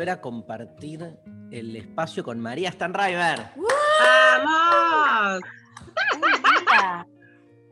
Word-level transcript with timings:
volver 0.00 0.10
a 0.16 0.20
compartir 0.22 1.14
el 1.50 1.76
espacio 1.76 2.24
con 2.24 2.40
María 2.40 2.72
Stanriver. 2.72 3.50
¡Vamos! 4.40 5.42
Un 6.14 6.42
día. 6.42 7.06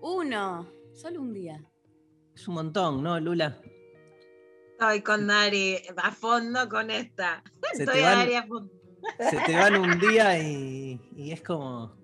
Uno. 0.02 0.70
Solo 0.92 1.22
un 1.22 1.33
día. 1.33 1.64
Es 2.34 2.46
un 2.46 2.55
montón, 2.56 3.02
¿no, 3.02 3.19
Lula? 3.19 3.56
Estoy 4.72 5.00
con 5.00 5.27
Dari 5.27 5.78
a 5.97 6.11
fondo 6.11 6.69
con 6.69 6.91
esta. 6.91 7.42
Se 7.72 7.84
Estoy 7.84 7.97
te 8.00 8.02
van- 8.02 8.19
Dari 8.19 8.34
a 8.34 8.47
fondo. 8.47 8.72
Se 9.30 9.39
te 9.47 9.56
van 9.56 9.77
un 9.77 9.98
día 9.98 10.39
y, 10.39 11.00
y 11.17 11.33
es 11.33 11.41
como. 11.42 11.97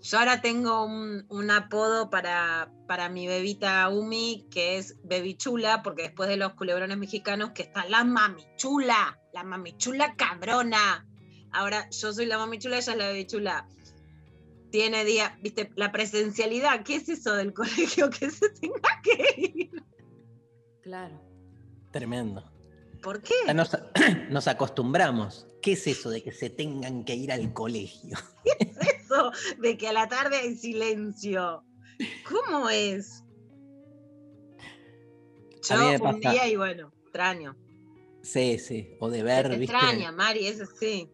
Yo 0.00 0.18
ahora 0.18 0.40
tengo 0.40 0.84
un, 0.86 1.26
un 1.28 1.50
apodo 1.50 2.08
para, 2.08 2.72
para 2.86 3.10
mi 3.10 3.26
bebita 3.26 3.86
Umi, 3.90 4.46
que 4.50 4.78
es 4.78 4.96
Bebichula, 5.02 5.82
porque 5.82 6.04
después 6.04 6.28
de 6.30 6.36
los 6.38 6.54
culebrones 6.54 6.96
mexicanos, 6.96 7.50
que 7.50 7.62
está 7.62 7.84
la 7.86 8.04
mamichula, 8.04 9.18
la 9.36 9.44
mamichula 9.44 10.16
cabrona. 10.16 11.06
Ahora 11.52 11.90
yo 11.90 12.10
soy 12.10 12.24
la 12.24 12.38
mamichula, 12.38 12.78
ella 12.78 12.92
es 12.92 12.98
la 12.98 13.08
bebichula. 13.08 13.68
Tiene 14.70 15.04
día, 15.04 15.38
viste, 15.42 15.70
la 15.76 15.92
presencialidad, 15.92 16.82
¿qué 16.84 16.96
es 16.96 17.08
eso 17.10 17.34
del 17.34 17.52
colegio 17.60 18.08
que 18.08 18.30
se 18.30 18.48
tenga 18.48 19.02
que 19.02 19.42
ir? 19.54 19.84
Claro. 20.80 21.20
Tremendo. 21.92 22.50
¿Por 23.02 23.20
qué? 23.20 23.34
Nos, 23.54 23.76
nos 24.30 24.48
acostumbramos. 24.48 25.46
¿Qué 25.60 25.72
es 25.72 25.86
eso 25.86 26.08
de 26.08 26.22
que 26.22 26.32
se 26.32 26.48
tengan 26.48 27.04
que 27.04 27.14
ir 27.14 27.30
al 27.30 27.52
colegio? 27.52 28.16
Eso 29.04 29.32
de 29.58 29.76
que 29.76 29.88
a 29.88 29.92
la 29.92 30.08
tarde 30.08 30.36
hay 30.36 30.56
silencio. 30.56 31.64
¿Cómo 32.28 32.68
es? 32.70 33.24
Yo 35.68 36.02
un 36.02 36.20
día 36.20 36.48
y 36.48 36.56
bueno, 36.56 36.92
extraño. 37.04 37.56
Sí, 38.26 38.58
sí. 38.58 38.96
O 38.98 39.08
de 39.08 39.18
Se 39.18 39.22
ver, 39.24 39.48
te 39.48 39.56
¿viste? 39.56 39.76
extraña, 39.76 40.10
Mari, 40.10 40.46
eso 40.46 40.64
sí. 40.66 41.08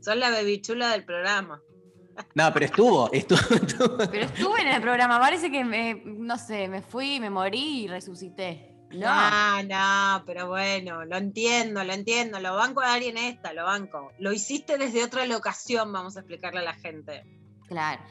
Son 0.00 0.20
la 0.20 0.30
bebichula 0.30 0.92
del 0.92 1.04
programa. 1.04 1.60
No, 2.34 2.52
pero 2.52 2.66
estuvo, 2.66 3.10
estuvo, 3.12 3.40
estuvo. 3.56 3.96
Pero 4.10 4.24
estuve 4.26 4.60
en 4.62 4.68
el 4.68 4.80
programa, 4.80 5.18
parece 5.18 5.50
que 5.50 5.64
me, 5.64 6.02
no 6.04 6.38
sé, 6.38 6.68
me 6.68 6.82
fui, 6.82 7.18
me 7.18 7.30
morí 7.30 7.84
y 7.84 7.88
resucité. 7.88 8.68
No. 8.92 9.06
No, 9.08 9.62
no, 9.64 10.24
pero 10.24 10.48
bueno, 10.48 11.04
lo 11.04 11.16
entiendo, 11.16 11.82
lo 11.84 11.92
entiendo. 11.92 12.40
Lo 12.40 12.54
banco 12.56 12.80
a 12.80 12.94
alguien 12.94 13.16
esta, 13.18 13.52
lo 13.52 13.64
banco. 13.64 14.12
Lo 14.18 14.32
hiciste 14.32 14.78
desde 14.78 15.04
otra 15.04 15.26
locación, 15.26 15.92
vamos 15.92 16.16
a 16.16 16.20
explicarle 16.20 16.60
a 16.60 16.64
la 16.64 16.74
gente. 16.74 17.24
Claro, 17.68 18.02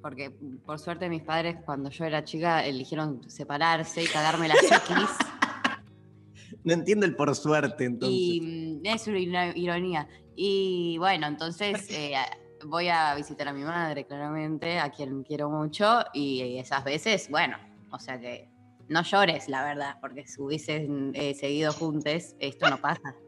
porque 0.00 0.30
por 0.64 0.78
suerte 0.78 1.10
mis 1.10 1.22
padres 1.22 1.56
cuando 1.66 1.90
yo 1.90 2.06
era 2.06 2.24
chica 2.24 2.64
eligieron 2.64 3.28
separarse 3.30 4.02
y 4.02 4.06
cagarme 4.06 4.48
las 4.48 4.62
X. 4.62 4.96
No 6.64 6.72
entiendo 6.72 7.06
el 7.06 7.16
por 7.16 7.34
suerte, 7.34 7.84
entonces. 7.84 8.18
y 8.18 8.40
mm, 8.40 8.86
es 8.86 9.06
una 9.06 9.18
iro- 9.18 9.52
ironía. 9.56 10.08
Y 10.36 10.96
bueno, 10.98 11.26
entonces 11.26 11.86
eh, 11.90 12.14
voy 12.66 12.88
a 12.88 13.14
visitar 13.14 13.48
a 13.48 13.52
mi 13.52 13.62
madre, 13.62 14.06
claramente, 14.06 14.78
a 14.78 14.90
quien 14.90 15.22
quiero 15.24 15.50
mucho, 15.50 16.00
y 16.14 16.56
esas 16.58 16.84
veces, 16.84 17.28
bueno, 17.30 17.56
o 17.90 17.98
sea 17.98 18.18
que 18.20 18.48
no 18.88 19.02
llores, 19.02 19.48
la 19.48 19.64
verdad, 19.64 19.96
porque 20.00 20.26
si 20.26 20.40
hubiesen 20.40 21.12
eh, 21.14 21.34
seguido 21.34 21.72
juntos, 21.72 22.34
esto 22.38 22.68
no 22.70 22.80
pasa. 22.80 23.00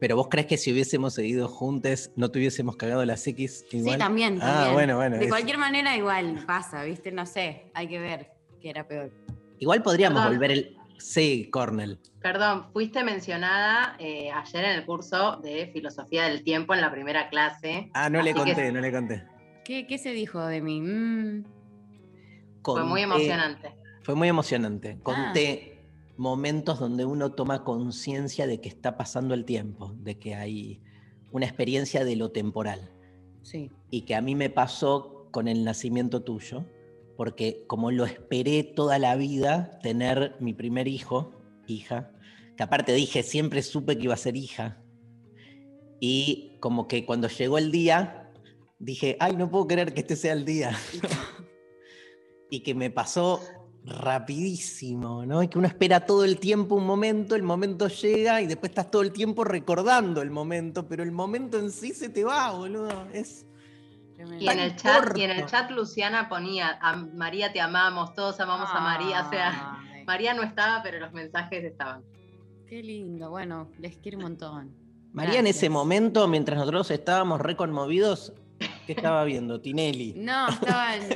Pero 0.00 0.14
vos 0.14 0.28
crees 0.30 0.46
que 0.46 0.56
si 0.56 0.70
hubiésemos 0.72 1.14
seguido 1.14 1.48
juntos, 1.48 2.12
no 2.14 2.30
te 2.30 2.38
hubiésemos 2.38 2.76
cagado 2.76 3.04
las 3.04 3.26
X 3.26 3.64
igual? 3.72 3.94
Sí, 3.94 3.98
también, 3.98 4.38
Ah, 4.40 4.46
también. 4.52 4.72
bueno, 4.74 4.96
bueno. 4.96 5.16
De 5.18 5.24
es- 5.24 5.28
cualquier 5.28 5.58
manera, 5.58 5.96
igual 5.96 6.44
pasa, 6.46 6.84
¿viste? 6.84 7.10
No 7.10 7.26
sé, 7.26 7.72
hay 7.74 7.88
que 7.88 7.98
ver 7.98 8.30
qué 8.60 8.70
era 8.70 8.86
peor. 8.86 9.10
Igual 9.58 9.82
podríamos 9.82 10.20
Perdón. 10.20 10.34
volver 10.36 10.50
el. 10.52 10.76
Sí, 10.98 11.48
Cornel. 11.50 12.00
Perdón, 12.20 12.66
fuiste 12.72 13.02
mencionada 13.04 13.96
eh, 13.98 14.30
ayer 14.30 14.64
en 14.64 14.70
el 14.72 14.84
curso 14.86 15.36
de 15.36 15.70
Filosofía 15.72 16.24
del 16.24 16.42
Tiempo 16.42 16.74
en 16.74 16.80
la 16.80 16.90
primera 16.90 17.28
clase. 17.28 17.90
Ah, 17.94 18.10
no 18.10 18.20
le 18.22 18.32
que 18.34 18.38
conté, 18.40 18.72
no 18.72 18.80
le 18.80 18.92
conté. 18.92 19.24
¿Qué, 19.64 19.86
qué 19.86 19.98
se 19.98 20.10
dijo 20.12 20.44
de 20.46 20.60
mí? 20.60 20.80
Mm, 20.80 21.44
Fue 22.64 22.84
muy 22.84 23.02
emocionante. 23.02 23.74
Fue 24.02 24.14
muy 24.14 24.28
emocionante. 24.28 24.98
Conté 25.02 25.84
momentos 26.16 26.80
donde 26.80 27.04
uno 27.04 27.30
toma 27.32 27.62
conciencia 27.62 28.46
de 28.46 28.60
que 28.60 28.68
está 28.68 28.96
pasando 28.96 29.34
el 29.34 29.44
tiempo, 29.44 29.92
de 29.98 30.18
que 30.18 30.34
hay 30.34 30.82
una 31.30 31.46
experiencia 31.46 32.04
de 32.04 32.16
lo 32.16 32.30
temporal. 32.32 32.90
sí. 33.42 33.70
Y 33.90 34.02
que 34.02 34.14
a 34.16 34.20
mí 34.20 34.34
me 34.34 34.50
pasó 34.50 35.28
con 35.30 35.46
el 35.48 35.64
nacimiento 35.64 36.22
tuyo, 36.22 36.64
porque 37.18 37.64
como 37.66 37.90
lo 37.90 38.04
esperé 38.04 38.62
toda 38.62 39.00
la 39.00 39.16
vida, 39.16 39.80
tener 39.82 40.36
mi 40.38 40.54
primer 40.54 40.86
hijo, 40.86 41.32
hija, 41.66 42.12
que 42.56 42.62
aparte 42.62 42.92
dije, 42.92 43.24
siempre 43.24 43.62
supe 43.62 43.98
que 43.98 44.04
iba 44.04 44.14
a 44.14 44.16
ser 44.16 44.36
hija. 44.36 44.80
Y 45.98 46.58
como 46.60 46.86
que 46.86 47.04
cuando 47.04 47.26
llegó 47.26 47.58
el 47.58 47.72
día, 47.72 48.30
dije, 48.78 49.16
ay, 49.18 49.34
no 49.34 49.50
puedo 49.50 49.66
creer 49.66 49.94
que 49.94 50.02
este 50.02 50.14
sea 50.14 50.32
el 50.32 50.44
día. 50.44 50.78
y 52.50 52.60
que 52.60 52.76
me 52.76 52.88
pasó 52.88 53.40
rapidísimo, 53.84 55.26
¿no? 55.26 55.42
Y 55.42 55.48
que 55.48 55.58
uno 55.58 55.66
espera 55.66 56.06
todo 56.06 56.24
el 56.24 56.38
tiempo 56.38 56.76
un 56.76 56.86
momento, 56.86 57.34
el 57.34 57.42
momento 57.42 57.88
llega 57.88 58.42
y 58.42 58.46
después 58.46 58.70
estás 58.70 58.92
todo 58.92 59.02
el 59.02 59.10
tiempo 59.10 59.42
recordando 59.42 60.22
el 60.22 60.30
momento, 60.30 60.86
pero 60.86 61.02
el 61.02 61.10
momento 61.10 61.58
en 61.58 61.72
sí 61.72 61.92
se 61.94 62.10
te 62.10 62.22
va, 62.22 62.52
boludo. 62.52 63.08
Es 63.12 63.44
tremendo. 64.18 64.44
Y 64.44 64.48
en, 64.48 64.58
el 64.58 64.76
chat, 64.76 65.16
y 65.16 65.22
en 65.22 65.30
el 65.30 65.46
chat 65.46 65.70
Luciana 65.70 66.28
ponía, 66.28 66.78
a 66.80 66.96
María 66.96 67.52
te 67.52 67.60
amamos, 67.60 68.14
todos 68.14 68.38
amamos 68.40 68.68
a 68.72 68.80
María. 68.80 69.26
O 69.26 69.30
sea, 69.30 69.78
Ay, 69.94 70.04
María 70.04 70.34
no 70.34 70.42
estaba, 70.42 70.82
pero 70.82 70.98
los 70.98 71.12
mensajes 71.12 71.64
estaban. 71.64 72.02
Qué 72.66 72.82
lindo, 72.82 73.30
bueno, 73.30 73.70
les 73.78 73.96
quiero 73.96 74.18
un 74.18 74.24
montón. 74.24 74.74
María 75.12 75.38
en 75.38 75.46
ese 75.46 75.70
momento, 75.70 76.26
mientras 76.28 76.58
nosotros 76.58 76.90
estábamos 76.90 77.40
reconmovidos, 77.40 78.32
¿qué 78.86 78.92
estaba 78.92 79.24
viendo? 79.24 79.60
Tinelli. 79.60 80.14
No, 80.16 80.48
estaban. 80.48 81.00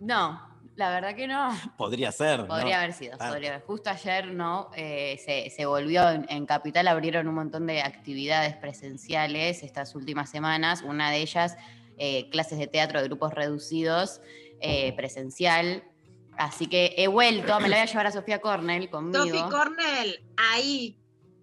No, 0.00 0.40
la 0.78 0.90
verdad 0.90 1.14
que 1.16 1.26
no. 1.26 1.50
Podría 1.76 2.12
ser. 2.12 2.40
¿no? 2.40 2.46
Podría 2.46 2.78
haber 2.78 2.92
sido, 2.92 3.16
Ah. 3.20 3.28
podría 3.30 3.50
haber. 3.50 3.62
Justo 3.62 3.90
ayer, 3.90 4.28
¿no? 4.32 4.70
Eh, 4.76 5.20
se, 5.24 5.50
se 5.50 5.66
volvió 5.66 6.08
en, 6.08 6.24
en 6.30 6.46
Capital, 6.46 6.86
abrieron 6.88 7.26
un 7.28 7.34
montón 7.34 7.66
de 7.66 7.82
actividades 7.82 8.54
presenciales 8.56 9.62
estas 9.62 9.94
últimas 9.94 10.30
semanas. 10.30 10.82
Una 10.82 11.10
de 11.10 11.18
ellas, 11.18 11.56
eh, 11.98 12.28
clases 12.30 12.58
de 12.58 12.68
teatro 12.68 13.00
de 13.02 13.08
grupos 13.08 13.34
reducidos, 13.34 14.20
eh, 14.60 14.92
presencial. 14.94 15.82
Así 16.36 16.68
que 16.68 16.94
he 16.96 17.08
vuelto, 17.08 17.58
me 17.58 17.68
la 17.68 17.76
voy 17.78 17.82
a 17.82 17.86
llevar 17.86 18.06
a 18.06 18.12
Sofía 18.12 18.40
Cornell 18.40 18.88
conmigo. 18.88 19.24
Sophie 19.24 19.42
Cornell, 19.50 20.20
ahí, 20.36 20.96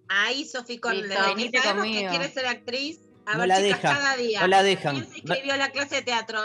ahí 0.08 0.46
Sophie 0.46 0.80
Cornell. 0.80 1.10
Listo. 1.36 1.82
Que 1.82 2.06
quiere 2.08 2.28
ser 2.30 2.46
actriz, 2.46 3.00
a 3.26 3.34
No 3.34 3.40
ver, 3.40 3.48
la 3.48 3.56
chicas, 3.60 3.82
deja, 3.82 3.94
cada 3.94 4.16
día. 4.16 4.40
No 4.40 4.46
la 4.46 4.62
dejan. 4.62 4.94
¿Quién 5.04 5.26
se 5.26 5.46
No- 5.46 5.52
a 5.52 5.56
la 5.58 5.68
clase 5.68 5.96
de 5.96 6.02
teatro? 6.02 6.40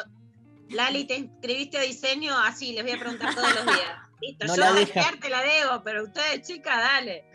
Lali, 0.74 1.06
¿te 1.06 1.18
inscribiste 1.18 1.78
a 1.78 1.82
diseño? 1.82 2.38
Así, 2.38 2.74
les 2.74 2.84
voy 2.84 2.94
a 2.94 3.00
preguntar 3.00 3.34
todos 3.36 3.56
los 3.56 3.66
días. 3.66 3.78
Listo, 4.22 4.46
No 4.48 4.56
yo 4.56 4.62
la 4.62 4.74
de 4.74 4.86
deja. 4.86 5.08
arte 5.08 5.30
la 5.30 5.42
debo, 5.42 5.84
pero 5.84 6.04
ustedes, 6.04 6.48
chicas, 6.48 6.78
dale. 6.78 7.26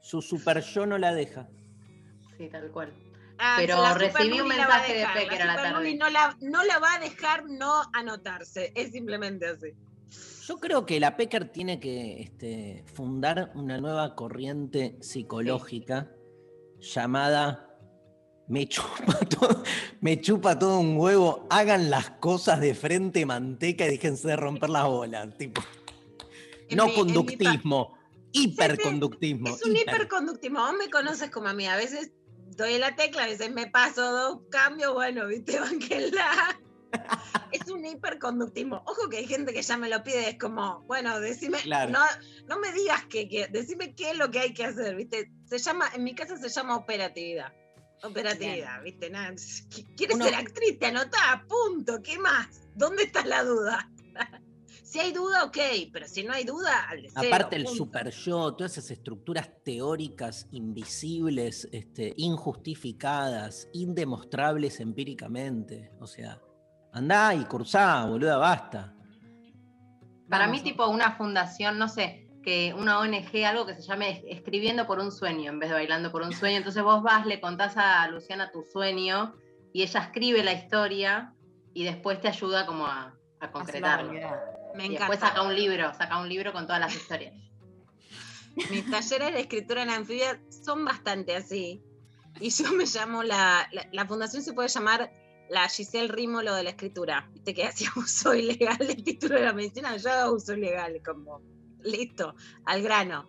Su 0.00 0.22
super 0.22 0.62
yo 0.62 0.86
no 0.86 0.96
la 0.98 1.12
deja. 1.12 1.46
Sí, 2.38 2.48
tal 2.48 2.70
cual. 2.70 2.92
Ah, 3.38 3.56
Pero 3.58 3.82
la 3.82 3.92
recibí 3.94 4.40
un 4.40 4.48
mensaje 4.48 4.94
de 4.94 5.06
Pecker 5.14 5.42
a 5.42 5.46
la 5.46 5.56
tarde. 5.56 5.94
No 5.94 6.08
la, 6.08 6.36
no 6.40 6.64
la 6.64 6.78
va 6.78 6.94
a 6.94 6.98
dejar 7.00 7.44
no 7.46 7.82
anotarse, 7.92 8.72
es 8.74 8.92
simplemente 8.92 9.46
así. 9.46 9.74
Yo 10.46 10.56
creo 10.58 10.86
que 10.86 10.98
la 11.00 11.16
Pecker 11.16 11.48
tiene 11.50 11.78
que 11.78 12.22
este, 12.22 12.82
fundar 12.94 13.50
una 13.54 13.78
nueva 13.78 14.14
corriente 14.14 14.96
psicológica 15.00 16.10
llamada 16.80 17.75
me 18.48 18.68
chupa, 18.68 19.18
todo, 19.30 19.62
me 20.00 20.20
chupa 20.20 20.58
todo 20.58 20.78
un 20.78 20.96
huevo, 20.96 21.46
hagan 21.50 21.90
las 21.90 22.10
cosas 22.10 22.60
de 22.60 22.74
frente 22.74 23.26
manteca 23.26 23.84
y 23.86 23.90
déjense 23.90 24.28
de 24.28 24.36
romper 24.36 24.70
las 24.70 24.84
bolas. 24.86 25.36
Tipo, 25.36 25.62
En 26.68 26.76
no 26.78 26.86
mi- 26.86 26.94
conductismo, 26.94 27.96
hiperconductismo. 28.32 29.48
Es 29.48 29.64
un 29.64 29.76
hiper. 29.76 29.94
hiperconductismo. 29.94 30.60
Vos 30.60 30.74
me 30.78 30.90
conoces 30.90 31.30
como 31.30 31.48
a 31.48 31.54
mí. 31.54 31.66
A 31.66 31.76
veces 31.76 32.12
doy 32.56 32.78
la 32.78 32.94
tecla, 32.96 33.24
a 33.24 33.26
veces 33.26 33.52
me 33.52 33.66
paso 33.66 34.10
dos 34.12 34.40
cambios. 34.50 34.94
Bueno, 34.94 35.26
viste, 35.26 35.58
la 36.12 36.58
Es 37.52 37.68
un 37.70 37.84
hiperconductismo. 37.84 38.82
Ojo 38.86 39.08
que 39.08 39.18
hay 39.18 39.26
gente 39.26 39.52
que 39.52 39.62
ya 39.62 39.76
me 39.76 39.88
lo 39.88 40.02
pide. 40.02 40.28
Es 40.30 40.38
como, 40.38 40.80
bueno, 40.86 41.18
decime, 41.20 41.58
Claro. 41.58 41.90
no, 41.92 42.00
no 42.48 42.58
me 42.58 42.72
digas 42.72 43.04
que, 43.06 43.28
que- 43.28 43.48
decime 43.48 43.94
qué 43.94 44.10
es 44.10 44.16
lo 44.16 44.30
que 44.30 44.38
hay 44.40 44.54
que 44.54 44.64
hacer, 44.64 44.94
viste. 44.94 45.30
Se 45.46 45.58
llama, 45.58 45.86
en 45.94 46.04
mi 46.04 46.14
casa 46.14 46.36
se 46.36 46.48
llama 46.48 46.76
operatividad. 46.76 47.52
Operatividad, 48.02 48.82
viste. 48.82 49.10
Nada, 49.10 49.34
¿Quieres 49.96 50.16
Uno- 50.16 50.24
ser 50.26 50.34
actriz? 50.34 50.78
Te 50.78 50.86
anotá, 50.86 51.44
punto. 51.48 52.02
¿Qué 52.02 52.18
más? 52.18 52.68
¿Dónde 52.74 53.04
está 53.04 53.24
la 53.24 53.42
duda? 53.44 53.90
Si 54.82 55.00
hay 55.00 55.12
duda, 55.12 55.42
ok, 55.44 55.58
pero 55.92 56.06
si 56.06 56.22
no 56.22 56.32
hay 56.32 56.44
duda, 56.44 56.88
al 56.88 57.02
de 57.02 57.10
cero, 57.10 57.26
Aparte 57.26 57.56
el 57.56 57.64
punto. 57.64 57.76
super 57.76 58.08
yo, 58.10 58.54
todas 58.54 58.78
esas 58.78 58.92
estructuras 58.92 59.50
teóricas 59.64 60.46
invisibles, 60.52 61.68
este, 61.72 62.14
injustificadas, 62.16 63.68
indemostrables 63.72 64.78
empíricamente. 64.78 65.90
O 65.98 66.06
sea, 66.06 66.40
andá 66.92 67.34
y 67.34 67.44
cursá, 67.46 68.06
boluda, 68.06 68.36
basta. 68.38 68.94
Para 70.28 70.46
Vamos, 70.46 70.62
mí, 70.62 70.70
tipo 70.70 70.86
una 70.88 71.16
fundación, 71.16 71.78
no 71.78 71.88
sé, 71.88 72.25
que 72.46 72.72
una 72.78 73.00
ONG, 73.00 73.44
algo 73.44 73.66
que 73.66 73.74
se 73.74 73.82
llame 73.82 74.10
Es- 74.10 74.38
Escribiendo 74.38 74.86
por 74.86 75.00
un 75.00 75.10
sueño 75.10 75.50
en 75.50 75.58
vez 75.58 75.68
de 75.68 75.74
Bailando 75.74 76.12
por 76.12 76.22
un 76.22 76.32
sueño. 76.32 76.58
Entonces 76.58 76.80
vos 76.82 77.02
vas, 77.02 77.26
le 77.26 77.40
contás 77.40 77.76
a 77.76 78.06
Luciana 78.08 78.52
tu 78.52 78.62
sueño 78.62 79.34
y 79.72 79.82
ella 79.82 80.00
escribe 80.00 80.44
la 80.44 80.52
historia 80.52 81.34
y 81.74 81.82
después 81.84 82.20
te 82.20 82.28
ayuda 82.28 82.64
como 82.64 82.86
a, 82.86 83.06
a 83.40 83.46
la 83.46 83.50
concretarlo. 83.50 84.12
Me 84.12 84.18
Y 84.18 84.86
encanta. 84.86 84.98
después 84.98 85.18
saca 85.18 85.42
un 85.42 85.56
libro, 85.56 85.92
saca 85.94 86.18
un 86.20 86.28
libro 86.28 86.52
con 86.52 86.66
todas 86.66 86.80
las 86.80 86.94
historias. 86.94 87.34
Mis 88.70 88.88
talleres 88.90 89.34
de 89.34 89.40
escritura 89.40 89.82
en 89.82 89.90
anfibia 89.90 90.40
son 90.64 90.84
bastante 90.84 91.34
así. 91.34 91.82
Y 92.40 92.50
yo 92.50 92.70
me 92.72 92.84
llamo 92.86 93.22
la, 93.24 93.66
la, 93.72 93.88
la 93.92 94.06
fundación 94.06 94.42
se 94.42 94.52
puede 94.52 94.68
llamar 94.68 95.10
la 95.50 95.68
Giselle 95.68 96.08
Rímolo 96.08 96.54
de 96.54 96.62
la 96.62 96.70
escritura. 96.70 97.28
Viste 97.32 97.54
que 97.54 97.64
hacía 97.66 97.90
uso 97.96 98.34
ilegal 98.34 98.78
del 98.78 99.02
título 99.02 99.34
de 99.34 99.44
la 99.46 99.52
medicina, 99.52 99.96
yo 99.96 100.10
hago 100.12 100.36
uso 100.36 100.54
ilegal, 100.54 101.00
como 101.04 101.40
listo, 101.86 102.34
al 102.64 102.82
grano, 102.82 103.28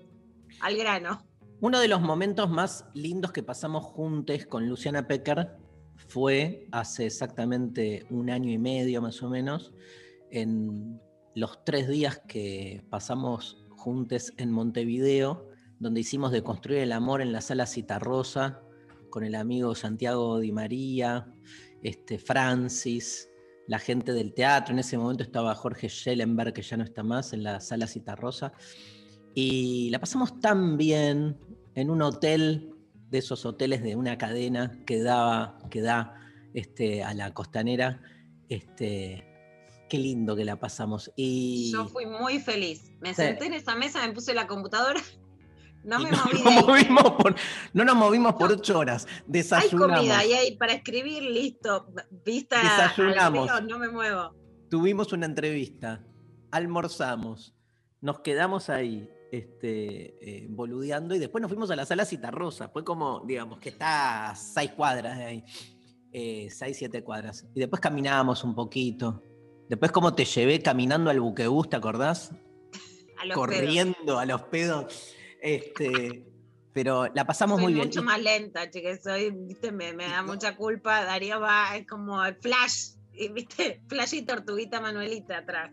al 0.61 0.77
grano. 0.77 1.25
Uno 1.59 1.79
de 1.79 1.87
los 1.87 2.01
momentos 2.01 2.49
más 2.49 2.85
lindos 2.93 3.31
que 3.31 3.43
pasamos 3.43 3.83
juntos 3.83 4.45
con 4.47 4.67
Luciana 4.67 5.07
Pecker 5.07 5.57
fue 6.07 6.67
hace 6.71 7.07
exactamente 7.07 8.05
un 8.09 8.29
año 8.29 8.51
y 8.51 8.57
medio 8.57 9.01
más 9.01 9.23
o 9.23 9.29
menos, 9.29 9.73
en 10.29 11.01
los 11.35 11.63
tres 11.63 11.87
días 11.87 12.21
que 12.27 12.83
pasamos 12.89 13.65
juntos 13.69 14.33
en 14.37 14.51
Montevideo, 14.51 15.49
donde 15.79 16.01
hicimos 16.01 16.31
de 16.31 16.43
construir 16.43 16.79
el 16.79 16.91
amor 16.91 17.21
en 17.21 17.31
la 17.31 17.41
sala 17.41 17.65
Citarrosa, 17.65 18.61
con 19.09 19.23
el 19.23 19.35
amigo 19.35 19.73
Santiago 19.75 20.39
Di 20.39 20.51
María, 20.51 21.27
este, 21.81 22.19
Francis, 22.19 23.26
la 23.67 23.79
gente 23.79 24.13
del 24.13 24.33
teatro. 24.33 24.73
En 24.73 24.79
ese 24.79 24.97
momento 24.97 25.23
estaba 25.23 25.53
Jorge 25.55 25.89
Schellenberg, 25.89 26.53
que 26.53 26.61
ya 26.61 26.77
no 26.77 26.83
está 26.83 27.03
más, 27.03 27.33
en 27.33 27.43
la 27.43 27.59
sala 27.59 27.87
Citarrosa. 27.87 28.53
Y 29.35 29.89
la 29.91 29.99
pasamos 29.99 30.39
tan 30.39 30.77
bien 30.77 31.37
en 31.75 31.89
un 31.89 32.01
hotel, 32.01 32.73
de 33.09 33.19
esos 33.19 33.45
hoteles 33.45 33.83
de 33.83 33.95
una 33.95 34.17
cadena 34.17 34.83
que, 34.85 35.01
daba, 35.01 35.57
que 35.69 35.81
da 35.81 36.13
este, 36.53 37.03
a 37.03 37.13
la 37.13 37.33
costanera. 37.33 38.01
Este, 38.49 39.23
qué 39.89 39.97
lindo 39.97 40.35
que 40.35 40.43
la 40.43 40.59
pasamos. 40.59 41.11
Y 41.15 41.71
Yo 41.71 41.87
fui 41.87 42.05
muy 42.05 42.39
feliz. 42.39 42.91
Me 42.99 43.09
Sí. 43.09 43.21
senté 43.21 43.45
en 43.45 43.53
esa 43.53 43.75
mesa, 43.75 44.05
me 44.05 44.13
puse 44.13 44.33
la 44.33 44.47
computadora, 44.47 45.01
no 45.83 45.99
me 45.99 46.11
no, 46.11 46.17
moví 46.17 46.43
nos 46.43 46.65
movimos 46.65 47.11
por, 47.11 47.35
no 47.73 47.85
nos 47.85 47.95
movimos 47.95 48.33
por 48.35 48.51
ocho 48.51 48.79
horas. 48.79 49.05
Hay 49.07 49.23
Desayunamos. 49.27 49.97
comida 49.97 50.25
y 50.25 50.33
hay 50.33 50.57
para 50.57 50.73
escribir, 50.73 51.23
listo. 51.23 51.87
Vista 52.25 52.59
al 52.59 52.91
Desayunamos. 52.95 53.51
río, 53.51 53.61
no 53.61 53.79
me 53.79 53.89
muevo. 53.89 54.35
Tuvimos 54.69 55.13
una 55.13 55.25
entrevista, 55.25 56.03
almorzamos, 56.51 57.55
nos 58.01 58.19
quedamos 58.19 58.69
ahí 58.69 59.09
este, 59.31 60.17
eh, 60.21 60.47
boludeando 60.49 61.15
y 61.15 61.19
después 61.19 61.41
nos 61.41 61.49
fuimos 61.49 61.71
a 61.71 61.75
la 61.75 61.85
sala 61.85 62.05
Citarrosa. 62.05 62.69
Fue 62.69 62.83
como, 62.83 63.21
digamos, 63.25 63.59
que 63.59 63.69
está 63.69 64.29
a 64.29 64.35
seis 64.35 64.71
cuadras 64.71 65.17
de 65.17 65.25
ahí, 65.25 65.43
eh, 66.11 66.47
seis, 66.49 66.77
siete 66.77 67.03
cuadras. 67.03 67.45
Y 67.55 67.59
después 67.59 67.81
caminábamos 67.81 68.43
un 68.43 68.55
poquito. 68.55 69.21
Después, 69.69 69.91
como 69.91 70.13
te 70.13 70.25
llevé 70.25 70.61
caminando 70.61 71.09
al 71.09 71.19
buquebús, 71.19 71.69
¿te 71.69 71.75
acordás? 71.75 72.31
A 73.19 73.25
los 73.25 73.35
pedos. 73.35 73.35
Corriendo 73.35 74.19
a 74.19 74.25
los 74.25 74.41
pedos. 74.43 75.13
Este, 75.41 76.25
pero 76.73 77.07
la 77.13 77.25
pasamos 77.25 77.57
Soy 77.57 77.63
muy 77.65 77.73
bien. 77.73 77.87
mucho 77.87 78.01
Y- 78.01 78.03
más 78.03 78.21
lenta, 78.21 78.69
chique, 78.69 78.97
soy, 79.01 79.31
viste, 79.31 79.71
me, 79.71 79.93
me 79.93 80.05
da 80.07 80.23
mucha 80.23 80.55
culpa. 80.55 81.03
Darío 81.03 81.39
va, 81.39 81.75
es 81.75 81.87
como 81.87 82.23
el 82.23 82.35
flash, 82.35 82.91
y, 83.13 83.29
viste, 83.29 83.81
flash 83.87 84.13
y 84.15 84.21
tortuguita 84.23 84.79
Manuelita 84.81 85.37
atrás. 85.39 85.71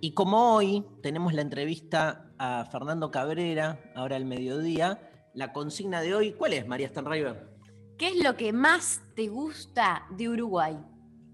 Y 0.00 0.12
como 0.12 0.54
hoy 0.54 0.84
tenemos 1.02 1.32
la 1.32 1.40
entrevista 1.42 2.30
a 2.38 2.66
Fernando 2.70 3.10
Cabrera, 3.10 3.80
ahora 3.94 4.16
al 4.16 4.26
mediodía, 4.26 5.10
la 5.32 5.52
consigna 5.52 6.02
de 6.02 6.14
hoy, 6.14 6.32
¿cuál 6.32 6.52
es, 6.52 6.66
María 6.66 6.88
Stanriver? 6.88 7.48
¿Qué 7.96 8.08
es 8.08 8.22
lo 8.22 8.36
que 8.36 8.52
más 8.52 9.00
te 9.14 9.28
gusta 9.28 10.04
de 10.10 10.28
Uruguay? 10.28 10.76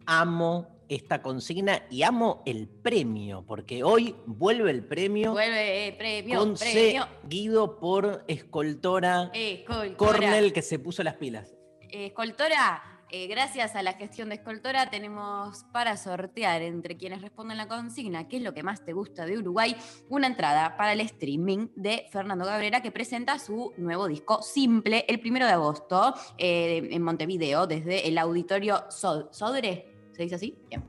Amo 0.07 0.69
esta 0.91 1.23
consigna 1.23 1.83
y 1.89 2.03
amo 2.03 2.43
el 2.45 2.69
premio, 2.69 3.45
porque 3.47 3.85
hoy 3.85 4.15
vuelve 4.27 4.71
el 4.73 4.85
premio 4.85 5.31
Vuelve 5.31 5.87
eh, 5.87 5.93
premio, 5.93 6.39
con 6.41 6.55
premio. 6.55 7.07
seguido 7.23 7.79
por 7.79 8.25
escoltora 8.27 9.31
Escoltora. 9.33 9.97
Cornell 9.97 10.53
que 10.53 10.63
se 10.63 10.79
puso 10.81 11.05
las 11.05 11.15
pilas. 11.15 11.55
Escoltora, 11.89 12.83
eh, 13.09 13.29
gracias 13.29 13.77
a 13.77 13.83
la 13.85 13.93
gestión 13.93 14.29
de 14.31 14.37
Escoltora 14.37 14.91
tenemos 14.91 15.65
para 15.73 15.97
sortear 15.97 16.63
entre 16.63 16.97
quienes 16.97 17.23
responden 17.23 17.57
la 17.57 17.69
consigna, 17.69 18.27
¿qué 18.27 18.39
es 18.39 18.43
lo 18.43 18.53
que 18.53 18.63
más 18.65 18.85
te 18.85 18.93
gusta 18.93 19.27
de 19.27 19.39
Uruguay? 19.39 19.77
Una 20.09 20.27
entrada 20.27 20.77
para 20.77 20.93
el 20.93 21.01
streaming 21.03 21.69
de 21.77 22.07
Fernando 22.11 22.45
Cabrera 22.45 22.83
que 22.83 22.91
presenta 22.91 23.39
su 23.39 23.73
nuevo 23.77 24.09
disco 24.09 24.43
Simple 24.43 25.05
el 25.09 25.21
primero 25.21 25.47
de 25.47 25.53
agosto 25.53 26.15
eh, 26.37 26.89
en 26.91 27.03
Montevideo 27.03 27.69
desde 27.69 28.09
el 28.09 28.19
auditorio 28.19 28.85
So- 28.91 29.33
Sodre. 29.33 29.87
¿Se 30.21 30.25
dice 30.25 30.35
así? 30.35 30.55
Bien. 30.69 30.85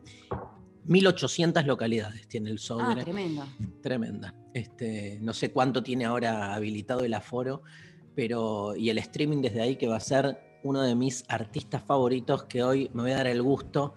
1800 0.83 1.65
localidades 1.65 2.27
tiene 2.27 2.49
el 2.49 2.57
Ah, 2.57 2.59
Sodre. 2.59 3.03
tremendo. 3.05 3.45
Tremenda. 3.81 4.35
Este, 4.53 5.19
no 5.21 5.31
sé 5.31 5.53
cuánto 5.53 5.81
tiene 5.81 6.03
ahora 6.03 6.53
habilitado 6.53 6.99
el 7.05 7.13
aforo, 7.13 7.61
pero 8.13 8.75
y 8.75 8.89
el 8.89 8.97
streaming 8.97 9.41
desde 9.41 9.61
ahí 9.61 9.77
que 9.77 9.87
va 9.87 9.95
a 9.95 10.01
ser 10.01 10.59
uno 10.65 10.81
de 10.81 10.95
mis 10.95 11.23
artistas 11.29 11.81
favoritos 11.81 12.43
que 12.43 12.61
hoy 12.61 12.91
me 12.93 13.03
voy 13.03 13.11
a 13.11 13.17
dar 13.17 13.27
el 13.27 13.41
gusto. 13.41 13.93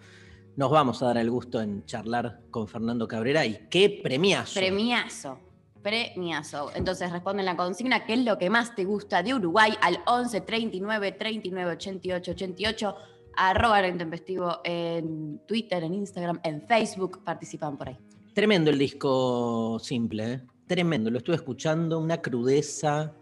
Nos 0.54 0.70
vamos 0.70 1.02
a 1.02 1.06
dar 1.06 1.18
el 1.18 1.32
gusto 1.32 1.61
en 1.61 1.85
charlar 1.85 2.42
con 2.52 2.68
Fernando 2.68 3.09
Cabrera 3.09 3.44
y 3.44 3.66
qué 3.68 4.00
premiazo. 4.04 4.54
Premiazo. 4.61 5.40
Premiazo. 5.82 6.70
Entonces 6.76 7.11
responden 7.11 7.44
la 7.44 7.56
consigna, 7.56 8.06
¿qué 8.06 8.12
es 8.14 8.25
lo 8.25 8.38
que 8.38 8.50
más 8.50 8.76
te 8.76 8.85
gusta 8.85 9.20
de 9.25 9.35
Uruguay? 9.35 9.73
Al 9.82 9.99
11 10.06 10.42
39 10.42 11.11
39 11.11 11.73
88 11.73 12.30
88, 12.30 12.97
arroba 13.37 13.81
lo 13.83 13.88
intempestivo 13.88 14.61
en 14.64 15.41
Twitter, 15.47 15.83
en 15.83 15.95
Instagram, 15.95 16.41
en 16.45 16.67
Facebook, 16.67 17.23
participan 17.25 17.76
por 17.76 17.88
ahí. 17.88 17.99
Tremendo 18.35 18.71
el 18.71 18.79
disco 18.79 19.79
simple, 19.81 20.33
¿eh? 20.33 20.41
tremendo. 20.67 21.11
Lo 21.11 21.19
estuve 21.19 21.37
escuchando, 21.37 21.99
una 21.99 22.21
crudeza, 22.21 23.14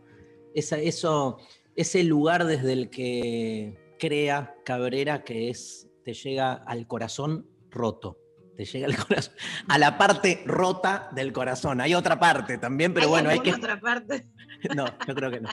esa, 0.55 0.79
eso, 0.79 1.39
ese 1.77 2.05
lugar 2.05 2.45
desde 2.45 2.73
el 2.73 2.91
que 2.91 3.97
crea 3.99 4.55
Cabrera 4.65 5.23
que 5.23 5.51
es, 5.51 5.89
te 6.05 6.15
llega 6.15 6.55
al 6.55 6.87
corazón 6.87 7.47
roto. 7.71 8.19
Te 8.57 8.65
llega 8.67 8.87
al 8.87 8.97
corazón, 8.97 9.35
a 9.69 9.79
la 9.79 9.97
parte 9.97 10.43
rota 10.45 11.09
del 11.13 11.33
corazón. 11.33 11.81
Hay 11.81 11.95
otra 11.95 12.21
parte 12.21 12.59
también, 12.59 12.93
pero 12.93 13.09
bueno, 13.09 13.31
hay 13.31 13.41
que. 13.41 13.53
otra 13.53 13.81
parte? 13.81 14.27
No, 14.77 14.85
yo 15.09 15.15
creo 15.17 15.29
que 15.29 15.41
no. 15.41 15.49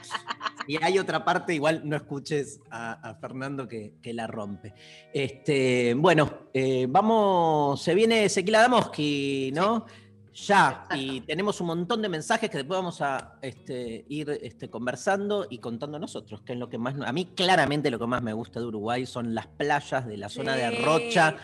Y 0.66 0.82
hay 0.82 0.98
otra 0.98 1.24
parte, 1.24 1.54
igual 1.54 1.82
no 1.84 1.96
escuches 1.96 2.60
a, 2.70 2.92
a 2.92 3.14
Fernando 3.14 3.66
que, 3.66 3.94
que 4.02 4.12
la 4.12 4.26
rompe. 4.26 4.74
Este, 5.12 5.94
bueno, 5.94 6.48
eh, 6.52 6.86
vamos, 6.88 7.82
se 7.82 7.94
viene 7.94 8.28
Sequila 8.28 8.60
Damoski, 8.60 9.50
¿no? 9.52 9.86
Ya, 10.32 10.86
y 10.94 11.22
tenemos 11.22 11.60
un 11.60 11.66
montón 11.66 12.00
de 12.00 12.08
mensajes 12.08 12.48
que 12.48 12.58
después 12.58 12.78
vamos 12.78 13.02
a 13.02 13.38
este, 13.42 14.04
ir 14.08 14.30
este, 14.42 14.70
conversando 14.70 15.46
y 15.50 15.58
contando 15.58 15.98
nosotros, 15.98 16.42
que 16.42 16.52
es 16.52 16.58
lo 16.58 16.68
que 16.68 16.78
más, 16.78 16.94
a 17.04 17.12
mí 17.12 17.26
claramente 17.34 17.90
lo 17.90 17.98
que 17.98 18.06
más 18.06 18.22
me 18.22 18.32
gusta 18.32 18.60
de 18.60 18.66
Uruguay 18.66 19.06
son 19.06 19.34
las 19.34 19.48
playas 19.48 20.06
de 20.06 20.16
la 20.16 20.28
zona 20.28 20.54
de. 20.54 20.70
Rocha, 20.70 21.36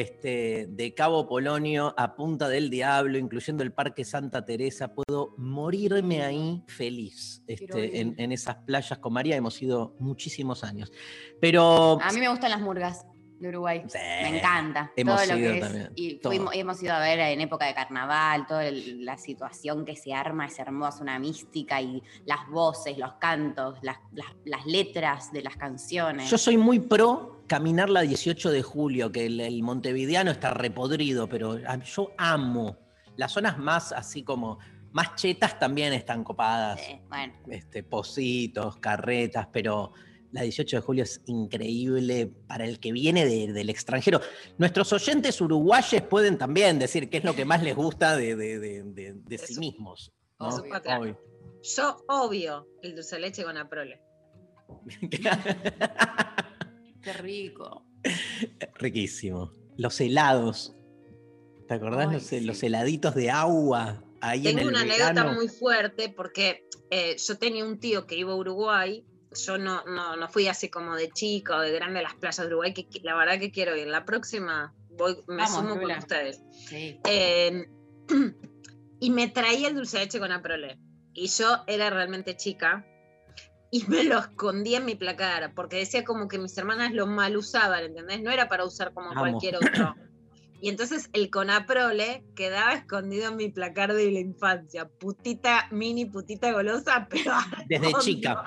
este, 0.00 0.66
de 0.68 0.92
Cabo 0.92 1.26
Polonio 1.26 1.94
a 1.96 2.16
Punta 2.16 2.50
del 2.50 2.68
Diablo, 2.68 3.16
incluyendo 3.16 3.62
el 3.62 3.72
Parque 3.72 4.04
Santa 4.04 4.44
Teresa, 4.44 4.92
puedo 4.92 5.34
morirme 5.38 6.22
ahí 6.22 6.62
feliz 6.66 7.42
este, 7.46 8.00
en, 8.02 8.30
esas 8.30 8.56
playas 8.56 8.98
con 8.98 9.14
María. 9.14 9.36
Hemos 9.36 9.62
ido 9.62 9.96
muchísimos 9.98 10.64
años. 10.64 10.92
Pero 11.40 11.98
A 12.02 12.12
mí 12.12 12.20
me 12.20 12.28
gustan 12.28 12.50
las 12.50 12.60
murgas 12.60 13.06
de 13.40 13.48
Uruguay. 13.48 13.84
Sí, 13.88 13.96
Me 13.98 14.36
encanta. 14.38 14.92
hemos 14.96 15.22
todo 15.24 15.32
lo 15.32 15.38
ido 15.38 15.50
que 15.52 15.58
es. 15.58 15.64
también, 15.64 15.92
Y 15.94 16.20
fuimos- 16.22 16.54
hemos 16.54 16.82
ido 16.82 16.92
a 16.92 17.00
ver 17.00 17.18
en 17.20 17.40
época 17.40 17.64
de 17.64 17.74
carnaval, 17.74 18.46
toda 18.46 18.66
el- 18.66 19.02
la 19.02 19.16
situación 19.16 19.86
que 19.86 19.96
se 19.96 20.12
arma 20.12 20.44
es 20.44 20.58
hermosa, 20.58 21.02
una 21.02 21.18
mística 21.18 21.80
y 21.80 22.02
las 22.26 22.46
voces, 22.50 22.98
los 22.98 23.14
cantos, 23.14 23.78
las, 23.80 23.96
las- 24.12 24.34
las 24.44 24.66
letras 24.66 25.32
de 25.32 25.42
las 25.42 25.56
canciones. 25.56 26.28
Yo 26.30 26.36
soy 26.36 26.58
muy 26.58 26.80
pro 26.80 27.35
caminar 27.46 27.88
la 27.90 28.02
18 28.02 28.50
de 28.50 28.62
julio, 28.62 29.10
que 29.12 29.26
el, 29.26 29.40
el 29.40 29.62
montevideano 29.62 30.30
está 30.30 30.52
repodrido, 30.54 31.28
pero 31.28 31.58
a- 31.66 31.82
yo 31.82 32.10
amo. 32.18 32.76
Las 33.16 33.32
zonas 33.32 33.58
más 33.58 33.92
así 33.92 34.22
como 34.22 34.58
más 34.92 35.14
chetas 35.14 35.58
también 35.58 35.92
están 35.92 36.24
copadas. 36.24 36.80
Sí, 36.80 36.98
bueno, 37.08 37.32
Este, 37.48 37.82
pocitos, 37.82 38.76
carretas, 38.78 39.48
pero 39.52 39.92
la 40.32 40.42
18 40.42 40.76
de 40.76 40.80
julio 40.82 41.04
es 41.04 41.22
increíble 41.26 42.26
para 42.46 42.64
el 42.66 42.78
que 42.80 42.92
viene 42.92 43.24
de- 43.24 43.52
del 43.52 43.70
extranjero. 43.70 44.20
Nuestros 44.58 44.92
oyentes 44.92 45.40
uruguayes 45.40 46.02
pueden 46.02 46.36
también 46.38 46.78
decir 46.78 47.08
qué 47.08 47.18
es 47.18 47.24
lo 47.24 47.34
que 47.34 47.44
más 47.44 47.62
les 47.62 47.74
gusta 47.76 48.16
de, 48.16 48.36
de- 48.36 48.58
de- 48.58 48.82
de- 48.82 49.12
de 49.14 49.38
sí 49.38 49.52
Eso. 49.52 49.60
mismos. 49.60 50.12
¿no? 50.38 50.48
Obvio. 50.48 50.74
Obvio. 50.98 51.20
Yo, 51.62 51.96
obvio, 52.08 52.68
el 52.82 52.94
dulce 52.94 53.16
de 53.16 53.22
leche 53.22 53.44
con 53.44 53.56
aprole. 53.56 54.00
qué 57.06 57.12
rico. 57.12 57.86
Riquísimo. 58.74 59.52
Los 59.76 60.00
helados. 60.00 60.74
¿Te 61.68 61.74
acordás? 61.74 62.08
Ay, 62.08 62.14
los, 62.14 62.22
sí. 62.24 62.40
los 62.40 62.62
heladitos 62.62 63.14
de 63.14 63.30
agua 63.30 64.02
ahí 64.20 64.48
en 64.48 64.56
Tengo 64.56 64.70
el 64.70 64.74
una 64.74 64.84
verano. 64.84 65.04
anécdota 65.04 65.32
muy 65.34 65.48
fuerte 65.48 66.08
porque 66.08 66.66
eh, 66.90 67.16
yo 67.16 67.38
tenía 67.38 67.64
un 67.64 67.78
tío 67.78 68.06
que 68.06 68.16
iba 68.16 68.32
a 68.32 68.36
Uruguay. 68.36 69.04
Yo 69.44 69.58
no, 69.58 69.84
no, 69.84 70.16
no 70.16 70.28
fui 70.28 70.48
así 70.48 70.68
como 70.68 70.96
de 70.96 71.10
chica 71.10 71.56
o 71.56 71.60
de 71.60 71.72
grande 71.72 72.00
a 72.00 72.02
las 72.02 72.14
playas 72.14 72.38
de 72.38 72.46
Uruguay, 72.46 72.72
que 72.72 72.88
la 73.02 73.14
verdad 73.16 73.38
que 73.38 73.50
quiero 73.52 73.76
ir. 73.76 73.86
La 73.86 74.04
próxima 74.04 74.74
voy, 74.96 75.16
me 75.28 75.36
Vamos, 75.36 75.50
sumo 75.50 75.80
con 75.80 75.90
ustedes. 75.90 76.42
Sí. 76.68 76.98
Eh, 77.04 77.66
y 79.00 79.10
me 79.10 79.28
traía 79.28 79.68
el 79.68 79.74
dulce 79.76 79.98
de 79.98 80.04
leche 80.04 80.18
con 80.18 80.32
aprole. 80.32 80.78
Y 81.12 81.28
yo 81.28 81.62
era 81.66 81.90
realmente 81.90 82.36
chica 82.36 82.84
y 83.70 83.84
me 83.88 84.04
lo 84.04 84.18
escondía 84.18 84.78
en 84.78 84.84
mi 84.84 84.94
placar 84.94 85.52
porque 85.54 85.76
decía 85.76 86.04
como 86.04 86.28
que 86.28 86.38
mis 86.38 86.56
hermanas 86.56 86.92
lo 86.92 87.06
mal 87.06 87.36
usaban, 87.36 87.84
¿entendés? 87.84 88.22
No 88.22 88.30
era 88.30 88.48
para 88.48 88.64
usar 88.64 88.92
como 88.92 89.14
cualquier 89.14 89.56
otro. 89.56 89.94
Y 90.60 90.68
entonces 90.68 91.10
el 91.12 91.30
conaprole 91.30 92.24
quedaba 92.34 92.72
escondido 92.74 93.28
en 93.28 93.36
mi 93.36 93.48
placar 93.48 93.92
de 93.92 94.10
la 94.10 94.20
infancia. 94.20 94.88
Putita, 94.88 95.68
mini 95.70 96.06
putita 96.06 96.52
golosa, 96.52 97.06
pero 97.10 97.32
Desde 97.68 97.92
chica. 98.00 98.44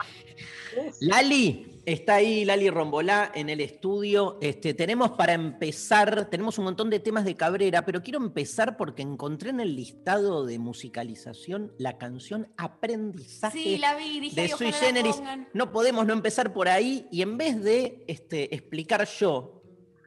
Lali, 1.02 1.82
está 1.86 2.16
ahí 2.16 2.46
Lali 2.46 2.70
Rombolá 2.70 3.32
en 3.34 3.50
el 3.50 3.62
estudio. 3.62 4.38
Este, 4.42 4.74
tenemos 4.74 5.12
para 5.12 5.34
empezar, 5.34 6.30
tenemos 6.30 6.58
un 6.58 6.66
montón 6.66 6.90
de 6.90 7.00
temas 7.00 7.26
de 7.26 7.36
Cabrera, 7.36 7.86
pero 7.86 8.02
quiero 8.02 8.20
empezar 8.20 8.78
porque 8.78 9.02
encontré 9.02 9.50
en 9.50 9.60
el 9.60 9.76
listado 9.76 10.46
de 10.46 10.60
musicalización 10.60 11.74
la 11.78 11.98
canción 11.98 12.48
Aprendizaje. 12.58 13.58
Sí, 13.58 13.78
la 13.78 13.96
vi, 13.96 14.20
dije, 14.20 14.36
de 14.36 14.42
"Ay, 14.44 14.50
Sui 14.50 14.72
Generis". 14.72 15.16
pongan". 15.16 15.48
No 15.54 15.72
podemos 15.72 16.06
no 16.06 16.14
empezar 16.14 16.54
por 16.54 16.68
ahí 16.70 17.08
y 17.12 17.22
en 17.22 17.38
vez 17.38 17.62
de 17.64 18.04
este, 18.08 18.54
explicar 18.54 19.08
yo, 19.08 19.59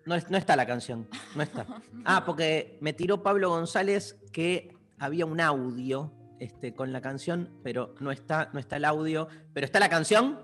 no, 0.06 0.14
es- 0.14 0.30
no 0.30 0.36
está 0.36 0.56
la 0.56 0.66
canción, 0.66 1.08
no 1.34 1.42
está. 1.42 1.66
Ah, 2.04 2.24
porque 2.24 2.78
me 2.80 2.92
tiró 2.92 3.22
Pablo 3.22 3.50
González 3.50 4.18
que 4.32 4.74
había 4.98 5.26
un 5.26 5.40
audio 5.40 6.12
este, 6.40 6.74
con 6.74 6.92
la 6.92 7.00
canción, 7.00 7.60
pero 7.62 7.94
no 8.00 8.10
está, 8.10 8.50
no 8.52 8.58
está 8.58 8.76
el 8.76 8.84
audio. 8.84 9.28
¿Pero 9.52 9.64
está 9.64 9.78
la 9.78 9.88
canción? 9.88 10.40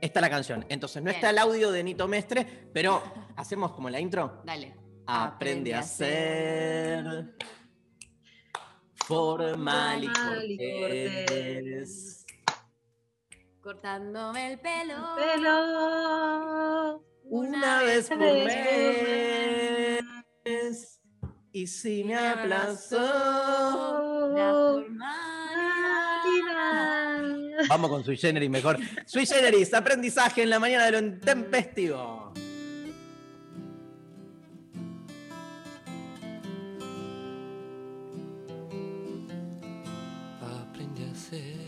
Está 0.00 0.20
la 0.20 0.30
canción. 0.30 0.64
Entonces, 0.68 1.02
no 1.02 1.06
Bien. 1.06 1.16
está 1.16 1.30
el 1.30 1.38
audio 1.38 1.72
de 1.72 1.82
Nito 1.82 2.06
Mestre, 2.06 2.68
pero 2.74 3.02
hacemos 3.36 3.72
como 3.72 3.88
la 3.90 3.98
intro. 4.00 4.42
Dale. 4.44 4.76
Aprende 5.06 5.74
a 5.74 5.82
ser 5.82 7.34
formal 9.06 10.04
y 10.04 10.08
cortés. 10.08 12.26
Cortándome 13.62 14.52
el 14.52 14.60
pelo. 14.60 14.94
Pero 15.16 17.02
Una 17.30 17.82
vez 17.82 18.08
por 18.08 18.18
vez 18.18 18.44
mes. 20.44 21.00
Y 21.52 21.66
si 21.66 22.04
me 22.04 22.14
me 22.14 22.16
aplazó. 22.16 22.96
La 24.34 24.52
formalidad. 24.52 25.08
Vamos 27.68 27.90
con 27.90 28.04
Sui 28.04 28.16
Generis 28.16 28.48
mejor. 28.48 28.78
Sui 29.04 29.26
Generis, 29.26 29.74
aprendizaje 29.74 30.42
en 30.42 30.50
la 30.50 30.58
mañana 30.58 30.86
de 30.86 30.92
lo 30.92 30.98
intempestivo. 31.00 32.32
Aprendí 40.40 41.04
a 41.04 41.14
ser 41.14 41.58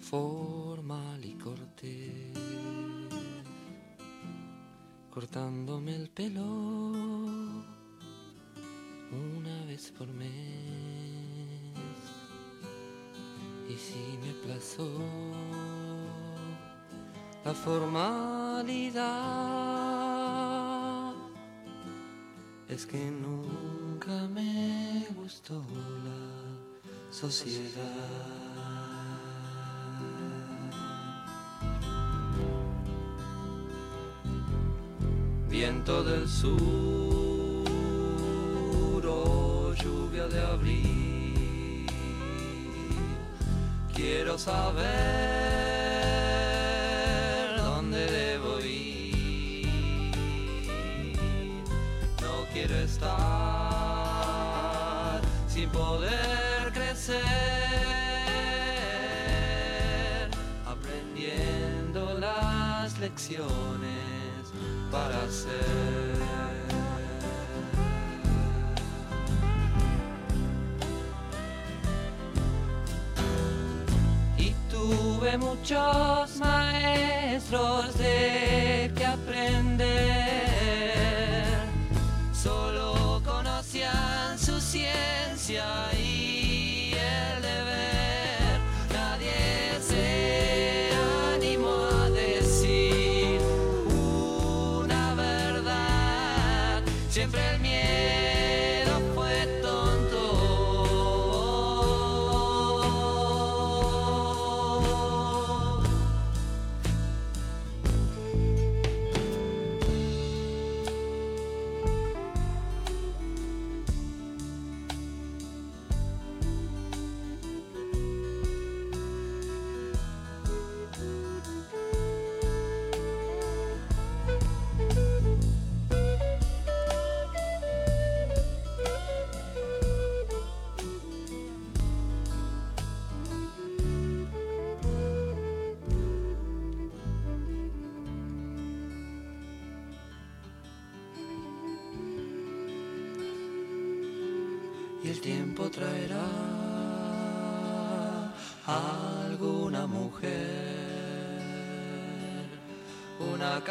formal 0.00 0.59
cortándome 5.10 5.96
el 5.96 6.08
pelo 6.08 6.44
una 9.12 9.64
vez 9.66 9.90
por 9.90 10.06
mes. 10.06 10.28
Y 13.68 13.74
si 13.74 14.18
me 14.22 14.30
aplazó 14.30 14.88
la 17.44 17.52
formalidad, 17.54 19.00
es 22.68 22.86
que 22.86 23.10
nunca 23.10 24.28
me 24.28 25.06
gustó 25.16 25.64
la 26.04 27.12
sociedad. 27.12 28.49
Viento 35.62 35.96
del 36.02 36.26
sur 36.26 36.50
o 39.06 39.74
lluvia 39.74 40.26
de 40.26 40.40
abril, 40.40 41.86
quiero 43.94 44.38
saber 44.38 44.86
dónde 47.58 48.06
debo 48.06 48.58
ir. 48.60 49.68
No 52.22 52.46
quiero 52.54 52.76
estar 52.76 53.10
sin 55.46 55.68
poder 55.68 56.72
crecer, 56.72 57.20
aprendiendo 60.64 62.18
las 62.18 62.98
lecciones 62.98 63.89
muchos 75.38 76.36
maestros 76.38 77.96
de 77.98 78.49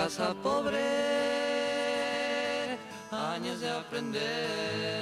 casa 0.09 0.33
pobre, 0.41 0.79
años 3.11 3.59
de 3.59 3.69
aprender 3.69 4.98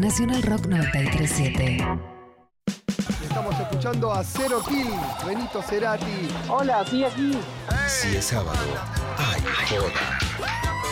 Nacional 0.00 0.42
Rock 0.42 0.66
937. 0.66 1.78
Estamos 3.22 3.58
escuchando 3.58 4.12
a 4.12 4.22
Cero 4.22 4.62
Kill, 4.68 4.92
Benito 5.26 5.60
Cerati. 5.60 6.28
Hola, 6.48 6.84
sí, 6.88 7.04
aquí. 7.04 7.32
Si 7.88 8.16
es 8.16 8.26
sábado, 8.26 8.58
hay 9.16 9.40
joda. 9.68 10.18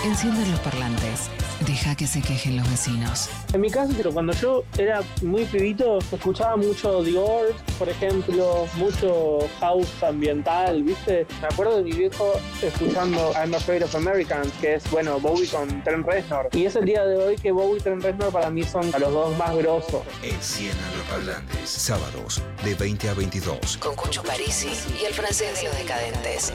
Encienden 0.05 0.51
los 0.51 0.61
parlantes. 0.61 1.31
Deja 1.67 1.97
que 1.97 2.07
se 2.07 2.23
quejen 2.23 2.57
los 2.57 2.71
vecinos. 2.71 3.29
En 3.53 3.61
mi 3.61 3.71
caso, 3.71 3.93
pero 3.97 4.13
cuando 4.13 4.33
yo 4.35 4.63
era 4.79 5.03
muy 5.23 5.45
pibito, 5.47 5.99
escuchaba 5.99 6.57
mucho 6.57 7.03
The 7.03 7.11
Doors, 7.11 7.57
por 7.77 7.89
ejemplo, 7.89 8.69
mucho 8.77 9.39
house 9.59 10.03
ambiental, 10.03 10.85
¿viste? 10.85 11.27
Me 11.41 11.49
acuerdo 11.49 11.79
de 11.79 11.83
mi 11.83 11.93
viejo 11.93 12.35
escuchando 12.63 13.33
I'm 13.35 13.53
Afraid 13.53 13.83
of 13.83 13.95
Americans, 13.97 14.53
que 14.61 14.75
es, 14.75 14.89
bueno, 14.93 15.19
Bowie 15.19 15.49
con 15.49 15.83
Trent 15.83 16.07
Reznor. 16.07 16.49
Y 16.53 16.67
es 16.67 16.77
el 16.77 16.85
día 16.85 17.05
de 17.05 17.17
hoy 17.17 17.37
que 17.37 17.51
Bowie 17.51 17.81
y 17.81 17.83
Trent 17.83 18.03
Reznor 18.03 18.31
para 18.31 18.49
mí 18.49 18.63
son 18.63 18.89
los 18.93 19.13
dos 19.13 19.37
más 19.37 19.57
grosos. 19.57 20.03
Enciendan 20.23 20.97
los 20.97 21.07
parlantes. 21.09 21.69
Sábados, 21.69 22.43
de 22.65 22.75
20 22.75 23.09
a 23.09 23.15
22. 23.15 23.77
Con 23.79 23.97
Cucho 23.97 24.23
Parisi 24.23 24.71
y 25.01 25.05
el 25.05 25.13
francés 25.13 25.61
de 25.61 25.65
los 25.65 25.77
decadentes. 25.77 26.53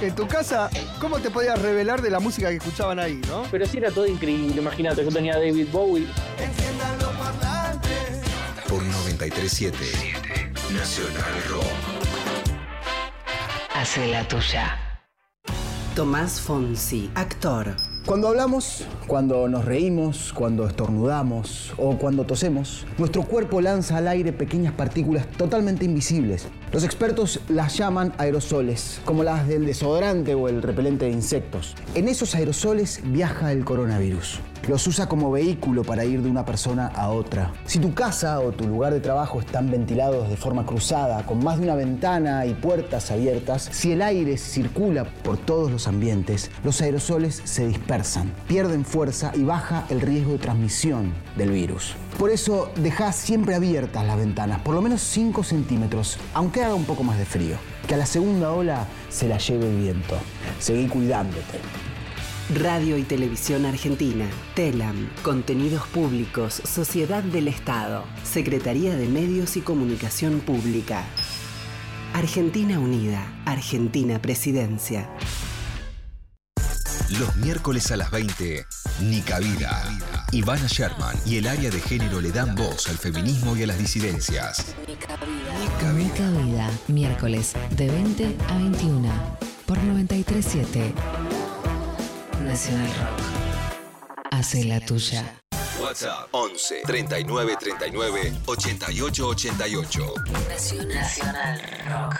En 0.00 0.14
tu 0.14 0.26
casa, 0.28 0.68
¿cómo 1.00 1.18
te 1.18 1.30
podías 1.30 1.60
revelar 1.60 2.02
de 2.02 2.10
la 2.10 2.20
música 2.20 2.50
que 2.50 2.56
escuchaban 2.56 2.98
ahí, 2.98 3.20
no? 3.28 3.44
Pero 3.50 3.66
sí 3.66 3.78
era 3.78 3.90
todo 3.90 4.06
increíble, 4.06 4.60
imagínate, 4.60 5.02
yo 5.02 5.10
tenía 5.10 5.34
a 5.34 5.38
David 5.38 5.68
Bowie. 5.72 6.06
Por 8.68 8.82
937. 8.82 9.78
Nacional 10.74 11.42
Rock. 11.48 11.64
Hace 13.74 14.08
la 14.08 14.26
tuya. 14.28 15.00
Tomás 15.94 16.40
Fonsi, 16.42 17.10
actor. 17.14 17.74
Cuando 18.06 18.28
hablamos, 18.28 18.84
cuando 19.08 19.48
nos 19.48 19.64
reímos, 19.64 20.32
cuando 20.32 20.68
estornudamos 20.68 21.74
o 21.76 21.98
cuando 21.98 22.24
tosemos, 22.24 22.86
nuestro 22.98 23.24
cuerpo 23.24 23.60
lanza 23.60 23.96
al 23.96 24.06
aire 24.06 24.32
pequeñas 24.32 24.72
partículas 24.72 25.26
totalmente 25.32 25.84
invisibles. 25.84 26.46
Los 26.70 26.84
expertos 26.84 27.40
las 27.48 27.76
llaman 27.76 28.12
aerosoles, 28.18 29.00
como 29.04 29.24
las 29.24 29.48
del 29.48 29.66
desodorante 29.66 30.36
o 30.36 30.46
el 30.48 30.62
repelente 30.62 31.06
de 31.06 31.10
insectos. 31.10 31.74
En 31.96 32.06
esos 32.06 32.36
aerosoles 32.36 33.00
viaja 33.06 33.50
el 33.50 33.64
coronavirus. 33.64 34.38
Los 34.68 34.86
usa 34.86 35.08
como 35.08 35.30
vehículo 35.30 35.84
para 35.84 36.04
ir 36.04 36.22
de 36.22 36.30
una 36.30 36.44
persona 36.44 36.88
a 36.88 37.10
otra. 37.10 37.52
Si 37.66 37.78
tu 37.78 37.94
casa 37.94 38.40
o 38.40 38.52
tu 38.52 38.66
lugar 38.66 38.92
de 38.92 39.00
trabajo 39.00 39.40
están 39.40 39.70
ventilados 39.70 40.28
de 40.28 40.36
forma 40.36 40.66
cruzada, 40.66 41.24
con 41.24 41.42
más 41.42 41.58
de 41.58 41.64
una 41.64 41.74
ventana 41.74 42.46
y 42.46 42.54
puertas 42.54 43.10
abiertas, 43.10 43.68
si 43.70 43.92
el 43.92 44.02
aire 44.02 44.36
circula 44.36 45.04
por 45.04 45.36
todos 45.36 45.70
los 45.70 45.86
ambientes, 45.86 46.50
los 46.64 46.80
aerosoles 46.80 47.42
se 47.44 47.66
dispersan, 47.66 48.32
pierden 48.48 48.84
fuerza 48.84 49.32
y 49.34 49.44
baja 49.44 49.84
el 49.88 50.00
riesgo 50.00 50.32
de 50.32 50.38
transmisión 50.38 51.12
del 51.36 51.50
virus. 51.50 51.94
Por 52.18 52.30
eso 52.30 52.70
deja 52.76 53.12
siempre 53.12 53.54
abiertas 53.54 54.06
las 54.06 54.16
ventanas, 54.16 54.60
por 54.60 54.74
lo 54.74 54.82
menos 54.82 55.02
5 55.02 55.44
centímetros, 55.44 56.18
aunque 56.34 56.64
haga 56.64 56.74
un 56.74 56.84
poco 56.84 57.02
más 57.02 57.18
de 57.18 57.26
frío. 57.26 57.56
Que 57.86 57.94
a 57.94 57.98
la 57.98 58.06
segunda 58.06 58.50
ola 58.52 58.86
se 59.10 59.28
la 59.28 59.38
lleve 59.38 59.68
el 59.68 59.76
viento. 59.76 60.16
Seguí 60.58 60.88
cuidándote. 60.88 61.60
Radio 62.54 62.96
y 62.96 63.02
Televisión 63.02 63.66
Argentina, 63.66 64.24
TELAM, 64.54 65.10
Contenidos 65.24 65.84
Públicos, 65.88 66.62
Sociedad 66.64 67.24
del 67.24 67.48
Estado, 67.48 68.04
Secretaría 68.22 68.94
de 68.94 69.08
Medios 69.08 69.56
y 69.56 69.62
Comunicación 69.62 70.38
Pública. 70.38 71.04
Argentina 72.14 72.78
Unida, 72.78 73.42
Argentina 73.44 74.22
Presidencia. 74.22 75.10
Los 77.18 77.34
miércoles 77.34 77.90
a 77.90 77.96
las 77.96 78.12
20, 78.12 78.64
Nica 79.00 79.40
Vida. 79.40 79.82
Ivana 80.30 80.68
Sherman 80.68 81.16
y 81.26 81.38
el 81.38 81.48
área 81.48 81.70
de 81.70 81.80
género 81.80 82.20
le 82.20 82.30
dan 82.30 82.54
voz 82.54 82.88
al 82.88 82.96
feminismo 82.96 83.56
y 83.56 83.64
a 83.64 83.66
las 83.66 83.78
disidencias. 83.78 84.76
Mica 84.86 86.30
Vida. 86.30 86.70
Miércoles 86.86 87.54
de 87.70 87.90
20 87.90 88.36
a 88.48 88.58
21. 88.58 89.08
Por 89.66 89.78
937. 89.78 91.25
Nacional 92.56 92.88
Rock. 92.88 93.20
Hace 94.30 94.64
la 94.64 94.80
tuya. 94.80 95.38
WhatsApp 95.78 96.26
11 96.30 96.84
39 96.86 97.56
39 97.60 98.32
88 98.46 99.28
88. 99.28 100.14
Nacional 100.88 101.60
Rock. 101.86 102.14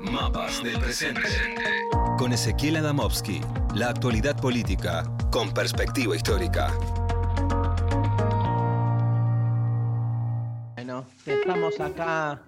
Mapas 0.00 0.60
del 0.64 0.80
presente. 0.80 1.22
Con 2.18 2.32
Ezequiel 2.32 2.78
Adamovsky. 2.78 3.42
La 3.76 3.90
actualidad 3.90 4.36
política 4.40 5.04
con 5.30 5.54
perspectiva 5.54 6.16
histórica. 6.16 6.76
Bueno, 10.74 11.06
estamos 11.24 11.78
acá 11.78 12.42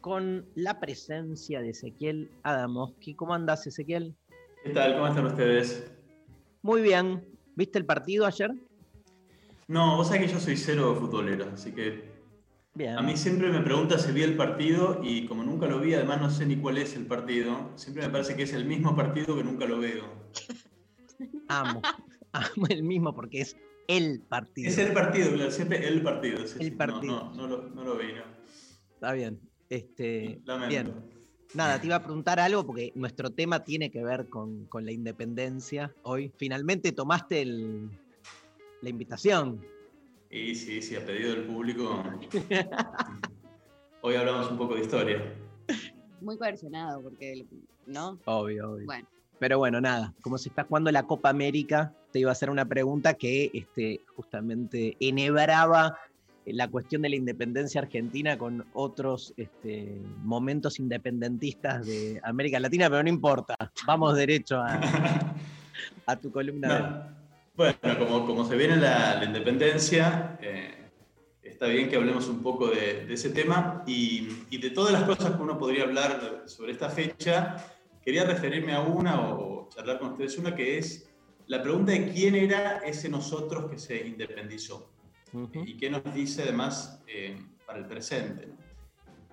con 0.00 0.46
la 0.54 0.80
presencia 0.80 1.60
de 1.60 1.68
Ezequiel 1.68 2.30
Adamovsky. 2.44 3.14
¿Cómo 3.14 3.34
andas, 3.34 3.66
Ezequiel? 3.66 4.16
¿Qué 4.62 4.70
tal? 4.70 4.94
¿Cómo 4.94 5.08
están 5.08 5.26
ustedes? 5.26 5.90
Muy 6.62 6.82
bien. 6.82 7.24
¿Viste 7.54 7.78
el 7.78 7.86
partido 7.86 8.26
ayer? 8.26 8.50
No, 9.68 9.96
vos 9.96 10.08
sabés 10.08 10.26
que 10.26 10.32
yo 10.32 10.40
soy 10.40 10.56
cero 10.56 10.96
futbolero, 10.98 11.50
así 11.54 11.72
que 11.72 12.10
Bien. 12.74 12.96
a 12.98 13.02
mí 13.02 13.16
siempre 13.16 13.50
me 13.50 13.60
pregunta 13.60 13.98
si 13.98 14.12
vi 14.12 14.22
el 14.22 14.36
partido 14.36 15.00
y 15.02 15.26
como 15.26 15.42
nunca 15.44 15.66
lo 15.66 15.80
vi, 15.80 15.94
además 15.94 16.20
no 16.20 16.30
sé 16.30 16.46
ni 16.46 16.56
cuál 16.56 16.78
es 16.78 16.94
el 16.96 17.06
partido, 17.06 17.70
siempre 17.76 18.04
me 18.06 18.10
parece 18.10 18.34
que 18.36 18.42
es 18.42 18.52
el 18.54 18.64
mismo 18.64 18.94
partido 18.96 19.36
que 19.36 19.44
nunca 19.44 19.66
lo 19.66 19.78
veo. 19.78 20.04
Amo. 21.48 21.80
Amo 22.32 22.66
el 22.68 22.82
mismo 22.82 23.14
porque 23.14 23.42
es 23.42 23.56
el 23.88 24.22
partido. 24.22 24.68
Es 24.68 24.78
el 24.78 24.92
partido, 24.92 25.32
claro, 25.32 25.50
siempre 25.50 25.86
el 25.86 26.02
partido. 26.02 26.46
sí, 26.46 26.56
El 26.60 26.64
sí, 26.66 26.70
no, 26.70 26.76
partido. 26.78 27.02
No, 27.12 27.34
no, 27.34 27.46
lo, 27.46 27.62
no 27.70 27.84
lo 27.84 27.96
vi, 27.96 28.12
no. 28.14 28.22
Está 28.94 29.12
bien. 29.12 29.40
Este, 29.68 30.40
Lamento. 30.44 30.68
bien. 30.68 31.11
Nada, 31.54 31.78
te 31.78 31.86
iba 31.86 31.96
a 31.96 32.02
preguntar 32.02 32.40
algo 32.40 32.64
porque 32.66 32.92
nuestro 32.94 33.30
tema 33.30 33.62
tiene 33.62 33.90
que 33.90 34.02
ver 34.02 34.26
con, 34.28 34.64
con 34.66 34.86
la 34.86 34.92
independencia 34.92 35.94
hoy. 36.02 36.32
Finalmente 36.38 36.92
tomaste 36.92 37.42
el- 37.42 37.90
la 38.80 38.88
invitación. 38.88 39.60
Y 40.30 40.54
sí, 40.54 40.80
sí, 40.80 40.96
a 40.96 41.04
pedido 41.04 41.34
del 41.34 41.44
público. 41.44 42.02
Hoy 44.00 44.14
hablamos 44.16 44.50
un 44.50 44.56
poco 44.58 44.74
de 44.74 44.80
historia. 44.80 45.22
Muy 46.20 46.36
coercionado, 46.38 47.02
porque, 47.02 47.44
¿no? 47.86 48.18
Obvio, 48.24 48.72
obvio. 48.72 48.86
Bueno, 48.86 49.06
Pero 49.38 49.58
bueno, 49.58 49.80
nada, 49.80 50.12
como 50.22 50.38
se 50.38 50.48
está 50.48 50.64
jugando 50.64 50.90
la 50.90 51.02
Copa 51.04 51.28
América, 51.28 51.94
te 52.12 52.18
iba 52.20 52.30
a 52.30 52.32
hacer 52.32 52.48
una 52.50 52.64
pregunta 52.64 53.14
que 53.14 53.50
este, 53.52 54.00
justamente 54.16 54.96
enhebraba 55.00 55.96
la 56.46 56.68
cuestión 56.68 57.02
de 57.02 57.10
la 57.10 57.16
independencia 57.16 57.80
argentina 57.80 58.36
con 58.36 58.64
otros 58.72 59.32
este, 59.36 60.00
momentos 60.22 60.80
independentistas 60.80 61.86
de 61.86 62.20
América 62.24 62.58
Latina, 62.58 62.90
pero 62.90 63.02
no 63.02 63.08
importa, 63.08 63.56
vamos 63.86 64.16
derecho 64.16 64.58
a, 64.58 64.80
a 66.06 66.16
tu 66.16 66.32
columna. 66.32 66.78
de-. 66.78 67.22
Bueno, 67.54 67.98
como, 67.98 68.26
como 68.26 68.48
se 68.48 68.56
viene 68.56 68.76
la, 68.76 69.16
la 69.16 69.24
independencia, 69.24 70.38
eh, 70.40 70.88
está 71.42 71.66
bien 71.66 71.88
que 71.88 71.96
hablemos 71.96 72.26
un 72.28 72.42
poco 72.42 72.68
de, 72.68 73.04
de 73.04 73.14
ese 73.14 73.30
tema 73.30 73.84
y, 73.86 74.46
y, 74.50 74.58
de 74.58 74.70
todas 74.70 74.92
las 74.92 75.04
cosas 75.04 75.36
que 75.36 75.42
uno 75.42 75.58
podría 75.58 75.84
hablar 75.84 76.44
sobre 76.46 76.72
esta 76.72 76.88
fecha, 76.88 77.56
quería 78.02 78.24
referirme 78.24 78.72
a 78.72 78.80
una 78.80 79.20
o, 79.20 79.68
charlar 79.68 79.98
con 79.98 80.12
ustedes 80.12 80.38
una 80.38 80.54
que 80.54 80.78
es 80.78 81.10
la 81.46 81.62
pregunta 81.62 81.92
de 81.92 82.10
quién 82.10 82.34
era 82.34 82.78
ese 82.78 83.08
nosotros 83.08 83.70
que 83.70 83.78
se 83.78 84.06
independizó 84.06 84.91
uh 85.32 85.48
-huh. 85.48 85.68
y 85.68 85.76
qué 85.76 85.90
nos 85.90 86.02
dice 86.14 86.42
además 86.42 87.00
eh, 87.06 87.40
para 87.66 87.78
el 87.78 87.86
presente. 87.86 88.48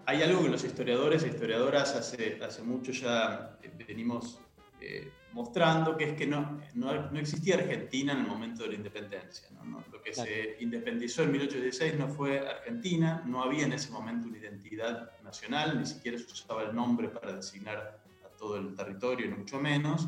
Hay 0.05 0.23
algo 0.23 0.43
que 0.43 0.49
los 0.49 0.63
historiadores 0.63 1.23
e 1.23 1.27
historiadoras 1.27 1.95
hace, 1.95 2.39
hace 2.43 2.63
mucho 2.63 2.91
ya 2.91 3.57
eh, 3.61 3.71
venimos 3.87 4.39
eh, 4.81 5.11
mostrando, 5.33 5.95
que 5.97 6.05
es 6.05 6.13
que 6.13 6.25
no, 6.25 6.59
no, 6.73 7.11
no, 7.11 7.19
existía 7.19 7.55
Argentina 7.55 8.13
en 8.13 8.19
el 8.19 8.27
momento 8.27 8.63
de 8.63 8.69
la 8.69 8.75
independencia. 8.75 9.47
¿no? 9.51 9.63
¿no? 9.63 9.83
Lo 9.91 10.01
que 10.01 10.11
claro. 10.11 10.29
se 10.29 10.57
independizó 10.61 11.23
en 11.23 11.31
1816 11.33 11.99
no 11.99 12.07
fue 12.07 12.39
Argentina, 12.39 13.23
no 13.25 13.43
había 13.43 13.65
en 13.65 13.73
ese 13.73 13.91
momento 13.91 14.27
una 14.27 14.37
identidad 14.37 15.11
nacional, 15.21 15.79
ni 15.79 15.85
siquiera 15.85 16.17
se 16.17 16.25
usaba 16.25 16.63
el 16.63 16.75
nombre 16.75 17.09
para 17.09 17.33
designar 17.33 18.01
a 18.25 18.37
todo 18.37 18.57
el 18.57 18.73
territorio, 18.73 19.27
ni 19.27 19.35
mucho 19.35 19.59
menos. 19.59 20.07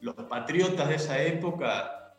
Los 0.00 0.14
patriotas 0.14 0.88
de 0.88 0.94
esa 0.96 1.22
época, 1.22 2.14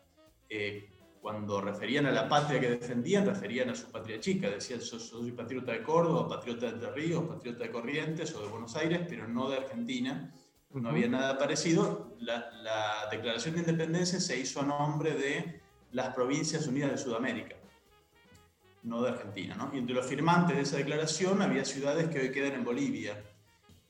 eh, 0.48 0.90
cuando 1.26 1.60
referían 1.60 2.06
a 2.06 2.12
la 2.12 2.28
patria 2.28 2.60
que 2.60 2.70
defendían, 2.70 3.26
referían 3.26 3.68
a 3.70 3.74
su 3.74 3.90
patria 3.90 4.20
chica, 4.20 4.48
decían 4.48 4.80
soy, 4.80 5.00
soy 5.00 5.32
patriota 5.32 5.72
de 5.72 5.82
Córdoba, 5.82 6.28
patriota 6.28 6.66
de 6.66 6.72
Entre 6.74 6.92
Ríos, 6.92 7.24
patriota 7.24 7.64
de 7.64 7.70
Corrientes 7.72 8.32
o 8.36 8.42
de 8.42 8.46
Buenos 8.46 8.76
Aires, 8.76 9.00
pero 9.08 9.26
no 9.26 9.50
de 9.50 9.56
Argentina 9.56 10.32
no 10.70 10.88
había 10.88 11.08
nada 11.08 11.36
parecido. 11.36 12.14
La, 12.20 12.48
la, 12.62 13.08
declaración 13.10 13.56
de 13.56 13.62
independencia 13.62 14.20
se 14.20 14.38
hizo 14.38 14.60
a 14.60 14.66
nombre 14.66 15.14
de 15.14 15.60
las 15.90 16.14
Provincias 16.14 16.68
Unidas 16.68 16.92
de 16.92 16.98
Sudamérica, 16.98 17.56
no 18.84 19.02
de 19.02 19.08
Argentina. 19.08 19.56
¿no? 19.56 19.72
Y 19.74 19.78
entre 19.78 19.96
los 19.96 20.06
firmantes 20.06 20.54
de 20.54 20.62
esa 20.62 20.76
declaración 20.76 21.42
había 21.42 21.64
ciudades 21.64 22.08
que 22.08 22.20
hoy 22.20 22.30
quedan 22.30 22.52
en 22.52 22.64
Bolivia. 22.64 23.20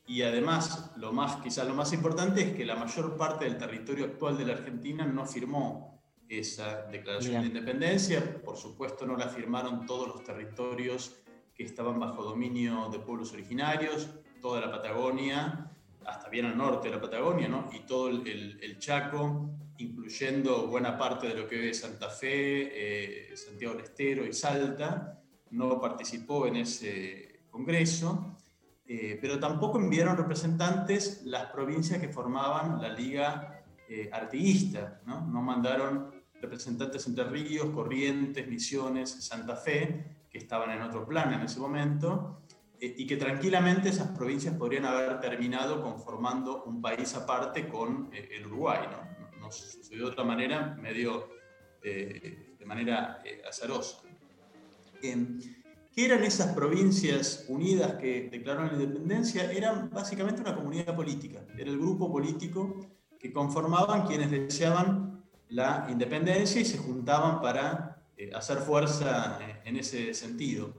Y 0.06 0.22
además, 0.22 0.90
lo 0.96 1.12
más, 1.12 1.36
quizás 1.42 1.68
lo 1.68 1.74
más 1.74 1.92
importante 1.92 2.40
es 2.40 2.56
que 2.56 2.64
la 2.64 2.76
mayor 2.76 3.14
parte 3.18 3.44
del 3.44 3.58
territorio 3.58 4.06
actual 4.06 4.38
de 4.38 4.46
la 4.46 4.54
Argentina 4.54 5.04
no 5.04 5.26
firmó 5.26 5.95
esa 6.28 6.82
declaración 6.86 7.32
Bien. 7.32 7.42
de 7.42 7.48
independencia. 7.58 8.42
Por 8.42 8.56
supuesto, 8.56 9.06
no 9.06 9.16
la 9.16 9.28
firmaron 9.28 9.86
todos 9.86 10.08
los 10.08 10.24
territorios 10.24 11.16
que 11.54 11.64
estaban 11.64 11.98
bajo 11.98 12.22
dominio 12.22 12.88
de 12.90 12.98
pueblos 12.98 13.32
originarios, 13.32 14.08
toda 14.40 14.60
la 14.60 14.70
Patagonia, 14.70 15.70
hasta 16.04 16.28
bien 16.28 16.46
al 16.46 16.56
norte 16.56 16.88
de 16.88 16.94
la 16.94 17.00
Patagonia, 17.00 17.48
¿no? 17.48 17.68
y 17.72 17.80
todo 17.80 18.08
el, 18.08 18.26
el, 18.26 18.58
el, 18.62 18.78
Chaco, 18.78 19.50
incluyendo 19.78 20.66
buena 20.66 20.96
parte 20.96 21.28
de 21.28 21.34
lo 21.34 21.48
que 21.48 21.70
es 21.70 21.80
Santa 21.80 22.10
Fe, 22.10 23.30
eh, 23.32 23.36
Santiago 23.36 23.74
del 23.74 23.84
Estero 23.84 24.24
y 24.24 24.32
Salta, 24.32 25.20
no 25.50 25.80
participó 25.80 26.46
en 26.46 26.56
ese 26.56 27.40
congreso, 27.50 28.36
eh, 28.86 29.18
pero 29.20 29.38
tampoco 29.40 29.78
enviaron 29.78 30.16
representantes 30.16 31.22
las 31.24 31.46
provincias 31.46 32.00
que 32.00 32.08
formaban 32.08 32.80
la 32.80 32.88
Liga 32.88 33.64
eh, 33.88 34.08
Artiguista, 34.12 35.00
¿no? 35.06 35.26
no 35.26 35.42
mandaron 35.42 36.15
representantes 36.40 37.06
entre 37.06 37.24
Ríos, 37.24 37.70
Corrientes, 37.70 38.46
Misiones, 38.46 39.10
Santa 39.24 39.56
Fe, 39.56 40.04
que 40.30 40.38
estaban 40.38 40.70
en 40.70 40.82
otro 40.82 41.06
plan 41.06 41.32
en 41.32 41.40
ese 41.42 41.60
momento, 41.60 42.42
eh, 42.80 42.94
y 42.98 43.06
que 43.06 43.16
tranquilamente 43.16 43.88
esas 43.88 44.08
provincias 44.16 44.54
podrían 44.56 44.84
haber 44.84 45.20
terminado 45.20 45.82
conformando 45.82 46.64
un 46.64 46.80
país 46.82 47.14
aparte 47.14 47.68
con 47.68 48.10
eh, 48.12 48.28
el 48.32 48.46
Uruguay. 48.46 48.80
¿no? 48.90 49.16
sucedió 49.50 50.06
de 50.06 50.10
otra 50.10 50.24
manera, 50.24 50.76
medio 50.80 51.28
eh, 51.82 52.56
de 52.58 52.66
manera 52.66 53.20
eh, 53.24 53.42
azarosa. 53.48 53.98
¿Qué 55.00 56.04
eran 56.04 56.24
esas 56.24 56.52
provincias 56.54 57.46
unidas 57.48 57.94
que 57.94 58.28
declararon 58.30 58.76
la 58.76 58.82
independencia? 58.82 59.50
Eran 59.50 59.88
básicamente 59.90 60.40
una 60.42 60.54
comunidad 60.54 60.94
política, 60.94 61.44
era 61.56 61.70
el 61.70 61.78
grupo 61.78 62.10
político 62.10 62.90
que 63.18 63.32
conformaban 63.32 64.06
quienes 64.06 64.30
deseaban 64.30 65.15
la 65.48 65.86
independencia 65.90 66.60
y 66.60 66.64
se 66.64 66.78
juntaban 66.78 67.40
para 67.40 68.02
eh, 68.16 68.30
hacer 68.34 68.58
fuerza 68.58 69.38
en 69.64 69.76
ese 69.76 70.14
sentido. 70.14 70.74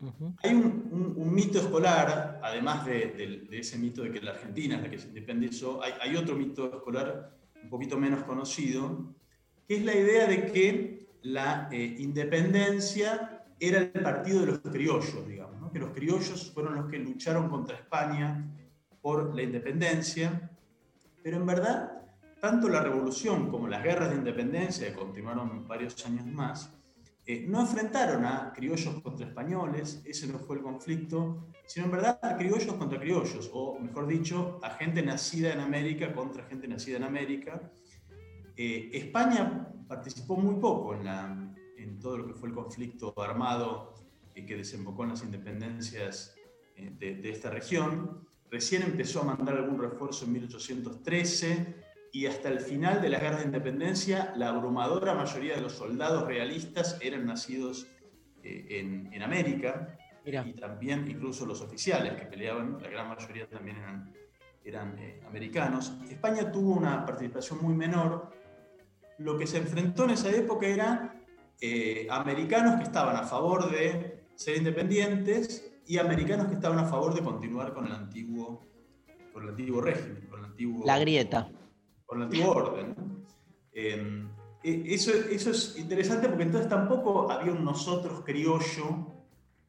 Uh 0.00 0.06
-huh. 0.06 0.36
Hay 0.42 0.52
un, 0.54 0.88
un, 0.92 1.14
un, 1.16 1.34
mito 1.34 1.58
escolar, 1.58 2.38
además 2.42 2.84
de, 2.84 3.06
de, 3.12 3.46
de, 3.48 3.58
ese 3.58 3.78
mito 3.78 4.02
de 4.02 4.12
que 4.12 4.20
la 4.20 4.32
Argentina 4.32 4.76
es 4.76 4.82
la 4.82 4.90
que 4.90 4.98
se 4.98 5.08
independizó, 5.08 5.82
hay, 5.82 5.92
hay, 6.02 6.16
otro 6.16 6.36
mito 6.36 6.66
escolar 6.66 7.34
un 7.62 7.70
poquito 7.70 7.96
menos 7.96 8.22
conocido, 8.24 9.14
que 9.66 9.76
es 9.76 9.84
la 9.84 9.94
idea 9.94 10.26
de 10.26 10.52
que 10.52 11.08
la 11.22 11.68
eh, 11.72 11.96
independencia 11.98 13.42
era 13.58 13.78
el 13.78 13.90
partido 13.90 14.40
de 14.40 14.46
los 14.46 14.58
criollos, 14.60 15.26
digamos, 15.26 15.60
¿no? 15.60 15.72
que 15.72 15.78
los 15.78 15.90
criollos 15.90 16.52
fueron 16.52 16.76
los 16.76 16.86
que 16.90 16.98
lucharon 16.98 17.48
contra 17.48 17.76
España 17.76 18.44
por 19.00 19.34
la 19.34 19.42
independencia, 19.42 20.50
pero 21.22 21.38
en 21.38 21.46
verdad, 21.46 22.02
tanto 22.40 22.68
la 22.68 22.80
revolución 22.80 23.50
como 23.50 23.68
las 23.68 23.82
guerras 23.82 24.10
de 24.10 24.16
independencia, 24.16 24.88
que 24.88 24.94
continuaron 24.94 25.66
varios 25.66 26.04
años 26.06 26.26
más, 26.26 26.72
eh, 27.28 27.44
no 27.48 27.60
enfrentaron 27.60 28.24
a 28.24 28.52
criollos 28.52 29.02
contra 29.02 29.26
españoles, 29.26 30.00
ese 30.04 30.28
no 30.28 30.38
fue 30.38 30.56
el 30.56 30.62
conflicto, 30.62 31.48
sino 31.66 31.86
en 31.86 31.92
verdad 31.92 32.20
a 32.22 32.36
criollos 32.36 32.72
contra 32.74 33.00
criollos, 33.00 33.50
o 33.52 33.78
mejor 33.80 34.06
dicho, 34.06 34.60
a 34.62 34.70
gente 34.70 35.02
nacida 35.02 35.52
en 35.52 35.60
América 35.60 36.14
contra 36.14 36.44
gente 36.44 36.68
nacida 36.68 36.98
en 36.98 37.02
América. 37.02 37.72
Eh, 38.56 38.90
España 38.92 39.68
participó 39.88 40.36
muy 40.36 40.60
poco 40.60 40.94
en, 40.94 41.04
la, 41.04 41.54
en, 41.76 41.98
todo 41.98 42.18
lo 42.18 42.26
que 42.26 42.34
fue 42.34 42.48
el 42.48 42.54
conflicto 42.54 43.12
armado 43.16 43.94
eh, 44.34 44.46
que 44.46 44.56
desembocó 44.56 45.02
en 45.02 45.10
las 45.10 45.24
independencias 45.24 46.36
eh, 46.76 46.92
de, 46.96 47.16
de 47.16 47.30
esta 47.30 47.50
región. 47.50 48.24
Recién 48.50 48.82
empezó 48.82 49.22
a 49.22 49.24
mandar 49.24 49.56
algún 49.56 49.80
refuerzo 49.80 50.26
en 50.26 50.32
1813 50.32 51.85
y 52.12 52.26
hasta 52.26 52.48
el 52.48 52.60
final 52.60 53.00
de 53.00 53.08
las 53.08 53.20
guerras 53.20 53.40
de 53.40 53.46
independencia, 53.46 54.32
la 54.36 54.48
abrumadora 54.48 55.14
mayoría 55.14 55.54
de 55.56 55.60
los 55.60 55.72
soldados 55.72 56.26
realistas 56.26 56.98
eran 57.00 57.26
nacidos 57.26 57.86
eh, 58.42 58.66
en, 58.70 59.12
en, 59.12 59.22
América, 59.22 59.98
Mira. 60.24 60.46
y 60.46 60.52
también 60.54 61.08
incluso 61.08 61.46
los 61.46 61.60
oficiales 61.60 62.14
que 62.14 62.26
peleaban, 62.26 62.78
la 62.80 62.88
gran 62.88 63.08
mayoría 63.08 63.48
también 63.48 63.76
eran, 63.78 64.14
eran 64.64 64.98
eh, 64.98 65.20
americanos. 65.26 65.92
España 66.08 66.50
tuvo 66.50 66.74
una 66.74 67.04
participación 67.04 67.62
muy 67.62 67.74
menor. 67.74 68.30
Lo 69.18 69.36
que 69.38 69.46
se 69.46 69.58
enfrentó 69.58 70.04
en 70.04 70.10
esa 70.10 70.30
época 70.30 70.66
eran 70.66 71.24
eh, 71.60 72.06
americanos 72.10 72.76
que 72.76 72.84
estaban 72.84 73.16
a 73.16 73.24
favor 73.24 73.70
de 73.70 74.24
ser 74.34 74.56
independientes 74.56 75.72
y 75.86 75.98
americanos 75.98 76.48
que 76.48 76.54
estaban 76.54 76.78
a 76.78 76.84
favor 76.84 77.14
de 77.14 77.22
continuar 77.22 77.72
con 77.72 77.86
el 77.86 77.92
antiguo, 77.92 78.66
con 79.32 79.44
el 79.44 79.50
antiguo 79.50 79.80
régimen, 79.80 80.26
con 80.28 80.40
el 80.40 80.46
antiguo... 80.46 80.84
La 80.84 80.98
grieta 80.98 81.48
por 82.06 82.16
el 82.16 82.24
antiguo 82.24 82.52
orden. 82.52 82.94
Eh, 83.72 84.26
eso, 84.62 85.12
eso 85.12 85.50
es 85.50 85.76
interesante 85.78 86.28
porque 86.28 86.44
entonces 86.44 86.68
tampoco 86.68 87.30
había 87.30 87.52
un 87.52 87.64
nosotros 87.64 88.22
criollo 88.24 89.14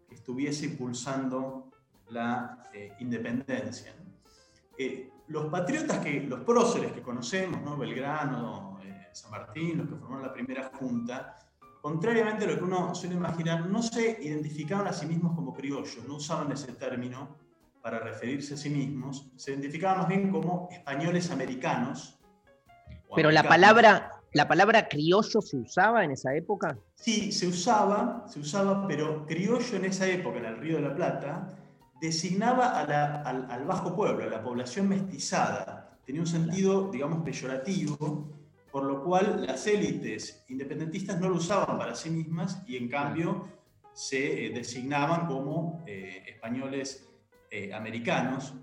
que 0.07 0.15
estuviese 0.15 0.65
impulsando 0.65 1.71
la 2.09 2.63
eh, 2.73 2.93
independencia. 2.99 3.93
Eh, 4.77 5.11
los 5.27 5.47
patriotas, 5.47 6.03
los 6.27 6.39
próceres 6.41 6.93
que 6.93 7.01
conocemos, 7.01 7.61
¿no? 7.61 7.77
Belgrano, 7.77 8.79
eh, 8.83 9.07
San 9.11 9.31
Martín, 9.31 9.79
los 9.79 9.89
que 9.89 9.95
formaron 9.95 10.25
la 10.25 10.33
primera 10.33 10.71
junta, 10.73 11.35
contrariamente 11.81 12.45
a 12.45 12.47
lo 12.47 12.57
que 12.57 12.63
uno 12.63 12.95
suele 12.95 13.15
imaginar, 13.15 13.67
no 13.67 13.81
se 13.83 14.19
identificaban 14.21 14.87
a 14.87 14.93
sí 14.93 15.05
mismos 15.05 15.35
como 15.35 15.53
criollos, 15.53 15.99
no 16.07 16.15
usaban 16.15 16.51
ese 16.51 16.71
término 16.73 17.35
para 17.81 17.99
referirse 17.99 18.53
a 18.53 18.57
sí 18.57 18.69
mismos, 18.69 19.31
se 19.35 19.51
identificaban 19.51 19.99
más 19.99 20.07
bien 20.07 20.31
como 20.31 20.69
españoles 20.71 21.29
americanos, 21.31 22.16
pero 23.15 23.31
la 23.31 23.43
palabra, 23.43 24.11
la 24.33 24.47
palabra 24.47 24.87
criollo 24.87 25.41
se 25.41 25.57
usaba 25.57 26.03
en 26.03 26.11
esa 26.11 26.35
época. 26.35 26.77
Sí, 26.95 27.31
se 27.31 27.47
usaba, 27.47 28.25
se 28.27 28.39
usaba, 28.39 28.87
pero 28.87 29.25
criollo 29.25 29.77
en 29.77 29.85
esa 29.85 30.07
época, 30.07 30.39
en 30.39 30.45
el 30.45 30.57
Río 30.57 30.77
de 30.77 30.83
la 30.83 30.95
Plata, 30.95 31.53
designaba 32.01 32.79
a 32.79 32.85
la, 32.85 33.21
al, 33.23 33.47
al, 33.49 33.65
bajo 33.65 33.95
pueblo, 33.95 34.23
a 34.23 34.27
la 34.27 34.43
población 34.43 34.89
mestizada. 34.89 35.97
Tenía 36.05 36.21
un 36.21 36.27
sentido, 36.27 36.89
digamos, 36.91 37.23
peyorativo, 37.23 38.29
por 38.71 38.83
lo 38.83 39.03
cual 39.03 39.45
las 39.45 39.65
élites 39.67 40.43
independentistas 40.49 41.19
no 41.19 41.29
lo 41.29 41.35
usaban 41.35 41.77
para 41.77 41.95
sí 41.95 42.09
mismas 42.09 42.61
y 42.67 42.77
en 42.77 42.89
cambio 42.89 43.47
se 43.93 44.45
eh, 44.45 44.49
designaban 44.51 45.25
como 45.25 45.83
eh, 45.87 46.23
españoles 46.27 47.09
eh, 47.49 47.73
americanos 47.73 48.53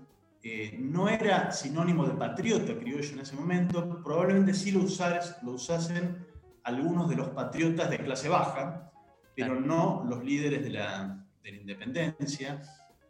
eh, 0.47 0.77
no 0.79 1.09
era 1.09 1.51
sinónimo 1.51 2.05
de 2.05 2.13
patriota 2.13 2.77
criollo 2.77 3.13
en 3.13 3.19
ese 3.21 3.35
momento, 3.35 4.03
probablemente 4.03 4.53
sí 4.53 4.69
lo, 4.69 4.81
usas, 4.81 5.41
lo 5.41 5.53
usasen 5.53 6.23
algunos 6.63 7.09
de 7.09 7.15
los 7.15 7.29
patriotas 7.29 7.89
de 7.89 7.97
clase 7.97 8.29
baja, 8.29 8.91
pero 9.35 9.59
no 9.59 10.05
los 10.07 10.23
líderes 10.23 10.63
de 10.63 10.69
la, 10.69 11.25
de 11.43 11.51
la 11.51 11.57
independencia. 11.57 12.61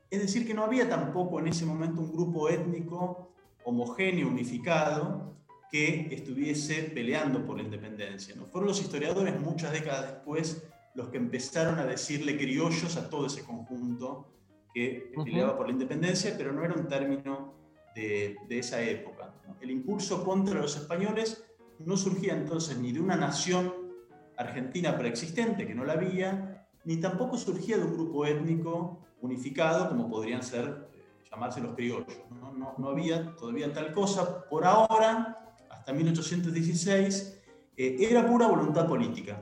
Es 0.09 0.21
decir, 0.21 0.47
que 0.47 0.53
no 0.53 0.63
había 0.63 0.87
tampoco 0.87 1.41
en 1.41 1.49
ese 1.49 1.65
momento 1.65 1.99
un 1.99 2.13
grupo 2.13 2.47
étnico 2.47 3.33
homogéneo, 3.65 4.29
unificado, 4.29 5.35
que 5.69 6.07
estuviese 6.11 6.83
peleando 6.83 7.45
por 7.45 7.57
la 7.57 7.63
independencia. 7.63 8.33
¿no? 8.37 8.45
Fueron 8.45 8.69
los 8.69 8.79
historiadores 8.79 9.37
muchas 9.41 9.73
décadas 9.73 10.09
después 10.09 10.63
los 10.93 11.09
que 11.09 11.17
empezaron 11.17 11.79
a 11.79 11.85
decirle 11.85 12.37
criollos 12.37 12.95
a 12.95 13.09
todo 13.09 13.25
ese 13.25 13.43
conjunto 13.43 14.31
que 14.75 15.09
Ujú. 15.15 15.23
peleaba 15.23 15.55
por 15.55 15.67
la 15.67 15.71
independencia, 15.71 16.35
pero 16.37 16.51
no 16.51 16.65
era 16.65 16.73
un 16.73 16.85
término 16.89 17.53
de, 17.95 18.35
de 18.49 18.59
esa 18.59 18.81
época. 18.81 19.33
¿no? 19.47 19.55
El 19.61 19.71
impulso 19.71 20.25
contra 20.25 20.59
los 20.59 20.75
españoles 20.75 21.45
no 21.79 21.95
surgía 21.95 22.33
entonces 22.33 22.77
ni 22.77 22.91
de 22.91 22.99
una 22.99 23.15
nación 23.15 23.73
argentina 24.37 24.97
preexistente, 24.97 25.65
que 25.65 25.73
no 25.73 25.85
la 25.85 25.93
había, 25.93 26.67
ni 26.83 26.97
tampoco 26.97 27.37
surgía 27.37 27.77
de 27.77 27.85
un 27.85 27.93
grupo 27.93 28.25
étnico 28.25 28.99
unificado 29.21 29.87
como 29.87 30.09
podrían 30.09 30.43
ser, 30.43 30.89
eh, 30.93 31.23
llamarse 31.31 31.61
los 31.61 31.73
criollos. 31.73 32.07
¿no? 32.29 32.51
No, 32.51 32.75
no 32.77 32.89
había 32.89 33.33
todavía 33.37 33.71
tal 33.71 33.93
cosa. 33.93 34.43
Por 34.49 34.65
ahora, 34.65 35.55
hasta 35.69 35.93
1816, 35.93 37.41
eh, 37.77 37.95
era 37.97 38.27
pura 38.27 38.47
voluntad 38.47 38.87
política. 38.89 39.41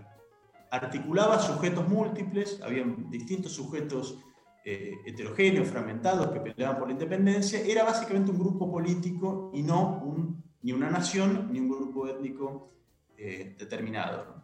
Articulaba 0.69 1.39
sujetos 1.39 1.87
múltiples, 1.89 2.61
había 2.61 2.83
distintos 3.09 3.53
sujetos 3.53 4.19
eh, 4.65 4.95
heterogéneos, 5.05 5.67
fragmentados, 5.67 6.27
que 6.31 6.39
peleaban 6.39 6.77
por 6.77 6.87
la 6.87 6.93
independencia. 6.93 7.59
Era 7.59 7.83
básicamente 7.83 8.31
un 8.31 8.39
grupo 8.39 8.71
político 8.71 9.51
y 9.53 9.61
no 9.63 10.01
un- 10.03 10.43
ni 10.61 10.71
una 10.71 10.89
nación 10.89 11.49
ni 11.51 11.59
un 11.59 11.69
grupo 11.69 12.07
étnico 12.07 12.71
eh, 13.17 13.55
determinado. 13.59 14.41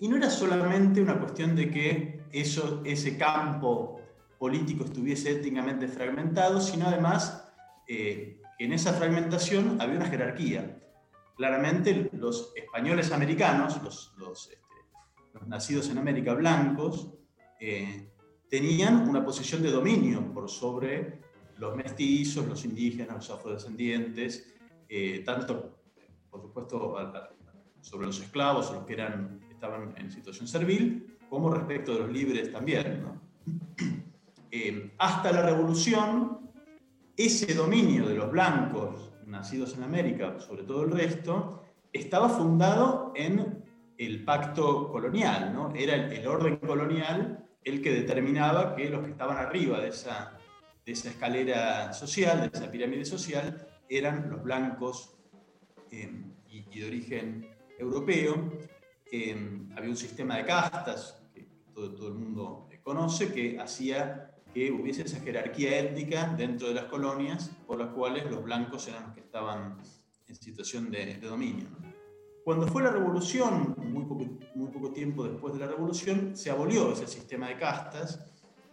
Y 0.00 0.08
no 0.08 0.16
era 0.16 0.30
solamente 0.30 1.02
una 1.02 1.18
cuestión 1.18 1.54
de 1.56 1.70
que 1.70 2.22
eso, 2.32 2.82
ese 2.84 3.18
campo 3.18 4.00
político 4.38 4.84
estuviese 4.84 5.32
étnicamente 5.32 5.88
fragmentado, 5.88 6.60
sino 6.60 6.86
además 6.86 7.44
eh, 7.88 8.40
que 8.56 8.64
en 8.64 8.72
esa 8.72 8.92
fragmentación 8.92 9.80
había 9.80 9.96
una 9.96 10.06
jerarquía. 10.06 10.80
Claramente 11.36 12.10
los 12.12 12.52
españoles 12.56 13.12
americanos, 13.12 13.82
los, 13.82 14.14
los, 14.18 14.50
este, 14.50 14.58
los 15.34 15.46
nacidos 15.48 15.88
en 15.90 15.98
América 15.98 16.34
blancos, 16.34 17.12
eh, 17.60 18.10
tenían 18.48 19.08
una 19.08 19.24
posición 19.24 19.62
de 19.62 19.70
dominio 19.70 20.32
por 20.32 20.48
sobre 20.48 21.20
los 21.58 21.76
mestizos, 21.76 22.46
los 22.46 22.64
indígenas, 22.64 23.16
los 23.16 23.30
afrodescendientes, 23.30 24.54
eh, 24.88 25.22
tanto, 25.24 25.80
por 26.30 26.40
supuesto, 26.42 26.96
sobre 27.80 28.06
los 28.06 28.20
esclavos, 28.20 28.72
los 28.72 28.84
que 28.84 28.94
eran, 28.94 29.40
estaban 29.50 29.94
en 29.96 30.10
situación 30.10 30.46
servil, 30.46 31.18
como 31.28 31.50
respecto 31.50 31.92
de 31.94 32.00
los 32.00 32.12
libres 32.12 32.52
también. 32.52 33.04
Eh, 34.50 34.94
hasta 34.96 35.30
la 35.30 35.42
revolución, 35.42 36.50
ese 37.14 37.52
dominio 37.52 38.08
de 38.08 38.14
los 38.14 38.30
blancos 38.30 39.12
nacidos 39.26 39.76
en 39.76 39.82
América, 39.82 40.40
sobre 40.40 40.62
todo 40.62 40.84
el 40.84 40.90
resto, 40.90 41.64
estaba 41.92 42.30
fundado 42.30 43.12
en 43.14 43.62
el 43.98 44.24
pacto 44.24 44.90
colonial. 44.90 45.54
Era 45.74 45.96
el 45.96 46.26
orden 46.26 46.56
colonial 46.56 47.47
el 47.68 47.82
que 47.82 47.92
determinaba 47.92 48.74
que 48.74 48.90
los 48.90 49.04
que 49.04 49.10
estaban 49.10 49.36
arriba 49.36 49.80
de 49.80 49.88
esa, 49.88 50.38
de 50.84 50.92
esa 50.92 51.10
escalera 51.10 51.92
social, 51.92 52.40
de 52.40 52.58
esa 52.58 52.70
pirámide 52.70 53.04
social, 53.04 53.66
eran 53.88 54.30
los 54.30 54.42
blancos 54.42 55.16
eh, 55.90 56.10
y, 56.48 56.80
de 56.80 56.86
origen 56.86 57.48
europeo. 57.78 58.52
Eh, 59.10 59.36
había 59.76 59.90
un 59.90 59.96
sistema 59.96 60.36
de 60.36 60.44
castas 60.44 61.22
que 61.32 61.46
todo, 61.72 62.08
el 62.08 62.14
mundo 62.14 62.68
conoce 62.88 63.30
que 63.34 63.60
hacía 63.60 64.30
que 64.54 64.70
hubiese 64.72 65.02
esa 65.02 65.20
jerarquía 65.20 65.78
étnica 65.78 66.34
dentro 66.38 66.68
de 66.68 66.74
las 66.74 66.86
colonias 66.86 67.50
por 67.66 67.78
las 67.78 67.90
cuales 67.90 68.24
los 68.30 68.42
blancos 68.42 68.88
eran 68.88 69.04
los 69.04 69.12
que 69.12 69.20
estaban 69.20 69.76
en 70.26 70.34
situación 70.34 70.90
de, 70.90 71.18
dominio. 71.18 71.68
Cuando 72.48 72.66
fue 72.66 72.82
la 72.82 72.90
revolución, 72.90 73.74
muy 73.92 74.06
poco, 74.06 74.24
muy 74.54 74.68
poco 74.70 74.90
tiempo 74.90 75.22
después 75.24 75.52
de 75.52 75.60
la 75.60 75.66
revolución, 75.66 76.34
se 76.34 76.50
abolió 76.50 76.90
ese 76.94 77.06
sistema 77.06 77.46
de 77.48 77.58
castas. 77.58 78.24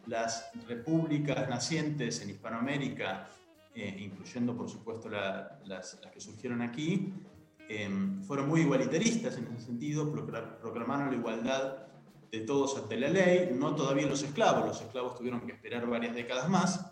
Las 0.08 0.50
repúblicas 0.66 1.50
nacientes 1.50 2.22
en 2.22 2.30
Hispanoamérica, 2.30 3.28
eh, 3.74 3.98
incluyendo 4.00 4.56
por 4.56 4.70
supuesto 4.70 5.10
la- 5.10 5.60
las, 5.66 6.00
las 6.02 6.10
que 6.14 6.22
surgieron 6.22 6.62
aquí, 6.62 7.12
eh, 7.68 7.90
fueron 8.26 8.48
muy 8.48 8.62
igualitaristas 8.62 9.36
en 9.40 9.48
ese 9.48 9.66
sentido, 9.66 10.10
procla- 10.10 10.58
proclamaron 10.58 11.10
la 11.12 11.18
igualdad 11.18 11.88
de 12.32 12.40
todos 12.40 12.78
ante 12.78 12.96
la 12.98 13.10
ley, 13.10 13.50
no 13.60 13.76
todavía 13.76 14.08
los 14.08 14.24
esclavos, 14.24 14.68
los 14.70 14.82
esclavos 14.84 15.18
tuvieron 15.18 15.42
que 15.42 15.52
esperar 15.52 15.86
varias 15.86 16.16
décadas 16.16 16.48
más, 16.48 16.90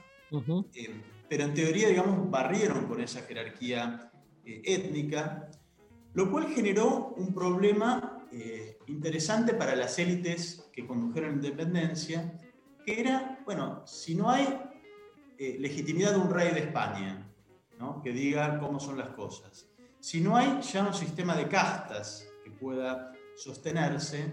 eh, 0.74 1.02
pero 1.30 1.46
en 1.46 1.54
teoría, 1.54 1.88
digamos, 1.88 2.30
barrieron 2.30 2.88
con 2.88 3.00
esa 3.00 3.22
jerarquía 3.22 4.12
eh, 4.43 4.62
étnica, 4.65 5.50
lo 6.13 6.32
cual 6.32 6.47
generó 6.47 7.13
un 7.17 7.34
problema 7.34 8.28
eh, 8.32 8.78
interesante 8.88 9.54
para 9.54 9.76
las 9.76 9.97
élites 9.99 10.69
que 10.71 10.86
condujeron 10.86 11.30
la 11.32 11.36
independencia, 11.36 12.39
que 12.86 12.99
era, 12.99 13.39
bueno, 13.45 13.86
si 13.86 14.15
no 14.15 14.30
hay 14.30 14.60
eh, 15.38 15.58
legitimidad 15.60 16.12
de 16.12 16.19
un 16.19 16.30
rey 16.30 16.54
de 16.54 16.62
España, 16.62 17.32
¿no? 17.80 18.02
que 18.02 18.12
diga 18.12 18.60
cómo 18.60 18.80
son 18.80 18.97
las 18.97 19.10
cosas, 19.10 19.67
si 19.99 20.19
no 20.21 20.36
hay 20.36 20.62
ya 20.62 20.86
un 20.86 20.93
sistema 20.93 21.36
de 21.36 21.47
castas 21.47 22.28
que 22.43 22.52
pueda 22.52 23.13
sostenerse, 23.36 24.26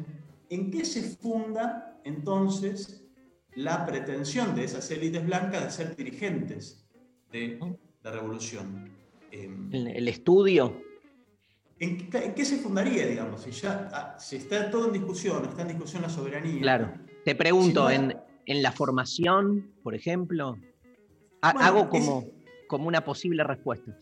¿en 0.49 0.71
qué 0.71 0.85
se 0.85 1.03
funda 1.03 2.01
entonces 2.05 3.07
la 3.55 3.87
pretensión 3.87 4.55
de 4.55 4.64
esas 4.64 4.90
élites 4.90 5.25
blancas 5.25 5.64
de 5.64 5.71
ser 5.71 5.97
dirigentes 5.97 6.87
de 7.33 7.59
la 8.03 8.11
revolución? 8.11 8.90
El 9.31 10.09
estudio. 10.09 10.89
¿En 11.81 12.11
qué, 12.11 12.19
en 12.27 12.35
qué 12.35 12.45
se 12.45 12.59
fundaría, 12.59 13.07
digamos? 13.07 13.43
Si 13.43 13.51
ya 13.53 13.88
ah, 13.93 14.16
si 14.19 14.37
está 14.37 14.71
todo 14.71 14.87
en 14.87 14.93
discusión, 14.93 15.45
está 15.47 15.62
en 15.62 15.69
discusión 15.69 16.03
la 16.03 16.11
soberanía. 16.11 16.61
Claro. 16.61 16.93
Te 17.25 17.35
pregunto, 17.35 17.88
Si 17.88 17.97
no- 17.99 18.05
en, 18.11 18.16
en 18.47 18.62
la 18.62 18.71
formación, 18.71 19.73
por 19.83 19.95
ejemplo, 19.95 20.59
ha- 21.40 21.53
Bueno, 21.53 21.66
hago 21.66 21.81
es- 21.85 21.88
como, 21.88 22.25
como 22.69 22.87
una 22.88 23.03
posible 23.03 23.43
respuesta. 23.45 23.97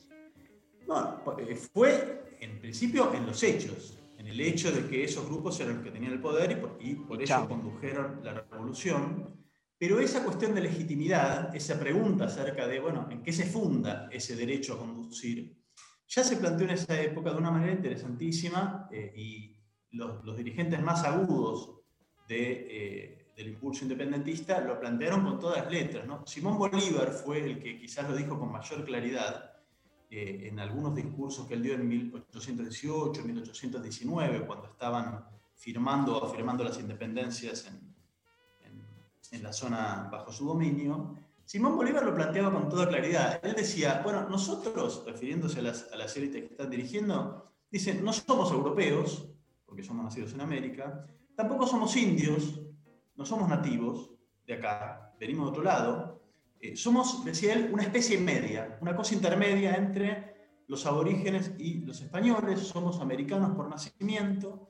No, 0.88 1.22
eh, 1.38 1.54
fue 1.72 2.36
en 2.40 2.60
principio 2.60 3.14
en 3.14 3.26
los 3.26 3.42
hechos, 3.42 3.98
en 4.16 4.26
el 4.26 4.40
hecho 4.40 4.72
de 4.72 4.86
que 4.88 5.04
esos 5.04 5.24
grupos 5.26 5.60
eran 5.60 5.76
los 5.76 5.84
que 5.84 5.90
tenían 5.90 6.12
el 6.14 6.20
poder 6.20 6.50
y 6.50 6.54
por, 6.56 6.78
y 6.80 6.94
por 6.94 7.22
eso 7.22 7.34
Chao. 7.34 7.48
condujeron 7.48 8.20
la 8.24 8.34
revolución. 8.50 9.36
Pero 9.78 10.00
esa 10.00 10.24
cuestión 10.24 10.54
de 10.56 10.62
legitimidad, 10.62 11.54
esa 11.54 11.78
pregunta 11.78 12.24
acerca 12.24 12.66
de, 12.66 12.80
bueno, 12.80 13.06
¿en 13.12 13.22
qué 13.22 13.32
se 13.32 13.44
funda 13.44 14.08
ese 14.10 14.34
derecho 14.34 14.74
a 14.74 14.78
conducir? 14.78 15.56
Ya 16.08 16.24
se 16.24 16.36
planteó 16.36 16.66
en 16.66 16.72
esa 16.74 17.00
época 17.00 17.30
de 17.30 17.36
una 17.36 17.50
manera 17.50 17.72
interesantísima 17.72 18.88
eh, 18.90 19.12
y 19.16 19.56
los, 19.92 20.36
dirigentes 20.36 20.80
más 20.82 21.04
agudos 21.04 21.74
eh, 22.28 23.26
del 23.36 23.48
impulso 23.48 23.84
independentista 23.84 24.60
lo 24.60 24.80
plantearon 24.80 25.22
con 25.24 25.38
todas 25.38 25.70
letras. 25.70 26.06
Simón 26.24 26.58
Bolívar 26.58 27.10
fue 27.12 27.44
el 27.44 27.62
que 27.62 27.78
quizás 27.78 28.08
lo 28.08 28.16
dijo 28.16 28.38
con 28.38 28.50
mayor 28.50 28.84
claridad 28.84 29.52
eh, 30.10 30.48
en 30.50 30.58
algunos 30.60 30.94
discursos 30.94 31.46
que 31.46 31.54
él 31.54 31.62
dio 31.62 31.74
en 31.74 31.86
1818, 31.86 33.22
1819, 33.22 34.46
cuando 34.46 34.66
estaban 34.68 35.24
firmando 35.54 36.16
o 36.18 36.24
afirmando 36.26 36.64
las 36.64 36.78
independencias 36.80 37.66
en, 37.66 37.94
en- 38.64 38.86
en 39.32 39.42
la 39.42 39.52
zona 39.52 40.08
bajo 40.10 40.32
su 40.32 40.46
dominio. 40.46 41.14
Simón 41.48 41.76
Bolívar 41.76 42.04
lo 42.04 42.14
planteaba 42.14 42.52
con 42.52 42.68
toda 42.68 42.86
claridad. 42.86 43.40
Él 43.42 43.54
decía, 43.54 44.02
bueno, 44.04 44.28
nosotros, 44.28 45.02
refiriéndose 45.06 45.60
a 45.60 45.62
las, 45.62 45.90
a 45.90 45.96
las 45.96 46.14
élites 46.14 46.42
que 46.42 46.50
están 46.50 46.68
dirigiendo, 46.68 47.50
dicen, 47.70 48.04
no 48.04 48.12
somos 48.12 48.52
europeos, 48.52 49.26
porque 49.64 49.82
somos 49.82 50.04
nacidos 50.04 50.34
en 50.34 50.42
América, 50.42 51.06
tampoco 51.34 51.66
somos 51.66 51.96
indios, 51.96 52.60
no 53.16 53.24
somos 53.24 53.48
nativos 53.48 54.10
de 54.46 54.54
acá, 54.56 55.14
venimos 55.18 55.46
de 55.46 55.50
otro 55.52 55.62
lado, 55.62 56.20
eh, 56.60 56.76
somos, 56.76 57.24
decía 57.24 57.54
él, 57.54 57.70
una 57.72 57.84
especie 57.84 58.18
media, 58.18 58.76
una 58.82 58.94
cosa 58.94 59.14
intermedia 59.14 59.74
entre 59.74 60.34
los 60.66 60.84
aborígenes 60.84 61.52
y 61.58 61.80
los 61.80 62.02
españoles, 62.02 62.60
somos 62.60 63.00
americanos 63.00 63.56
por 63.56 63.70
nacimiento 63.70 64.68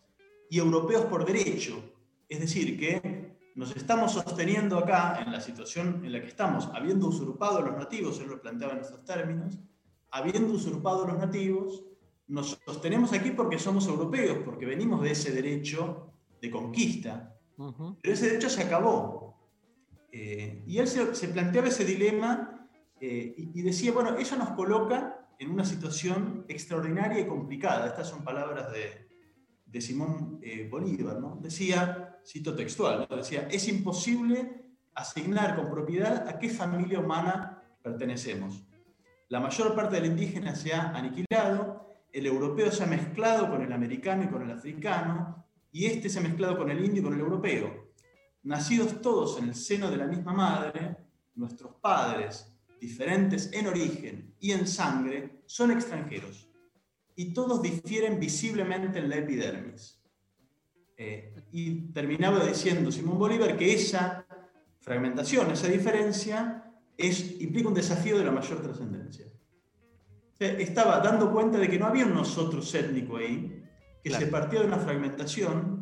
y 0.49 0.59
europeos 0.59 1.07
por 1.07 1.25
derecho. 1.25 1.83
Es 2.29 2.39
decir, 2.39 2.79
que 2.79 3.18
nos 3.59 3.75
estamos 3.75 4.13
sosteniendo 4.13 4.79
acá 4.79 5.21
en 5.21 5.33
la 5.33 5.41
situación 5.41 6.03
en 6.05 6.13
la 6.13 6.21
que 6.21 6.29
estamos, 6.29 6.71
habiendo 6.73 7.09
usurpado 7.09 7.59
a 7.59 7.63
los 7.63 7.77
nativos, 7.77 8.21
él 8.21 8.29
lo 8.29 8.41
planteaba 8.41 8.75
en 8.75 8.83
estos 8.83 9.05
términos, 9.05 9.59
habiendo 10.13 10.55
usurpado 10.55 11.05
a 11.05 11.09
los 11.09 11.19
nativos, 11.19 11.83
nos 12.29 12.57
sostenemos 12.65 13.13
aquí 13.13 13.33
porque 13.33 13.59
somos 13.59 13.89
europeos, 13.89 14.39
porque 14.45 14.65
venimos 14.65 15.03
de 15.03 15.11
ese 15.11 15.33
derecho 15.33 16.13
de 16.41 16.53
conquista, 16.53 17.37
pero 18.01 18.15
ese 18.15 18.29
derecho 18.29 18.49
se 18.49 18.63
acabó. 18.63 19.35
Eh, 20.13 20.63
y 20.65 20.79
él 20.79 20.87
se, 20.87 21.13
se 21.17 21.27
planteaba 21.27 21.67
ese 21.67 21.85
dilema 21.85 22.65
eh, 23.01 23.35
y, 23.37 23.59
y 23.59 23.63
decía, 23.63 23.91
bueno, 23.91 24.17
eso 24.19 24.37
nos 24.37 24.51
coloca 24.51 25.29
en 25.37 25.51
una 25.51 25.65
situación 25.65 26.45
extraordinaria 26.47 27.19
y 27.19 27.27
complicada. 27.27 27.89
Estas 27.89 28.09
son 28.09 28.23
palabras 28.23 28.71
de, 28.71 29.09
de 29.67 29.81
Simón 29.81 30.39
eh, 30.43 30.69
Bolívar, 30.71 31.19
¿no? 31.19 31.41
Decía, 31.43 32.08
cito 32.25 32.55
textual, 32.55 33.07
decía, 33.11 33.49
es 33.51 33.69
imposible 33.69 34.65
asignar 34.95 35.57
con 35.57 35.71
propiedad 35.71 36.29
a 36.29 36.39
qué 36.39 36.51
familia 36.51 37.01
humana 37.01 37.63
pertenecemos. 37.83 38.65
La 39.29 39.41
mayor 39.41 39.75
parte 39.75 39.97
del 39.97 40.07
indígena 40.07 40.55
se 40.55 40.73
ha 40.73 40.91
aniquilado, 40.91 41.87
el 42.13 42.27
europeo 42.27 42.73
se 42.73 42.85
ha 42.85 42.87
mezclado 42.87 43.51
con 43.51 43.63
el 43.63 43.73
americano 43.73 44.25
y 44.25 44.29
con 44.29 44.43
el 44.43 44.51
africano, 44.51 45.47
y 45.71 45.87
este 45.87 46.09
se 46.09 46.19
ha 46.19 46.23
mezclado 46.23 46.57
con 46.57 46.71
el 46.71 46.85
indio 46.85 47.03
y 47.03 47.05
con 47.05 47.15
el 47.15 47.21
europeo. 47.21 47.93
Nacidos 48.43 49.01
todos 49.03 49.39
en 49.39 49.49
el 49.49 49.55
seno 49.55 49.91
de 49.91 49.99
la 49.99 50.07
misma 50.07 50.33
madre, 50.33 50.97
nuestros 51.35 51.75
padres, 51.75 52.55
diferentes 52.81 53.53
en 53.53 53.67
origen 53.67 54.35
y 54.41 54.53
en 54.53 54.67
sangre, 54.67 55.43
son 55.47 55.71
extranjeros, 55.71 56.49
y 57.15 57.33
todos 57.33 57.61
difieren 57.63 58.19
visiblemente 58.19 58.99
en 58.99 59.09
la 59.09 59.17
epidermis. 59.17 59.98
Eh, 61.01 61.33
y 61.53 61.93
terminaba 61.93 62.45
diciendo 62.45 62.91
Simón 62.91 63.19
Bolívar 63.19 63.57
que 63.57 63.73
esa 63.73 64.27
fragmentación, 64.81 65.51
esa 65.53 65.69
diferencia, 65.69 66.65
es, 66.97 67.41
implica 67.41 67.69
un 67.69 67.75
desafío 67.75 68.19
de 68.19 68.25
la 68.25 68.33
mayor 68.33 68.61
trascendencia. 68.61 69.27
O 69.27 70.37
sea, 70.37 70.53
estaba 70.59 71.01
dando 71.01 71.33
cuenta 71.33 71.59
de 71.59 71.69
que 71.69 71.79
no 71.79 71.87
había 71.87 72.05
un 72.05 72.15
nosotros 72.15 72.75
étnico 72.75 73.17
ahí, 73.17 73.63
que 74.03 74.11
se 74.11 74.27
partía 74.27 74.61
de 74.61 74.67
una 74.67 74.79
fragmentación, 74.79 75.79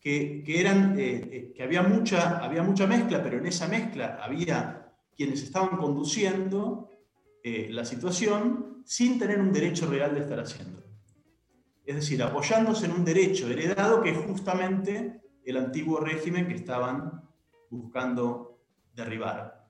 que, 0.00 0.42
que 0.44 0.60
eran, 0.60 0.98
eh, 0.98 1.28
eh, 1.30 1.52
que 1.54 1.62
había 1.62 1.82
mucha, 1.82 2.38
había 2.38 2.62
mucha 2.62 2.86
mezcla, 2.86 3.22
pero 3.22 3.38
en 3.38 3.46
esa 3.46 3.68
mezcla 3.68 4.18
había 4.22 4.94
quienes 5.14 5.42
estaban 5.42 5.76
conduciendo 5.76 6.88
eh, 7.42 7.68
la 7.70 7.84
situación 7.84 8.82
sin 8.86 9.18
tener 9.18 9.38
un 9.38 9.52
derecho 9.52 9.86
real 9.86 10.14
de 10.14 10.20
estar 10.20 10.40
haciendo. 10.40 10.82
Es 11.84 11.96
decir, 11.96 12.22
apoyándose 12.22 12.86
en 12.86 12.92
un 12.92 13.04
derecho 13.04 13.48
heredado 13.48 14.02
que 14.02 14.10
es 14.10 14.18
justamente 14.18 15.20
el 15.44 15.56
antiguo 15.56 16.00
régimen 16.00 16.46
que 16.46 16.54
estaban 16.54 17.22
buscando 17.70 18.60
derribar. 18.94 19.68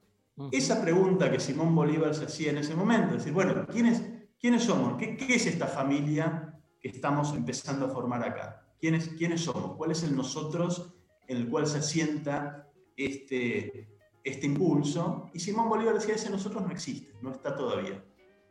Esa 0.53 0.81
pregunta 0.81 1.31
que 1.31 1.39
Simón 1.39 1.75
Bolívar 1.75 2.15
se 2.15 2.25
hacía 2.25 2.51
en 2.51 2.59
ese 2.59 2.75
momento, 2.75 3.09
es 3.09 3.19
decir, 3.19 3.33
bueno, 3.33 3.67
¿quiénes, 3.67 4.03
quiénes 4.41 4.65
somos? 4.65 4.97
¿Qué, 4.97 5.17
¿Qué, 5.17 5.35
es 5.35 5.47
esta 5.47 5.67
familia 5.67 6.59
que 6.81 6.89
estamos 6.89 7.35
empezando 7.35 7.87
a 7.87 7.91
formar 7.91 8.25
acá? 8.25 8.67
¿Quiénes, 8.81 9.09
¿Quiénes 9.09 9.43
somos? 9.43 9.77
¿Cuál 9.77 9.91
es 9.91 10.03
el 10.03 10.17
nosotros 10.17 10.95
en 11.29 11.37
el 11.37 11.49
cual 11.49 11.67
se 11.67 11.79
asienta 11.79 12.67
este, 12.97 13.91
este 14.25 14.47
impulso? 14.47 15.31
Y 15.35 15.41
Simón 15.41 15.69
Bolívar 15.69 15.95
decía, 15.95 16.15
ese 16.15 16.31
nosotros 16.31 16.63
no 16.63 16.71
existe, 16.71 17.13
no 17.21 17.33
está 17.33 17.55
todavía. 17.55 18.03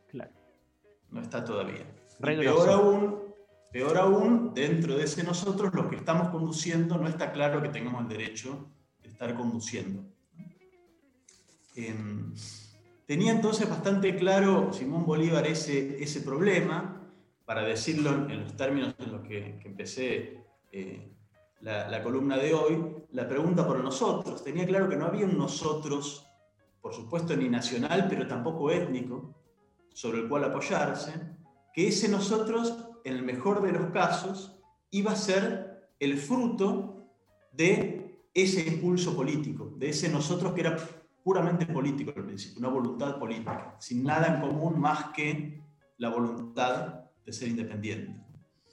Claro. 0.08 0.32
No 1.10 1.22
está 1.22 1.44
todavía. 1.44 1.88
Peor 2.22 2.70
aún, 2.70 3.29
peor 3.72 3.98
aún, 3.98 4.54
dentro 4.54 4.96
de 4.98 5.04
ese 5.04 5.24
nosotros, 5.24 5.74
los 5.74 5.88
que 5.88 5.98
estamos 5.98 6.30
conduciendo, 6.30 6.98
no 6.98 7.08
está 7.08 7.32
claro 7.32 7.62
que 7.62 7.70
tengamos 7.70 8.02
el 8.02 8.10
derecho 8.10 8.68
de 9.02 9.10
estar 9.10 9.36
conduciendo. 9.36 10.04
Em, 11.76 12.34
tenía 13.06 13.32
entonces 13.32 13.70
bastante 13.70 14.16
claro 14.16 14.74
Simón 14.74 15.06
Bolívar 15.06 15.46
ese, 15.48 16.02
ese 16.04 16.22
problema, 16.22 16.96
para 17.46 17.64
decirlo 17.64 18.28
en, 18.30 18.44
los 18.44 18.56
términos 18.56 18.96
en 19.00 19.12
los 19.12 19.22
que, 19.22 19.58
que 19.60 19.68
empecé 19.68 20.44
eh, 20.72 21.12
la, 21.62 21.88
la 21.90 22.04
columna 22.04 22.38
de 22.38 22.54
hoy, 22.54 22.86
la 23.12 23.28
pregunta 23.28 23.66
por 23.66 23.84
nosotros. 23.84 24.44
Tenía 24.44 24.66
claro 24.66 24.88
que 24.88 24.96
no 24.96 25.06
había 25.06 25.26
un 25.26 25.38
nosotros, 25.38 26.28
por 26.82 26.94
supuesto 26.94 27.36
ni 27.36 27.50
nacional, 27.50 28.08
pero 28.10 28.28
tampoco 28.28 28.72
étnico, 28.72 29.36
sobre 29.94 30.20
el 30.20 30.30
cual 30.30 30.44
apoyarse, 30.44 31.14
que 31.74 31.88
ese 31.88 32.08
nosotros, 32.08 32.89
en 33.04 33.16
el 33.16 33.24
mejor 33.24 33.62
de 33.62 33.72
los 33.72 33.92
casos, 33.92 34.60
iba 34.92 35.12
a 35.12 35.16
ser 35.16 35.90
el 36.00 36.18
fruto 36.18 37.08
de 37.52 38.20
ese 38.34 38.68
impulso 38.68 39.16
político, 39.16 39.74
de 39.78 39.90
ese 39.90 40.10
nosotros 40.10 40.54
que 40.54 40.62
era 40.62 40.78
puramente 41.24 41.66
político 41.66 42.14
al 42.16 42.26
principio, 42.26 42.60
una 42.60 42.70
voluntad 42.70 43.20
política, 43.20 43.76
sin 43.80 44.04
nada 44.04 44.36
en 44.36 44.42
común 44.42 44.80
más 44.80 45.12
que 45.16 45.62
la 45.98 46.10
voluntad 46.10 47.06
de 47.26 47.34
ser 47.34 47.50
independiente. 47.50 48.16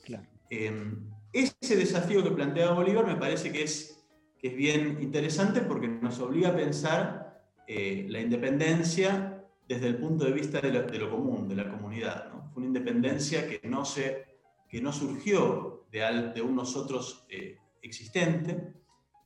Claro. 0.05 0.27
Eh, 0.49 0.95
ese 1.33 1.77
desafío 1.77 2.23
que 2.23 2.31
plantea 2.31 2.71
Bolívar 2.71 3.05
me 3.05 3.17
parece 3.17 3.53
que 3.53 3.65
es, 3.65 4.07
que 4.39 4.49
es 4.49 4.57
bien 4.57 4.99
interesante 5.03 5.61
porque 5.61 5.89
nos 5.89 6.19
obliga 6.21 6.51
a 6.51 6.57
pensar 6.57 7.43
eh, 7.67 8.07
la 8.09 8.21
independencia 8.21 9.45
desde 9.69 9.89
el 9.89 9.97
punto 9.97 10.25
de 10.25 10.33
vista 10.33 10.61
de 10.61 10.71
lo, 10.71 10.83
de 10.83 10.99
lo 10.99 11.11
común, 11.11 11.49
de 11.49 11.57
la 11.57 11.69
comunidad. 11.69 12.33
¿no? 12.33 12.36
Fue 12.57 12.63
una 12.63 12.69
independencia 12.79 13.47
que 13.47 13.69
no, 13.69 13.85
se, 13.85 14.25
que 14.67 14.81
no 14.81 14.91
surgió 14.91 15.85
de, 15.93 16.03
al- 16.03 16.33
de 16.33 16.41
un 16.41 16.57
nosotros 16.57 17.27
eh, 17.29 17.59
existente, 17.83 18.73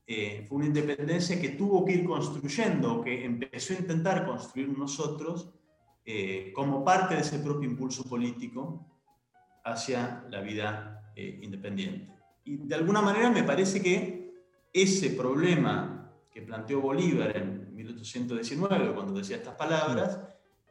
eh, 0.04 0.44
fue 0.48 0.56
una 0.58 0.66
independencia 0.66 1.40
que 1.40 1.50
tuvo 1.50 1.84
que 1.84 1.92
ir 1.92 2.04
construyendo, 2.04 3.00
que 3.00 3.24
empezó 3.24 3.72
a 3.74 3.76
intentar 3.78 4.26
construir 4.26 4.76
nosotros 4.76 5.54
eh, 6.04 6.50
como 6.52 6.84
parte 6.84 7.14
de 7.14 7.20
ese 7.20 7.38
propio 7.38 7.70
impulso 7.70 8.02
político 8.02 8.84
hacia 9.64 10.26
la 10.28 10.40
vida 10.40 11.12
eh, 11.14 11.38
independiente. 11.40 12.12
Y 12.42 12.56
de 12.56 12.74
alguna 12.74 13.00
manera 13.00 13.30
me 13.30 13.44
parece 13.44 13.80
que 13.80 14.34
ese 14.72 15.10
problema 15.10 16.12
que 16.32 16.42
planteó 16.42 16.80
Bolívar 16.80 17.36
en 17.36 17.72
1819, 17.76 18.92
cuando 18.92 19.12
decía 19.12 19.36
estas 19.36 19.54
palabras, 19.54 20.18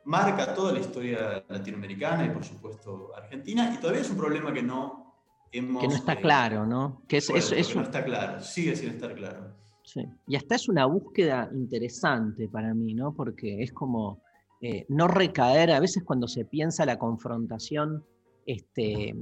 marca 0.05 0.53
toda 0.53 0.73
la 0.73 0.79
historia 0.79 1.43
latinoamericana 1.47 2.25
y 2.25 2.29
por 2.29 2.43
supuesto 2.43 3.11
argentina, 3.15 3.71
y 3.73 3.77
todavía 3.79 4.01
es 4.01 4.09
un 4.09 4.17
problema 4.17 4.53
que 4.53 4.63
no 4.63 5.15
hemos... 5.51 5.81
Que 5.81 5.87
no 5.87 5.95
está 5.95 6.13
eh, 6.13 6.21
claro, 6.21 6.65
¿no? 6.65 7.01
Que 7.07 7.17
es, 7.17 7.29
es- 7.29 7.35
resuelto, 7.51 7.55
es 7.61 7.67
que 7.67 7.75
no 7.75 7.83
está 7.83 8.03
claro, 8.03 8.41
sigue 8.41 8.75
sin 8.75 8.89
estar 8.89 9.13
claro. 9.15 9.55
Sí. 9.83 10.05
Y 10.27 10.35
hasta 10.35 10.55
es 10.55 10.69
una 10.69 10.85
búsqueda 10.85 11.49
interesante 11.53 12.47
para 12.47 12.73
mí, 12.73 12.93
¿no? 12.93 13.13
Porque 13.13 13.63
es 13.63 13.73
como 13.73 14.21
eh, 14.61 14.85
no 14.89 15.07
recaer, 15.07 15.71
a 15.71 15.79
veces 15.79 16.03
cuando 16.03 16.27
se 16.27 16.45
piensa 16.45 16.85
la 16.85 16.99
confrontación, 16.99 18.03
este, 18.45 19.15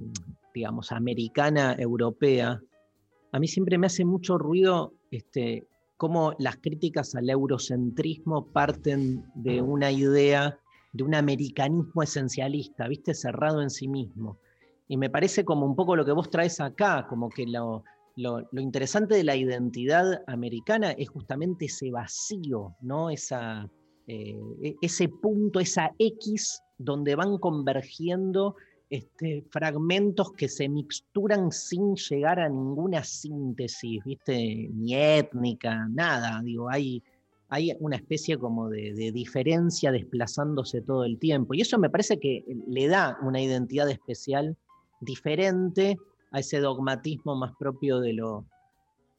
digamos, 0.53 0.91
americana, 0.91 1.75
europea, 1.77 2.61
a 3.31 3.39
mí 3.39 3.47
siempre 3.47 3.77
me 3.77 3.87
hace 3.87 4.03
mucho 4.03 4.37
ruido 4.37 4.93
este, 5.11 5.67
cómo 5.95 6.33
las 6.39 6.57
críticas 6.57 7.15
al 7.15 7.29
eurocentrismo 7.29 8.47
parten 8.47 9.25
de 9.35 9.61
una 9.61 9.91
idea, 9.91 10.59
de 10.97 11.03
un 11.03 11.15
americanismo 11.15 12.03
esencialista, 12.03 12.87
¿viste? 12.87 13.13
Cerrado 13.13 13.61
en 13.61 13.69
sí 13.69 13.87
mismo. 13.87 14.39
Y 14.87 14.97
me 14.97 15.09
parece 15.09 15.45
como 15.45 15.65
un 15.65 15.75
poco 15.75 15.95
lo 15.95 16.03
que 16.03 16.11
vos 16.11 16.29
traes 16.29 16.59
acá, 16.59 17.05
como 17.07 17.29
que 17.29 17.45
lo, 17.45 17.83
lo, 18.15 18.47
interesante 18.53 19.15
de 19.15 19.23
la 19.23 19.35
identidad 19.35 20.23
americana 20.27 20.91
es 20.91 21.09
justamente 21.09 21.65
ese 21.65 21.91
vacío, 21.91 22.75
¿no? 22.81 23.09
Esa, 23.09 23.69
eh, 24.07 24.39
e- 24.63 24.75
ese 24.81 25.07
punto, 25.07 25.59
esa 25.59 25.91
X 25.99 26.63
donde 26.77 27.15
van 27.15 27.37
convergiendo 27.37 28.55
este, 28.89 29.43
fragmentos 29.51 30.31
que 30.31 30.47
se 30.47 30.69
mixturan 30.69 31.51
sin 31.51 31.95
llegar 31.95 32.39
a 32.39 32.49
ninguna 32.49 33.03
síntesis, 33.03 34.03
¿viste? 34.03 34.69
Ni 34.73 34.95
étnica, 34.95 35.87
nada. 35.89 36.41
Digo, 36.43 36.69
hay, 36.69 37.03
hay 37.49 37.73
una 37.79 37.95
especie 37.95 38.37
como 38.37 38.69
de, 38.69 38.93
diferencia 39.13 39.91
desplazándose 39.91 40.81
todo 40.81 41.05
el 41.05 41.17
tiempo. 41.17 41.53
Y 41.53 41.61
eso 41.61 41.77
me 41.77 41.89
parece 41.89 42.19
que 42.19 42.43
le 42.67 42.87
da 42.87 43.17
una 43.21 43.41
identidad 43.41 43.89
especial 43.89 44.57
diferente 44.99 45.97
a 46.31 46.39
ese 46.39 46.59
dogmatismo 46.59 47.35
más 47.35 47.53
propio 47.57 47.99
de 47.99 48.13
lo, 48.13 48.45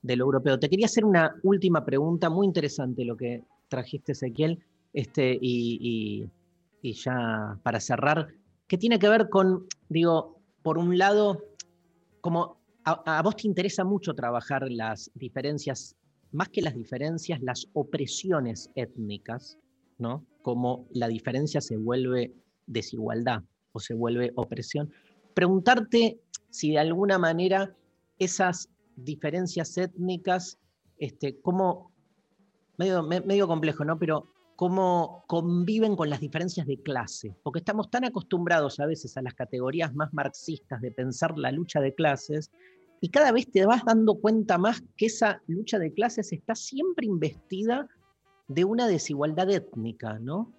de 0.03 0.17
lo 0.17 0.25
europeo. 0.25 0.59
Te 0.59 0.69
quería 0.69 0.87
hacer 0.87 1.05
una 1.05 1.35
última 1.43 1.85
pregunta, 1.85 2.29
muy 2.29 2.47
interesante 2.47 3.05
lo 3.05 3.17
que 3.17 3.45
trajiste, 3.69 4.13
Ezequiel, 4.13 4.59
este, 4.93 5.39
y, 5.41 5.79
y- 5.81 6.31
y 6.81 6.93
ya 6.93 7.59
para 7.65 7.81
cerrar, 7.81 8.29
que 8.69 8.79
tiene 8.79 8.99
que 8.99 9.09
ver 9.09 9.29
con, 9.29 9.67
digo, 9.89 10.39
por 10.63 10.79
un 10.79 10.97
lado, 10.97 11.43
como 12.21 12.59
a, 12.85 13.19
a 13.19 13.23
vos 13.23 13.37
te 13.37 13.49
interesa 13.49 13.85
mucho 13.85 14.15
trabajar 14.15 14.71
las 14.71 15.11
diferencias, 15.15 15.97
más 16.33 16.49
que 16.49 16.63
las 16.63 16.75
diferencias, 16.75 17.41
las 17.43 17.69
opresiones 17.73 18.71
étnicas, 18.75 19.59
¿no? 19.99 20.25
Como 20.43 20.87
la 20.93 21.09
diferencia 21.09 21.61
se 21.61 21.77
vuelve 21.77 22.33
desigualdad 22.67 23.43
o 23.73 23.81
se 23.81 23.95
vuelve 23.95 24.33
opresión. 24.37 24.93
Preguntarte 25.35 26.21
si 26.51 26.73
de 26.73 26.79
alguna 26.79 27.19
manera 27.19 27.75
esas 28.19 28.69
diferencias 28.97 29.77
étnicas, 29.79 30.59
este, 30.99 31.41
cómo, 31.41 31.93
medio, 32.77 33.03
me- 33.03 33.21
medio 33.21 33.47
complejo, 33.47 33.85
¿no? 33.85 33.99
Pero 33.99 34.29
cómo 34.57 35.23
conviven 35.29 35.95
con 35.95 36.11
las 36.11 36.21
diferencias 36.21 36.67
de 36.67 36.83
clase, 36.83 37.37
porque 37.45 37.61
estamos 37.61 37.91
tan 37.91 38.05
acostumbrados 38.05 38.81
a 38.81 38.87
veces 38.87 39.17
a 39.17 39.23
las 39.23 39.35
categorías 39.35 39.95
más 39.95 40.13
marxistas 40.13 40.81
de 40.81 40.91
pensar 40.91 41.39
la 41.39 41.53
lucha 41.53 41.81
de 41.81 41.95
clases, 41.95 42.51
y 43.01 43.11
cada 43.11 43.33
vez 43.33 43.51
te 43.51 43.65
vas 43.67 43.85
dando 43.85 44.17
cuenta 44.17 44.59
más 44.59 44.83
que 44.97 45.07
esa 45.07 45.43
lucha 45.47 45.79
de 45.79 45.93
clases 45.93 46.33
está 46.33 46.55
siempre 46.55 47.07
investida 47.07 47.87
de 48.49 48.65
una 48.65 48.89
desigualdad 48.89 49.51
étnica, 49.51 50.19
¿no? 50.19 50.53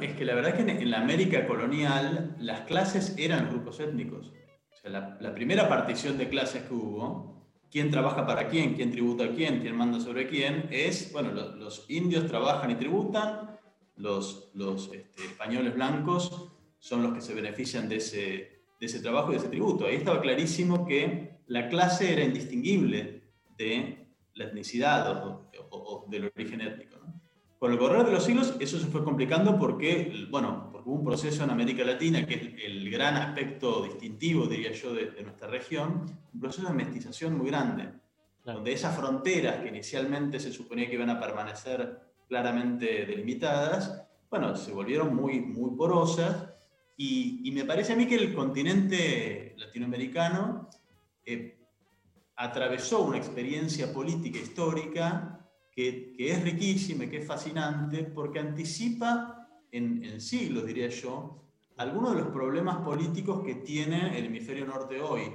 Es 0.00 0.14
que 0.16 0.24
la 0.24 0.34
verdad 0.34 0.58
es 0.58 0.64
que 0.64 0.70
en, 0.82 0.90
la 0.90 1.00
América 1.00 1.46
colonial 1.46 2.36
las 2.40 2.62
clases 2.62 3.14
eran 3.16 3.48
grupos 3.48 3.80
étnicos. 3.80 4.32
La, 4.84 5.34
primera 5.34 5.68
partición 5.68 6.18
de 6.18 6.28
clases 6.28 6.62
que 6.62 6.74
hubo, 6.74 7.46
quién 7.70 7.90
trabaja 7.90 8.26
para 8.26 8.48
quién, 8.48 8.74
quién 8.74 8.90
tributa 8.90 9.24
a 9.24 9.32
quién, 9.32 9.60
quién 9.60 9.76
manda 9.76 10.00
sobre 10.00 10.26
quién, 10.26 10.68
es, 10.70 11.12
bueno, 11.12 11.32
lo- 11.32 11.54
los 11.56 11.84
indios 11.88 12.26
trabajan 12.26 12.70
y 12.70 12.74
tributan, 12.74 13.58
los, 13.96 14.50
los 14.54 14.90
este, 14.92 15.24
españoles 15.24 15.74
blancos 15.74 16.52
son 16.78 17.02
los 17.02 17.12
que 17.12 17.20
se 17.20 17.34
benefician 17.34 17.88
de 17.88 17.96
ese, 17.96 18.57
de 18.78 18.86
ese 18.86 19.00
trabajo 19.00 19.28
y 19.30 19.32
de 19.32 19.38
ese 19.38 19.48
tributo. 19.48 19.86
Ahí 19.86 19.96
estaba 19.96 20.20
clarísimo 20.20 20.86
que 20.86 21.38
la 21.46 21.68
clase 21.68 22.12
era 22.12 22.24
indistinguible 22.24 23.22
de 23.56 24.06
la 24.34 24.44
etnicidad 24.44 25.24
o, 25.26 25.50
o- 25.70 26.04
o 26.04 26.06
del 26.08 26.30
origen 26.34 26.60
étnico. 26.60 26.96
¿no? 26.98 27.20
Con 27.58 27.72
el 27.72 27.78
correr 27.78 28.04
de 28.06 28.12
los 28.12 28.22
siglos 28.24 28.54
eso 28.60 28.78
se 28.78 28.86
fue 28.86 29.02
complicando 29.02 29.58
porque, 29.58 30.26
bueno, 30.30 30.68
porque 30.70 30.88
hubo 30.88 30.98
un 30.98 31.04
proceso 31.04 31.42
en 31.42 31.50
América 31.50 31.82
Latina, 31.84 32.24
que 32.24 32.34
es 32.34 32.64
el 32.64 32.88
gran 32.90 33.16
aspecto 33.16 33.82
distintivo, 33.82 34.46
diría 34.46 34.70
yo, 34.72 34.94
de, 34.94 35.10
de 35.10 35.22
nuestra 35.22 35.48
región, 35.48 36.04
un 36.32 36.40
proceso 36.40 36.68
de 36.68 36.74
mestización 36.74 37.36
muy 37.36 37.48
grande, 37.48 37.88
donde 38.44 38.72
esas 38.72 38.96
fronteras 38.96 39.56
que 39.60 39.68
inicialmente 39.70 40.38
se 40.38 40.52
suponía 40.52 40.86
que 40.88 40.94
iban 40.94 41.10
a 41.10 41.18
permanecer 41.18 41.98
claramente 42.28 43.04
delimitadas, 43.06 44.04
bueno, 44.30 44.54
se 44.54 44.70
volvieron 44.72 45.16
muy, 45.16 45.40
muy 45.40 45.76
porosas 45.76 46.50
y, 47.00 47.42
y 47.44 47.52
me 47.52 47.64
parece 47.64 47.92
a 47.92 47.96
mí 47.96 48.06
que 48.06 48.16
el 48.16 48.34
continente 48.34 49.54
latinoamericano 49.56 50.68
eh, 51.24 51.56
atravesó 52.34 53.04
una 53.04 53.18
experiencia 53.18 53.92
política 53.92 54.40
histórica 54.40 55.48
que, 55.70 56.12
que 56.12 56.32
es 56.32 56.42
riquísima 56.42 57.04
y 57.04 57.08
que 57.08 57.18
es 57.18 57.26
fascinante 57.26 58.02
porque 58.02 58.40
anticipa 58.40 59.48
en, 59.70 60.04
en 60.04 60.20
siglos, 60.20 60.66
diría 60.66 60.88
yo, 60.88 61.44
algunos 61.76 62.16
de 62.16 62.22
los 62.22 62.28
problemas 62.32 62.78
políticos 62.78 63.44
que 63.44 63.54
tiene 63.54 64.18
el 64.18 64.26
hemisferio 64.26 64.66
norte 64.66 65.00
hoy. 65.00 65.32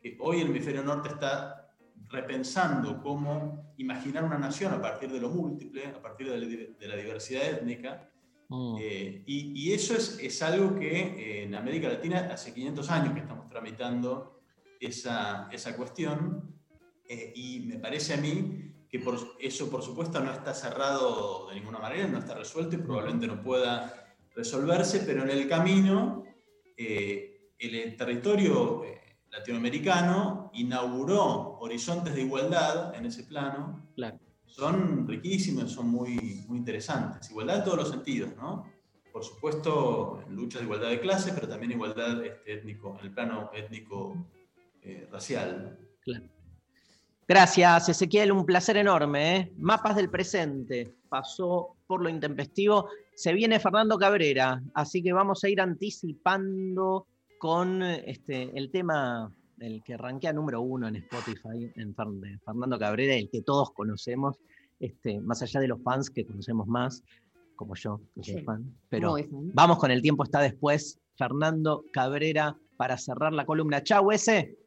Que 0.00 0.16
hoy 0.20 0.40
el 0.40 0.50
hemisferio 0.50 0.84
norte 0.84 1.08
está 1.08 1.74
repensando 2.10 3.02
cómo 3.02 3.74
imaginar 3.78 4.22
una 4.22 4.38
nación 4.38 4.72
a 4.72 4.80
partir 4.80 5.10
de 5.10 5.18
lo 5.18 5.30
múltiple, 5.30 5.86
a 5.86 6.00
partir 6.00 6.30
de 6.30 6.38
la, 6.38 6.46
de 6.46 6.88
la 6.88 6.94
diversidad 6.94 7.42
étnica. 7.42 8.08
Eh, 8.78 9.22
y, 9.26 9.52
y 9.54 9.72
eso 9.72 9.94
es, 9.94 10.18
es 10.20 10.42
algo 10.42 10.78
que 10.78 10.90
eh, 10.90 11.44
en 11.44 11.54
América 11.54 11.88
Latina 11.88 12.28
hace 12.32 12.52
500 12.52 12.90
años 12.90 13.14
que 13.14 13.20
estamos 13.20 13.48
tramitando 13.48 14.42
esa, 14.80 15.48
esa 15.50 15.76
cuestión 15.76 16.54
eh, 17.08 17.32
y 17.34 17.60
me 17.60 17.78
parece 17.78 18.14
a 18.14 18.16
mí 18.18 18.74
que 18.88 18.98
por, 18.98 19.16
eso 19.40 19.70
por 19.70 19.82
supuesto 19.82 20.20
no 20.20 20.32
está 20.32 20.52
cerrado 20.52 21.48
de 21.48 21.54
ninguna 21.54 21.78
manera, 21.78 22.06
no 22.06 22.18
está 22.18 22.34
resuelto 22.34 22.76
y 22.76 22.78
probablemente 22.78 23.26
no 23.26 23.42
pueda 23.42 24.16
resolverse, 24.34 25.00
pero 25.00 25.22
en 25.22 25.30
el 25.30 25.48
camino 25.48 26.24
el 26.76 27.96
territorio 27.96 28.82
latinoamericano 29.30 30.50
inauguró 30.54 31.58
horizontes 31.60 32.14
de 32.14 32.22
igualdad 32.22 32.94
en 32.94 33.06
ese 33.06 33.24
plano. 33.24 33.88
Claro. 33.94 34.18
Son 34.52 35.08
riquísimos, 35.08 35.72
son 35.72 35.88
muy, 35.88 36.44
muy 36.46 36.58
interesantes. 36.58 37.30
Igualdad 37.30 37.58
en 37.58 37.64
todos 37.64 37.78
los 37.78 37.90
sentidos, 37.90 38.36
¿no? 38.36 38.70
Por 39.10 39.24
supuesto, 39.24 40.22
lucha 40.28 40.58
de 40.58 40.64
igualdad 40.64 40.90
de 40.90 41.00
clase, 41.00 41.32
pero 41.34 41.48
también 41.48 41.72
igualdad 41.72 42.22
este, 42.24 42.54
étnico, 42.54 42.96
en 43.00 43.06
el 43.06 43.14
plano 43.14 43.50
étnico 43.54 44.14
eh. 44.82 45.08
Claro. 46.00 46.28
Gracias, 47.28 47.88
Ezequiel, 47.88 48.32
un 48.32 48.44
placer 48.44 48.76
enorme. 48.76 49.36
¿eh? 49.36 49.52
Mapas 49.56 49.96
del 49.96 50.10
presente, 50.10 50.92
pasó 51.08 51.76
por 51.86 52.02
lo 52.02 52.08
intempestivo. 52.08 52.88
Se 53.14 53.32
viene 53.32 53.60
Fernando 53.60 53.96
Cabrera, 53.96 54.62
así 54.74 55.02
que 55.02 55.12
vamos 55.12 55.44
a 55.44 55.48
ir 55.48 55.60
anticipando 55.60 57.06
con 57.38 57.82
este, 57.82 58.50
el 58.58 58.70
tema, 58.70 59.32
el 59.62 59.82
que 59.82 59.96
rankea 59.96 60.32
número 60.32 60.60
uno 60.60 60.88
en 60.88 60.96
Spotify, 60.96 61.70
en 61.76 61.94
Fernando 61.94 62.78
Cabrera, 62.78 63.14
el 63.14 63.30
que 63.30 63.42
todos 63.42 63.70
conocemos, 63.70 64.38
este, 64.80 65.20
más 65.20 65.40
allá 65.42 65.60
de 65.60 65.68
los 65.68 65.80
fans 65.82 66.10
que 66.10 66.26
conocemos 66.26 66.66
más, 66.66 67.02
como 67.54 67.76
yo, 67.76 68.00
que 68.14 68.24
soy 68.24 68.34
Sí, 68.40 68.44
fan. 68.44 68.74
Pero 68.88 69.14
vamos 69.54 69.78
con 69.78 69.90
el 69.90 70.02
tiempo 70.02 70.24
está 70.24 70.40
después. 70.40 70.98
Fernando 71.16 71.84
Cabrera 71.92 72.56
para 72.76 72.98
cerrar 72.98 73.32
la 73.32 73.46
columna. 73.46 73.82
Chau, 73.82 74.10
ese. 74.10 74.58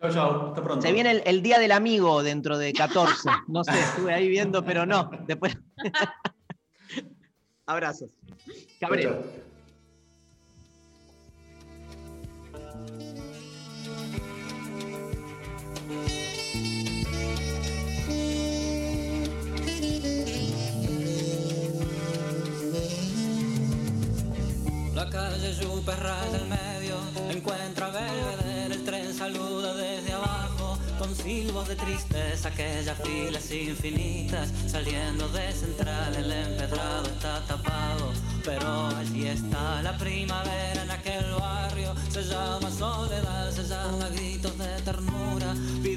Chau, 0.00 0.10
chau, 0.10 0.48
hasta 0.48 0.62
pronto. 0.62 0.80
Se 0.80 0.92
viene 0.92 1.10
el, 1.10 1.22
el 1.26 1.42
Día 1.42 1.58
del 1.58 1.72
Amigo 1.72 2.22
dentro 2.22 2.56
de 2.56 2.72
14. 2.72 3.28
No 3.48 3.64
sé, 3.64 3.78
estuve 3.78 4.14
ahí 4.14 4.28
viendo, 4.28 4.64
pero 4.64 4.86
no. 4.86 5.10
Después. 5.26 5.58
Abrazos. 7.66 8.10
Cabrera. 8.80 9.20
La 15.88 15.94
calle 25.08 25.54
Yupe 25.54 25.96
raya 25.96 26.36
el 26.36 26.46
medio, 26.46 26.96
encuentra 27.30 27.88
Belvedere, 27.88 28.74
el 28.74 28.84
tren 28.84 29.14
saluda 29.14 29.72
desde 29.76 30.12
abajo, 30.12 30.78
con 30.98 31.14
silbos 31.16 31.66
de 31.68 31.76
tristeza, 31.76 32.50
aquellas 32.50 32.98
filas 33.02 33.50
infinitas, 33.50 34.52
saliendo 34.66 35.26
de 35.30 35.52
central, 35.52 36.14
el 36.16 36.30
empedrado 36.30 37.06
está 37.06 37.42
tapado, 37.46 38.12
pero 38.48 38.86
allí 38.96 39.26
está 39.26 39.82
la 39.82 39.94
primavera 39.98 40.82
en 40.82 40.90
aquel 40.90 41.34
barrio, 41.38 41.94
se 42.08 42.22
llama 42.22 42.70
soledad, 42.70 43.50
se 43.50 43.64
llama 43.64 44.08
gritos 44.08 44.56
de 44.56 44.82
ternura, 44.86 45.54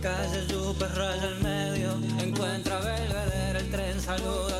Calle 0.00 0.46
Yupe 0.48 0.86
raya 0.88 1.28
el 1.28 1.40
medio, 1.42 1.90
encuentra 2.18 2.80
Belvedere, 2.80 3.58
el 3.58 3.70
tren 3.70 4.00
saluda 4.00 4.59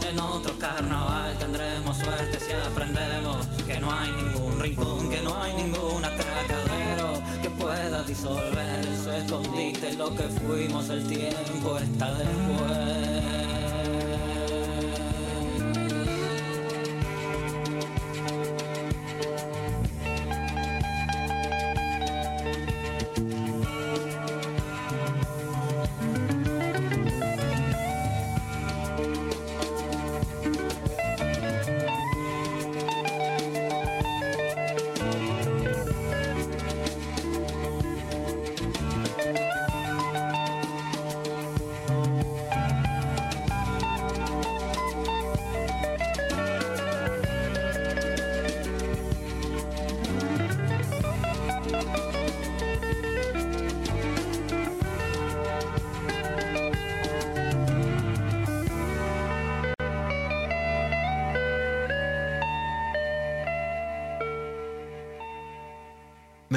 en 0.11 0.19
otro 0.19 0.53
carnaval 0.59 1.37
tendremos 1.37 1.97
suerte 1.97 2.37
si 2.39 2.51
aprendemos 2.51 3.45
que 3.65 3.79
no 3.79 3.91
hay 3.91 4.11
ningún 4.11 4.59
rincón, 4.59 5.09
que 5.09 5.21
no 5.21 5.41
hay 5.41 5.53
ningún 5.53 6.03
atracadero 6.03 7.21
que 7.41 7.49
pueda 7.49 8.03
disolver 8.03 8.85
su 9.03 9.11
escondite 9.11 9.93
lo 9.93 10.13
que 10.13 10.23
fuimos, 10.23 10.89
el 10.89 11.07
tiempo 11.07 11.77
está 11.77 12.13
después. 12.15 13.40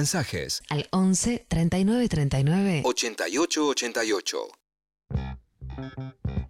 Mensajes 0.04 0.62
Al 0.68 0.86
11 0.90 1.46
39 1.48 2.08
39 2.10 2.82
8888. 2.84 4.38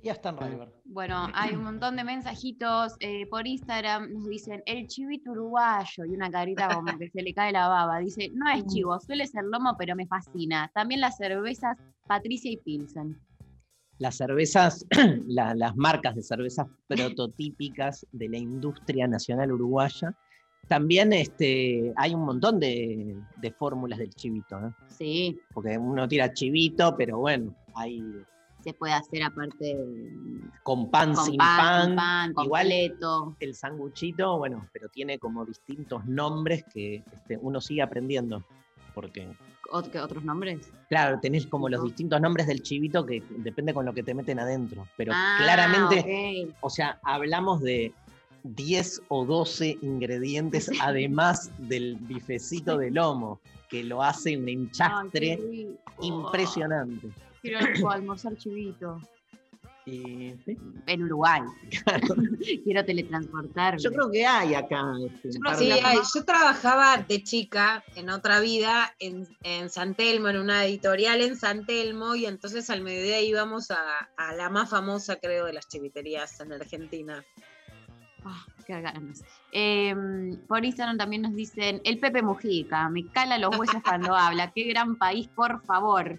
Ya 0.02 0.10
están 0.12 0.36
River. 0.36 0.72
Bueno, 0.84 1.28
hay 1.32 1.54
un 1.54 1.62
montón 1.62 1.94
de 1.94 2.02
mensajitos 2.02 2.94
eh, 2.98 3.26
por 3.30 3.46
Instagram. 3.46 4.12
Nos 4.12 4.28
dicen 4.28 4.60
el 4.66 4.88
chivito 4.88 5.30
uruguayo 5.30 6.04
y 6.04 6.16
una 6.16 6.32
carita 6.32 6.66
como 6.74 6.98
que 6.98 7.08
se 7.10 7.22
le 7.22 7.32
cae 7.32 7.52
la 7.52 7.68
baba. 7.68 8.00
Dice, 8.00 8.28
no 8.34 8.50
es 8.50 8.66
chivo, 8.66 8.98
suele 8.98 9.24
ser 9.28 9.44
lomo, 9.44 9.76
pero 9.78 9.94
me 9.94 10.08
fascina. 10.08 10.68
También 10.74 11.00
las 11.00 11.16
cervezas 11.16 11.78
Patricia 12.08 12.50
y 12.50 12.56
Pilsen. 12.56 13.20
Las 13.98 14.16
cervezas, 14.16 14.84
la- 15.28 15.54
las 15.54 15.76
marcas 15.76 16.16
de 16.16 16.22
cervezas 16.24 16.66
prototípicas 16.88 18.04
de 18.10 18.28
la 18.30 18.38
industria 18.38 19.06
nacional 19.06 19.52
uruguaya. 19.52 20.12
También 20.68 21.12
este, 21.12 21.92
hay 21.96 22.14
un 22.14 22.24
montón 22.24 22.58
de, 22.60 23.16
de 23.36 23.50
fórmulas 23.52 23.98
del 23.98 24.10
chivito, 24.14 24.58
¿no? 24.60 24.74
Sí, 24.88 25.38
Porque 25.52 25.76
uno 25.78 26.08
tira 26.08 26.32
chivito, 26.32 26.94
pero 26.96 27.18
bueno, 27.18 27.54
hay 27.74 28.02
se 28.62 28.72
puede 28.72 28.94
hacer 28.94 29.22
aparte 29.22 29.76
con 30.62 30.90
pan, 30.90 31.14
con 31.14 31.26
sin 31.26 31.36
pan, 31.36 31.56
pan. 31.58 31.96
pan, 31.96 32.34
Igual 32.44 32.68
completo. 32.68 33.36
el 33.40 33.54
sanguchito, 33.54 34.38
bueno, 34.38 34.66
pero 34.72 34.88
tiene 34.88 35.18
como 35.18 35.44
distintos 35.44 36.06
nombres 36.06 36.64
que 36.72 37.02
este, 37.12 37.36
uno 37.42 37.60
sigue 37.60 37.82
aprendiendo. 37.82 38.42
Porque, 38.94 39.28
¿Ot- 39.70 39.90
qué 39.90 39.98
otros 40.00 40.24
nombres? 40.24 40.70
claro, 40.88 41.18
tenés 41.20 41.46
como 41.46 41.68
los 41.68 41.82
distintos 41.84 42.18
nombres 42.22 42.46
del 42.46 42.62
chivito 42.62 43.04
que 43.04 43.22
depende 43.38 43.74
con 43.74 43.84
lo 43.84 43.92
que 43.92 44.02
te 44.02 44.14
meten 44.14 44.38
adentro. 44.38 44.86
Pero 44.96 45.12
Ah, 45.14 45.34
claramente, 45.36 46.48
o 46.60 46.70
sea, 46.70 46.98
hablamos 47.02 47.60
de 47.60 47.92
10 48.44 49.02
o 49.08 49.24
12 49.24 49.78
ingredientes 49.82 50.70
además 50.80 51.50
del 51.58 51.96
bifecito 51.96 52.78
de 52.78 52.90
lomo, 52.90 53.40
que 53.68 53.82
lo 53.82 54.02
hace 54.02 54.36
un 54.36 54.48
enchastre 54.48 55.38
impresionante. 56.00 57.08
Quiero 57.42 57.90
almorzar 57.90 58.36
chivito. 58.36 59.00
Sí, 59.84 60.34
En 60.86 61.02
Uruguay. 61.02 61.42
Quiero 62.64 62.84
teletransportarme. 62.86 63.82
Yo 63.82 63.90
creo 63.90 64.10
que 64.10 64.24
hay 64.24 64.54
acá. 64.54 64.82
este, 65.04 65.38
par 65.40 65.58
Sí, 65.58 65.70
hay. 65.70 65.98
yo 66.14 66.24
trabajaba 66.24 67.04
de 67.06 67.22
chica 67.22 67.84
en 67.94 68.08
otra 68.08 68.40
vida 68.40 68.94
en, 68.98 69.28
en 69.42 69.68
San 69.68 69.94
Telmo, 69.94 70.28
en 70.28 70.38
una 70.38 70.64
editorial 70.64 71.20
en 71.20 71.36
San 71.36 71.66
Telmo, 71.66 72.14
y 72.14 72.24
entonces 72.24 72.70
al 72.70 72.80
mediodía 72.80 73.20
íbamos 73.20 73.70
a, 73.70 73.76
a 74.16 74.34
la 74.34 74.48
más 74.48 74.70
famosa, 74.70 75.16
creo, 75.16 75.44
de 75.44 75.52
las 75.52 75.68
chiviterías 75.68 76.40
en 76.40 76.54
Argentina. 76.54 77.22
Ah, 78.24 78.44
qué 78.66 78.80
ganas. 78.80 79.22
Eh, 79.52 79.94
por 80.48 80.64
Instagram 80.64 80.96
también 80.96 81.22
nos 81.22 81.34
dicen, 81.34 81.80
el 81.84 81.98
Pepe 81.98 82.22
Mujica, 82.22 82.88
me 82.88 83.06
cala 83.08 83.38
los 83.38 83.56
huesos 83.56 83.82
cuando 83.82 84.14
habla, 84.16 84.50
qué 84.52 84.64
gran 84.64 84.96
país, 84.96 85.28
por 85.28 85.62
favor. 85.64 86.18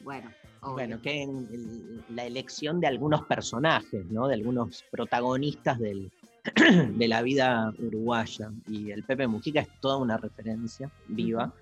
Bueno, 0.00 0.30
obvio. 0.62 0.72
Bueno, 0.74 1.00
que 1.00 1.22
en 1.22 1.46
el- 1.52 2.04
la 2.16 2.24
elección 2.24 2.80
de 2.80 2.88
algunos 2.88 3.22
personajes, 3.26 4.04
¿no? 4.10 4.26
De 4.26 4.34
algunos 4.34 4.84
protagonistas 4.90 5.78
del, 5.78 6.10
de 6.96 7.08
la 7.08 7.22
vida 7.22 7.72
uruguaya. 7.78 8.50
Y 8.66 8.90
el 8.90 9.04
Pepe 9.04 9.28
Mujica 9.28 9.60
es 9.60 9.68
toda 9.80 9.96
una 9.98 10.16
referencia 10.16 10.90
viva. 11.06 11.52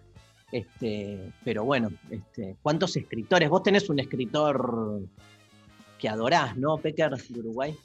Este, 0.53 1.33
pero 1.45 1.65
bueno, 1.65 1.91
este, 2.11 2.57
¿cuántos 2.63 2.97
escritores? 2.97 3.49
Vos 3.49 3.63
tenés 3.63 3.89
un 3.91 4.01
escritor 4.01 5.03
que 5.99 6.09
adorás, 6.09 6.57
¿no, 6.57 6.79
Pecker, 6.79 7.11
de 7.11 7.39
Uruguay? 7.41 7.77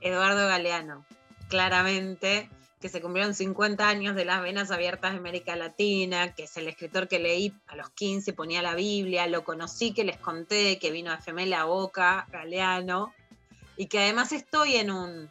Eduardo 0.00 0.46
Galeano, 0.46 1.04
claramente, 1.48 2.50
que 2.80 2.88
se 2.88 3.00
cumplieron 3.00 3.34
50 3.34 3.88
años 3.88 4.14
de 4.14 4.24
las 4.24 4.42
venas 4.42 4.70
abiertas 4.70 5.12
de 5.12 5.18
América 5.18 5.56
Latina, 5.56 6.34
que 6.34 6.44
es 6.44 6.56
el 6.56 6.68
escritor 6.68 7.08
que 7.08 7.18
leí 7.18 7.54
a 7.66 7.76
los 7.76 7.90
15, 7.90 8.32
ponía 8.32 8.62
la 8.62 8.74
Biblia, 8.74 9.26
lo 9.26 9.44
conocí, 9.44 9.92
que 9.92 10.04
les 10.04 10.18
conté, 10.18 10.78
que 10.78 10.90
vino 10.90 11.10
a 11.10 11.16
FM 11.16 11.46
La 11.46 11.64
Boca, 11.64 12.26
Galeano, 12.30 13.14
y 13.76 13.86
que 13.86 14.00
además 14.00 14.32
estoy 14.32 14.76
en 14.76 14.90
un... 14.90 15.28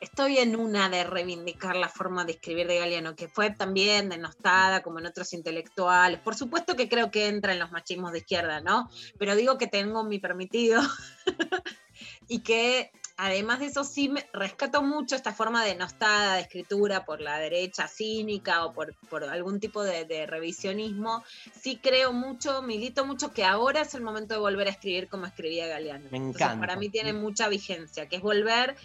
Estoy 0.00 0.36
en 0.36 0.54
una 0.54 0.90
de 0.90 1.02
reivindicar 1.04 1.76
la 1.76 1.88
forma 1.88 2.26
de 2.26 2.32
escribir 2.32 2.66
de 2.66 2.78
Galeano, 2.78 3.16
que 3.16 3.26
fue 3.26 3.48
también 3.50 4.10
denostada 4.10 4.82
como 4.82 4.98
en 4.98 5.06
otros 5.06 5.32
intelectuales. 5.32 6.20
Por 6.20 6.34
supuesto 6.34 6.76
que 6.76 6.90
creo 6.90 7.10
que 7.10 7.28
entra 7.28 7.54
en 7.54 7.58
los 7.58 7.70
machismos 7.70 8.12
de 8.12 8.18
izquierda, 8.18 8.60
¿no? 8.60 8.90
Pero 9.18 9.34
digo 9.34 9.56
que 9.56 9.66
tengo 9.66 10.04
mi 10.04 10.18
permitido 10.18 10.82
y 12.28 12.40
que 12.40 12.90
además 13.16 13.60
de 13.60 13.66
eso 13.66 13.84
sí 13.84 14.08
me 14.08 14.26
rescato 14.32 14.82
mucho 14.82 15.14
esta 15.14 15.32
forma 15.32 15.64
denostada 15.64 16.34
de 16.34 16.42
escritura 16.42 17.04
por 17.04 17.20
la 17.20 17.38
derecha 17.38 17.86
cínica 17.88 18.64
o 18.64 18.72
por, 18.72 18.94
por 19.08 19.24
algún 19.24 19.60
tipo 19.60 19.82
de, 19.82 20.04
de 20.04 20.26
revisionismo. 20.26 21.22
Sí 21.58 21.78
creo 21.82 22.12
mucho, 22.12 22.62
milito 22.62 23.06
mucho 23.06 23.32
que 23.32 23.44
ahora 23.44 23.82
es 23.82 23.94
el 23.94 24.02
momento 24.02 24.34
de 24.34 24.40
volver 24.40 24.66
a 24.66 24.70
escribir 24.70 25.08
como 25.08 25.26
escribía 25.26 25.66
Galeano. 25.68 26.08
Me 26.10 26.16
Entonces, 26.18 26.42
encanta. 26.42 26.60
para 26.66 26.76
mí 26.76 26.88
tiene 26.88 27.12
mucha 27.12 27.48
vigencia, 27.48 28.08
que 28.08 28.16
es 28.16 28.22
volver 28.22 28.76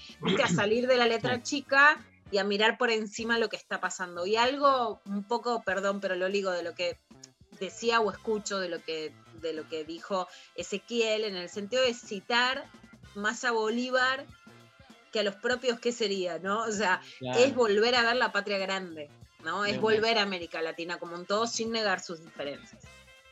a 0.44 0.48
salir 0.48 0.88
de 0.88 0.98
la 0.98 1.08
letra 1.08 1.42
chica 1.42 2.06
y 2.32 2.38
a 2.38 2.44
mirar 2.44 2.78
por 2.78 2.92
encima 2.92 3.40
lo 3.40 3.50
que 3.50 3.56
está 3.56 3.80
pasando. 3.80 4.26
Y 4.26 4.36
algo 4.36 5.02
un 5.06 5.24
poco, 5.24 5.64
perdón, 5.64 6.00
pero 6.00 6.16
lo 6.16 6.30
ligo 6.30 6.52
de 6.52 6.64
lo 6.64 6.76
que 6.76 6.98
decía 7.60 8.00
o 8.00 8.12
escucho 8.12 8.60
de 8.60 8.70
lo 8.70 8.82
que, 8.84 9.14
de 9.42 9.54
lo 9.54 9.68
que 9.68 9.84
dijo 9.84 10.28
Ezequiel, 10.56 11.26
en 11.26 11.36
el 11.36 11.50
sentido 11.50 11.82
de 11.82 11.94
citar 11.94 12.66
más 13.20 13.44
a 13.44 13.52
Bolívar 13.52 14.26
que 15.12 15.20
a 15.20 15.24
los 15.24 15.36
propios, 15.36 15.80
¿qué 15.80 15.92
sería? 15.92 16.40
¿no? 16.40 16.64
O 16.64 16.72
sea, 16.72 17.02
Claro. 17.20 17.40
es 17.40 17.56
volver 17.56 17.96
a 17.96 18.04
ver 18.04 18.16
la 18.16 18.32
patria 18.32 18.58
grande, 18.58 19.10
¿no? 19.44 19.66
Es 19.66 19.80
volver 19.80 20.18
a 20.18 20.24
América 20.24 20.62
Latina 20.62 20.98
como 20.98 21.16
un 21.16 21.26
todo 21.26 21.48
sin 21.48 21.72
negar 21.72 22.00
sus 22.00 22.24
diferencias. 22.24 22.84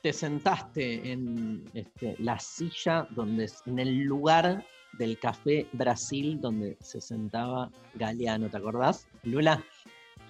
Te 0.02 0.14
sentaste 0.14 1.12
en 1.12 1.70
este, 1.74 2.16
la 2.20 2.40
silla 2.40 3.08
donde, 3.12 3.50
en 3.66 3.80
el 3.80 4.04
lugar 4.04 4.66
del 4.94 5.20
Café 5.20 5.68
Brasil 5.74 6.40
donde 6.40 6.78
se 6.82 7.02
sentaba 7.02 7.70
Galeano, 7.96 8.50
¿te 8.50 8.58
acordás? 8.58 9.08
Lula. 9.24 9.64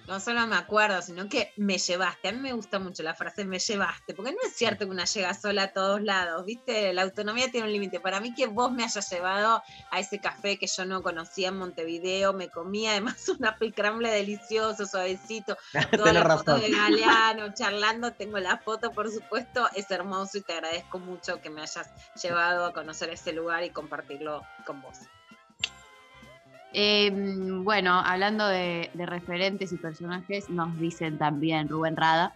No 0.08 0.20
solo 0.20 0.46
me 0.46 0.56
acuerdo, 0.56 1.02
sino 1.02 1.28
que 1.28 1.52
me 1.56 1.76
llevaste. 1.76 2.28
A 2.28 2.32
mí 2.32 2.38
me 2.38 2.54
gusta 2.54 2.78
mucho 2.78 3.02
la 3.02 3.14
frase 3.14 3.44
me 3.44 3.58
llevaste, 3.58 4.14
porque 4.14 4.32
no 4.32 4.38
es 4.42 4.56
cierto 4.56 4.86
que 4.86 4.90
una 4.90 5.04
llega 5.04 5.34
sola 5.34 5.64
a 5.64 5.72
todos 5.74 6.00
lados, 6.00 6.46
¿viste? 6.46 6.94
La 6.94 7.02
autonomía 7.02 7.50
tiene 7.50 7.66
un 7.66 7.74
límite. 7.74 8.00
Para 8.00 8.18
mí 8.18 8.32
que 8.34 8.46
vos 8.46 8.72
me 8.72 8.84
hayas 8.84 9.10
llevado 9.10 9.62
a 9.90 10.00
ese 10.00 10.18
café 10.18 10.58
que 10.58 10.66
yo 10.66 10.86
no 10.86 11.02
conocía 11.02 11.48
en 11.48 11.58
Montevideo, 11.58 12.32
me 12.32 12.48
comí 12.48 12.86
además 12.86 13.28
un 13.38 13.44
apple 13.44 13.70
crumble 13.74 14.10
delicioso, 14.10 14.86
suavecito, 14.86 15.58
toda 15.94 16.14
la 16.14 16.22
foto 16.22 16.52
razón. 16.52 16.62
de 16.62 16.70
Galeano, 16.70 17.52
charlando, 17.52 18.14
tengo 18.14 18.38
la 18.38 18.56
foto, 18.56 18.92
por 18.92 19.12
supuesto, 19.12 19.68
es 19.74 19.90
hermoso 19.90 20.38
y 20.38 20.40
te 20.40 20.54
agradezco 20.54 20.98
mucho 20.98 21.42
que 21.42 21.50
me 21.50 21.60
hayas 21.60 21.90
llevado 22.14 22.64
a 22.64 22.72
conocer 22.72 23.10
ese 23.10 23.34
lugar 23.34 23.62
y 23.62 23.70
compartirlo 23.70 24.40
con 24.64 24.80
vos. 24.80 24.96
Eh, 26.72 27.10
bueno, 27.62 28.00
hablando 28.04 28.46
de, 28.46 28.90
de 28.94 29.06
referentes 29.06 29.72
y 29.72 29.76
personajes, 29.76 30.48
nos 30.50 30.78
dicen 30.78 31.18
también 31.18 31.68
Rubén 31.68 31.96
Rada. 31.96 32.34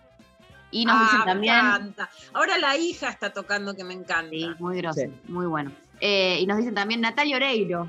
Y 0.70 0.86
nos 0.86 0.96
Ah, 0.96 1.02
dicen 1.04 1.18
me 1.20 1.24
también. 1.26 1.54
encanta. 1.56 2.10
Ahora 2.32 2.56
la 2.58 2.76
hija 2.78 3.10
está 3.10 3.30
tocando 3.30 3.74
que 3.76 3.84
me 3.84 3.92
encanta. 3.92 4.30
Sí, 4.30 4.48
muy 4.58 4.78
grosso, 4.78 5.00
Sí. 5.00 5.12
muy 5.28 5.44
bueno. 5.46 5.70
Eh, 6.00 6.38
y 6.40 6.46
nos 6.46 6.56
dicen 6.58 6.74
también 6.74 7.00
Natalia 7.02 7.36
Oreiro. 7.36 7.86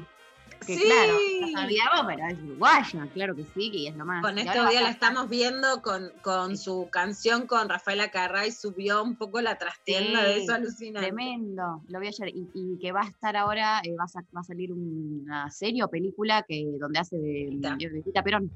Que 0.65 0.77
Sí. 0.77 0.83
claro, 0.83 1.13
no 1.41 1.47
sabíamos, 1.51 2.05
pero 2.07 2.27
es 2.27 2.37
uruguaya, 2.43 3.07
claro 3.13 3.35
que 3.35 3.45
sí, 3.53 3.71
que 3.71 3.87
es 3.89 3.95
lo 3.95 4.05
más. 4.05 4.21
Con 4.23 4.37
este 4.37 4.53
día 4.69 4.81
la 4.81 4.89
estamos 4.89 5.29
viendo 5.29 5.81
con, 5.81 6.11
con 6.21 6.57
su 6.57 6.87
canción 6.91 7.47
con 7.47 7.69
Rafaela 7.69 8.09
Carrá 8.11 8.47
y 8.47 8.51
subió 8.51 9.03
un 9.03 9.15
poco 9.15 9.41
la 9.41 9.57
trastienda 9.57 10.19
Sí, 10.21 10.25
de 10.25 10.43
eso 10.43 10.53
alucinante. 10.53 11.07
Tremendo, 11.07 11.83
lo 11.87 11.99
vi 11.99 12.07
ayer. 12.07 12.29
Y, 12.29 12.49
y 12.53 12.77
que 12.79 12.91
va 12.91 13.01
a 13.01 13.07
estar 13.09 13.35
ahora, 13.35 13.81
eh, 13.83 13.93
va, 13.99 14.05
a, 14.05 14.21
va 14.35 14.41
a 14.41 14.43
salir 14.43 14.71
una 14.71 15.49
serie 15.51 15.83
o 15.83 15.89
película 15.89 16.43
que 16.47 16.65
donde 16.79 16.99
hace 16.99 17.17
de, 17.17 17.49
de 17.51 18.01
Tita 18.03 18.23
Perón. 18.23 18.51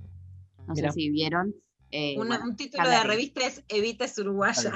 No 0.68 0.74
Mirá. 0.74 0.92
sé 0.92 1.00
si 1.00 1.10
vieron. 1.10 1.54
eh, 1.92 2.16
Una- 2.18 2.28
bueno, 2.38 2.52
un 2.52 2.56
título 2.58 2.90
de 2.90 3.04
revista 3.04 3.46
es 3.46 3.64
Evita 3.70 4.06
es 4.06 4.18
uruguaya. 4.18 4.74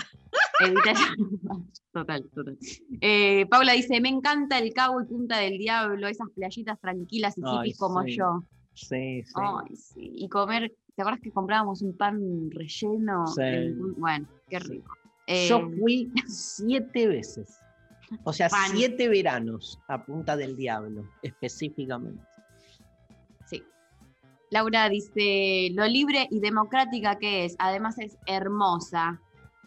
Evita 0.66 0.94
Total, 1.94 2.24
total. 2.34 2.58
Eh, 3.02 3.46
Paula 3.50 3.74
dice, 3.74 4.00
me 4.00 4.10
encanta 4.10 4.58
el 4.60 4.74
Cabo 4.74 5.02
y 5.02 5.06
Punta 5.06 5.38
del 5.40 5.58
Diablo, 5.58 6.08
esas 6.08 6.30
playitas 6.34 6.80
tranquilas 6.80 7.38
y 7.38 7.42
Ay, 7.46 7.58
hippies 7.58 7.78
como 7.78 8.04
sí. 8.04 8.16
yo. 8.18 8.44
Sí, 8.74 9.24
sí. 9.24 9.34
Ay, 9.36 9.76
sí. 9.76 10.12
Y 10.16 10.30
comer, 10.30 10.74
¿te 10.96 11.02
acuerdas 11.02 11.22
que 11.22 11.32
comprábamos 11.32 11.82
un 11.82 11.98
pan 11.98 12.50
relleno? 12.52 13.28
Sí. 13.28 13.42
En- 13.44 13.94
Bueno, 14.00 14.26
qué 14.50 14.60
rico. 14.60 14.94
Yo 15.28 15.58
Eh, 15.60 15.78
fui 15.80 16.12
siete 16.28 17.08
veces. 17.08 17.58
O 18.24 18.32
sea, 18.34 18.50
Pan. 18.50 18.72
siete 18.74 19.08
veranos 19.10 19.80
a 19.88 20.04
Punta 20.06 20.36
del 20.38 20.56
Diablo, 20.58 21.06
específicamente. 21.22 22.22
Sí. 23.46 23.64
Laura 24.50 24.88
dice, 24.90 25.70
lo 25.74 25.86
libre 25.88 26.28
y 26.32 26.40
democrática 26.40 27.18
que 27.18 27.46
es, 27.46 27.56
además 27.60 27.98
es 28.00 28.18
hermosa. 28.26 29.22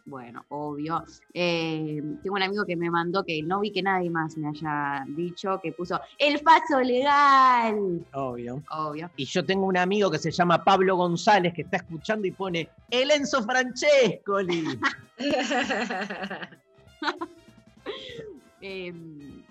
Bueno, 0.07 0.45
obvio. 0.49 1.03
Eh, 1.33 2.03
tengo 2.23 2.37
un 2.37 2.43
amigo 2.43 2.67
que 2.67 2.77
me 2.77 2.91
mandó 2.91 3.25
que 3.25 3.43
no 3.43 3.61
vi 3.61 3.73
que 3.73 3.83
nadie 3.83 4.11
más 4.11 4.37
me 4.37 4.49
haya 4.49 5.05
dicho, 5.09 5.59
que 5.63 5.73
puso 5.73 5.99
el 6.19 6.41
paso 6.41 6.81
legal. 6.81 8.05
Obvio. 8.13 8.63
Obvio. 8.71 9.11
Y 9.17 9.25
yo 9.25 9.45
tengo 9.45 9.65
un 9.65 9.79
amigo 9.79 10.11
que 10.11 10.19
se 10.19 10.31
llama 10.31 10.63
Pablo 10.63 10.97
González 10.97 11.55
que 11.55 11.63
está 11.63 11.79
escuchando 11.79 12.27
y 12.27 12.33
pone 12.33 12.69
el 12.91 13.11
Enzo 13.11 13.43
Francescoli. 13.43 14.79
Em, 18.67 19.44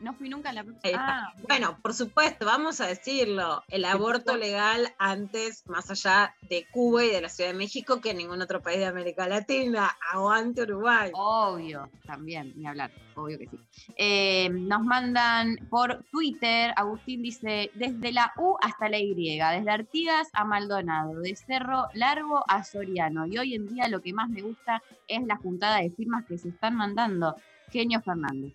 no 0.00 0.14
fui 0.14 0.28
nunca 0.28 0.50
a 0.50 0.52
la 0.52 0.64
próxima. 0.64 0.92
Ah, 0.96 1.34
Bueno, 1.48 1.78
por 1.82 1.94
supuesto, 1.94 2.46
vamos 2.46 2.80
a 2.80 2.86
decirlo, 2.86 3.62
el 3.68 3.84
aborto 3.84 4.36
legal 4.36 4.94
antes, 4.98 5.64
más 5.66 5.90
allá 5.90 6.34
de 6.48 6.66
Cuba 6.70 7.04
y 7.04 7.10
de 7.10 7.20
la 7.20 7.28
Ciudad 7.28 7.50
de 7.50 7.56
México, 7.56 8.00
que 8.00 8.10
en 8.10 8.18
ningún 8.18 8.40
otro 8.40 8.62
país 8.62 8.78
de 8.78 8.86
América 8.86 9.28
Latina. 9.28 9.96
Aguante 10.12 10.62
Uruguay. 10.62 11.10
Obvio, 11.14 11.90
también, 12.06 12.52
ni 12.56 12.66
hablar, 12.66 12.90
obvio 13.14 13.38
que 13.38 13.48
sí. 13.48 13.58
Eh, 13.96 14.48
nos 14.50 14.82
mandan 14.82 15.56
por 15.68 16.04
Twitter, 16.10 16.72
Agustín 16.76 17.22
dice, 17.22 17.70
desde 17.74 18.12
la 18.12 18.32
U 18.36 18.56
hasta 18.60 18.88
la 18.88 18.98
Y, 18.98 19.14
desde 19.14 19.70
Artigas 19.70 20.28
a 20.32 20.44
Maldonado, 20.44 21.20
de 21.20 21.34
Cerro 21.34 21.88
Largo 21.94 22.44
a 22.48 22.62
Soriano. 22.62 23.26
Y 23.26 23.38
hoy 23.38 23.54
en 23.54 23.66
día 23.66 23.88
lo 23.88 24.00
que 24.00 24.12
más 24.12 24.28
me 24.28 24.42
gusta 24.42 24.82
es 25.08 25.22
la 25.24 25.36
juntada 25.36 25.78
de 25.78 25.90
firmas 25.90 26.24
que 26.26 26.38
se 26.38 26.48
están 26.50 26.76
mandando. 26.76 27.36
Genio 27.70 28.00
Fernández. 28.00 28.54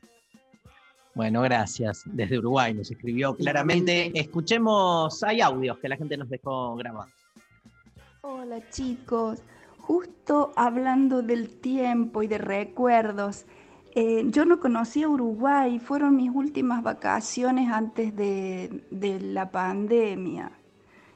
Bueno, 1.16 1.42
gracias. 1.42 2.04
Desde 2.06 2.40
Uruguay 2.40 2.74
nos 2.74 2.90
escribió 2.90 3.36
claramente. 3.36 4.12
Escuchemos, 4.20 5.24
hay 5.24 5.42
audios 5.42 5.78
que 5.78 5.88
la 5.90 5.96
gente 5.96 6.18
nos 6.18 6.30
dejó 6.30 6.76
grabados. 6.76 7.12
Hola 8.22 8.68
chicos, 8.70 9.44
justo 9.78 10.54
hablando 10.56 11.22
del 11.22 11.60
tiempo 11.60 12.24
y 12.24 12.28
de 12.28 12.38
recuerdos, 12.38 13.46
eh, 13.96 14.24
yo 14.28 14.46
no 14.46 14.60
conocía 14.60 15.08
Uruguay, 15.08 15.78
fueron 15.80 16.16
mis 16.16 16.32
últimas 16.34 16.82
vacaciones 16.82 17.70
antes 17.72 18.16
de, 18.16 18.86
de 18.90 19.20
la 19.20 19.52
pandemia. 19.52 20.52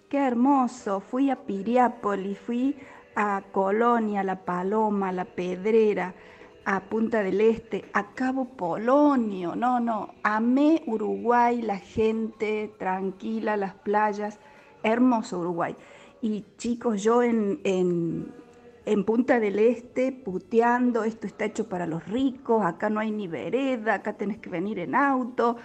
Qué 0.09 0.17
hermoso, 0.17 0.99
fui 0.99 1.29
a 1.31 1.37
Piriápolis, 1.37 2.37
fui 2.37 2.75
a 3.15 3.41
Colonia, 3.51 4.23
La 4.23 4.45
Paloma, 4.45 5.11
La 5.11 5.25
Pedrera, 5.25 6.13
a 6.68 6.82
Punta 6.82 7.24
del 7.24 7.39
Este, 7.39 7.86
a 7.93 8.13
Cabo 8.13 8.43
Polonio, 8.43 9.55
no, 9.55 9.80
no, 9.80 10.15
amé 10.22 10.84
Uruguay, 10.86 11.61
la 11.61 11.78
gente 11.78 12.74
tranquila, 12.78 13.55
las 13.55 13.74
playas, 13.74 14.38
hermoso 14.84 15.39
Uruguay. 15.39 15.78
Y 16.22 16.43
chicos, 16.57 17.01
yo 17.01 17.24
en, 17.24 17.61
en, 17.63 18.34
en 18.86 19.03
Punta 19.05 19.39
del 19.39 19.59
Este 19.59 20.11
puteando, 20.11 21.05
esto 21.05 21.26
está 21.26 21.45
hecho 21.45 21.70
para 21.70 21.88
los 21.88 22.05
ricos, 22.05 22.65
acá 22.65 22.89
no 22.89 22.99
hay 22.99 23.11
ni 23.11 23.30
vereda, 23.30 23.93
acá 23.93 24.18
tenés 24.18 24.38
que 24.38 24.49
venir 24.49 24.80
en 24.80 24.93
auto. 24.93 25.55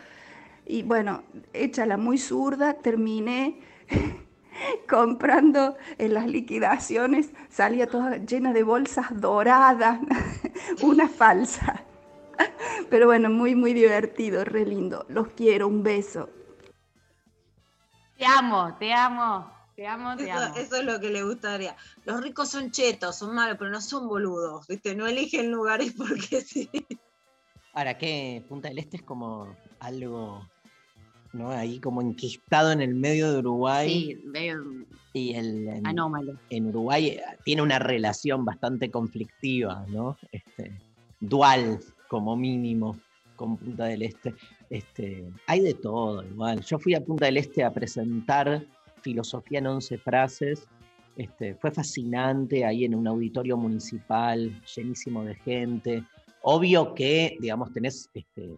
Y 0.67 0.85
bueno, 0.85 1.25
échala 1.53 1.97
muy 1.97 2.17
zurda, 2.17 2.75
terminé 2.75 3.59
comprando 4.89 5.77
en 5.99 6.15
las 6.15 6.27
liquidaciones, 6.27 7.31
salía 7.49 7.87
toda 7.87 8.17
llena 8.19 8.53
de 8.53 8.63
bolsas 8.63 9.07
doradas, 9.21 10.01
una 10.83 11.09
falsa. 11.09 11.85
Pero 12.91 13.07
bueno, 13.07 13.31
muy, 13.31 13.55
muy 13.55 13.73
divertido, 13.75 14.45
re 14.45 14.65
lindo. 14.67 15.07
Los 15.09 15.29
quiero, 15.29 15.69
un 15.69 15.83
beso. 15.83 16.29
Te 18.17 18.27
amo, 18.27 18.77
te 18.79 18.93
amo, 18.93 19.51
te 19.75 19.87
amo, 19.87 20.17
te 20.17 20.31
Eso, 20.31 20.39
amo. 20.39 20.57
eso 20.57 20.77
es 20.77 20.85
lo 20.85 21.01
que 21.01 21.11
le 21.11 21.23
gustaría. 21.25 21.77
Los 22.05 22.23
ricos 22.23 22.51
son 22.51 22.71
chetos, 22.71 23.17
son 23.17 23.35
malos, 23.35 23.57
pero 23.59 23.71
no 23.71 23.81
son 23.81 24.07
boludos, 24.07 24.67
¿viste? 24.69 24.95
No 24.95 25.07
eligen 25.07 25.51
lugares 25.51 25.95
porque 25.97 26.41
sí. 26.41 26.71
Ahora, 27.75 27.97
que 27.97 28.45
Punta 28.49 28.69
del 28.69 28.79
Este 28.79 28.99
es 28.99 29.03
como 29.03 29.57
algo, 29.81 30.47
¿no? 31.33 31.51
Ahí 31.51 31.78
como 31.78 32.03
enquistado 32.03 32.72
en 32.72 32.80
el 32.80 32.95
medio 32.95 33.33
de 33.33 33.39
Uruguay. 33.39 33.89
Sí, 33.89 34.22
medio 34.24 34.62
Y 35.12 35.35
el, 35.35 35.68
en, 35.68 35.87
anómalo. 35.87 36.39
en 36.51 36.66
Uruguay 36.68 37.09
eh, 37.09 37.22
tiene 37.45 37.62
una 37.62 37.78
relación 37.78 38.45
bastante 38.45 38.91
conflictiva, 38.91 39.85
¿no? 39.89 40.16
Este, 40.30 40.72
dual, 41.20 41.80
como 42.09 42.37
mínimo, 42.37 42.97
con 43.37 43.57
Punta 43.57 43.87
del 43.87 44.03
Este. 44.03 44.35
Este, 44.70 45.24
hay 45.47 45.61
de 45.61 45.74
todo, 45.74 46.22
igual. 46.24 46.62
Yo 46.62 46.78
fui 46.78 46.95
a 46.95 47.05
Punta 47.05 47.26
del 47.26 47.39
Este 47.39 47.64
a 47.64 47.72
presentar 47.72 48.64
filosofía 49.03 49.59
en 49.59 49.66
11 49.66 49.99
frases. 49.99 50.66
Este, 51.16 51.55
fue 51.55 51.70
fascinante 51.70 52.64
ahí 52.64 52.85
en 52.85 52.95
un 52.95 53.07
auditorio 53.07 53.57
municipal, 53.57 54.62
llenísimo 54.74 55.24
de 55.24 55.35
gente. 55.35 56.05
Obvio 56.43 56.95
que, 56.95 57.37
digamos, 57.41 57.72
tenés 57.72 58.09
este, 58.14 58.57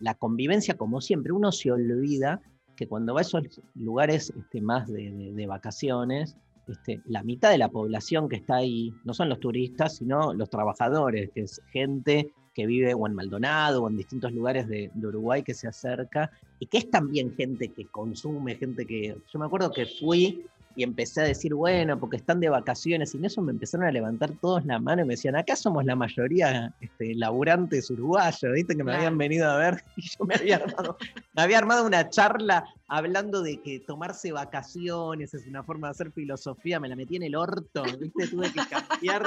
la, 0.00 0.14
convivencia 0.14 0.76
como 0.76 1.00
siempre. 1.00 1.32
Uno 1.32 1.52
se 1.52 1.70
olvida 1.70 2.40
que 2.76 2.86
cuando 2.86 3.14
va 3.14 3.20
a 3.20 3.22
esos 3.22 3.42
lugares 3.74 4.32
este, 4.36 4.60
más 4.60 4.90
de 4.90 5.46
vacaciones, 5.46 6.36
este, 6.68 7.02
la 7.06 7.22
mitad 7.22 7.50
de 7.50 7.58
la 7.58 7.68
población 7.68 8.28
que 8.28 8.36
está 8.36 8.56
ahí 8.56 8.94
no 9.04 9.14
son 9.14 9.28
los 9.28 9.40
turistas, 9.40 9.96
sino 9.96 10.32
los 10.32 10.48
trabajadores, 10.48 11.30
que 11.34 11.42
es 11.42 11.60
gente 11.72 12.32
que 12.54 12.66
vive 12.66 12.94
o 12.94 13.06
en 13.06 13.14
Maldonado 13.14 13.82
o 13.82 13.88
en 13.88 13.96
distintos 13.96 14.32
lugares 14.32 14.68
de, 14.68 14.90
de 14.94 15.06
Uruguay 15.06 15.42
que 15.42 15.54
se 15.54 15.66
acerca 15.66 16.30
y 16.60 16.66
que 16.66 16.78
es 16.78 16.90
también 16.90 17.34
gente 17.34 17.68
que 17.68 17.86
consume, 17.86 18.56
gente 18.56 18.86
que... 18.86 19.16
Yo 19.32 19.38
me 19.38 19.46
acuerdo 19.46 19.72
que 19.72 19.86
fui 19.86 20.44
y 20.74 20.82
empecé 20.82 21.20
a 21.20 21.24
decir, 21.24 21.54
bueno, 21.54 21.98
porque 21.98 22.16
están 22.16 22.40
de 22.40 22.48
vacaciones, 22.48 23.14
y 23.14 23.18
en 23.18 23.24
eso 23.26 23.42
me 23.42 23.52
empezaron 23.52 23.86
a 23.86 23.92
levantar 23.92 24.32
todos 24.40 24.64
la 24.64 24.78
mano 24.78 25.02
y 25.02 25.04
me 25.04 25.14
decían, 25.14 25.36
acá 25.36 25.56
somos 25.56 25.84
la 25.84 25.96
mayoría 25.96 26.74
este, 26.80 27.14
laburantes 27.14 27.90
uruguayos, 27.90 28.52
¿viste? 28.52 28.76
Que 28.76 28.84
me 28.84 28.94
habían 28.94 29.18
venido 29.18 29.50
a 29.50 29.56
ver 29.56 29.84
y 29.96 30.02
yo 30.02 30.24
me 30.24 30.34
había 30.34 30.56
armado, 30.56 30.96
me 31.34 31.42
había 31.42 31.58
armado 31.58 31.86
una 31.86 32.08
charla 32.08 32.64
hablando 32.88 33.42
de 33.42 33.60
que 33.60 33.80
tomarse 33.80 34.32
vacaciones 34.32 35.34
es 35.34 35.46
una 35.46 35.62
forma 35.62 35.88
de 35.88 35.92
hacer 35.92 36.12
filosofía, 36.12 36.80
me 36.80 36.88
la 36.88 36.96
metí 36.96 37.16
en 37.16 37.24
el 37.24 37.36
orto, 37.36 37.82
¿viste? 37.98 38.28
Tuve 38.28 38.52
que 38.52 38.60
cambiar 38.68 39.24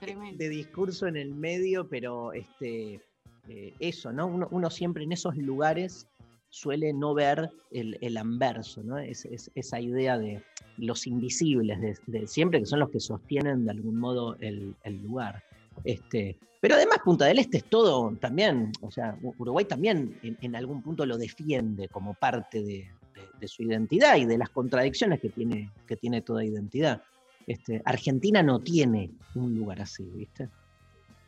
de 0.36 0.48
discurso 0.48 1.06
en 1.06 1.16
el 1.16 1.34
medio, 1.34 1.88
pero 1.88 2.32
este, 2.32 3.00
eh, 3.48 3.74
eso, 3.78 4.12
¿no? 4.12 4.26
Uno, 4.26 4.48
uno 4.50 4.70
siempre 4.70 5.04
en 5.04 5.12
esos 5.12 5.36
lugares 5.36 6.06
suele 6.50 6.92
no 6.92 7.14
ver 7.14 7.50
el, 7.70 7.98
el 8.00 8.16
anverso, 8.16 8.82
¿no? 8.82 8.98
Es, 8.98 9.24
es- 9.26 9.50
esa 9.54 9.80
idea 9.80 10.18
de 10.18 10.42
los 10.78 11.06
invisibles 11.06 11.80
de, 11.80 11.96
de 12.06 12.26
siempre, 12.26 12.60
que 12.60 12.66
son 12.66 12.80
los 12.80 12.90
que 12.90 13.00
sostienen 13.00 13.64
de 13.64 13.70
algún 13.72 13.96
modo 13.98 14.36
el, 14.40 14.74
el 14.84 15.02
lugar. 15.02 15.42
Este, 15.84 16.36
pero 16.60 16.74
además 16.74 16.98
Punta 17.04 17.26
del 17.26 17.38
Este 17.38 17.58
es 17.58 17.64
todo 17.64 18.16
también, 18.20 18.72
o 18.80 18.90
sea, 18.90 19.16
Uruguay 19.22 19.64
también 19.64 20.18
en, 20.22 20.36
en 20.40 20.56
algún 20.56 20.82
punto 20.82 21.06
lo 21.06 21.16
defiende 21.18 21.88
como 21.88 22.14
parte 22.14 22.62
de, 22.62 22.66
de- 23.14 23.28
de 23.40 23.48
su 23.48 23.62
identidad 23.62 24.16
y 24.16 24.24
de 24.24 24.38
las 24.38 24.48
contradicciones 24.50 25.20
que 25.20 25.28
tiene, 25.28 25.70
que 25.86 25.96
tiene 25.96 26.22
toda 26.22 26.44
identidad. 26.44 27.02
Este, 27.46 27.80
Argentina 27.84 28.42
no 28.42 28.58
tiene 28.58 29.10
un 29.34 29.54
lugar 29.54 29.80
así, 29.82 30.04
¿viste? 30.14 30.48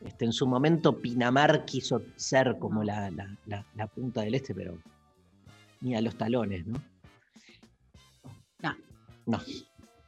Este, 0.00 0.24
en 0.24 0.32
su 0.32 0.46
momento 0.46 0.98
Pinamar 0.98 1.64
quiso 1.64 2.02
ser 2.16 2.56
como 2.58 2.82
la, 2.82 3.10
la- 3.10 3.36
la- 3.46 3.66
la 3.76 3.86
punta 3.86 4.22
del 4.22 4.34
este, 4.34 4.54
pero 4.54 4.78
ni 5.80 5.94
a 5.94 6.00
los 6.00 6.16
talones, 6.16 6.66
¿no? 6.66 6.82
No. 8.62 8.76
No. 9.26 9.40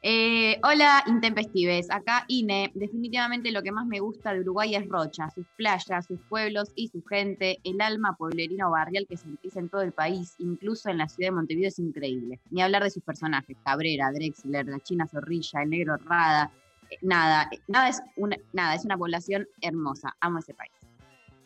Eh, 0.04 0.58
hola, 0.64 1.04
Intempestives. 1.06 1.88
Acá 1.88 2.24
Ine. 2.26 2.72
Definitivamente 2.74 3.52
lo 3.52 3.62
que 3.62 3.70
más 3.70 3.86
me 3.86 4.00
gusta 4.00 4.34
de 4.34 4.40
Uruguay 4.40 4.74
es 4.74 4.88
Rocha, 4.88 5.30
sus 5.30 5.46
playas, 5.56 6.06
sus 6.06 6.18
pueblos 6.28 6.72
y 6.74 6.88
su 6.88 7.04
gente. 7.04 7.58
El 7.62 7.80
alma 7.80 8.16
pueblerino 8.16 8.68
barrial 8.70 9.06
que 9.08 9.16
sentís 9.16 9.56
en 9.56 9.68
todo 9.68 9.82
el 9.82 9.92
país, 9.92 10.34
incluso 10.38 10.90
en 10.90 10.98
la 10.98 11.08
ciudad 11.08 11.28
de 11.28 11.36
Montevideo, 11.36 11.68
es 11.68 11.78
increíble. 11.78 12.40
Ni 12.50 12.62
hablar 12.62 12.82
de 12.82 12.90
sus 12.90 13.04
personajes: 13.04 13.56
Cabrera, 13.64 14.10
Drexler, 14.12 14.66
la 14.66 14.80
China 14.80 15.06
Zorrilla, 15.06 15.62
el 15.62 15.70
Negro 15.70 15.96
Rada. 15.98 16.50
Eh, 16.90 16.98
Nada, 17.00 17.48
eh, 17.52 17.60
nada 17.68 17.88
es 17.88 18.02
una, 18.16 18.36
nada, 18.52 18.74
es 18.74 18.84
una 18.84 18.98
población 18.98 19.46
hermosa. 19.60 20.16
Amo 20.18 20.40
ese 20.40 20.52
país. 20.52 20.72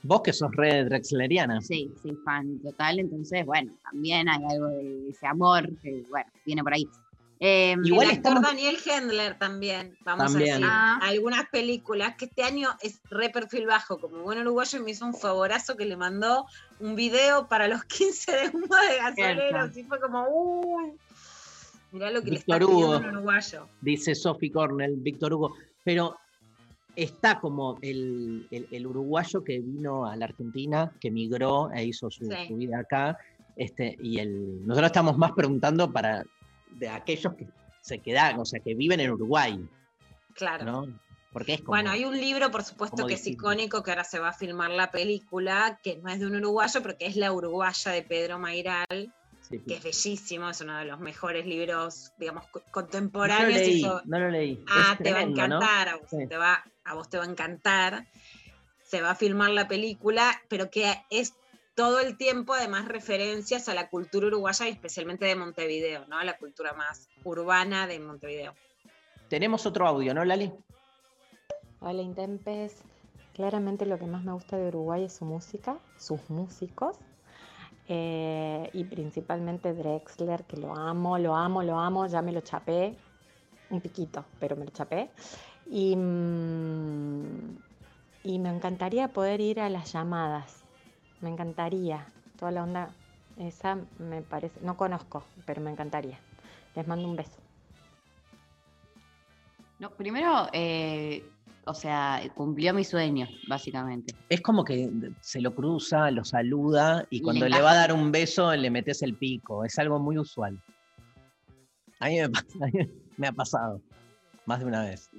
Vos 0.06 0.22
que 0.22 0.32
sos 0.32 0.50
red 0.52 0.86
drexleriana. 0.86 1.60
Sí, 1.60 1.92
sí, 2.02 2.12
fan 2.24 2.60
total. 2.60 3.00
Entonces, 3.00 3.44
bueno, 3.44 3.72
también 3.82 4.28
hay 4.28 4.42
algo 4.50 4.68
de 4.68 5.08
ese 5.10 5.26
amor 5.26 5.68
que, 5.82 6.04
bueno, 6.10 6.30
viene 6.44 6.62
por 6.62 6.74
ahí. 6.74 6.88
Eh, 7.38 7.72
el 7.72 8.10
actor 8.10 8.40
Daniel 8.40 8.78
Hendler 8.82 9.38
también, 9.38 9.94
vamos 10.06 10.32
También. 10.32 10.52
a 10.52 10.56
decir. 10.56 10.66
Ah. 10.70 10.98
Algunas 11.02 11.46
películas 11.50 12.14
que 12.16 12.24
este 12.26 12.42
año 12.42 12.70
es 12.80 13.02
re 13.10 13.28
perfil 13.28 13.66
bajo, 13.66 13.98
como 13.98 14.22
buen 14.22 14.38
uruguayo, 14.38 14.78
y 14.78 14.82
me 14.82 14.92
hizo 14.92 15.04
un 15.04 15.12
favorazo 15.12 15.76
que 15.76 15.84
le 15.84 15.96
mandó 15.98 16.46
un 16.80 16.94
video 16.94 17.46
para 17.48 17.68
los 17.68 17.84
15 17.84 18.32
de 18.32 18.48
humo 18.56 18.74
de 18.76 18.96
gasoleros. 18.98 19.76
Y 19.76 19.84
fue 19.84 20.00
como, 20.00 20.24
uy, 20.30 20.92
mirá 21.92 22.10
lo 22.10 22.22
que 22.22 22.30
le 22.30 22.38
está 22.38 22.58
pidiendo 22.58 22.78
Hugo. 22.86 22.96
un 22.96 23.06
uruguayo. 23.06 23.68
dice 23.82 24.14
Sophie 24.14 24.50
Cornell, 24.50 24.96
Víctor 24.96 25.34
Hugo, 25.34 25.54
pero 25.84 26.16
está 26.96 27.38
como 27.40 27.78
el, 27.82 28.46
el- 28.50 28.66
el 28.70 28.86
uruguayo 28.86 29.44
que 29.44 29.60
vino 29.60 30.06
a 30.06 30.16
la 30.16 30.24
Argentina, 30.24 30.92
que 31.00 31.10
migró 31.10 31.70
e 31.72 31.84
hizo 31.84 32.10
su, 32.10 32.24
Sí. 32.24 32.48
su 32.48 32.56
vida 32.56 32.78
acá, 32.80 33.16
este, 33.54 33.96
y 34.02 34.18
el, 34.18 34.66
nosotros 34.66 34.86
estamos 34.88 35.16
más 35.18 35.32
preguntando 35.32 35.92
para 35.92 36.24
de 36.72 36.88
aquellos 36.88 37.34
que 37.34 37.46
se 37.82 37.98
quedan, 38.00 38.40
o 38.40 38.44
sea, 38.44 38.60
que 38.60 38.74
viven 38.74 39.00
en 39.00 39.12
Uruguay, 39.12 39.58
Claro. 40.34 40.64
¿no? 40.64 40.86
Porque 41.32 41.54
es 41.54 41.60
como, 41.60 41.68
Bueno, 41.76 41.90
hay 41.90 42.04
un 42.04 42.16
libro, 42.18 42.50
por 42.50 42.62
supuesto, 42.62 43.06
que 43.06 43.14
es 43.14 43.26
icónico, 43.26 43.82
que 43.82 43.90
ahora 43.90 44.04
se 44.04 44.18
va 44.18 44.30
a 44.30 44.32
filmar 44.32 44.70
la 44.70 44.90
película, 44.90 45.78
que 45.82 45.98
no 45.98 46.10
es 46.10 46.18
de 46.18 46.26
un 46.26 46.36
uruguayo, 46.36 46.80
pero 46.82 46.96
que 46.96 47.06
es 47.06 47.16
La 47.16 47.30
Uruguaya 47.32 47.92
de 47.92 48.02
Pedro 48.02 48.38
Mairal, 48.38 49.12
Sí, 49.48 49.60
que 49.60 49.74
es 49.74 49.82
bellísimo, 49.84 50.48
es 50.50 50.60
uno 50.60 50.76
de 50.78 50.86
los 50.86 50.98
mejores 50.98 51.46
libros, 51.46 52.12
digamos, 52.16 52.46
co- 52.48 52.58
no 52.60 52.64
lo 52.64 52.70
contemporáneos. 52.72 53.52
leí, 53.60 53.82
no 54.06 54.18
lo 54.18 54.30
leí. 54.30 54.64
Ah, 54.68 54.94
Es 54.98 55.04
te 55.04 55.12
va 55.12 55.18
a 55.20 55.22
encantar, 55.22 55.88
a 55.88 55.96
vos, 55.96 56.10
Sí. 56.10 56.26
te 56.28 56.36
va, 56.36 56.64
a 56.84 56.94
vos 56.94 57.08
te 57.08 57.18
va 57.18 57.24
a 57.24 57.28
encantar. 57.28 58.06
Se 58.82 59.00
va 59.02 59.10
a 59.10 59.14
filmar 59.14 59.50
la 59.50 59.68
película, 59.68 60.40
pero 60.48 60.68
que 60.70 60.92
es 61.10 61.34
todo 61.76 62.00
el 62.00 62.16
tiempo 62.16 62.54
además 62.54 62.88
referencias 62.88 63.68
a 63.68 63.74
la 63.74 63.88
cultura 63.88 64.26
uruguaya 64.26 64.66
y 64.68 64.72
especialmente 64.72 65.26
de 65.26 65.36
Montevideo, 65.36 66.06
¿no? 66.06 66.18
A 66.18 66.24
la 66.24 66.36
cultura 66.38 66.72
más 66.72 67.08
urbana 67.22 67.86
de 67.86 68.00
Montevideo. 68.00 68.54
Tenemos 69.28 69.66
otro 69.66 69.86
audio, 69.86 70.14
¿no, 70.14 70.24
Lali? 70.24 70.52
Hola 71.80 72.02
Intempes, 72.02 72.82
claramente 73.34 73.86
lo 73.86 73.98
que 73.98 74.06
más 74.06 74.24
me 74.24 74.32
gusta 74.32 74.56
de 74.56 74.68
Uruguay 74.68 75.04
es 75.04 75.12
su 75.14 75.24
música, 75.24 75.78
sus 75.98 76.30
músicos 76.30 76.96
eh, 77.88 78.70
y 78.72 78.84
principalmente 78.84 79.74
Drexler, 79.74 80.44
que 80.44 80.56
lo 80.56 80.74
amo, 80.74 81.18
lo 81.18 81.34
amo, 81.36 81.62
lo 81.62 81.78
amo, 81.78 82.06
ya 82.06 82.22
me 82.22 82.32
lo 82.32 82.40
chapé, 82.40 82.96
un 83.70 83.80
piquito, 83.80 84.24
pero 84.40 84.56
me 84.56 84.64
lo 84.64 84.70
chapé. 84.70 85.10
Y, 85.66 85.96
mm, 85.96 87.58
y 88.24 88.38
me 88.38 88.48
encantaría 88.48 89.08
poder 89.08 89.40
ir 89.40 89.60
a 89.60 89.68
las 89.68 89.92
llamadas, 89.92 90.64
me 91.20 91.30
encantaría, 91.30 92.06
toda 92.38 92.50
la 92.52 92.62
onda 92.62 92.90
esa 93.36 93.78
me 93.98 94.22
parece, 94.22 94.60
no 94.62 94.76
conozco, 94.76 95.24
pero 95.44 95.60
me 95.60 95.70
encantaría. 95.70 96.18
Les 96.74 96.86
mando 96.86 97.08
un 97.08 97.16
beso. 97.16 97.38
No, 99.78 99.90
primero, 99.90 100.48
eh, 100.52 101.24
o 101.66 101.74
sea, 101.74 102.20
cumplió 102.34 102.72
mi 102.72 102.84
sueño, 102.84 103.26
básicamente. 103.48 104.14
Es 104.28 104.40
como 104.40 104.64
que 104.64 104.88
se 105.20 105.40
lo 105.40 105.54
cruza, 105.54 106.10
lo 106.10 106.24
saluda 106.24 107.04
y 107.10 107.18
Y 107.18 107.22
cuando 107.22 107.48
le 107.48 107.56
le, 107.56 107.60
va 107.62 107.72
a 107.72 107.76
dar 107.76 107.92
un 107.92 108.12
beso 108.12 108.54
le 108.54 108.70
metes 108.70 109.02
el 109.02 109.14
pico. 109.16 109.64
Es 109.64 109.78
algo 109.78 109.98
muy 109.98 110.16
usual. 110.18 110.58
A 112.00 112.08
mí 112.08 112.20
me, 112.20 112.28
pasa- 112.30 112.46
a 112.62 112.66
mí 112.66 112.88
me 113.16 113.26
ha 113.26 113.32
pasado 113.32 113.80
más 114.46 114.60
de 114.60 114.66
una 114.66 114.82
vez. 114.84 115.10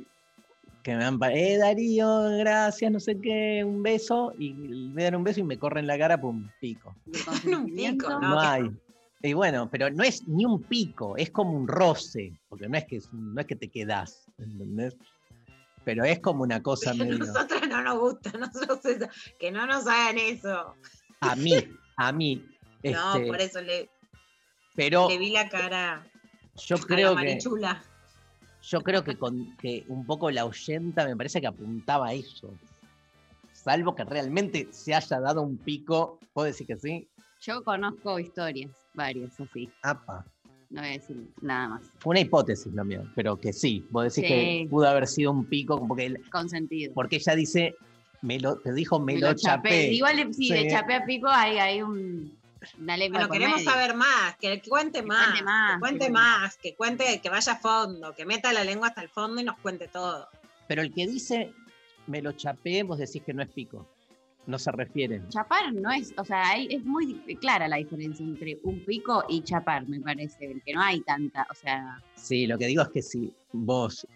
Que 0.84 0.95
me 0.95 1.04
han 1.04 1.20
eh 1.34 1.58
Darío, 1.58 2.30
gracias, 2.38 2.89
no 2.91 3.00
sé 3.02 3.20
qué, 3.22 3.62
un 3.66 3.84
beso, 3.84 4.32
y 4.39 4.54
me 4.93 5.04
dan 5.04 5.16
un 5.16 5.24
beso 5.26 5.41
y 5.41 5.43
me 5.43 5.58
corren 5.60 5.86
la 5.86 5.98
cara, 5.98 6.20
pum, 6.20 6.48
pico. 6.62 6.95
un 7.45 7.66
pico, 7.66 8.10
¿no? 8.10 8.20
No 8.22 8.39
hay. 8.39 8.72
Y 9.22 9.34
bueno, 9.34 9.68
pero 9.70 9.89
no 9.89 10.04
es 10.04 10.26
ni 10.30 10.45
un 10.45 10.64
pico, 10.64 11.18
es 11.18 11.30
como 11.32 11.52
un 11.58 11.68
roce, 11.68 12.32
porque 12.48 12.70
no 12.70 12.78
es 12.78 12.86
que, 12.86 12.98
es 12.98 13.10
un- 13.12 13.34
no 13.34 13.41
es 13.41 13.48
que 13.48 13.58
te 13.58 13.68
quedás, 13.68 14.28
¿entendés? 14.38 14.95
Pero 15.88 16.03
es 16.03 16.19
como 16.19 16.43
una 16.43 16.61
cosa 16.61 16.93
medio... 16.93 17.17
Nosotros 17.17 17.61
no 17.69 17.81
nos 17.81 17.97
gusta, 17.97 18.31
nosotros 18.38 18.83
eso, 18.83 19.07
que 19.39 19.53
no 19.53 19.65
nos 19.65 19.88
hagan 19.88 20.17
eso. 20.17 20.75
A 21.21 21.33
mí, 21.38 21.53
a 21.95 22.11
mí. 22.11 22.45
No, 22.83 23.15
este, 23.15 23.27
por 23.27 23.41
eso 23.41 23.59
le, 23.59 23.89
pero 24.75 25.09
le 25.09 25.17
vi 25.17 25.31
la 25.31 25.49
cara 25.49 26.07
yo 26.55 26.75
a 26.75 26.79
la 26.79 26.85
creo 26.85 27.09
que 27.09 27.15
marichula. 27.15 27.83
yo 28.61 28.81
creo 28.81 29.03
que 29.03 29.17
con 29.17 29.57
que 29.57 29.83
un 29.89 30.05
poco 30.05 30.29
la 30.29 30.45
oyenta 30.45 31.05
me 31.05 31.17
parece 31.17 31.41
que 31.41 31.47
apuntaba 31.47 32.09
a 32.09 32.13
eso. 32.13 32.53
Salvo 33.51 33.95
que 33.95 34.05
realmente 34.05 34.69
se 34.71 34.93
haya 34.93 35.19
dado 35.19 35.41
un 35.41 35.57
pico, 35.57 36.19
¿puedo 36.33 36.45
decir 36.45 36.67
que 36.67 36.77
sí? 36.77 37.09
Yo 37.41 37.63
conozco 37.63 38.19
historias, 38.19 38.71
varias 38.93 39.38
así. 39.39 39.69
Apa. 39.81 40.23
No 40.70 40.82
voy 40.82 40.89
a 40.89 40.93
decir 40.93 41.15
nada 41.41 41.70
más. 41.70 41.82
Fue 41.99 42.11
una 42.11 42.20
hipótesis 42.20 42.74
lo 42.74 42.84
mío, 42.84 43.03
pero 43.15 43.38
que 43.39 43.53
sí, 43.53 43.86
vos 43.89 44.03
decís 44.03 44.15
Sí. 44.15 44.28
que 44.28 44.68
pudo 44.70 44.88
haber 44.88 45.07
sido 45.07 45.32
un 45.32 45.45
pico, 45.45 45.86
porque, 45.88 46.07
él- 46.07 46.22
Consentido. 46.30 46.93
porque 46.93 47.15
ella 47.18 47.36
dice, 47.36 47.76
me 48.22 48.39
lo, 48.39 48.57
te 48.57 48.74
dijo, 48.74 48.99
me, 48.99 49.13
Me 49.13 49.20
lo 49.22 49.28
lo 49.30 49.34
chapé. 49.36 49.93
Igual 49.93 50.18
de- 50.18 50.34
sí, 50.34 50.51
de 50.51 50.68
chapé 50.70 50.95
a 50.95 51.05
pico 51.05 51.28
hay, 51.30 51.57
hay 51.57 51.82
un, 51.82 52.38
una 52.80 52.97
lengua 52.97 53.20
Bueno, 53.20 53.28
por 53.30 53.38
queremos 53.38 53.57
medio. 53.59 53.72
saber 53.72 53.95
más, 53.95 54.36
que 54.38 54.61
cuente 54.68 55.03
más, 55.03 55.28
cuente 55.30 55.43
más, 55.43 55.74
que 55.76 55.80
cuente 55.80 56.05
que- 56.07 56.11
más, 56.11 56.57
que 56.57 56.76
cuente, 56.76 57.22
que 57.22 57.30
vaya 57.30 57.53
a 57.53 57.57
fondo, 57.59 58.13
que 58.13 58.26
meta 58.26 58.51
la 58.51 58.63
lengua 58.65 58.88
hasta 58.89 59.01
el 59.01 59.09
fondo 59.09 59.39
y 59.39 59.45
nos 59.45 59.57
cuente 59.59 59.88
todo. 59.88 60.28
Pero 60.68 60.82
el 60.82 60.93
que 60.93 61.07
dice, 61.07 61.53
me 62.07 62.22
lo 62.22 62.34
chapé, 62.34 62.84
vos 62.84 62.97
decís 62.97 63.24
que 63.24 63.34
no 63.34 63.41
es 63.41 63.49
pico. 63.49 63.88
No 64.48 64.58
se 64.58 64.72
refieren. 64.72 65.28
Chapar 65.28 65.74
no 65.74 65.91
es, 65.91 66.14
o 66.18 66.24
sea, 66.24 66.50
hay- 66.52 66.68
es 66.72 66.84
muy 66.86 67.22
clara 67.41 67.68
la 67.68 67.76
diferencia 67.76 68.26
entre 68.26 68.58
un 68.64 68.80
pico 68.86 69.26
y 69.28 69.43
chapar, 69.43 69.86
me 69.88 70.00
parece, 70.00 70.62
que 70.66 70.74
no 70.74 70.82
hay 70.82 71.02
tanta, 71.02 71.45
o 71.52 71.54
sea, 71.54 72.02
Sí, 72.16 72.48
lo 72.48 72.58
que 72.58 72.68
digo 72.68 72.82
es 72.82 72.89
que 72.89 73.02
si 73.02 73.34
vos 73.52 74.08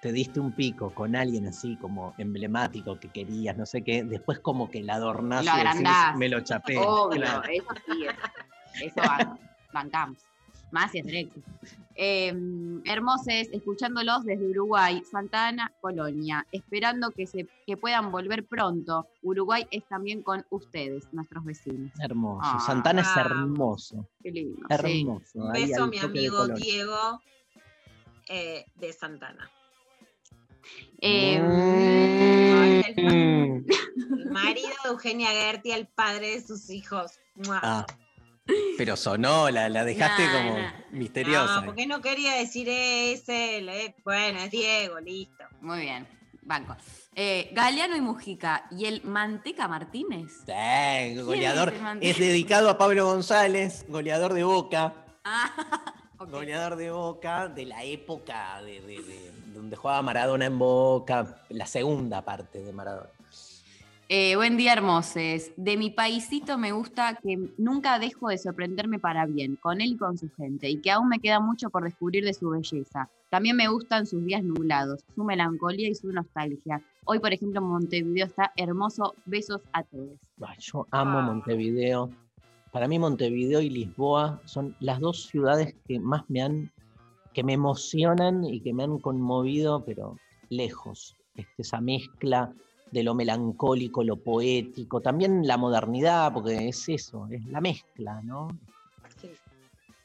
te 0.00 0.10
diste 0.12 0.40
un 0.40 0.50
pico 0.52 0.92
con 0.92 1.14
alguien 1.14 1.46
así 1.46 1.76
como 1.76 2.14
emblemático 2.18 2.98
que 2.98 3.08
querías, 3.10 3.56
no 3.56 3.64
sé 3.64 3.82
qué, 3.84 4.02
después 4.02 4.40
como 4.40 4.68
que 4.68 4.82
la 4.82 4.94
adornás 4.96 5.44
Lo 5.44 5.52
y 5.52 5.64
decís, 5.78 5.96
me 6.16 6.28
lo 6.28 6.40
chapé. 6.40 6.76
obvio, 6.78 7.20
claro. 7.20 7.42
eso 7.48 7.68
sí, 7.86 8.04
eso, 8.04 8.84
eso 8.86 9.00
ban- 9.08 9.38
bancamos. 9.72 10.18
Más 10.72 10.90
si 10.90 10.98
es 10.98 11.06
directo. 11.06 11.40
Eh, 11.94 12.32
hermoses, 12.86 13.48
escuchándolos 13.52 14.24
desde 14.24 14.46
Uruguay, 14.48 15.02
Santa 15.08 15.48
Ana, 15.48 15.70
Colonia, 15.80 16.46
esperando 16.50 17.10
que, 17.10 17.26
se, 17.26 17.46
que 17.66 17.76
puedan 17.76 18.10
volver 18.10 18.46
pronto. 18.46 19.06
Uruguay 19.22 19.66
es 19.70 19.86
también 19.86 20.22
con 20.22 20.44
ustedes, 20.50 21.04
nuestros 21.12 21.44
vecinos. 21.44 21.92
Hermoso. 22.00 22.40
Ah, 22.42 22.58
Santana 22.58 23.02
es 23.02 23.16
hermoso. 23.16 24.08
Qué 24.22 24.30
lindo. 24.30 24.56
sí. 24.58 24.66
Hermoso. 24.70 25.38
Un 25.38 25.52
beso 25.52 25.86
mi 25.86 25.98
de 25.98 26.04
amigo. 26.06 26.48
Diego 26.48 27.20
eh, 28.28 28.64
de 28.76 28.92
Santana. 28.92 29.50
Eh, 31.00 31.38
Ay, 31.40 32.82
el, 32.96 33.04
Mm. 33.04 33.66
el 34.18 34.30
marido 34.30 34.68
de 34.84 34.90
Eugenia 34.90 35.28
Gerti, 35.30 35.72
el 35.72 35.86
padre 35.88 36.30
de 36.30 36.46
sus 36.46 36.70
hijos. 36.70 37.12
Ah, 37.50 37.84
pero 38.76 38.96
sonó, 38.96 39.50
la, 39.50 39.68
la 39.68 39.84
dejaste 39.84 40.24
Nah, 40.26 40.32
como 40.32 40.58
nah. 40.58 40.72
misteriosa. 40.90 41.60
No, 41.60 41.66
porque 41.66 41.86
no 41.86 42.00
quería 42.00 42.34
decir 42.34 42.68
ese. 42.68 43.60
le- 43.62 43.94
Bueno, 44.04 44.40
es 44.40 44.50
Diego, 44.50 45.00
listo. 45.00 45.44
Muy 45.60 45.80
bien, 45.80 46.06
banco. 46.42 46.76
Eh, 47.14 47.50
Galeano 47.52 47.94
y 47.96 48.00
Mujica 48.00 48.64
y 48.70 48.86
el 48.86 49.02
Manteca 49.04 49.68
Martínez. 49.68 50.32
Sí, 50.46 51.20
goleador. 51.22 51.68
es 51.68 51.74
el 51.74 51.82
Manteca? 51.82 52.10
Es 52.10 52.18
dedicado 52.18 52.70
a 52.70 52.78
Pablo 52.78 53.04
González, 53.06 53.84
goleador 53.88 54.32
de 54.34 54.44
Boca. 54.44 54.94
Ah. 55.24 55.50
Goleador 56.30 56.76
de 56.76 56.88
Boca 56.92 57.48
de 57.48 57.66
la 57.66 57.82
época 57.82 58.62
de, 58.62 58.80
de- 58.80 59.02
de- 59.02 59.32
donde 59.52 59.74
jugaba 59.76 60.00
Maradona 60.02 60.46
en 60.46 60.56
Boca, 60.56 61.42
la 61.48 61.66
segunda 61.66 62.22
parte 62.24 62.62
de 62.62 62.72
Maradona. 62.72 63.10
Eh, 64.14 64.36
buen 64.36 64.58
día, 64.58 64.74
hermoses. 64.74 65.54
De 65.56 65.78
mi 65.78 65.88
paisito 65.88 66.58
me 66.58 66.72
gusta 66.72 67.18
que 67.22 67.48
nunca 67.56 67.98
dejo 67.98 68.28
de 68.28 68.36
sorprenderme 68.36 68.98
para 68.98 69.24
bien, 69.24 69.56
con 69.56 69.80
él 69.80 69.92
y 69.92 69.96
con 69.96 70.18
su 70.18 70.30
gente, 70.36 70.68
y 70.68 70.82
que 70.82 70.90
aún 70.90 71.08
me 71.08 71.18
queda 71.18 71.40
mucho 71.40 71.70
por 71.70 71.84
descubrir 71.84 72.22
de 72.22 72.34
su 72.34 72.50
belleza. 72.50 73.08
También 73.30 73.56
me 73.56 73.68
gustan 73.68 74.04
sus 74.04 74.22
días 74.22 74.44
nublados, 74.44 75.02
su 75.14 75.24
melancolía 75.24 75.88
y 75.88 75.94
su 75.94 76.12
nostalgia. 76.12 76.82
Hoy, 77.06 77.20
por 77.20 77.32
ejemplo, 77.32 77.62
Montevideo 77.62 78.26
está 78.26 78.52
hermoso. 78.54 79.14
Besos 79.24 79.62
a 79.72 79.82
todos. 79.82 80.20
Yo 80.58 80.86
amo 80.90 81.20
Ah. 81.20 81.22
Montevideo. 81.22 82.10
Para 82.70 82.88
mí 82.88 82.98
Montevideo 82.98 83.62
y 83.62 83.70
Lisboa 83.70 84.42
son 84.44 84.76
las 84.80 85.00
dos 85.00 85.22
ciudades 85.28 85.74
que 85.88 85.98
más 85.98 86.28
me 86.28 86.42
han, 86.42 86.70
que 87.32 87.42
me 87.42 87.54
emocionan 87.54 88.44
y 88.44 88.60
que 88.60 88.74
me 88.74 88.82
han 88.82 88.98
conmovido, 88.98 89.82
pero 89.86 90.18
lejos. 90.50 91.16
Este, 91.34 91.62
esa 91.62 91.80
mezcla 91.80 92.52
de 92.92 93.02
lo 93.02 93.14
melancólico, 93.14 94.04
lo 94.04 94.16
poético, 94.16 95.00
también 95.00 95.46
la 95.46 95.56
modernidad, 95.56 96.32
porque 96.32 96.68
es 96.68 96.88
eso, 96.88 97.26
es 97.30 97.44
la 97.46 97.60
mezcla, 97.60 98.20
¿no? 98.22 98.48
Sí. 99.20 99.30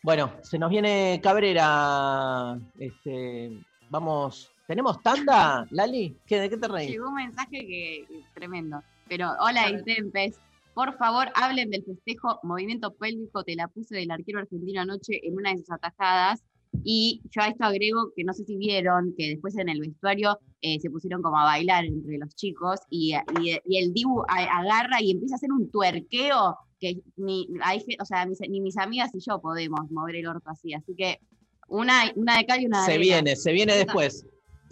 Bueno, 0.01 0.31
se 0.41 0.57
nos 0.57 0.69
viene 0.69 1.19
Cabrera. 1.21 2.57
Este, 2.79 3.59
vamos, 3.89 4.49
¿tenemos 4.65 5.01
tanda, 5.03 5.67
Lali? 5.69 6.15
¿Qué, 6.25 6.39
¿De 6.39 6.49
qué 6.49 6.57
te 6.57 6.67
reís? 6.67 6.91
Llegó 6.91 7.09
un 7.09 7.15
mensaje 7.15 7.67
que 7.67 8.07
tremendo. 8.33 8.81
Pero, 9.09 9.33
hola. 9.39 9.69
Intempes. 9.69 10.39
Por 10.73 10.95
favor, 10.97 11.29
hablen 11.33 11.71
del 11.71 11.83
festejo 11.83 12.39
Movimiento 12.43 12.93
Pélvico. 12.93 13.43
Te 13.43 13.55
la 13.55 13.67
puse 13.67 13.95
del 13.95 14.11
arquero 14.11 14.39
argentino 14.39 14.81
anoche 14.81 15.19
en 15.27 15.35
una 15.35 15.51
de 15.51 15.57
sus 15.57 15.71
atajadas. 15.71 16.43
Y 16.84 17.22
yo 17.32 17.41
a 17.41 17.47
esto 17.47 17.63
agrego 17.65 18.11
que 18.15 18.24
no 18.24 18.34
sé 18.34 18.43
si 18.45 18.55
vieron 18.57 19.13
que 19.18 19.30
después 19.30 19.57
en 19.57 19.70
el 19.70 19.80
vestuario 19.82 20.39
eh, 20.61 20.80
se 20.80 20.89
pusieron 20.89 21.22
como 21.22 21.38
a 21.38 21.43
bailar 21.43 21.86
entre 21.86 22.18
los 22.18 22.34
chicos 22.36 22.80
y, 22.89 23.13
y- 23.41 23.57
y 23.65 23.78
el 23.78 23.93
Dibu 23.93 24.24
agarra 24.28 25.01
y 25.01 25.11
empieza 25.11 25.36
a 25.36 25.38
hacer 25.38 25.51
un 25.51 25.70
tuerqueo 25.72 26.57
que 26.80 27.01
ni, 27.15 27.47
hay 27.63 27.84
o 27.99 28.05
sea, 28.05 28.26
mis- 28.26 28.39
ni 28.49 28.61
mis 28.61 28.78
amigas 28.78 29.09
y 29.13 29.20
yo 29.20 29.39
podemos 29.41 29.89
mover 29.91 30.15
el 30.18 30.28
orto 30.28 30.49
así. 30.49 30.74
Así 30.74 30.93
que 30.95 31.20
una, 31.68 32.03
una 32.15 32.38
de 32.38 32.45
cal 32.45 32.61
y 32.61 32.65
una 32.68 32.80
de 32.82 32.86
Se 32.86 32.91
arena. 32.93 33.03
viene, 33.15 33.36
se 33.36 33.51
viene 33.51 33.76
después. 33.76 34.26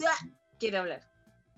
Ah, 0.05 0.25
Quiero 0.59 0.79
hablar. 0.79 1.01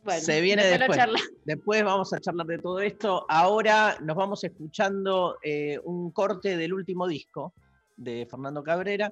Bueno, 0.03 0.21
se 0.21 0.39
viene 0.41 0.63
después 0.65 0.97
Después 1.43 1.83
vamos 1.83 2.13
a 2.13 2.19
charlar 2.19 2.47
de 2.47 2.57
todo 2.59 2.79
esto. 2.79 3.25
Ahora 3.29 3.97
nos 4.01 4.15
vamos 4.15 4.43
escuchando 4.43 5.37
eh, 5.43 5.79
un 5.83 6.11
corte 6.11 6.55
del 6.55 6.73
último 6.73 7.07
disco 7.07 7.53
de 7.97 8.25
Fernando 8.29 8.63
Cabrera, 8.63 9.11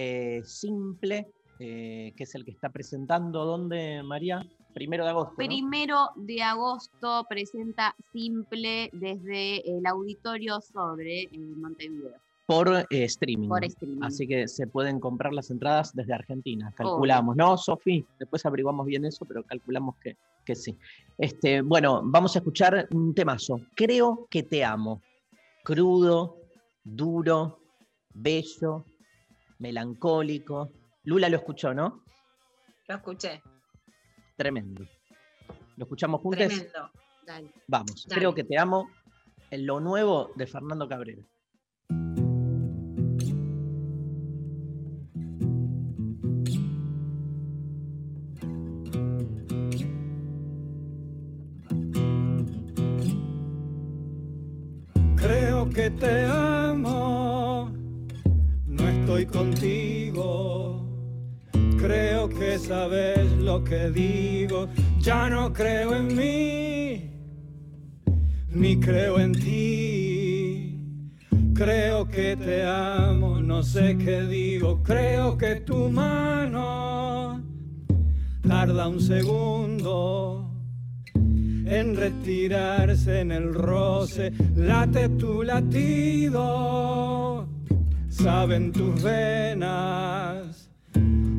eh, 0.00 0.42
Simple, 0.44 1.28
eh, 1.58 2.12
que 2.16 2.24
es 2.24 2.34
el 2.34 2.44
que 2.44 2.52
está 2.52 2.70
presentando. 2.70 3.44
¿Dónde, 3.44 4.02
María? 4.02 4.42
Primero 4.72 5.04
de 5.04 5.10
agosto. 5.10 5.32
¿no? 5.32 5.36
Primero 5.36 6.08
de 6.16 6.42
agosto 6.42 7.26
presenta 7.28 7.94
Simple 8.12 8.88
desde 8.92 9.58
el 9.70 9.84
auditorio 9.84 10.60
sobre 10.60 11.24
eh, 11.24 11.30
Montevideo. 11.32 12.14
Por 12.46 12.86
streaming. 12.90 13.48
Por 13.48 13.64
streaming. 13.64 14.02
Así 14.02 14.26
que 14.26 14.48
se 14.48 14.66
pueden 14.66 14.98
comprar 14.98 15.32
las 15.32 15.50
entradas 15.50 15.94
desde 15.94 16.14
Argentina. 16.14 16.72
Calculamos, 16.76 17.36
¿no, 17.36 17.56
Sofi? 17.56 18.04
Después 18.18 18.44
averiguamos 18.44 18.86
bien 18.86 19.04
eso, 19.04 19.24
pero 19.24 19.44
calculamos 19.44 19.96
que, 20.02 20.16
que 20.44 20.56
sí. 20.56 20.76
Este, 21.18 21.60
bueno, 21.60 22.00
vamos 22.02 22.34
a 22.34 22.38
escuchar 22.40 22.88
un 22.90 23.14
temazo. 23.14 23.60
Creo 23.76 24.26
que 24.30 24.42
te 24.42 24.64
amo. 24.64 25.00
Crudo, 25.62 26.38
duro, 26.82 27.60
bello, 28.14 28.84
melancólico. 29.60 30.72
Lula 31.04 31.28
lo 31.28 31.36
escuchó, 31.36 31.72
¿no? 31.72 32.02
Lo 32.88 32.94
escuché. 32.96 33.40
Tremendo. 34.36 34.84
¿Lo 35.76 35.84
escuchamos 35.84 36.20
juntos? 36.20 36.48
Tremendo. 36.48 36.90
Dale. 37.26 37.52
Vamos. 37.68 38.06
Dale. 38.08 38.18
Creo 38.18 38.34
que 38.34 38.44
te 38.44 38.58
amo. 38.58 38.90
En 39.50 39.66
lo 39.66 39.80
nuevo 39.80 40.30
de 40.36 40.46
Fernando 40.46 40.88
Cabrera. 40.88 41.22
Creo 55.16 55.68
que 55.70 55.90
te 55.90 56.24
amo, 56.24 56.39
contigo. 59.26 60.86
Creo 61.78 62.28
que 62.28 62.58
sabes 62.58 63.30
lo 63.38 63.64
que 63.64 63.90
digo, 63.90 64.68
ya 65.00 65.28
no 65.30 65.52
creo 65.52 65.94
en 65.96 66.16
mí, 66.16 67.10
ni 68.50 68.78
creo 68.78 69.18
en 69.18 69.32
ti. 69.32 70.76
Creo 71.54 72.08
que 72.08 72.36
te 72.36 72.64
amo, 72.64 73.40
no 73.40 73.62
sé 73.62 73.96
qué 73.98 74.22
digo, 74.22 74.82
creo 74.82 75.36
que 75.36 75.56
tu 75.56 75.90
mano 75.90 77.42
tarda 78.46 78.88
un 78.88 79.00
segundo 79.00 80.50
en 81.70 81.96
retirarse 81.96 83.20
en 83.20 83.30
el 83.30 83.52
roce, 83.54 84.32
late 84.56 85.08
tu 85.10 85.42
latido, 85.42 86.40
saben 88.22 88.72
tus 88.72 89.02
venas. 89.02 90.68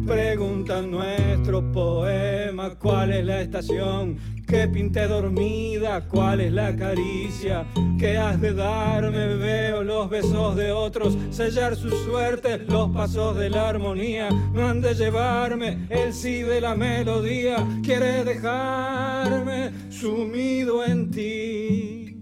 Preguntan 0.05 0.91
nuestro 0.91 1.71
poema, 1.71 2.75
¿cuál 2.75 3.13
es 3.13 3.23
la 3.23 3.41
estación 3.41 4.17
que 4.47 4.67
pinté 4.67 5.07
dormida? 5.07 6.07
¿Cuál 6.07 6.41
es 6.41 6.51
la 6.51 6.75
caricia 6.75 7.65
que 7.99 8.17
has 8.17 8.41
de 8.41 8.53
darme? 8.53 9.35
Veo 9.35 9.83
los 9.83 10.09
besos 10.09 10.55
de 10.55 10.71
otros, 10.71 11.17
sellar 11.29 11.75
su 11.75 11.89
suerte, 11.89 12.57
los 12.57 12.89
pasos 12.89 13.37
de 13.37 13.51
la 13.51 13.69
armonía. 13.69 14.29
No 14.53 14.67
han 14.67 14.81
de 14.81 14.95
llevarme 14.95 15.85
el 15.89 16.13
sí 16.13 16.41
de 16.41 16.61
la 16.61 16.75
melodía, 16.75 17.65
quiere 17.83 18.23
dejarme 18.23 19.71
sumido 19.89 20.83
en 20.83 21.11
ti, 21.11 22.17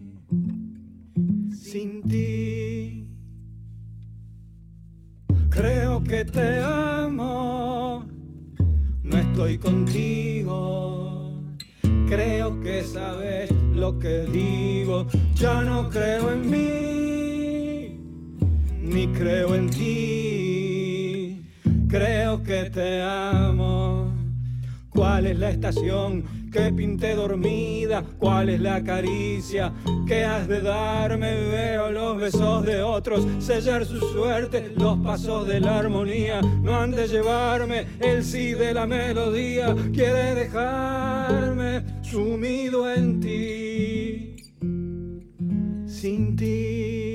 sin 1.54 2.04
ti. 2.04 2.59
Creo 5.50 6.04
que 6.04 6.26
te 6.26 6.60
amo, 6.62 8.06
no 9.04 9.18
estoy 9.18 9.58
contigo. 9.58 11.34
Creo 12.08 12.60
que 12.62 12.84
sabes 12.84 13.52
lo 13.74 14.00
que 14.00 14.26
digo, 14.26 15.08
ya 15.36 15.62
no 15.62 15.90
creo 15.90 16.32
en 16.32 16.50
mí, 16.50 18.00
ni 18.82 19.08
creo 19.08 19.56
en 19.56 19.70
ti. 19.70 21.42
Creo 21.88 22.44
que 22.44 22.70
te 22.70 23.02
amo. 23.02 24.14
¿Cuál 24.90 25.28
es 25.28 25.40
la 25.40 25.50
estación 25.50 26.24
que 26.50 26.72
pinté 26.72 27.16
dormida? 27.16 28.04
¿Cuál 28.18 28.50
es 28.50 28.60
la 28.60 28.84
caricia 28.84 29.72
que 30.08 30.24
has 30.24 30.48
de 30.48 30.62
darme? 30.62 31.34
Veo 31.50 31.92
los 31.92 32.18
besos 32.18 32.66
de 32.66 32.82
otros, 32.82 33.28
sellar 33.40 33.86
su 33.86 34.00
suerte, 34.00 34.74
los 34.76 34.98
pasos 35.00 35.48
de 35.48 35.60
la 35.60 35.80
armonía. 35.80 36.42
No 36.42 36.76
han 36.76 36.92
de 36.92 37.08
llevarme 37.08 37.88
el 38.00 38.24
sí 38.24 38.54
de 38.54 38.74
la 38.74 38.86
melodía, 38.86 39.76
quiere 39.94 40.36
dejarme 40.36 41.84
sumido 42.02 42.92
en 42.92 43.20
ti, 43.20 44.36
sin 45.88 46.36
ti. 46.36 47.09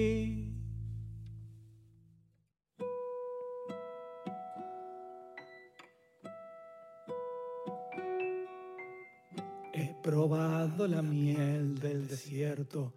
Probado 10.04 10.86
la 10.86 11.00
miel 11.00 11.80
del 11.80 12.06
desierto, 12.06 12.92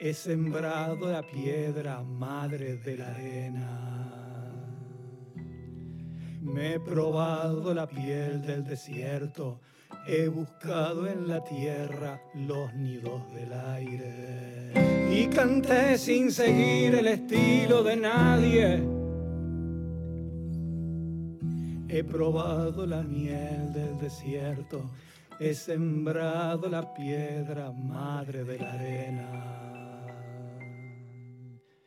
he 0.00 0.12
sembrado 0.12 1.08
la 1.08 1.22
piedra 1.22 2.02
madre 2.02 2.78
de 2.78 2.96
la 2.96 3.10
arena. 3.10 4.50
Me 6.42 6.74
he 6.74 6.80
probado 6.80 7.72
la 7.72 7.86
piel 7.86 8.42
del 8.42 8.64
desierto, 8.64 9.60
he 10.08 10.26
buscado 10.26 11.06
en 11.06 11.28
la 11.28 11.44
tierra 11.44 12.20
los 12.34 12.74
nidos 12.74 13.22
del 13.32 13.52
aire. 13.52 14.72
Y 15.12 15.28
canté 15.28 15.96
sin 15.96 16.32
seguir 16.32 16.96
el 16.96 17.06
estilo 17.06 17.84
de 17.84 17.96
nadie. 17.96 18.82
He 21.88 22.02
probado 22.02 22.84
la 22.84 23.02
miel 23.02 23.72
del 23.72 23.96
desierto, 24.00 24.90
he 25.40 25.54
sembrado 25.54 26.68
la 26.68 26.92
piedra 26.94 27.70
madre 27.70 28.44
de 28.44 28.58
la 28.58 28.72
arena. 28.72 29.58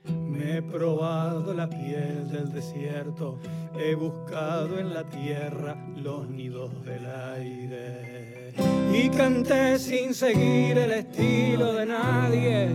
Me 0.05 0.57
he 0.57 0.61
probado 0.61 1.53
la 1.53 1.69
piel 1.69 2.29
del 2.31 2.51
desierto, 2.51 3.39
he 3.77 3.93
buscado 3.93 4.79
en 4.79 4.93
la 4.93 5.03
tierra 5.09 5.75
los 5.95 6.29
nidos 6.29 6.83
del 6.85 7.05
aire. 7.05 8.53
Y 8.93 9.09
canté 9.09 9.77
sin 9.79 10.13
seguir 10.13 10.77
el 10.77 10.91
estilo 10.91 11.73
de 11.73 11.85
nadie. 11.85 12.69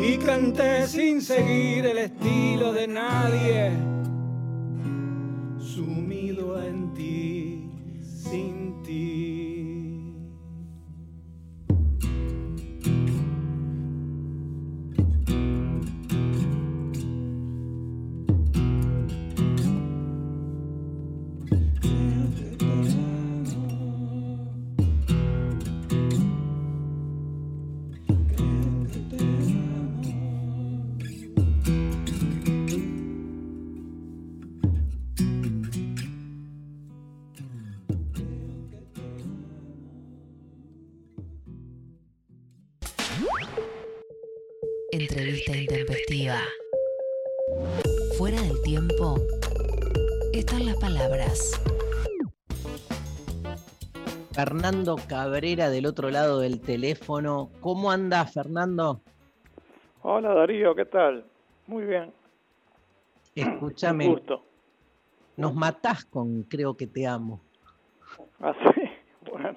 Y 0.00 0.16
canté 0.18 0.86
sin 0.86 1.20
seguir 1.20 1.86
el 1.86 1.98
estilo 1.98 2.72
de 2.72 2.86
nadie. 2.86 3.93
Intempestiva. 45.64 46.38
Fuera 48.18 48.40
del 48.40 48.60
tiempo 48.62 49.16
están 50.32 50.66
las 50.66 50.76
palabras. 50.76 51.60
Fernando 54.32 54.96
Cabrera 55.08 55.70
del 55.70 55.86
otro 55.86 56.10
lado 56.10 56.40
del 56.40 56.60
teléfono. 56.60 57.50
¿Cómo 57.60 57.90
anda, 57.90 58.26
Fernando? 58.26 59.00
Hola 60.02 60.34
Darío, 60.34 60.74
¿qué 60.74 60.84
tal? 60.84 61.24
Muy 61.66 61.84
bien. 61.84 62.12
Escúchame. 63.34 64.06
Un 64.06 64.12
gusto. 64.14 64.44
Nos 65.36 65.54
matás 65.54 66.04
con 66.04 66.42
Creo 66.42 66.76
que 66.76 66.86
te 66.86 67.06
amo. 67.06 67.40
Ah, 68.40 68.54
sí. 68.74 68.82
Bueno. 69.30 69.54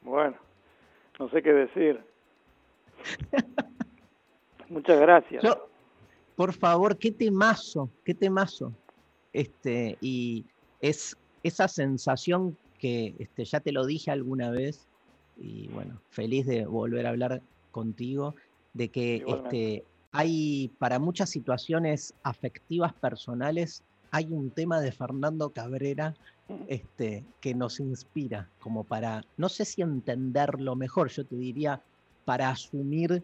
Bueno. 0.00 0.36
No 1.18 1.28
sé 1.28 1.42
qué 1.42 1.52
decir. 1.52 2.00
Muchas 4.72 4.98
gracias. 5.00 5.42
Yo, 5.42 5.68
por 6.34 6.52
favor, 6.54 6.96
qué 6.96 7.12
temazo, 7.12 7.90
qué 8.04 8.14
temazo. 8.14 8.72
Este, 9.32 9.98
y 10.00 10.44
es 10.80 11.16
esa 11.42 11.68
sensación 11.68 12.56
que 12.78 13.14
este, 13.18 13.44
ya 13.44 13.60
te 13.60 13.70
lo 13.70 13.84
dije 13.86 14.10
alguna 14.10 14.50
vez, 14.50 14.88
y 15.36 15.68
bueno, 15.68 16.00
feliz 16.10 16.46
de 16.46 16.66
volver 16.66 17.06
a 17.06 17.10
hablar 17.10 17.42
contigo, 17.70 18.34
de 18.72 18.88
que 18.88 19.16
Igualmente. 19.16 19.74
este, 19.74 19.86
hay 20.10 20.70
para 20.78 20.98
muchas 20.98 21.30
situaciones 21.30 22.14
afectivas 22.22 22.92
personales, 22.94 23.82
hay 24.10 24.26
un 24.30 24.50
tema 24.50 24.80
de 24.80 24.92
Fernando 24.92 25.50
Cabrera 25.50 26.14
este, 26.66 27.24
que 27.40 27.54
nos 27.54 27.78
inspira, 27.78 28.48
como 28.60 28.84
para, 28.84 29.24
no 29.36 29.48
sé 29.48 29.64
si 29.64 29.82
entenderlo 29.82 30.76
mejor, 30.76 31.08
yo 31.08 31.24
te 31.24 31.36
diría, 31.36 31.82
para 32.24 32.50
asumir 32.50 33.22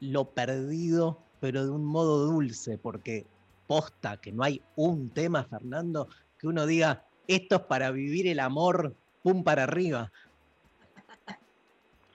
lo 0.00 0.24
perdido, 0.30 1.18
pero 1.40 1.64
de 1.64 1.70
un 1.70 1.84
modo 1.84 2.26
dulce, 2.26 2.78
porque 2.78 3.26
posta 3.66 4.16
que 4.18 4.32
no 4.32 4.42
hay 4.42 4.60
un 4.76 5.10
tema, 5.10 5.44
Fernando, 5.44 6.08
que 6.38 6.46
uno 6.46 6.66
diga, 6.66 7.04
esto 7.26 7.56
es 7.56 7.62
para 7.62 7.90
vivir 7.90 8.26
el 8.26 8.40
amor, 8.40 8.94
pum 9.22 9.42
para 9.44 9.62
arriba. 9.64 10.10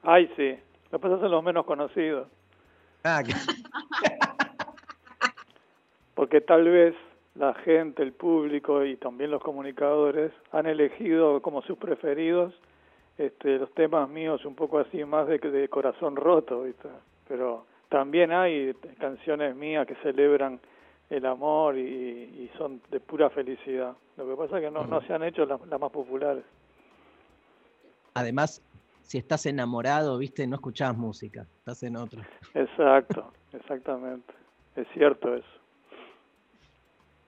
Ay, 0.04 0.30
sí. 0.36 0.56
Lo 0.92 1.00
que 1.00 1.08
pasa 1.08 1.20
son 1.20 1.32
los 1.32 1.44
menos 1.44 1.66
conocidos. 1.66 2.28
Ah, 3.04 3.24
que- 3.24 3.34
Porque 6.16 6.42
tal 6.42 6.66
vez 6.66 6.96
la 7.36 7.54
gente, 7.54 8.04
el 8.04 8.12
público 8.14 8.84
y 8.84 8.98
también 8.98 9.32
los 9.32 9.42
comunicadores 9.42 10.32
han 10.52 10.66
elegido 10.66 11.42
como 11.42 11.62
sus 11.62 11.78
preferidos 11.78 12.54
este, 13.18 13.58
los 13.58 13.74
temas 13.74 14.10
míos 14.10 14.44
un 14.46 14.56
poco 14.56 14.80
así 14.80 15.04
más 15.06 15.28
de, 15.28 15.40
de 15.40 15.68
corazón 15.70 16.16
roto, 16.16 16.64
¿viste? 16.64 16.88
Pero 17.30 17.66
también 17.88 18.34
hay 18.34 18.74
canciones 19.00 19.56
mías 19.56 19.88
que 19.88 19.96
celebran 20.04 20.60
el 21.10 21.26
amor 21.26 21.78
y, 21.78 21.82
y 21.82 22.52
son 22.58 22.82
de 22.92 23.00
pura 23.00 23.30
felicidad. 23.30 23.96
Lo 24.18 24.28
que 24.28 24.36
pasa 24.36 24.58
es 24.58 24.66
que 24.66 24.72
no, 24.72 24.86
no 24.86 25.02
se 25.08 25.14
han 25.14 25.24
hecho 25.24 25.46
las, 25.46 25.66
las 25.68 25.80
más 25.80 25.92
populares. 25.92 26.44
Además, 28.16 28.62
si 29.04 29.18
estás 29.18 29.46
enamorado, 29.46 30.18
viste, 30.18 30.46
no 30.46 30.56
escuchás 30.56 30.98
música, 30.98 31.48
estás 31.60 31.82
en 31.84 31.96
otro. 31.96 32.22
Exacto, 32.54 33.32
exactamente. 33.54 34.34
Es 34.76 34.88
cierto 34.94 35.36
eso. 35.36 35.48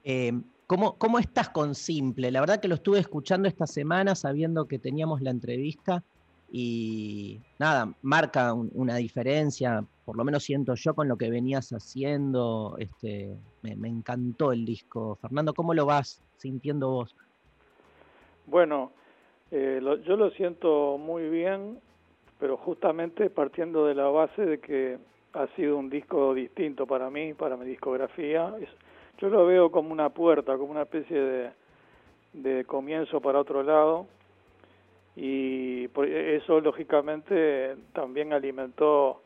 Eh, 0.04 0.32
¿cómo, 0.66 0.98
¿Cómo 0.98 1.18
estás 1.18 1.48
con 1.48 1.74
Simple? 1.74 2.30
La 2.30 2.40
verdad 2.40 2.60
que 2.60 2.68
lo 2.68 2.74
estuve 2.74 2.98
escuchando 2.98 3.48
esta 3.48 3.66
semana 3.66 4.14
sabiendo 4.14 4.66
que 4.66 4.78
teníamos 4.78 5.22
la 5.22 5.30
entrevista 5.30 6.02
y 6.54 7.40
nada, 7.58 7.94
marca 8.02 8.52
un- 8.52 8.70
una 8.74 8.96
diferencia, 8.96 9.82
por 10.04 10.18
lo 10.18 10.22
menos 10.22 10.44
siento 10.44 10.74
yo 10.74 10.94
con 10.94 11.08
lo 11.08 11.16
que 11.16 11.30
venías 11.30 11.70
haciendo. 11.70 12.76
Este, 12.78 13.34
me, 13.62 13.88
encantó 13.88 14.52
el 14.52 14.66
disco. 14.66 15.16
Fernando, 15.22 15.54
¿cómo 15.54 15.72
lo 15.72 15.86
vas 15.86 16.22
sintiendo 16.36 16.90
vos? 16.90 17.16
Bueno, 18.44 18.92
eh, 19.50 19.78
lo- 19.80 19.96
yo 20.02 20.18
lo 20.18 20.30
siento 20.32 20.98
muy 20.98 21.30
bien, 21.30 21.78
pero 22.38 22.58
justamente 22.58 23.30
partiendo 23.30 23.86
de 23.86 23.94
la 23.94 24.08
base 24.08 24.44
de 24.44 24.60
que 24.60 24.98
ha 25.32 25.46
sido 25.56 25.78
un 25.78 25.88
disco 25.88 26.34
distinto 26.34 26.86
para 26.86 27.08
mí, 27.08 27.32
para 27.32 27.56
mi 27.56 27.64
discografía. 27.64 28.54
Yo 29.16 29.30
lo 29.30 29.46
veo 29.46 29.70
como 29.70 29.90
una 29.90 30.10
puerta, 30.10 30.58
como 30.58 30.72
una 30.72 30.82
especie 30.82 31.18
de, 31.18 31.50
de 32.34 32.64
comienzo 32.66 33.22
para 33.22 33.40
otro 33.40 33.62
lado 33.62 34.06
y 35.16 35.88
por- 35.88 36.08
eso 36.08 36.60
lógicamente 36.60 37.76
también 37.92 38.32
alimentó 38.32 39.22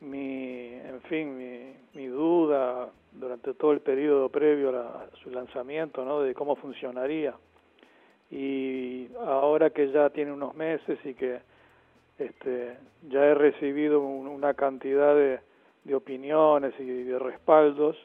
mi, 0.00 0.68
en 0.74 1.00
fin, 1.08 1.36
mi, 1.36 1.72
mi 1.94 2.06
duda 2.06 2.90
durante 3.12 3.54
todo 3.54 3.72
el 3.72 3.80
periodo 3.80 4.28
previo 4.28 4.68
a, 4.70 4.72
la- 4.72 5.06
su 5.22 5.30
lanzamiento, 5.30 6.04
¿no? 6.04 6.20
De 6.20 6.34
cómo 6.34 6.56
funcionaría 6.56 7.34
y 8.30 9.08
ahora 9.26 9.70
que 9.70 9.90
ya 9.92 10.10
tiene 10.10 10.32
unos 10.32 10.54
meses 10.54 10.98
y 11.04 11.14
que 11.14 11.40
este, 12.18 12.76
ya 13.08 13.24
he 13.26 13.34
recibido 13.34 14.00
un- 14.00 14.26
una 14.28 14.54
cantidad 14.54 15.14
de, 15.14 15.40
de 15.84 15.94
opiniones 15.94 16.72
y 16.78 16.84
de 16.84 17.18
respaldos, 17.18 17.96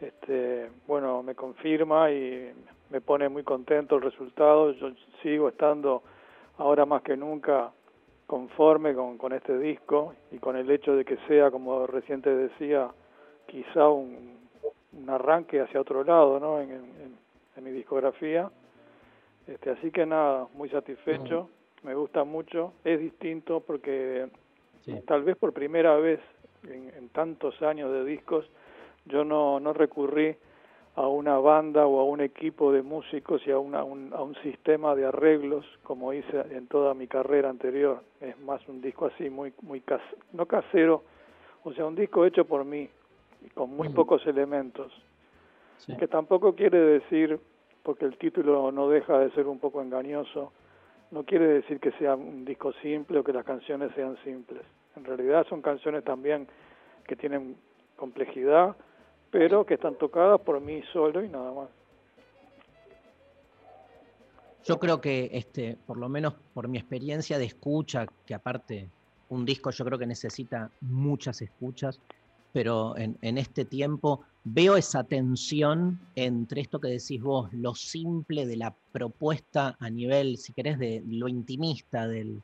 este, 0.00 0.68
bueno, 0.86 1.22
me 1.22 1.34
confirma 1.34 2.10
y 2.10 2.50
me 2.90 3.00
pone 3.00 3.28
muy 3.28 3.42
contento 3.44 3.96
el 3.96 4.02
resultado. 4.02 4.72
Yo 4.72 4.90
sigo 5.22 5.48
estando 5.48 6.02
ahora 6.58 6.84
más 6.86 7.02
que 7.02 7.16
nunca 7.16 7.70
conforme 8.26 8.94
con, 8.94 9.18
con 9.18 9.32
este 9.32 9.58
disco 9.58 10.14
y 10.30 10.38
con 10.38 10.56
el 10.56 10.70
hecho 10.70 10.94
de 10.96 11.04
que 11.04 11.16
sea, 11.28 11.50
como 11.50 11.86
recién 11.86 12.22
te 12.22 12.34
decía, 12.34 12.88
quizá 13.46 13.88
un, 13.88 14.38
un 14.92 15.10
arranque 15.10 15.60
hacia 15.60 15.80
otro 15.80 16.02
lado 16.04 16.40
¿no? 16.40 16.60
en, 16.60 16.70
en- 16.70 17.18
en 17.56 17.64
mi 17.64 17.70
discografía. 17.70 18.50
Este, 19.46 19.70
así 19.70 19.90
que 19.90 20.06
nada, 20.06 20.46
muy 20.54 20.68
satisfecho, 20.70 21.50
me 21.82 21.94
gusta 21.94 22.24
mucho, 22.24 22.72
es 22.84 22.98
distinto 23.00 23.60
porque 23.60 24.28
tal 25.06 25.22
vez 25.24 25.36
por 25.36 25.52
primera 25.52 25.96
vez 25.96 26.20
en, 26.64 26.90
en 26.96 27.08
tantos 27.10 27.60
años 27.60 27.92
de 27.92 28.04
discos 28.04 28.46
yo 29.04 29.24
no, 29.24 29.58
no 29.60 29.72
recurrí 29.72 30.36
a 30.94 31.08
una 31.08 31.38
banda 31.38 31.86
o 31.86 32.00
a 32.00 32.04
un 32.04 32.20
equipo 32.20 32.72
de 32.72 32.82
músicos 32.82 33.40
y 33.46 33.50
a, 33.50 33.58
una, 33.58 33.82
un, 33.82 34.12
a 34.12 34.22
un 34.22 34.34
sistema 34.42 34.94
de 34.94 35.06
arreglos 35.06 35.64
como 35.82 36.12
hice 36.12 36.44
en 36.50 36.66
toda 36.66 36.92
mi 36.92 37.06
carrera 37.06 37.48
anterior. 37.48 38.02
Es 38.20 38.38
más 38.40 38.60
un 38.68 38.82
disco 38.82 39.06
así, 39.06 39.30
muy, 39.30 39.54
muy 39.62 39.80
cas 39.80 40.02
no 40.32 40.46
casero, 40.46 41.02
o 41.64 41.72
sea, 41.72 41.86
un 41.86 41.94
disco 41.94 42.26
hecho 42.26 42.44
por 42.44 42.64
mí, 42.64 42.88
y 43.44 43.48
con 43.50 43.74
muy 43.74 43.88
pocos 43.88 44.26
elementos. 44.26 44.92
Que 45.98 46.06
tampoco 46.06 46.54
quiere 46.54 46.78
decir, 46.78 47.40
porque 47.82 48.04
el 48.04 48.16
título 48.16 48.70
no 48.70 48.88
deja 48.88 49.18
de 49.18 49.30
ser 49.32 49.48
un 49.48 49.58
poco 49.58 49.82
engañoso, 49.82 50.52
no 51.10 51.24
quiere 51.24 51.46
decir 51.46 51.80
que 51.80 51.90
sea 51.92 52.14
un 52.14 52.44
disco 52.44 52.72
simple 52.74 53.18
o 53.18 53.24
que 53.24 53.32
las 53.32 53.44
canciones 53.44 53.92
sean 53.94 54.16
simples. 54.24 54.62
En 54.96 55.04
realidad 55.04 55.46
son 55.48 55.60
canciones 55.60 56.04
también 56.04 56.46
que 57.06 57.16
tienen 57.16 57.56
complejidad, 57.96 58.76
pero 59.32 59.64
que 59.64 59.74
están 59.74 59.96
tocadas 59.96 60.40
por 60.42 60.60
mí 60.60 60.82
solo 60.92 61.24
y 61.24 61.28
nada 61.28 61.52
más. 61.52 61.68
Yo 64.64 64.78
creo 64.78 65.00
que, 65.00 65.30
este, 65.32 65.76
por 65.86 65.96
lo 65.96 66.08
menos 66.08 66.34
por 66.54 66.68
mi 66.68 66.78
experiencia 66.78 67.38
de 67.38 67.46
escucha, 67.46 68.06
que 68.26 68.34
aparte 68.34 68.90
un 69.30 69.44
disco 69.44 69.70
yo 69.70 69.84
creo 69.86 69.98
que 69.98 70.06
necesita 70.06 70.70
muchas 70.82 71.40
escuchas, 71.40 71.98
pero 72.52 72.96
en, 72.98 73.16
en 73.22 73.38
este 73.38 73.64
tiempo 73.64 74.20
veo 74.44 74.76
esa 74.76 75.02
tensión 75.02 75.98
entre 76.14 76.60
esto 76.60 76.78
que 76.78 76.88
decís 76.88 77.20
vos, 77.22 77.50
lo 77.54 77.74
simple 77.74 78.46
de 78.46 78.56
la 78.56 78.74
propuesta 78.92 79.76
a 79.80 79.88
nivel, 79.88 80.36
si 80.36 80.52
querés, 80.52 80.78
de 80.78 81.02
lo 81.06 81.26
intimista 81.26 82.06
del, 82.06 82.42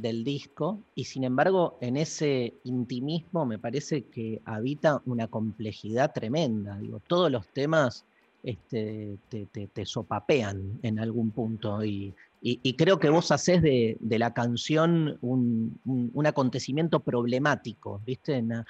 del 0.00 0.24
disco, 0.24 0.82
y 0.94 1.04
sin 1.04 1.24
embargo 1.24 1.78
en 1.80 1.96
ese 1.96 2.54
intimismo 2.64 3.44
me 3.46 3.58
parece 3.58 4.04
que 4.04 4.40
habita 4.44 5.02
una 5.06 5.28
complejidad 5.28 6.12
tremenda. 6.12 6.78
Digo, 6.78 7.00
todos 7.06 7.30
los 7.30 7.48
temas 7.50 8.04
este, 8.42 9.18
te, 9.28 9.46
te- 9.46 9.68
te 9.68 9.84
sopapean 9.84 10.78
en 10.82 10.98
algún 10.98 11.32
punto. 11.32 11.84
Y, 11.84 12.14
y- 12.40 12.76
creo 12.76 12.98
que 12.98 13.10
vos 13.10 13.30
hacés 13.32 13.60
de, 13.62 13.96
de 14.00 14.18
la 14.18 14.32
canción 14.32 15.18
un, 15.22 15.80
un- 15.84 16.26
acontecimiento 16.26 17.00
problemático, 17.00 18.00
¿viste? 18.06 18.42
No, 18.42 18.64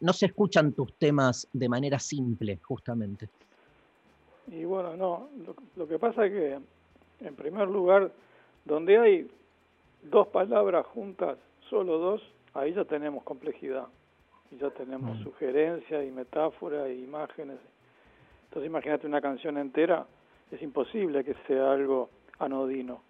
no 0.00 0.12
se 0.12 0.26
escuchan 0.26 0.72
tus 0.74 0.92
temas 0.98 1.48
de 1.52 1.68
manera 1.68 1.98
simple, 1.98 2.60
justamente. 2.62 3.28
Y 4.48 4.64
bueno, 4.64 4.96
no, 4.96 5.28
lo, 5.44 5.56
lo 5.76 5.88
que 5.88 5.98
pasa 5.98 6.26
es 6.26 6.32
que, 6.32 6.58
en 7.26 7.34
primer 7.36 7.68
lugar, 7.68 8.12
donde 8.64 8.98
hay 8.98 9.28
dos 10.02 10.28
palabras 10.28 10.86
juntas, 10.86 11.38
solo 11.68 11.98
dos, 11.98 12.22
ahí 12.54 12.72
ya 12.72 12.84
tenemos 12.84 13.24
complejidad. 13.24 13.86
Y 14.50 14.58
ya 14.58 14.70
tenemos 14.70 15.18
sugerencias 15.20 16.04
y 16.04 16.10
metáforas 16.10 16.86
e 16.86 16.94
imágenes. 16.94 17.58
Entonces 18.44 18.68
imagínate 18.68 19.06
una 19.06 19.20
canción 19.20 19.58
entera, 19.58 20.06
es 20.50 20.62
imposible 20.62 21.24
que 21.24 21.34
sea 21.46 21.72
algo 21.72 22.10
anodino. 22.38 23.02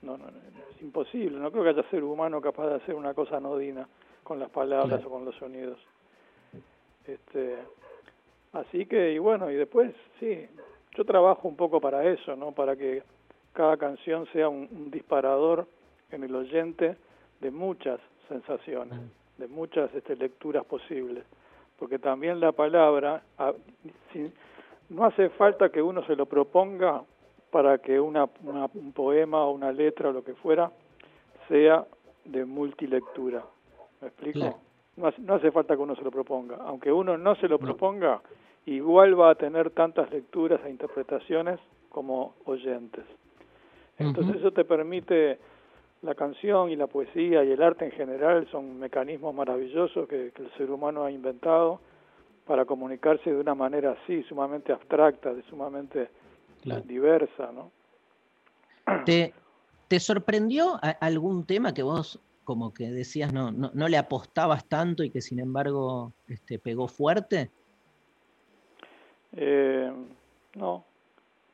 No, 0.00 0.16
no, 0.16 0.30
no, 0.30 0.38
es 0.74 0.80
imposible. 0.80 1.38
No 1.38 1.50
creo 1.50 1.64
que 1.64 1.70
haya 1.70 1.90
ser 1.90 2.04
humano 2.04 2.40
capaz 2.40 2.68
de 2.68 2.74
hacer 2.76 2.94
una 2.94 3.12
cosa 3.12 3.36
anodina 3.36 3.86
con 4.22 4.38
las 4.38 4.50
palabras 4.50 5.04
o 5.04 5.10
con 5.10 5.24
los 5.24 5.34
sonidos. 5.36 5.78
Este, 7.06 7.56
así 8.52 8.86
que, 8.86 9.12
y 9.12 9.18
bueno, 9.18 9.50
y 9.50 9.56
después, 9.56 9.92
sí, 10.20 10.46
yo 10.96 11.04
trabajo 11.04 11.48
un 11.48 11.56
poco 11.56 11.80
para 11.80 12.04
eso, 12.04 12.36
¿no? 12.36 12.52
Para 12.52 12.76
que 12.76 13.02
cada 13.52 13.76
canción 13.76 14.26
sea 14.32 14.48
un, 14.48 14.68
un 14.70 14.90
disparador 14.90 15.66
en 16.10 16.24
el 16.24 16.34
oyente 16.34 16.96
de 17.40 17.50
muchas 17.50 18.00
sensaciones, 18.28 18.98
de 19.38 19.48
muchas 19.48 19.92
este, 19.94 20.16
lecturas 20.16 20.64
posibles. 20.64 21.24
Porque 21.78 21.98
también 21.98 22.40
la 22.40 22.52
palabra, 22.52 23.22
no 24.90 25.04
hace 25.04 25.28
falta 25.30 25.68
que 25.70 25.80
uno 25.82 26.04
se 26.06 26.16
lo 26.16 26.26
proponga 26.26 27.02
para 27.50 27.78
que 27.78 28.00
una, 28.00 28.28
una- 28.42 28.68
un 28.74 28.92
poema 28.92 29.44
o 29.44 29.52
una 29.52 29.70
letra 29.72 30.08
o 30.08 30.12
lo 30.12 30.24
que 30.24 30.34
fuera 30.34 30.70
sea 31.48 31.86
de 32.24 32.44
multilectura. 32.44 33.44
¿Me 34.00 34.08
explico? 34.08 34.38
Claro. 34.40 34.58
No, 34.96 35.06
hace, 35.06 35.22
no 35.22 35.34
hace 35.34 35.50
falta 35.52 35.76
que 35.76 35.82
uno 35.82 35.94
se 35.94 36.02
lo 36.02 36.10
proponga. 36.10 36.56
Aunque 36.56 36.92
uno 36.92 37.16
no 37.16 37.36
se 37.36 37.46
lo 37.48 37.58
proponga, 37.58 38.20
igual 38.66 39.18
va 39.18 39.30
a 39.30 39.34
tener 39.36 39.70
tantas 39.70 40.10
lecturas 40.10 40.60
e 40.64 40.70
interpretaciones 40.70 41.60
como 41.90 42.34
oyentes. 42.44 43.04
Entonces 43.98 44.36
eso 44.40 44.50
te 44.52 44.64
permite, 44.64 45.38
la 46.02 46.14
canción 46.14 46.70
y 46.70 46.76
la 46.76 46.86
poesía 46.86 47.44
y 47.44 47.50
el 47.50 47.62
arte 47.62 47.84
en 47.84 47.92
general 47.92 48.48
son 48.50 48.78
mecanismos 48.78 49.34
maravillosos 49.34 50.08
que, 50.08 50.32
que 50.32 50.42
el 50.42 50.50
ser 50.56 50.70
humano 50.70 51.04
ha 51.04 51.10
inventado 51.10 51.80
para 52.46 52.64
comunicarse 52.64 53.30
de 53.30 53.40
una 53.40 53.54
manera 53.54 53.96
así, 54.02 54.22
sumamente 54.24 54.72
abstracta, 54.72 55.34
de 55.34 55.42
sumamente 55.44 56.08
Claro. 56.62 56.82
diversa, 56.86 57.50
¿no? 57.52 57.70
¿Te, 59.04 59.32
te 59.88 60.00
sorprendió 60.00 60.78
algún 61.00 61.46
tema 61.46 61.72
que 61.72 61.82
vos 61.82 62.20
como 62.44 62.72
que 62.72 62.90
decías 62.90 63.32
no, 63.32 63.52
no, 63.52 63.70
no 63.74 63.88
le 63.88 63.98
apostabas 63.98 64.66
tanto 64.66 65.02
y 65.02 65.10
que 65.10 65.20
sin 65.20 65.38
embargo 65.38 66.12
este, 66.26 66.58
pegó 66.58 66.88
fuerte? 66.88 67.50
Eh, 69.36 69.92
no, 70.54 70.84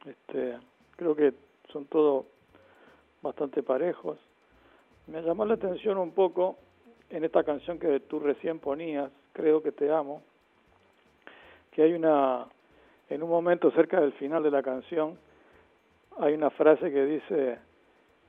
este, 0.06 0.58
creo 0.96 1.16
que 1.16 1.34
son 1.72 1.86
todos 1.86 2.26
bastante 3.20 3.62
parejos. 3.62 4.18
Me 5.06 5.20
llamó 5.22 5.44
la 5.44 5.54
atención 5.54 5.98
un 5.98 6.12
poco 6.12 6.56
en 7.10 7.24
esta 7.24 7.44
canción 7.44 7.78
que 7.78 8.00
tú 8.00 8.18
recién 8.20 8.58
ponías, 8.58 9.10
Creo 9.32 9.60
que 9.60 9.72
te 9.72 9.90
amo, 9.90 10.22
que 11.72 11.82
hay 11.82 11.92
una, 11.92 12.46
en 13.10 13.20
un 13.20 13.28
momento 13.28 13.68
cerca 13.72 14.00
del 14.00 14.12
final 14.12 14.44
de 14.44 14.50
la 14.52 14.62
canción, 14.62 15.18
hay 16.18 16.34
una 16.34 16.50
frase 16.50 16.92
que 16.92 17.04
dice, 17.04 17.58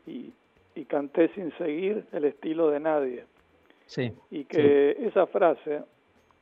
y, 0.08 0.34
y 0.74 0.86
canté 0.86 1.28
sin 1.36 1.56
seguir 1.60 2.06
el 2.12 2.26
estilo 2.26 2.72
de 2.72 2.80
nadie 2.80 3.26
Sí. 3.86 4.12
y 4.32 4.46
que 4.46 4.98
esa 5.00 5.28
frase 5.28 5.84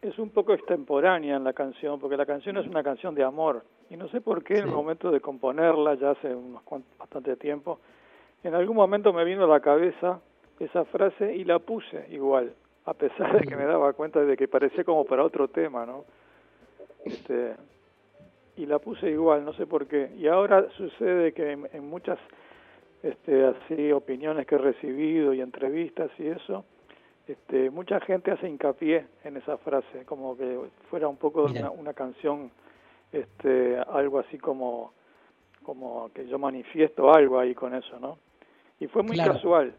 es 0.01 0.17
un 0.17 0.29
poco 0.29 0.53
extemporánea 0.53 1.35
en 1.35 1.43
la 1.43 1.51
canción, 1.51 1.99
porque 1.99 2.15
la 2.15 2.25
canción 2.25 2.55
es 2.55 2.65
una 2.65 2.83
canción 2.83 3.13
de 3.15 3.23
amor, 3.23 3.65
y 3.89 3.97
no 3.97 4.07
sé 4.07 4.21
por 4.21 4.45
qué 4.45 4.59
en 4.59 4.69
el 4.69 4.71
momento 4.71 5.11
de 5.11 5.19
componerla, 5.19 5.95
ya 5.95 6.11
hace 6.11 6.33
unos 6.33 6.63
bastante 6.97 7.35
tiempo, 7.35 7.79
en 8.43 8.55
algún 8.55 8.75
momento 8.75 9.13
me 9.13 9.23
vino 9.23 9.45
a 9.45 9.47
la 9.47 9.59
cabeza 9.59 10.19
esa 10.59 10.85
frase 10.85 11.35
y 11.35 11.43
la 11.43 11.59
puse 11.59 12.05
igual, 12.09 12.53
a 12.85 12.93
pesar 12.93 13.39
de 13.39 13.47
que 13.47 13.55
me 13.55 13.65
daba 13.65 13.93
cuenta 13.93 14.21
de 14.21 14.37
que 14.37 14.47
parecía 14.47 14.83
como 14.83 15.05
para 15.05 15.23
otro 15.23 15.47
tema, 15.47 15.85
¿no? 15.85 16.05
Este, 17.05 17.55
y 18.57 18.65
la 18.65 18.79
puse 18.79 19.09
igual, 19.09 19.43
no 19.43 19.53
sé 19.53 19.65
por 19.65 19.87
qué. 19.87 20.11
Y 20.17 20.27
ahora 20.27 20.69
sucede 20.77 21.33
que 21.33 21.51
en, 21.51 21.67
en 21.73 21.89
muchas 21.89 22.19
este, 23.03 23.45
así 23.45 23.91
opiniones 23.91 24.47
que 24.47 24.55
he 24.55 24.59
recibido 24.59 25.33
y 25.33 25.41
entrevistas 25.41 26.09
y 26.17 26.27
eso, 26.27 26.63
este, 27.27 27.69
mucha 27.69 27.99
gente 27.99 28.31
hace 28.31 28.47
hincapié 28.47 29.05
en 29.23 29.37
esa 29.37 29.57
frase, 29.57 30.05
como 30.05 30.37
que 30.37 30.59
fuera 30.89 31.07
un 31.07 31.17
poco 31.17 31.43
una, 31.43 31.69
una 31.69 31.93
canción, 31.93 32.51
este, 33.11 33.77
algo 33.77 34.19
así 34.19 34.37
como, 34.37 34.93
como 35.63 36.11
que 36.13 36.27
yo 36.27 36.39
manifiesto 36.39 37.13
algo 37.13 37.39
ahí 37.39 37.53
con 37.53 37.75
eso, 37.75 37.99
¿no? 37.99 38.17
Y 38.79 38.87
fue 38.87 39.03
muy 39.03 39.15
Claro. 39.15 39.33
casual, 39.33 39.75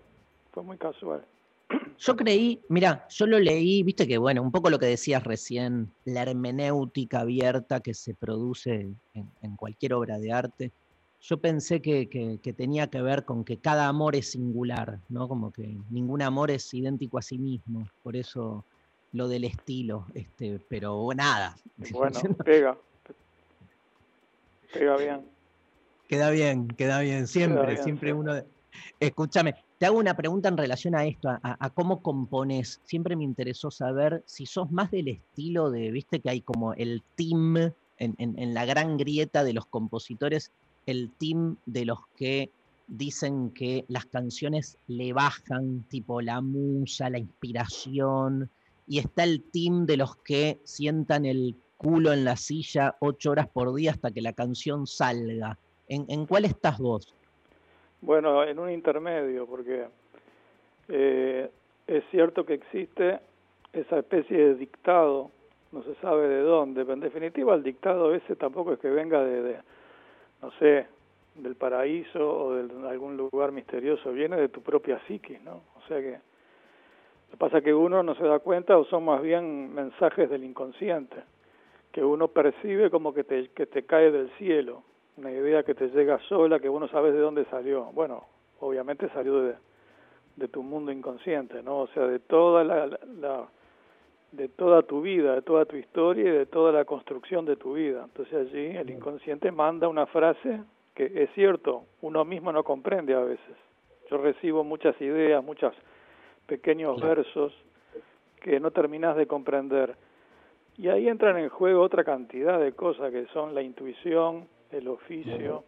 fue 0.53 0.63
muy 0.63 0.79
casual. 0.79 1.27
Yo 1.99 2.17
creí, 2.17 2.61
mira, 2.69 3.07
yo 3.09 3.27
lo 3.27 3.39
leí, 3.39 3.83
viste 3.83 4.07
que 4.07 4.19
bueno, 4.19 4.43
un 4.43 4.51
poco 4.51 4.69
lo 4.69 4.79
que 4.79 4.87
decías 4.87 5.23
recién, 5.23 5.95
la 6.05 6.23
hermenéutica 6.23 7.21
abierta 7.21 7.81
que 7.81 7.95
se 7.95 8.15
produce 8.15 8.95
en, 9.15 9.31
en 9.41 9.57
cualquier 9.57 9.95
obra 9.95 10.19
de 10.19 10.33
arte. 10.33 10.73
Yo 11.21 11.41
pensé 11.41 11.81
que, 11.81 12.09
que- 12.11 12.41
que 12.43 12.53
tenía 12.53 12.89
que 12.91 13.01
ver 13.01 13.25
con 13.25 13.45
que 13.45 13.61
cada 13.61 13.87
amor 13.89 14.17
es 14.17 14.33
singular, 14.33 14.99
¿no? 15.09 15.29
Como 15.29 15.53
que 15.53 15.79
ningún 15.89 16.21
amor 16.21 16.51
es 16.51 16.73
idéntico 16.75 17.17
a 17.19 17.23
sí 17.23 17.39
mismo. 17.39 17.87
Por 18.03 18.17
eso 18.17 18.67
lo 19.13 19.29
del 19.29 19.45
estilo, 19.45 20.07
este, 20.15 20.59
pero 20.69 21.09
nada. 21.17 21.55
Bueno, 21.93 22.21
pega, 22.45 22.77
pega 24.73 24.97
bien. 24.97 25.31
Queda 26.07 26.31
bien, 26.31 26.69
queda 26.69 27.01
bien, 27.01 27.27
siempre, 27.27 27.67
bien, 27.69 27.83
siempre 27.83 28.13
uno... 28.13 28.35
Escúchame, 29.01 29.55
te 29.79 29.87
hago 29.87 29.99
una 29.99 30.17
pregunta 30.17 30.49
en 30.49 30.57
relación 30.57 30.95
a 30.95 31.05
esto, 31.07 31.29
a, 31.31 31.71
cómo 31.71 32.03
compones. 32.03 32.81
Siempre 32.85 33.17
me 33.17 33.25
interesó 33.25 33.71
saber 33.71 34.23
si 34.27 34.47
sos 34.47 34.71
más 34.71 34.91
del 34.91 35.09
estilo 35.09 35.71
de, 35.71 35.91
viste 35.91 36.21
que 36.21 36.31
hay 36.31 36.41
como 36.41 36.75
el 36.75 37.03
team 37.17 37.73
en 37.99 38.55
la 38.55 38.65
gran 38.65 38.97
grieta 38.97 39.45
de 39.45 39.53
los 39.53 39.67
compositores, 39.67 40.53
el 40.87 41.11
team 41.19 41.57
de 41.67 41.85
los 41.85 41.99
que 42.17 42.51
dicen 42.87 43.51
que 43.51 43.85
las 43.89 44.07
canciones 44.07 44.79
le 44.87 45.13
bajan, 45.13 45.85
tipo 45.89 46.21
la 46.21 46.41
musa, 46.41 47.11
la 47.11 47.19
inspiración, 47.19 48.51
y 48.87 48.99
está 48.99 49.25
el 49.25 49.43
team 49.43 49.87
de 49.87 49.97
los 49.97 50.17
que 50.17 50.61
sientan 50.65 51.25
el 51.25 51.57
culo 51.77 52.13
en 52.13 52.25
la 52.25 52.37
silla 52.37 52.97
ocho 53.01 53.31
horas 53.31 53.49
por 53.49 53.75
día 53.75 53.93
hasta 53.93 54.11
que 54.11 54.21
la 54.21 54.33
canción 54.33 54.87
salga. 54.87 55.59
¿En, 55.89 56.05
en 56.09 56.27
cuál 56.27 56.45
estás 56.45 56.79
vos? 56.79 57.15
Bueno, 58.05 58.45
en 58.45 58.59
un 58.59 58.71
intermedio, 58.71 59.47
porque 59.47 59.87
eh, 60.89 61.51
es 61.87 62.05
cierto 62.11 62.45
que 62.45 62.53
existe 62.53 63.19
esa 63.73 64.01
especie 64.01 64.37
de 64.37 64.55
dictado, 64.57 65.31
no 65.73 65.83
se 65.85 65.95
sabe 66.03 66.29
de 66.29 66.43
dónde, 66.43 66.83
pero 66.83 66.93
en 66.93 67.01
definitiva 67.01 67.55
el 67.55 67.63
dictado 67.63 68.15
ese 68.15 68.37
tampoco 68.37 68.75
es 68.75 68.79
que 68.79 68.91
venga 68.91 69.25
de, 69.25 69.57
no 70.43 70.51
sé, 70.59 70.87
del 71.37 71.55
paraíso 71.55 72.45
o 72.45 72.55
de 72.55 72.89
algún 72.91 73.17
lugar 73.17 73.53
misterioso, 73.53 74.13
viene 74.13 74.37
de 74.37 74.51
tu 74.51 74.61
propia 74.61 75.01
psiquis, 75.07 75.41
¿no? 75.41 75.63
O 75.75 75.89
sea 75.89 75.99
que 75.99 76.11
lo 76.11 77.31
que 77.31 77.37
pasa 77.39 77.59
es 77.59 77.65
que 77.65 77.73
uno 77.73 78.03
no 78.03 78.15
se 78.17 78.25
da 78.25 78.39
cuenta 78.41 78.77
o 78.77 78.85
son 78.85 79.07
más 79.07 79.23
bien 79.23 79.75
mensajes 79.75 80.29
del 80.29 80.45
inconsciente, 80.45 81.23
que 81.91 82.05
uno 82.05 82.29
percibe 82.29 82.91
como 82.91 83.15
que 83.15 83.25
te, 83.25 83.49
que 83.49 83.65
te 83.65 83.85
cae 83.85 84.11
del 84.11 84.29
cielo, 84.33 84.83
una 85.17 85.31
idea 85.31 85.63
que 85.63 85.75
te 85.75 85.89
llega 85.89 86.19
sola, 86.29 86.59
que 86.61 86.69
vos 86.69 86.81
no 86.81 86.89
sabes 86.89 87.13
de 87.15 87.21
dónde 87.21 87.45
salió. 87.47 87.85
Bueno, 87.93 88.25
obviamente 88.61 89.09
salió 89.11 89.41
de, 89.43 89.55
de 90.37 90.49
tu 90.49 90.63
mundo 90.63 90.91
inconsciente, 90.93 91.63
¿no? 91.63 91.81
O 91.83 91.87
sea, 91.89 92.07
de 92.07 92.19
toda 92.19 92.65
la, 92.65 92.87
la- 92.87 92.99
la- 93.21 93.49
de 94.33 94.49
toda 94.49 94.83
tu 94.83 95.01
vida, 95.01 95.37
de 95.37 95.43
toda 95.43 95.65
tu 95.65 95.77
historia 95.77 96.25
y 96.25 96.31
de 96.39 96.47
toda 96.47 96.73
la 96.73 96.85
construcción 96.85 97.45
de 97.45 97.55
tu 97.55 97.75
vida. 97.75 98.03
Entonces 98.05 98.35
allí 98.35 98.77
el 98.77 98.91
inconsciente 98.91 99.53
manda 99.53 99.87
una 99.87 100.07
frase 100.07 100.61
que 100.93 101.05
es 101.23 101.31
cierto, 101.35 101.85
uno 102.03 102.25
mismo 102.25 102.51
no 102.53 102.65
comprende 102.65 103.15
a 103.15 103.21
veces. 103.21 103.57
Yo 104.11 104.17
recibo 104.19 104.65
muchas 104.65 105.01
ideas, 105.01 105.43
muchos 105.45 105.73
pequeños 106.47 107.01
versos 107.01 107.53
que 108.41 108.59
no 108.59 108.73
terminas 108.73 109.17
de 109.17 109.27
comprender. 109.29 109.95
Y 110.79 110.89
ahí 110.89 111.09
entran 111.09 111.39
en 111.39 111.49
juego 111.49 111.83
otra 111.83 112.03
cantidad 112.03 112.59
de 112.59 112.73
cosas 112.73 113.13
que 113.13 113.27
son 113.27 113.55
la 113.55 113.63
intuición, 113.63 114.49
el 114.75 114.89
oficio, 114.89 115.65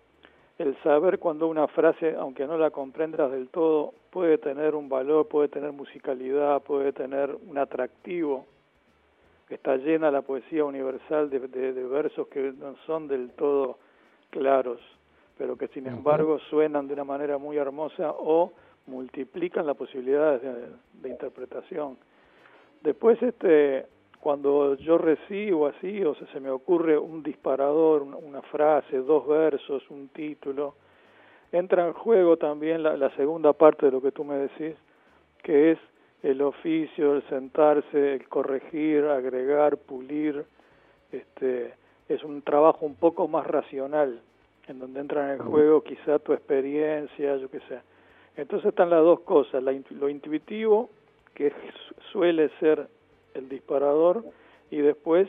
el 0.59 0.76
saber 0.82 1.18
cuando 1.18 1.46
una 1.48 1.68
frase, 1.68 2.14
aunque 2.18 2.46
no 2.46 2.57
la 2.59 2.70
comprendas 2.70 3.30
del 3.30 3.48
todo, 3.48 3.92
puede 4.11 4.38
tener 4.38 4.74
un 4.74 4.88
valor, 4.88 5.28
puede 5.28 5.48
tener 5.48 5.72
musicalidad, 5.72 6.62
puede 6.62 6.92
tener 6.92 7.37
un 7.46 7.58
atractivo. 7.58 8.46
Está 9.50 9.76
llena 9.76 10.11
la 10.11 10.22
poesía 10.22 10.64
universal 10.64 11.30
de, 11.30 11.41
de- 11.41 11.72
de 11.72 11.84
versos 11.84 12.26
que 12.28 12.53
no 12.53 12.74
son 12.87 13.07
del 13.07 13.30
todo 13.30 13.78
claros, 14.30 14.80
pero 15.38 15.57
que 15.57 15.68
sin 15.68 15.87
embargo 15.87 16.38
suenan 16.50 16.88
de 16.88 16.95
una 16.95 17.04
manera 17.04 17.38
muy 17.38 17.57
hermosa 17.58 18.11
o 18.12 18.53
multiplican 18.87 19.66
las 19.66 19.76
posibilidades 19.76 20.42
de, 20.42 20.54
de 21.03 21.08
interpretación. 21.08 21.96
Después, 22.83 23.22
este, 23.22 23.87
cuando 24.21 24.75
yo 24.76 24.99
recibo 24.99 25.67
así, 25.67 26.03
o 26.05 26.14
sea, 26.14 26.26
se 26.33 26.41
me 26.41 26.51
ocurre 26.51 26.99
un 26.99 27.22
disparador, 27.22 28.03
una, 28.03 28.43
frase, 28.43 28.99
dos 28.99 29.26
versos, 29.26 29.83
un 29.91 30.09
título, 30.09 30.75
entra 31.53 31.87
en 31.87 31.93
juego 31.93 32.37
también 32.37 32.83
la, 32.83 32.97
la 32.97 33.11
segunda 33.17 33.53
parte 33.53 33.87
de 33.87 33.93
lo 33.93 34.03
que 34.03 34.13
tú 34.13 34.25
me 34.25 34.37
decís, 34.37 34.76
que 35.43 35.72
es 35.72 35.79
el 36.22 36.43
oficio, 36.43 37.14
el 37.17 37.22
sentarse, 37.29 38.14
el 38.14 38.29
corregir, 38.29 39.05
agregar, 39.05 39.76
pulir, 39.76 40.45
este, 41.13 41.75
es 42.09 42.22
un 42.25 42.43
trabajo 42.43 42.84
un 42.84 42.97
poco 42.97 43.29
más 43.29 43.47
racional, 43.47 44.21
en 44.67 44.79
donde 44.79 45.01
entra 45.01 45.33
en 45.33 45.38
juego 45.38 45.83
quizá 45.83 46.18
tu 46.18 46.33
experiencia, 46.33 47.37
yo 47.37 47.49
qué 47.51 47.61
sé. 47.68 47.80
Entonces 48.37 48.68
están 48.68 48.91
las 48.91 49.03
dos 49.03 49.21
cosas, 49.21 49.63
la 49.63 49.72
lo 49.91 50.09
intuitivo, 50.09 50.91
que 51.34 51.51
su- 51.51 51.95
suele 52.13 52.51
ser 52.61 52.88
el 53.37 53.49
disparador, 53.49 54.25
y 54.71 54.79
después 54.79 55.29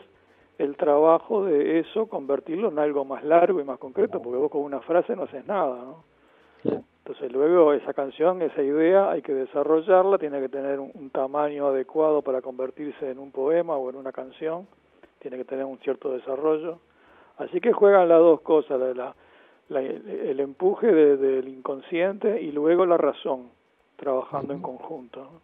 el 0.58 0.76
trabajo 0.76 1.46
de 1.46 1.80
eso 1.80 2.08
convertirlo 2.08 2.70
en 2.70 2.80
algo 2.80 3.06
más 3.06 3.24
largo 3.24 3.60
y 3.60 3.64
más 3.64 3.78
concreto, 3.78 4.22
porque 4.22 4.38
vos 4.40 4.50
con 4.52 4.62
una 4.62 4.80
frase 4.82 5.16
no 5.16 5.24
haces 5.24 5.46
nada, 5.46 5.76
¿no? 5.84 6.04
Entonces 7.00 7.32
luego 7.32 7.72
esa 7.74 7.94
canción, 7.94 8.42
esa 8.42 8.62
idea, 8.62 9.12
hay 9.12 9.22
que 9.22 9.34
desarrollarla, 9.34 10.18
tiene 10.18 10.42
que 10.42 10.50
tener 10.50 10.80
un, 10.80 10.92
un 10.94 11.10
tamaño 11.10 11.68
adecuado 11.68 12.22
para 12.22 12.42
convertirse 12.42 13.10
en 13.12 13.20
un 13.20 13.32
poema 13.32 13.78
o 13.78 13.90
en 13.90 13.96
una 13.96 14.12
canción, 14.12 14.68
tiene 15.20 15.38
que 15.38 15.46
tener 15.46 15.64
un 15.66 15.78
cierto 15.80 16.12
desarrollo. 16.12 16.80
Así 17.38 17.62
que 17.62 17.72
juegan 17.72 18.10
las 18.10 18.20
dos 18.20 18.42
cosas, 18.42 18.80
la, 18.80 18.94
la- 18.94 19.16
la- 19.70 19.82
el 19.82 20.40
empuje 20.40 20.88
de- 20.92 21.18
del 21.18 21.48
inconsciente 21.48 22.42
y 22.42 22.52
luego 22.52 22.86
la 22.86 22.98
razón, 22.98 23.52
trabajando 23.96 24.54
en 24.54 24.62
conjunto. 24.62 25.20
¿no? 25.22 25.42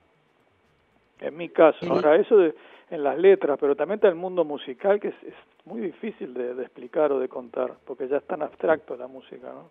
En 1.19 1.37
mi 1.37 1.49
caso, 1.49 1.85
ahora 1.91 2.15
eso 2.15 2.37
de, 2.37 2.53
en 2.89 3.03
las 3.03 3.17
letras, 3.17 3.57
pero 3.59 3.75
también 3.75 3.95
está 3.95 4.07
el 4.07 4.15
mundo 4.15 4.43
musical 4.43 4.99
que 4.99 5.09
es, 5.09 5.23
es 5.23 5.35
muy 5.65 5.81
difícil 5.81 6.33
de, 6.33 6.53
de 6.53 6.63
explicar 6.63 7.11
o 7.11 7.19
de 7.19 7.29
contar, 7.29 7.73
porque 7.85 8.07
ya 8.07 8.17
es 8.17 8.23
tan 8.25 8.41
abstracto 8.41 8.95
la 8.95 9.07
música, 9.07 9.47
¿no? 9.47 9.69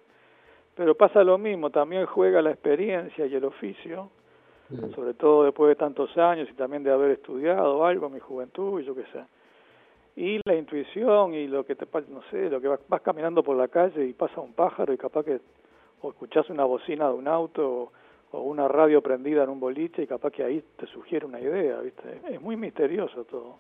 Pero 0.75 0.95
pasa 0.95 1.23
lo 1.23 1.37
mismo, 1.37 1.71
también 1.71 2.07
juega 2.07 2.41
la 2.41 2.51
experiencia 2.51 3.27
y 3.27 3.35
el 3.35 3.45
oficio, 3.45 4.09
sobre 4.95 5.13
todo 5.13 5.45
después 5.45 5.69
de 5.69 5.77
tantos 5.77 6.17
años 6.17 6.49
y 6.51 6.55
también 6.55 6.83
de 6.83 6.91
haber 6.91 7.11
estudiado 7.11 7.85
algo 7.85 8.07
en 8.07 8.15
mi 8.15 8.21
juventud 8.21 8.81
y 8.81 8.85
yo 8.85 8.95
qué 8.95 9.05
sé. 9.13 9.23
Y 10.17 10.41
la 10.47 10.55
intuición 10.55 11.35
y 11.35 11.47
lo 11.47 11.65
que 11.67 11.75
te 11.75 11.85
pasa, 11.85 12.07
no 12.11 12.23
sé, 12.31 12.49
lo 12.49 12.59
que 12.59 12.69
vas, 12.69 12.81
vas 12.89 13.03
caminando 13.03 13.43
por 13.43 13.57
la 13.57 13.69
calle 13.69 14.07
y 14.07 14.15
pasa 14.15 14.41
un 14.41 14.55
pájaro 14.55 14.95
y 14.95 14.97
capaz 14.97 15.25
que 15.25 15.41
o 16.01 16.11
escuchás 16.11 16.49
una 16.49 16.65
bocina 16.65 17.07
de 17.09 17.15
un 17.15 17.29
auto 17.29 17.71
o, 17.71 17.93
o 18.33 18.43
una 18.43 18.67
radio 18.69 19.03
prendida 19.03 19.45
en 19.45 19.51
un 19.51 19.61
boliche 19.61 20.03
y 20.03 20.07
capaz 20.07 20.31
que 20.31 20.43
ahí 20.43 20.63
te 20.79 20.87
sugiere 20.87 21.27
una 21.27 21.41
idea, 21.41 21.81
¿viste? 21.81 22.21
Es 22.31 22.41
muy 22.41 22.57
misterioso 22.57 23.25
todo. 23.25 23.59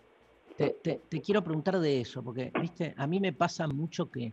Te, 0.57 0.71
te- 0.83 1.01
te 1.09 1.21
quiero 1.21 1.43
preguntar 1.43 1.79
de 1.79 2.01
eso, 2.01 2.23
porque, 2.23 2.51
viste, 2.61 2.95
a 2.97 3.07
mí 3.07 3.21
me 3.21 3.33
pasa 3.33 3.67
mucho 3.69 4.11
que 4.11 4.33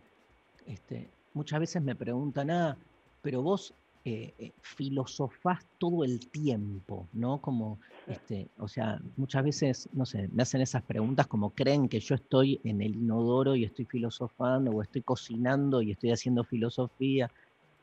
este, 0.66 1.08
muchas 1.34 1.60
veces 1.60 1.82
me 1.82 1.94
preguntan, 1.94 2.50
ah, 2.50 2.76
pero 3.22 3.42
vos 3.42 3.74
eh, 4.04 4.32
eh, 4.38 4.52
filosofás 4.62 5.66
todo 5.78 6.04
el 6.04 6.30
tiempo, 6.30 7.06
¿no? 7.12 7.40
Como, 7.40 7.78
este, 8.06 8.48
o 8.58 8.66
sea, 8.68 8.98
muchas 9.16 9.44
veces, 9.44 9.88
no 9.92 10.06
sé, 10.06 10.28
me 10.32 10.42
hacen 10.42 10.60
esas 10.62 10.82
preguntas 10.82 11.26
como 11.26 11.50
creen 11.50 11.88
que 11.88 12.00
yo 12.00 12.14
estoy 12.14 12.60
en 12.64 12.80
el 12.80 12.96
inodoro 12.96 13.54
y 13.56 13.64
estoy 13.64 13.84
filosofando, 13.84 14.70
o 14.72 14.82
estoy 14.82 15.02
cocinando 15.02 15.82
y 15.82 15.90
estoy 15.90 16.12
haciendo 16.12 16.44
filosofía. 16.44 17.30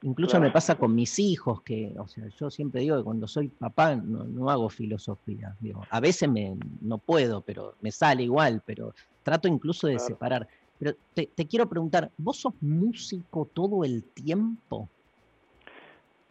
Incluso 0.03 0.39
me 0.39 0.51
pasa 0.51 0.75
con 0.75 0.93
mis 0.93 1.17
hijos, 1.17 1.63
que, 1.63 1.93
o 1.97 2.07
sea, 2.07 2.27
yo 2.27 2.51
siempre 2.51 2.81
digo 2.81 2.97
que 2.97 3.03
cuando 3.03 3.27
soy 3.27 3.49
papá 3.49 3.95
no, 3.95 4.25
no 4.25 4.49
hago 4.49 4.69
filosofía. 4.69 5.55
Digo, 5.59 5.81
a 5.89 5.99
veces 5.99 6.29
me, 6.29 6.55
no 6.81 6.99
puedo, 6.99 7.41
pero 7.41 7.73
me 7.81 7.91
sale 7.91 8.23
igual, 8.23 8.61
pero 8.63 8.93
trato 9.23 9.47
incluso 9.47 9.87
de 9.87 9.95
Claro. 9.95 10.07
separar. 10.07 10.47
Pero 10.77 10.93
te, 11.15 11.25
te 11.27 11.47
quiero 11.47 11.67
preguntar, 11.67 12.11
¿vos 12.17 12.37
sos 12.37 12.53
músico 12.61 13.49
todo 13.51 13.83
el 13.83 14.03
tiempo? 14.13 14.87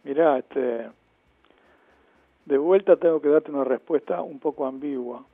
Mirá, 0.03 0.37
este, 0.39 0.89
de 2.45 2.57
vuelta 2.57 2.95
tengo 2.95 3.21
que 3.21 3.27
darte 3.27 3.51
una 3.51 3.65
respuesta 3.65 4.21
un 4.21 4.39
poco 4.39 4.65
ambigua. 4.65 5.25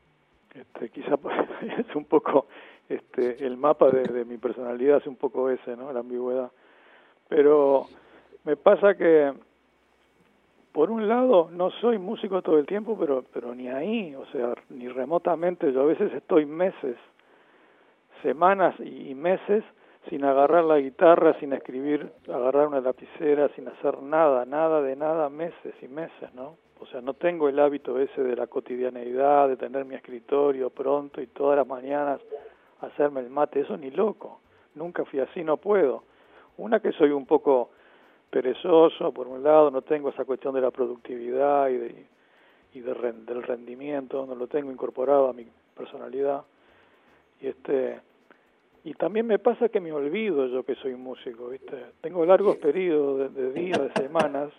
Este, 0.55 0.89
quizá 0.89 1.19
es 1.77 1.95
un 1.95 2.05
poco 2.05 2.47
este, 2.89 3.45
el 3.45 3.57
mapa 3.57 3.91
de, 3.91 4.03
de 4.03 4.25
mi 4.25 4.37
personalidad 4.37 4.97
es 4.97 5.07
un 5.07 5.15
poco 5.17 5.51
ese, 5.51 5.75
¿no? 5.77 5.93
La 5.93 5.99
ambigüedad. 5.99 6.51
Pero 7.29 7.87
me 8.43 8.55
pasa 8.57 8.95
que 8.95 9.33
por 10.71 10.89
un 10.89 11.07
lado 11.07 11.49
no 11.51 11.69
soy 11.69 11.97
músico 11.97 12.41
todo 12.41 12.57
el 12.57 12.65
tiempo, 12.65 12.97
pero 12.99 13.23
pero 13.33 13.53
ni 13.53 13.67
ahí, 13.69 14.15
o 14.15 14.25
sea, 14.27 14.53
ni 14.69 14.87
remotamente. 14.87 15.71
Yo 15.71 15.81
a 15.81 15.85
veces 15.85 16.11
estoy 16.13 16.45
meses, 16.45 16.97
semanas 18.21 18.75
y 18.79 19.13
meses 19.13 19.63
sin 20.09 20.25
agarrar 20.25 20.65
la 20.65 20.79
guitarra, 20.79 21.37
sin 21.39 21.53
escribir, 21.53 22.11
agarrar 22.27 22.67
una 22.67 22.81
lapicera, 22.81 23.49
sin 23.49 23.67
hacer 23.67 24.01
nada, 24.01 24.45
nada 24.45 24.81
de 24.81 24.95
nada, 24.95 25.29
meses 25.29 25.75
y 25.81 25.87
meses, 25.87 26.33
¿no? 26.33 26.57
O 26.79 26.85
sea, 26.87 26.99
no 26.99 27.13
tengo 27.13 27.47
el 27.47 27.59
hábito 27.59 27.97
ese 27.99 28.21
de 28.21 28.35
la 28.35 28.47
cotidianeidad, 28.47 29.47
de 29.47 29.55
tener 29.55 29.85
mi 29.85 29.95
escritorio 29.95 30.69
pronto 30.69 31.21
y 31.21 31.27
todas 31.27 31.57
las 31.57 31.67
mañanas 31.67 32.19
hacerme 32.81 33.21
el 33.21 33.29
mate, 33.29 33.61
eso 33.61 33.77
ni 33.77 33.91
loco. 33.91 34.41
Nunca 34.75 35.05
fui 35.05 35.21
así, 35.21 35.43
no 35.43 35.57
puedo. 35.57 36.03
Una 36.57 36.81
que 36.81 36.91
soy 36.91 37.11
un 37.11 37.25
poco 37.25 37.69
perezoso, 38.33 39.11
por 39.11 39.27
un 39.27 39.43
lado, 39.43 39.69
no 39.69 39.83
tengo 39.83 40.09
esa 40.09 40.25
cuestión 40.25 40.55
de 40.55 40.61
la 40.61 40.71
productividad 40.71 41.69
y, 41.69 41.77
de, 41.77 42.05
y 42.73 42.79
de 42.79 42.93
del 42.93 43.43
rendimiento, 43.43 44.25
no 44.25 44.33
lo 44.33 44.47
tengo 44.47 44.71
incorporado 44.71 45.29
a 45.29 45.33
mi 45.33 45.45
personalidad. 45.75 46.41
Y 47.39 47.47
este 47.47 48.01
y 48.85 48.95
también 48.95 49.27
me 49.27 49.39
pasa 49.39 49.69
que 49.69 49.79
me 49.79 49.93
olvido 49.93 50.47
yo 50.47 50.63
que 50.63 50.75
soy 50.75 50.95
músico, 50.95 51.47
¿viste? 51.47 51.77
Tengo 52.01 52.25
largos 52.25 52.57
periodos 52.57 53.33
de, 53.33 53.53
días, 53.53 53.79
de 53.79 53.93
semanas, 53.93 54.49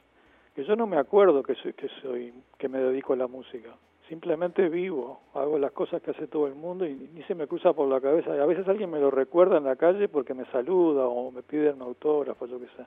que 0.55 0.65
yo 0.65 0.77
no 0.77 0.87
me 0.87 0.97
acuerdo 0.97 1.43
que 1.43 1.55
soy, 1.57 1.75
que 1.75 1.89
soy, 2.01 2.33
que 2.57 2.69
me 2.69 2.79
dedico 2.79 3.13
a 3.13 3.17
la 3.17 3.27
música. 3.27 3.71
Simplemente 4.09 4.69
vivo, 4.71 5.21
hago 5.35 5.59
las 5.59 5.73
cosas 5.73 6.01
que 6.01 6.13
hace 6.13 6.27
todo 6.27 6.47
el 6.47 6.55
mundo 6.55 6.87
y 6.87 6.95
ni 6.95 7.23
se 7.25 7.35
me 7.35 7.47
cruza 7.47 7.75
por 7.75 7.89
la 7.89 8.01
cabeza. 8.01 8.33
A 8.33 8.47
veces 8.47 8.67
alguien 8.67 8.91
me 8.91 9.01
lo 9.01 9.11
recuerda 9.11 9.59
en 9.59 9.65
la 9.65 9.77
calle 9.77 10.09
porque 10.09 10.33
me 10.33 10.47
saluda 10.47 11.07
o 11.07 11.31
me 11.31 11.43
pide 11.43 11.73
un 11.73 11.83
autógrafo, 11.83 12.47
yo 12.47 12.59
qué 12.59 12.67
sé. 12.77 12.87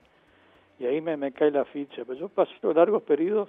Y 0.78 0.86
ahí 0.86 1.00
me, 1.00 1.16
me 1.16 1.32
cae 1.32 1.50
la 1.50 1.64
ficha. 1.64 2.04
Pero 2.04 2.14
yo 2.18 2.28
paso 2.28 2.52
largos 2.72 3.02
periodos 3.02 3.48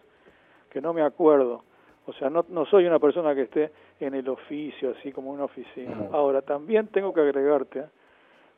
que 0.70 0.82
no 0.82 0.94
me 0.94 1.02
acuerdo. 1.02 1.64
O 2.06 2.14
sea, 2.14 2.30
no, 2.30 2.46
no 2.50 2.66
soy 2.66 2.86
una 2.86 2.98
persona 3.00 3.36
que 3.36 3.44
esté 3.44 3.72
en 4.00 4.16
el 4.16 4.28
oficio, 4.30 4.96
así 4.98 5.12
como 5.12 5.32
una 5.32 5.44
oficina. 5.44 5.96
Ahora, 6.12 6.42
también 6.42 6.88
tengo 6.88 7.14
que 7.14 7.22
agregarte 7.22 7.86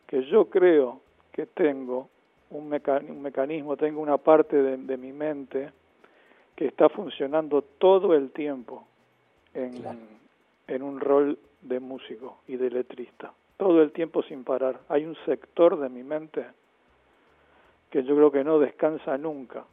que 0.08 0.24
yo 0.26 0.46
creo 0.46 1.02
que 1.34 1.46
tengo 1.48 2.10
un, 2.50 2.70
meca- 2.70 3.02
un 3.08 3.22
mecanismo, 3.22 3.76
tengo 3.78 4.02
una 4.02 4.18
parte 4.18 4.56
de, 4.62 4.78
de 4.78 4.98
mi 4.98 5.12
mente 5.12 5.72
que 6.56 6.68
está 6.68 6.90
funcionando 6.90 7.62
todo 7.62 8.14
el 8.14 8.32
tiempo 8.32 8.86
en, 9.54 9.74
en 10.68 10.84
un 10.84 11.00
rol 11.00 11.38
de 11.62 11.80
músico 11.80 12.38
y 12.48 12.56
de 12.58 12.70
letrista. 12.70 13.34
Todo 13.58 13.82
el 13.82 13.92
tiempo 13.92 14.22
sin 14.24 14.44
parar. 14.44 14.80
Hay 14.90 15.06
un 15.06 15.16
sector 15.26 15.78
de 15.80 15.90
mi 15.90 16.04
mente 16.04 16.46
que 17.92 18.04
yo 18.04 18.16
creo 18.16 18.32
que 18.32 18.44
no 18.44 18.58
descansa 18.58 19.18
nunca. 19.18 19.66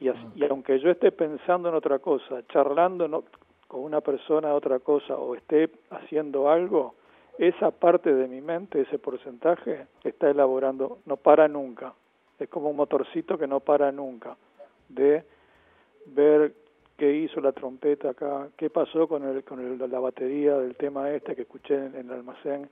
Y, 0.00 0.08
aunque 0.44 0.78
yo 0.78 0.90
esté 0.90 1.10
pensando 1.10 1.68
en 1.68 1.74
otra 1.74 1.98
cosa, 1.98 2.46
charlando 2.48 3.08
no- 3.08 3.24
con 3.66 3.80
una 3.80 4.00
persona 4.00 4.54
otra 4.54 4.78
cosa 4.78 5.16
o 5.16 5.34
esté 5.34 5.68
haciendo 5.90 6.48
algo, 6.50 6.94
esa 7.38 7.70
parte 7.70 8.14
de 8.14 8.28
mi 8.28 8.40
mente, 8.40 8.80
ese 8.82 8.98
porcentaje, 8.98 9.86
está 10.04 10.30
elaborando, 10.30 10.98
no 11.06 11.16
para 11.16 11.48
nunca. 11.48 11.94
Es 12.38 12.48
como 12.48 12.70
un 12.70 12.76
motorcito 12.76 13.36
que 13.38 13.46
no 13.48 13.60
para 13.60 13.90
nunca. 13.90 14.36
De 14.88 15.24
ver 16.06 16.52
qué 16.96 17.12
hizo 17.12 17.40
la 17.40 17.52
trompeta 17.52 18.10
acá, 18.10 18.48
qué 18.56 18.70
pasó 18.70 19.06
con, 19.08 19.24
el, 19.24 19.44
con 19.44 19.60
el- 19.60 19.90
la 19.90 19.98
batería 20.00 20.56
del 20.58 20.76
tema 20.76 21.10
este 21.10 21.34
que 21.34 21.42
escuché 21.42 21.74
en 21.74 21.94
el 21.96 22.10
almacén. 22.12 22.68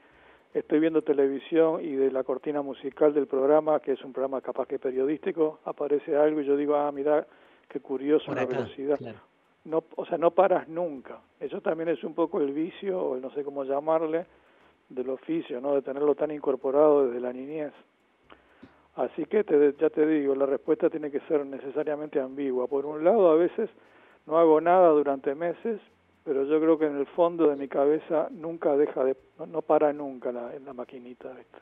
Estoy 0.55 0.81
viendo 0.81 1.02
televisión 1.02 1.85
y 1.85 1.93
de 1.97 2.10
la 2.10 2.24
cortina 2.24 2.62
musical 2.62 3.12
del 3.12 3.27
programa, 3.27 3.81
que 3.81 3.93
es 3.93 4.02
un 4.05 4.12
programa 4.12 4.40
capaz 4.40 4.66
que 4.66 4.78
periodístico, 4.78 5.60
aparece 5.64 6.16
algo 6.16 6.40
y 6.40 6.44
yo 6.47 6.56
digo, 6.56 6.77
ah, 6.77 6.90
mira, 6.93 7.27
qué 7.68 7.81
curioso, 7.81 8.27
Por 8.27 8.36
la 8.36 8.43
acá, 8.43 8.56
velocidad. 8.59 8.97
claro. 8.98 9.18
No, 9.64 9.82
o 9.97 10.06
sea, 10.06 10.16
no 10.16 10.31
paras 10.31 10.68
nunca. 10.68 11.18
Eso 11.40 11.60
también 11.60 11.89
es 11.89 12.02
un 12.05 12.14
poco 12.14 12.40
el 12.40 12.52
vicio, 12.52 13.01
o 13.01 13.16
el 13.16 13.20
no 13.20 13.31
sé 13.32 13.43
cómo 13.43 13.64
llamarle, 13.64 14.24
del 14.89 15.10
oficio, 15.10 15.60
¿no? 15.60 15.74
De 15.74 15.82
tenerlo 15.82 16.14
tan 16.14 16.31
incorporado 16.31 17.06
desde 17.06 17.20
la 17.20 17.32
niñez. 17.32 17.73
Así 18.94 19.27
que 19.27 19.44
te, 19.44 19.74
ya 19.78 19.90
te 19.90 20.06
digo, 20.06 20.35
la 20.36 20.47
respuesta 20.47 20.89
tiene 20.89 21.10
que 21.10 21.20
ser 21.23 21.44
necesariamente 21.44 22.20
ambigua. 22.20 22.66
Por 22.68 22.86
un 22.86 23.02
lado, 23.05 23.28
a 23.31 23.35
veces 23.35 23.68
no 24.27 24.39
hago 24.39 24.60
nada 24.60 24.89
durante 24.90 25.35
meses, 25.35 25.81
pero 26.27 26.44
yo 26.44 26.61
creo 26.61 26.77
que 26.77 26.86
en 26.86 26.97
el 26.97 27.07
fondo 27.07 27.48
de 27.48 27.57
mi 27.57 27.69
cabeza 27.69 28.28
nunca 28.32 28.77
deja 28.77 29.05
de, 29.05 29.16
no, 29.39 29.47
no 29.47 29.62
para 29.62 29.93
nunca 29.93 30.32
la, 30.32 30.55
en 30.57 30.65
la 30.65 30.73
maquinita. 30.73 31.28
¿viste? 31.28 31.59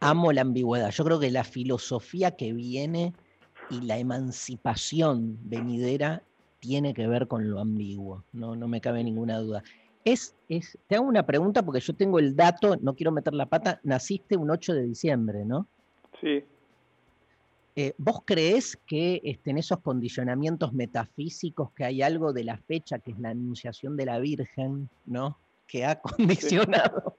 Amo 0.00 0.32
la 0.32 0.40
ambigüedad. 0.40 0.90
Yo 0.90 1.04
creo 1.04 1.20
que 1.20 1.30
la 1.30 1.44
filosofía 1.44 2.36
que 2.36 2.54
viene 2.54 3.12
y 3.68 3.82
la 3.82 3.98
emancipación 3.98 5.36
venidera 5.42 6.22
tiene 6.58 6.94
que 6.94 7.06
ver 7.06 7.28
con 7.28 7.50
lo 7.50 7.60
ambiguo, 7.60 8.24
no, 8.32 8.56
no 8.56 8.66
me 8.66 8.80
cabe 8.80 9.04
ninguna 9.04 9.38
duda. 9.38 9.62
Es, 10.04 10.34
es, 10.48 10.78
te 10.88 10.96
hago 10.96 11.06
una 11.06 11.26
pregunta 11.26 11.62
porque 11.62 11.80
yo 11.80 11.94
tengo 11.94 12.18
el 12.18 12.34
dato, 12.34 12.76
no 12.80 12.94
quiero 12.94 13.12
meter 13.12 13.34
la 13.34 13.46
pata, 13.46 13.78
naciste 13.82 14.38
un 14.38 14.50
8 14.50 14.72
de 14.72 14.82
diciembre, 14.84 15.44
¿no? 15.44 15.66
Sí, 16.20 16.42
Eh, 17.76 17.94
¿Vos 17.98 18.22
creés 18.24 18.76
que 18.86 19.20
este, 19.24 19.50
en 19.50 19.58
esos 19.58 19.78
condicionamientos 19.80 20.72
metafísicos 20.72 21.72
que 21.72 21.84
hay 21.84 22.02
algo 22.02 22.32
de 22.32 22.44
la 22.44 22.56
fecha, 22.56 22.98
que 22.98 23.12
es 23.12 23.18
la 23.18 23.30
anunciación 23.30 23.96
de 23.96 24.06
la 24.06 24.18
Virgen, 24.18 24.88
¿no? 25.06 25.38
Que 25.66 25.84
ha 25.84 26.00
condicionado 26.00 27.16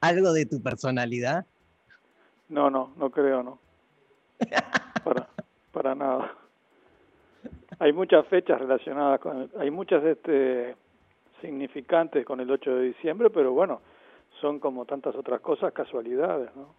algo 0.00 0.32
de 0.32 0.46
tu 0.46 0.62
personalidad? 0.62 1.46
no, 2.48 2.68
no, 2.70 2.92
no 2.96 3.10
creo, 3.10 3.42
no. 3.42 3.58
Para, 5.04 5.28
para 5.72 5.94
nada. 5.94 6.34
Hay 7.78 7.92
muchas 7.92 8.26
fechas 8.26 8.60
relacionadas 8.60 9.20
con, 9.20 9.50
hay 9.58 9.70
muchas 9.70 10.04
este, 10.04 10.76
significantes 11.40 12.24
con 12.24 12.40
el 12.40 12.50
8 12.50 12.76
de 12.76 12.82
diciembre, 12.82 13.30
pero 13.30 13.52
bueno, 13.52 13.80
son 14.40 14.60
como 14.60 14.84
tantas 14.84 15.14
otras 15.16 15.40
cosas, 15.40 15.72
casualidades, 15.72 16.54
¿no? 16.54 16.74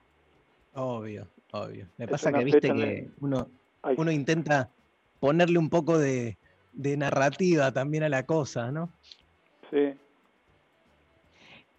Obvio, 0.75 1.27
obvio. 1.51 1.87
Me 1.97 2.05
Es 2.05 2.11
pasa 2.11 2.31
que 2.31 2.43
viste 2.43 2.73
que 2.73 3.11
uno, 3.21 3.47
Ay. 3.81 3.95
uno 3.97 4.11
intenta 4.11 4.69
ponerle 5.19 5.57
un 5.59 5.69
poco 5.69 5.97
de, 5.97 6.37
de 6.73 6.97
narrativa 6.97 7.71
también 7.71 8.03
a 8.03 8.09
la 8.09 8.25
cosa, 8.25 8.71
¿no? 8.71 8.89
Sí. 9.71 9.93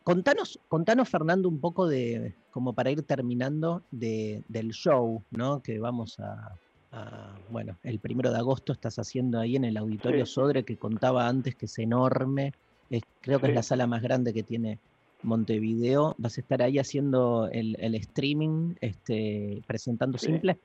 Contanos, 0.02 0.60
contanos, 0.68 1.08
Fernando, 1.08 1.48
un 1.48 1.60
poco 1.60 1.86
de, 1.88 2.34
como 2.50 2.74
para 2.74 2.90
ir 2.90 3.02
terminando, 3.04 3.82
de, 3.90 4.42
del 4.48 4.70
show, 4.72 5.22
¿no? 5.30 5.62
Que 5.62 5.78
vamos 5.78 6.20
a, 6.20 6.58
a- 6.92 7.38
bueno, 7.48 7.78
el 7.82 7.98
primero 8.00 8.30
de 8.30 8.36
agosto 8.38 8.72
estás 8.74 8.98
haciendo 8.98 9.40
ahí 9.40 9.56
en 9.56 9.64
el 9.64 9.76
Auditorio 9.78 10.26
Sí. 10.26 10.34
Sodre, 10.34 10.62
que 10.64 10.76
contaba 10.76 11.26
antes 11.26 11.54
que 11.54 11.66
es 11.66 11.78
enorme. 11.78 12.52
Es- 12.90 13.02
creo 13.22 13.40
que 13.40 13.48
es 13.48 13.54
la 13.54 13.62
sala 13.62 13.86
más 13.86 14.02
grande 14.02 14.34
que 14.34 14.42
tiene 14.42 14.78
Montevideo. 15.24 16.14
¿Vas 16.18 16.38
a 16.38 16.40
estar 16.40 16.62
ahí 16.62 16.78
haciendo 16.78 17.48
el, 17.51 17.76
el 17.80 17.94
streaming, 17.96 18.74
este, 18.80 19.62
presentando 19.66 20.18
Sí. 20.18 20.26
simple? 20.26 20.59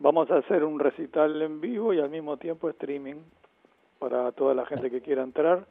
vamos 0.00 0.30
a 0.30 0.38
hacer 0.38 0.64
un 0.64 0.78
recital 0.78 1.40
en 1.42 1.60
vivo 1.60 1.92
y 1.92 2.00
al 2.00 2.10
mismo 2.10 2.38
tiempo 2.38 2.68
streaming 2.70 3.16
para 3.98 4.32
toda 4.32 4.54
la 4.54 4.66
gente 4.66 4.90
que 4.90 5.02
quiera 5.02 5.22
entrar. 5.22 5.66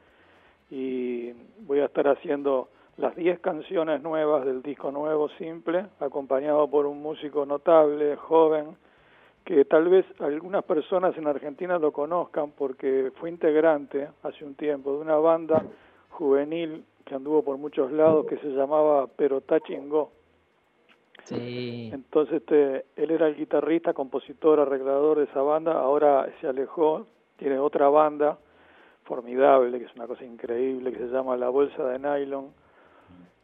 Y 0.70 1.32
voy 1.62 1.80
a 1.80 1.86
estar 1.86 2.08
haciendo 2.08 2.70
las 2.98 3.16
10 3.16 3.40
canciones 3.40 4.04
nuevas 4.04 4.46
del 4.46 4.62
disco 4.62 4.92
nuevo 4.92 5.30
simple, 5.30 5.88
acompañado 6.00 6.68
por 6.70 6.86
un 6.86 7.02
músico 7.02 7.46
notable, 7.46 8.16
joven, 8.18 8.78
que 9.46 9.66
tal 9.66 9.90
vez 9.90 10.06
algunas 10.20 10.64
personas 10.64 11.18
en 11.18 11.26
Argentina 11.26 11.80
lo 11.80 11.92
conozcan 11.92 12.52
porque 12.52 13.12
fue 13.16 13.30
integrante 13.30 14.10
hace 14.22 14.46
un 14.46 14.54
tiempo 14.54 14.94
de 14.94 15.00
una 15.00 15.16
banda 15.16 15.64
juvenil 16.10 16.84
que 17.10 17.16
anduvo 17.16 17.44
por 17.44 17.58
muchos 17.58 17.92
lados 17.92 18.28
que 18.28 18.38
se 18.38 18.50
llamaba 18.50 19.08
Pero 19.18 19.42
Tachingó. 19.42 20.12
Sí. 21.24 21.90
Entonces 21.92 22.36
este, 22.36 22.86
él 22.96 23.12
era 23.12 23.28
el 23.28 23.36
guitarrista, 23.36 23.94
compositor, 23.94 24.60
arreglador 24.60 25.18
de 25.18 25.26
esa 25.26 25.42
banda, 25.42 25.74
ahora 25.74 26.32
se 26.40 26.48
alejó, 26.48 27.08
tiene 27.38 27.60
otra 27.60 27.90
banda 27.90 28.38
formidable, 29.04 29.80
que 29.80 29.86
es 29.86 29.96
una 29.96 30.08
cosa 30.08 30.24
increíble, 30.24 30.92
que 30.92 31.00
se 31.00 31.08
llama 31.08 31.36
La 31.36 31.50
Bolsa 31.50 31.84
de 31.84 32.00
Nylon. 32.00 32.48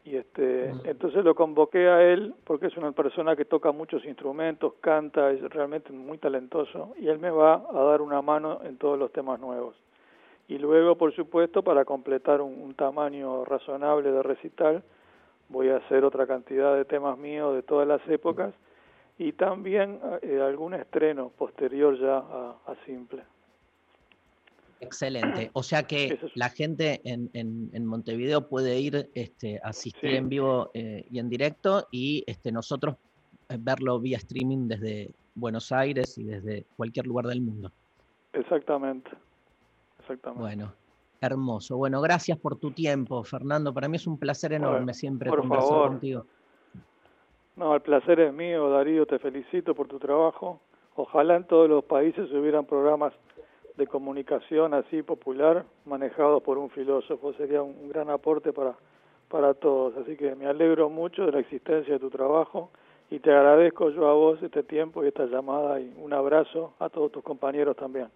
Y 0.05 0.15
este, 0.15 0.69
entonces 0.83 1.25
lo 1.25 1.33
convoqué 1.33 1.87
a 1.89 2.03
él 2.03 2.35
porque 2.43 2.67
es 2.67 2.77
una 2.77 2.91
persona 2.91 3.35
que 3.35 3.45
toca 3.45 3.71
muchos 3.71 4.05
instrumentos, 4.05 4.73
canta, 4.79 5.31
es 5.31 5.41
realmente 5.49 5.91
muy 5.91 6.19
talentoso 6.19 6.93
y 6.99 7.07
él 7.07 7.17
me 7.17 7.31
va 7.31 7.65
a 7.73 7.81
dar 7.81 8.03
una 8.03 8.21
mano 8.21 8.59
en 8.63 8.77
todos 8.77 8.99
los 8.99 9.11
temas 9.11 9.39
nuevos. 9.39 9.75
Y 10.47 10.57
luego, 10.59 10.95
por 10.97 11.15
supuesto, 11.15 11.63
para 11.63 11.85
completar 11.85 12.41
un, 12.41 12.61
un 12.61 12.75
tamaño 12.75 13.45
razonable 13.45 14.11
de 14.11 14.21
recital, 14.23 14.83
voy 15.49 15.69
a 15.69 15.77
hacer 15.77 16.03
otra 16.05 16.27
cantidad 16.27 16.75
de 16.75 16.85
temas 16.85 17.17
míos 17.17 17.55
de 17.55 17.63
todas 17.63 17.87
las 17.87 18.01
épocas 18.07 18.53
y 19.17 19.31
también 19.33 19.99
eh, 20.21 20.39
algún 20.41 20.73
estreno 20.73 21.29
posterior 21.29 21.97
ya 21.99 22.17
a, 22.17 22.57
a 22.67 22.75
Simple. 22.85 23.23
Excelente. 24.81 25.49
O 25.53 25.63
sea 25.63 25.83
que 25.83 26.19
la 26.35 26.49
gente 26.49 27.01
en, 27.05 27.29
en- 27.33 27.69
en 27.73 27.85
Montevideo 27.85 28.47
puede 28.49 28.79
ir 28.79 29.09
este, 29.15 29.59
a 29.63 29.69
asistir 29.69 30.11
Sí. 30.11 30.15
en 30.17 30.29
vivo 30.29 30.69
eh, 30.73 31.05
y 31.09 31.19
en 31.19 31.29
directo 31.29 31.87
y 31.91 32.23
este, 32.27 32.51
nosotros 32.51 32.95
eh, 33.49 33.57
verlo 33.59 33.99
vía 33.99 34.17
streaming 34.17 34.67
desde 34.67 35.11
Buenos 35.33 35.71
Aires 35.71 36.17
y 36.17 36.25
desde 36.25 36.65
cualquier 36.75 37.07
lugar 37.07 37.25
del 37.25 37.41
mundo. 37.41 37.71
Exactamente. 38.33 39.09
Exactamente. 40.05 40.41
Bueno, 40.43 40.73
hermoso. 41.19 41.77
Bueno, 41.77 41.99
gracias 41.99 42.37
por 42.37 42.57
tu 42.57 42.71
tiempo, 42.71 43.23
Fernando. 43.23 43.73
Para 43.73 43.87
mí 43.87 43.95
es 43.95 44.05
un 44.05 44.19
placer 44.19 44.53
enorme 44.53 44.93
siempre 44.93 45.31
conversar 45.31 45.69
favor. 45.69 45.87
contigo. 45.89 46.25
No, 47.55 47.73
el 47.73 47.81
placer 47.81 48.19
es 48.19 48.33
mío, 48.33 48.69
Darío, 48.69 49.05
te 49.05 49.17
felicito 49.17 49.73
por 49.73 49.87
tu 49.87 49.97
trabajo. 49.97 50.59
Ojalá 50.95 51.37
en 51.37 51.45
todos 51.45 51.67
los 51.67 51.83
países 51.85 52.31
hubieran 52.31 52.65
programas 52.65 53.13
de 53.77 53.87
comunicación 53.87 54.73
así 54.73 55.01
popular 55.01 55.65
manejados 55.85 56.43
por 56.43 56.57
un 56.57 56.69
filósofo. 56.69 57.33
Sería 57.33 57.63
un, 57.63 57.75
un 57.81 57.89
gran 57.89 58.09
aporte 58.09 58.53
para, 58.53 58.75
para 59.29 59.53
todos. 59.53 59.97
Así 59.97 60.15
que 60.15 60.35
me 60.35 60.45
alegro 60.45 60.89
mucho 60.89 61.25
de 61.25 61.31
la 61.31 61.39
existencia 61.39 61.93
de 61.93 61.99
tu 61.99 62.09
trabajo 62.09 62.69
y 63.09 63.19
te 63.19 63.31
agradezco 63.31 63.89
yo 63.89 64.07
a 64.07 64.13
vos 64.13 64.41
este 64.43 64.63
tiempo 64.63 65.03
y 65.03 65.07
esta 65.07 65.25
llamada 65.25 65.79
y 65.79 65.93
un 65.97 66.13
abrazo 66.13 66.73
a 66.79 66.89
todos 66.89 67.11
tus 67.11 67.23
compañeros 67.23 67.75
también. 67.75 68.09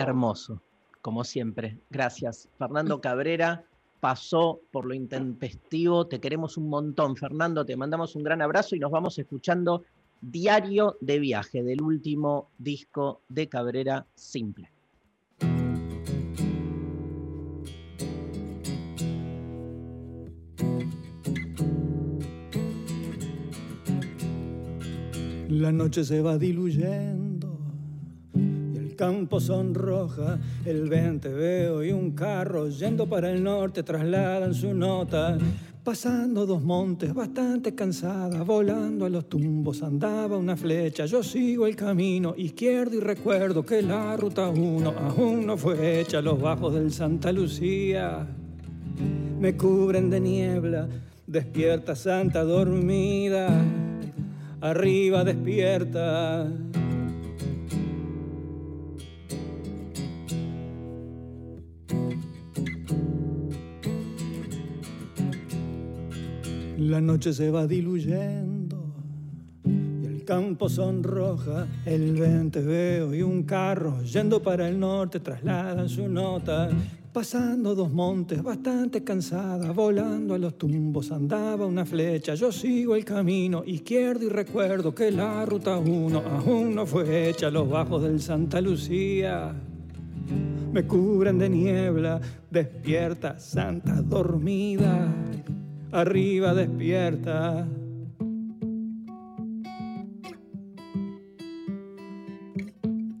Hermoso, 0.00 0.62
como 1.02 1.24
siempre. 1.24 1.76
Gracias. 1.90 2.48
Fernando 2.56 3.02
Cabrera 3.02 3.64
pasó 4.00 4.60
por 4.72 4.86
lo 4.86 4.94
intempestivo. 4.94 6.06
Te 6.06 6.20
queremos 6.20 6.56
un 6.56 6.70
montón, 6.70 7.16
Fernando. 7.16 7.66
Te 7.66 7.76
mandamos 7.76 8.16
un 8.16 8.22
gran 8.22 8.40
abrazo 8.40 8.74
y 8.74 8.78
nos 8.78 8.90
vamos 8.90 9.18
escuchando 9.18 9.84
Diario 10.22 10.96
de 11.02 11.18
Viaje 11.18 11.62
del 11.62 11.82
último 11.82 12.48
disco 12.56 13.20
de 13.28 13.48
Cabrera 13.48 14.06
Simple. 14.14 14.70
La 25.50 25.72
noche 25.72 26.04
se 26.04 26.22
va 26.22 26.38
diluyendo 26.38 27.29
campo 29.00 29.40
sonroja. 29.40 30.38
El 30.66 30.86
vente 30.90 31.30
veo 31.30 31.82
y 31.82 31.90
un 31.90 32.10
carro 32.10 32.68
yendo 32.68 33.06
para 33.06 33.30
el 33.30 33.42
norte 33.42 33.82
trasladan 33.82 34.52
su 34.52 34.74
nota. 34.74 35.38
Pasando 35.82 36.44
dos 36.44 36.62
montes 36.62 37.14
bastante 37.14 37.74
cansada, 37.74 38.42
volando 38.42 39.06
a 39.06 39.08
los 39.08 39.26
tumbos 39.26 39.82
andaba 39.82 40.36
una 40.36 40.54
flecha. 40.54 41.06
Yo 41.06 41.22
sigo 41.22 41.66
el 41.66 41.76
camino 41.76 42.34
izquierdo 42.36 42.96
y 42.96 43.00
recuerdo 43.00 43.64
que 43.64 43.80
la 43.80 44.14
ruta 44.18 44.50
1 44.50 44.90
aún 44.90 45.46
no 45.46 45.56
fue 45.56 46.00
hecha. 46.00 46.20
Los 46.20 46.38
bajos 46.38 46.74
del 46.74 46.92
Santa 46.92 47.32
Lucía 47.32 48.26
me 49.40 49.56
cubren 49.56 50.10
de 50.10 50.20
niebla. 50.20 50.86
Despierta 51.26 51.96
Santa 51.96 52.44
dormida, 52.44 53.48
arriba 54.60 55.24
despierta. 55.24 56.46
La 66.90 67.00
noche 67.00 67.32
se 67.32 67.52
va 67.52 67.68
diluyendo 67.68 68.82
y 69.64 70.06
el 70.06 70.24
campo 70.24 70.68
sonroja. 70.68 71.68
El 71.86 72.16
vente 72.16 72.60
veo 72.60 73.14
y 73.14 73.22
un 73.22 73.44
carro 73.44 74.02
yendo 74.02 74.42
para 74.42 74.68
el 74.68 74.80
norte 74.80 75.20
trasladan 75.20 75.88
su 75.88 76.08
nota. 76.08 76.68
Pasando 77.12 77.76
dos 77.76 77.92
montes 77.92 78.42
bastante 78.42 79.04
cansada, 79.04 79.70
volando 79.70 80.34
a 80.34 80.38
los 80.38 80.58
tumbos 80.58 81.12
andaba 81.12 81.64
una 81.64 81.86
flecha. 81.86 82.34
Yo 82.34 82.50
sigo 82.50 82.96
el 82.96 83.04
camino 83.04 83.62
izquierdo 83.64 84.26
y 84.26 84.28
recuerdo 84.28 84.92
que 84.92 85.12
la 85.12 85.46
ruta 85.46 85.78
1 85.78 86.18
aún 86.18 86.74
no 86.74 86.86
fue 86.86 87.28
hecha. 87.28 87.52
Los 87.52 87.70
bajos 87.70 88.02
del 88.02 88.20
Santa 88.20 88.60
Lucía 88.60 89.54
me 90.72 90.84
cubren 90.88 91.38
de 91.38 91.48
niebla. 91.48 92.20
Despierta, 92.50 93.38
Santa 93.38 94.02
dormida, 94.02 95.06
arriba 95.92 96.54
despierta. 96.54 97.66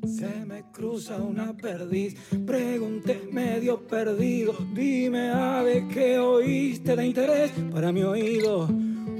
Se 0.04 0.44
me 0.46 0.64
cruza 0.72 1.16
una 1.16 1.56
perdiz, 1.56 2.14
pregunté 2.46 3.28
medio 3.30 3.80
perdido. 3.86 4.54
Dime, 4.74 5.30
ave, 5.30 5.86
¿qué 5.92 6.18
oíste 6.18 6.96
de 6.96 7.06
interés 7.06 7.50
para 7.72 7.92
mi 7.92 8.02
oído? 8.02 8.68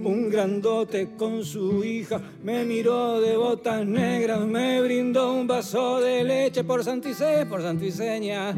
Un 0.02 0.30
grandote 0.30 1.10
con 1.16 1.44
su 1.44 1.84
hija 1.84 2.22
me 2.42 2.64
miró 2.64 3.20
de 3.20 3.36
botas 3.36 3.86
negras, 3.86 4.46
me 4.46 4.80
brindó 4.80 5.34
un 5.34 5.46
vaso 5.46 6.00
de 6.00 6.24
leche 6.24 6.64
por 6.64 6.82
Santice, 6.82 7.44
por 7.44 7.60
Santiseña. 7.60 8.54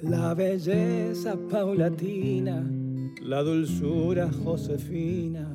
La 0.00 0.34
belleza 0.34 1.36
paulatina, 1.50 2.64
la 3.26 3.42
dulzura 3.42 4.30
josefina. 4.44 5.48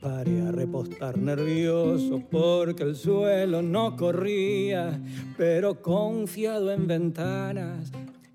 Paré 0.00 0.40
a 0.40 0.52
repostar 0.52 1.16
nervioso 1.18 2.22
porque 2.30 2.82
el 2.82 2.96
suelo 2.96 3.62
no 3.62 3.96
corría, 3.96 5.00
pero 5.36 5.80
confiado 5.80 6.72
en 6.72 6.86
ventanas 6.86 7.90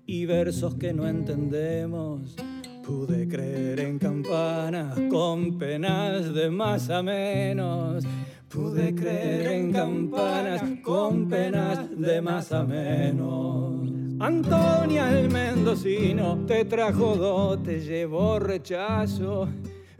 y 0.06 0.24
versos 0.26 0.74
que 0.76 0.92
no 0.92 1.06
entendemos. 1.06 2.36
Pude 2.84 3.28
creer 3.28 3.80
en 3.80 3.98
campanas 3.98 4.98
con 5.10 5.58
penas 5.58 6.32
de 6.32 6.50
más 6.50 6.90
a 6.90 7.02
menos. 7.02 8.04
Pude 8.48 8.94
creer 8.94 9.52
en 9.52 9.72
campanas 9.72 10.62
con 10.82 11.28
penas 11.28 11.88
de 11.96 12.20
más 12.20 12.52
a 12.52 12.64
menos. 12.64 13.79
Antonia 14.20 15.18
el 15.18 15.30
mendocino 15.30 16.44
te 16.46 16.66
trajo 16.66 17.16
dote, 17.16 17.80
llevó 17.80 18.38
rechazo. 18.38 19.48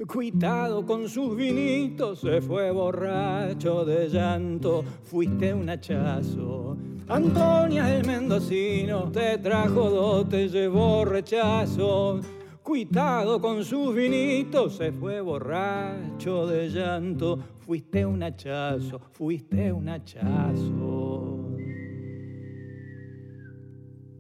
Cuitado 0.07 0.85
con 0.85 1.09
sus 1.09 1.35
vinitos, 1.35 2.21
se 2.21 2.43
fue 2.43 2.71
borracho 2.71 3.83
de 3.87 4.11
llanto, 4.11 4.85
fuiste 5.05 5.55
un 5.55 5.71
hachazo. 5.71 6.77
Antonia 7.09 7.97
el 7.97 8.07
mendocino 8.07 9.11
te 9.11 9.39
trajo 9.39 9.89
dote, 9.89 10.51
llevó 10.51 11.07
rechazo. 11.07 12.21
Cuitado 12.63 13.41
con 13.41 13.65
sus 13.65 13.95
vinitos, 13.95 14.77
se 14.77 14.93
fue 14.93 15.23
borracho 15.23 16.47
de 16.47 16.69
llanto, 16.69 17.39
fuiste 17.59 18.05
un 18.05 18.23
hachazo, 18.23 19.01
fuiste 19.13 19.73
un 19.73 19.89
hachazo. 19.89 21.50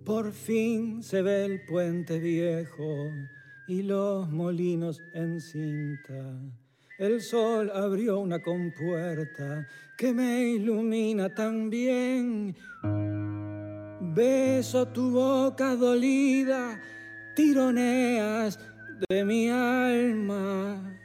Por 0.04 0.32
fin 0.32 1.02
se 1.02 1.22
ve 1.22 1.44
el 1.44 1.64
puente 1.66 2.18
viejo 2.18 3.10
y 3.68 3.82
los 3.82 4.28
molinos 4.30 5.00
en 5.14 5.40
cinta. 5.40 6.40
el 6.98 7.22
sol 7.22 7.70
abrió 7.74 8.18
una 8.18 8.42
compuerta 8.42 9.66
que 9.96 10.12
me 10.12 10.42
ilumina 10.48 11.32
también. 11.34 12.56
Beso 14.00 14.88
tu 14.88 15.10
boca 15.10 15.76
dolida, 15.76 16.80
tironeas 17.36 18.58
de 19.08 19.24
mi 19.24 19.48
alma. 19.48 21.00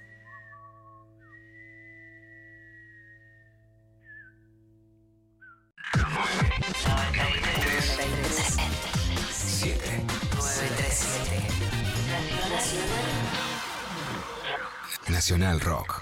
Nacional 15.09 15.59
Rock. 15.59 16.01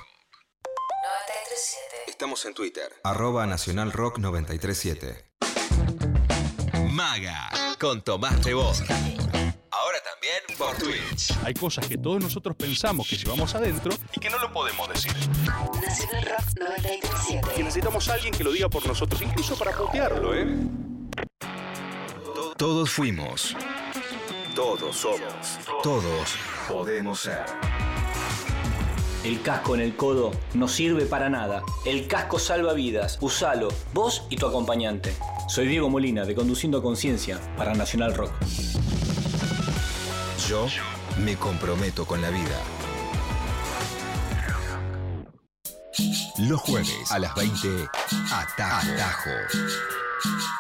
Estamos 2.08 2.46
en 2.46 2.54
Twitter. 2.54 2.90
Arroba 3.04 3.46
Nacional 3.46 3.92
Rock 3.92 4.18
937. 4.20 5.26
Maga. 6.90 7.50
Con 7.80 8.02
Tomás 8.02 8.42
Rebos. 8.44 8.82
Ahora 9.72 9.98
también 10.04 10.58
por 10.58 10.78
Twitch. 10.78 11.34
Hay 11.44 11.54
cosas 11.54 11.86
que 11.88 11.98
todos 11.98 12.22
nosotros 12.22 12.56
pensamos 12.56 13.10
que 13.10 13.18
llevamos 13.18 13.54
adentro 13.56 13.94
y 14.16 14.20
que 14.22 14.30
no 14.30 14.40
lo 14.40 14.54
podemos 14.54 14.88
decir. 14.88 15.14
Nacional 15.82 16.26
Rock 16.26 16.60
937. 16.60 17.48
Que 17.56 17.64
necesitamos 17.64 18.08
a 18.08 18.14
alguien 18.14 18.34
que 18.34 18.44
lo 18.44 18.52
diga 18.54 18.70
por 18.70 18.86
nosotros, 18.88 19.22
incluso 19.22 19.58
para 19.58 19.72
putearlo, 19.74 20.34
¿eh? 20.34 20.48
Todos 22.58 22.90
fuimos. 22.90 23.56
Todos 24.56 24.96
somos. 24.96 25.60
Todos 25.82 26.36
podemos 26.70 27.20
ser. 27.20 27.44
El 29.24 29.42
casco 29.42 29.74
en 29.74 29.80
el 29.80 29.96
codo 29.96 30.32
no 30.54 30.68
sirve 30.68 31.06
para 31.06 31.30
nada. 31.30 31.64
El 31.86 32.08
casco 32.08 32.40
salva 32.40 32.74
vidas. 32.74 33.18
Usalo, 33.22 33.70
vos 33.94 34.24
y 34.30 34.36
tu 34.36 34.46
acompañante. 34.46 35.16
Soy 35.48 35.66
Diego 35.68 35.90
Molina 35.90 36.26
de 36.26 36.36
Conduciendo 36.36 36.84
Conciencia 36.84 37.40
para 37.56 37.74
Nacional 37.74 38.16
Rock. 38.16 38.34
Yo 40.50 40.68
me 41.24 41.38
comprometo 41.38 42.06
con 42.06 42.22
la 42.22 42.32
vida. 42.32 42.60
Los 46.40 46.60
jueves 46.60 47.10
a 47.10 47.20
las 47.20 47.34
20, 47.36 47.88
Atajo. 48.30 48.92
Atajo. 48.92 50.03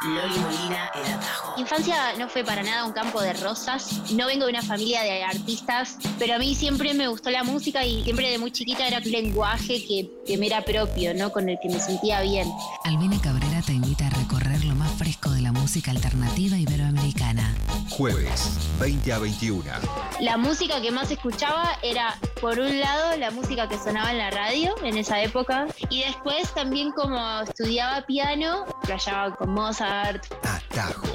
Loli 0.04 0.38
Molina, 0.40 0.92
el 0.96 1.14
atajo. 1.14 1.60
Infancia 1.60 1.96
no 2.20 2.28
fue 2.28 2.44
para 2.44 2.64
nada 2.64 2.86
un 2.86 2.92
campo 2.92 3.22
de 3.22 3.34
rosas. 3.34 4.12
No 4.12 4.28
vengo 4.28 4.46
de 4.46 4.52
una 4.52 4.62
familia 4.62 5.02
de 5.02 5.24
artistas, 5.24 5.98
pero 6.20 6.36
a 6.36 6.40
mí 6.40 6.56
siempre 6.56 6.94
me 6.94 7.08
gustó 7.08 7.30
la 7.30 7.44
música 7.44 7.86
y 7.86 8.04
siempre 8.04 8.30
de 8.30 8.38
muy 8.38 8.52
chiquita 8.52 8.86
era 8.88 8.98
un 8.98 9.10
lenguaje 9.10 9.86
que, 9.86 10.10
que 10.26 10.38
me 10.38 10.48
era 10.48 10.62
propio, 10.62 11.14
¿no? 11.14 11.32
Con 11.32 11.48
el 11.48 11.58
que 11.62 11.70
me 11.70 11.80
sentía 11.80 12.22
bien. 12.22 12.52
Albina 12.84 13.20
Cabrera 13.22 13.62
te 13.62 13.74
invita 13.74 14.08
a 14.08 14.10
recorrer 14.10 14.64
lo 14.66 14.76
más 14.76 14.92
fresco 14.94 15.30
de 15.32 15.42
la 15.42 15.52
música 15.52 15.92
alternativa 15.92 16.58
iberoamericana. 16.58 17.56
Jueves, 17.90 18.58
20 18.80 19.14
a 19.14 19.20
21. 19.20 19.64
La 20.20 20.38
música 20.38 20.82
que 20.82 20.92
más 20.92 21.12
escuchaba 21.12 21.78
era, 21.82 22.18
por 22.42 22.60
un 22.60 22.80
lado, 22.80 23.16
la 23.18 23.32
música 23.32 23.70
que 23.70 23.78
sonaba 23.78 24.12
en 24.12 24.18
la 24.18 24.32
radio 24.32 24.76
en 24.84 24.98
esa 24.98 25.22
época, 25.22 25.68
y 25.90 26.04
después 26.04 26.54
también 26.54 26.92
como 26.92 27.42
estudiaba 27.42 28.02
piano, 28.06 28.66
playaba 28.84 29.36
con 29.36 29.53
Mozart. 29.54 30.26
Atajo. 30.44 31.08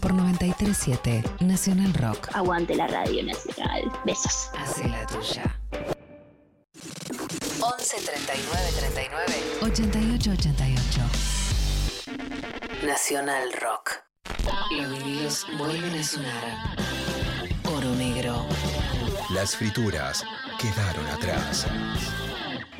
Por 0.00 0.12
937 0.12 1.22
Nacional 1.40 1.94
Rock. 1.94 2.28
Aguante 2.34 2.74
la 2.74 2.88
radio 2.88 3.22
nacional. 3.22 3.90
Besos. 4.04 4.50
Hace 4.58 4.88
la 4.88 5.06
tuya. 5.06 5.60
11 7.60 7.96
39 7.96 8.72
39 8.78 9.34
88 9.62 10.30
88. 10.32 11.00
Nacional 12.84 13.52
Rock. 13.62 14.02
Los 14.72 14.90
vinilos 14.98 15.46
vuelven 15.56 15.94
a 15.96 16.02
sonar. 16.02 16.76
Oro 17.76 17.94
negro. 17.94 18.44
Las 19.30 19.54
frituras 19.56 20.24
quedaron 20.58 21.06
atrás. 21.06 21.66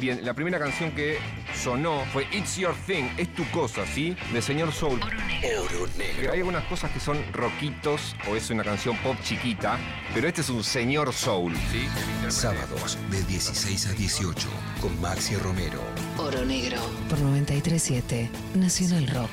Bien, 0.05 0.23
la 0.23 0.35
primera 0.35 0.59
canción 0.59 0.93
que 0.93 1.17
sonó 1.55 2.05
fue 2.13 2.27
It's 2.31 2.59
Your 2.59 2.75
Thing, 2.87 3.05
es 3.17 3.33
tu 3.33 3.43
cosa, 3.51 3.87
¿sí? 3.87 4.15
De 4.35 4.43
Señor 4.43 4.71
Soul. 4.71 5.01
Oro 5.01 5.89
negro. 5.97 6.31
Hay 6.31 6.41
algunas 6.41 6.63
cosas 6.65 6.91
que 6.91 7.01
son 7.01 7.17
rockitos 7.33 8.15
o 8.31 8.37
es 8.37 8.51
una 8.51 8.63
canción 8.65 8.99
pop 8.99 9.17
chiquita, 9.23 9.79
pero 10.13 10.29
este 10.29 10.43
es 10.43 10.51
un 10.51 10.63
Señor 10.63 11.11
Soul, 11.15 11.57
¿sí? 11.73 11.89
Sábados 12.29 12.99
de 13.11 13.23
16 13.23 13.87
a 13.87 13.93
18 13.95 14.47
con 14.83 15.01
Maxi 15.01 15.37
Romero. 15.37 15.81
Oro 16.19 16.45
negro. 16.45 16.77
Por 17.09 17.21
937 17.21 18.29
Nacional 18.57 19.09
Rock. 19.09 19.31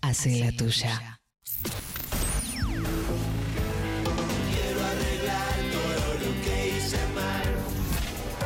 Hace 0.00 0.40
la 0.40 0.50
tuya. 0.50 1.15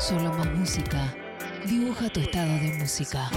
Solo 0.00 0.32
más 0.32 0.46
música. 0.54 1.14
Dibuja 1.66 2.08
tu 2.08 2.20
estado 2.20 2.48
de 2.54 2.78
música. 2.78 3.28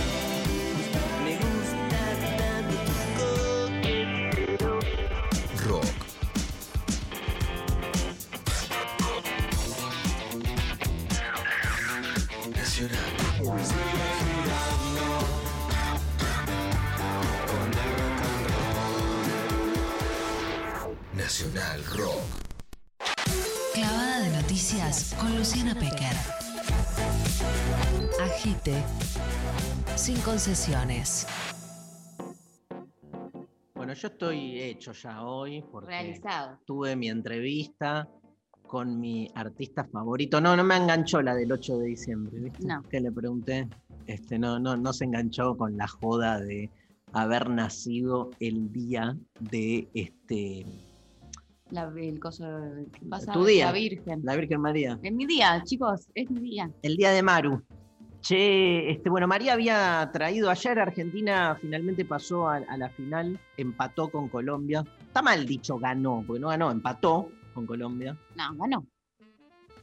Sin 30.03 30.19
concesiones. 30.19 31.25
Bueno, 33.73 33.93
yo 33.93 34.09
estoy 34.09 34.59
hecho 34.59 34.91
ya 34.91 35.23
hoy 35.23 35.63
porque 35.71 35.91
Realizado. 35.91 36.59
tuve 36.65 36.97
mi 36.97 37.07
entrevista 37.07 38.09
con 38.67 38.99
mi 38.99 39.29
artista 39.33 39.85
favorito. 39.85 40.41
No, 40.41 40.57
no 40.57 40.63
me 40.65 40.75
enganchó 40.75 41.21
la 41.21 41.33
del 41.33 41.53
8 41.53 41.77
de 41.77 41.85
diciembre, 41.85 42.37
¿viste? 42.37 42.67
No. 42.67 42.83
Que 42.83 42.99
le 42.99 43.13
pregunté. 43.13 43.69
Este, 44.05 44.37
no, 44.37 44.59
no, 44.59 44.75
no 44.75 44.91
se 44.91 45.05
enganchó 45.05 45.55
con 45.55 45.77
la 45.77 45.87
joda 45.87 46.37
de 46.41 46.69
haber 47.13 47.49
nacido 47.49 48.31
el 48.41 48.73
día 48.73 49.15
de 49.39 49.87
este 49.93 50.65
La, 51.69 51.89
el 51.95 52.19
coso 52.19 52.43
tu 53.31 53.45
día. 53.45 53.67
la 53.67 53.71
Virgen. 53.71 54.19
La 54.25 54.35
Virgen 54.35 54.59
María. 54.59 54.99
Es 55.01 55.13
mi 55.13 55.25
día, 55.25 55.63
chicos, 55.63 56.09
es 56.13 56.29
mi 56.29 56.41
día. 56.41 56.69
El 56.81 56.97
día 56.97 57.11
de 57.11 57.23
Maru. 57.23 57.63
Che, 58.23 58.89
este, 58.89 59.09
bueno, 59.09 59.27
María 59.27 59.51
había 59.51 60.09
traído 60.13 60.49
ayer, 60.49 60.79
Argentina 60.79 61.57
finalmente 61.59 62.05
pasó 62.05 62.47
a, 62.47 62.55
a 62.55 62.77
la 62.77 62.89
final, 62.89 63.37
empató 63.57 64.09
con 64.09 64.29
Colombia. 64.29 64.85
Está 65.01 65.21
mal 65.21 65.45
dicho 65.45 65.77
ganó, 65.77 66.23
porque 66.25 66.39
no 66.39 66.47
ganó, 66.47 66.71
empató 66.71 67.29
con 67.53 67.65
Colombia. 67.67 68.17
No, 68.37 68.55
ganó. 68.55 68.87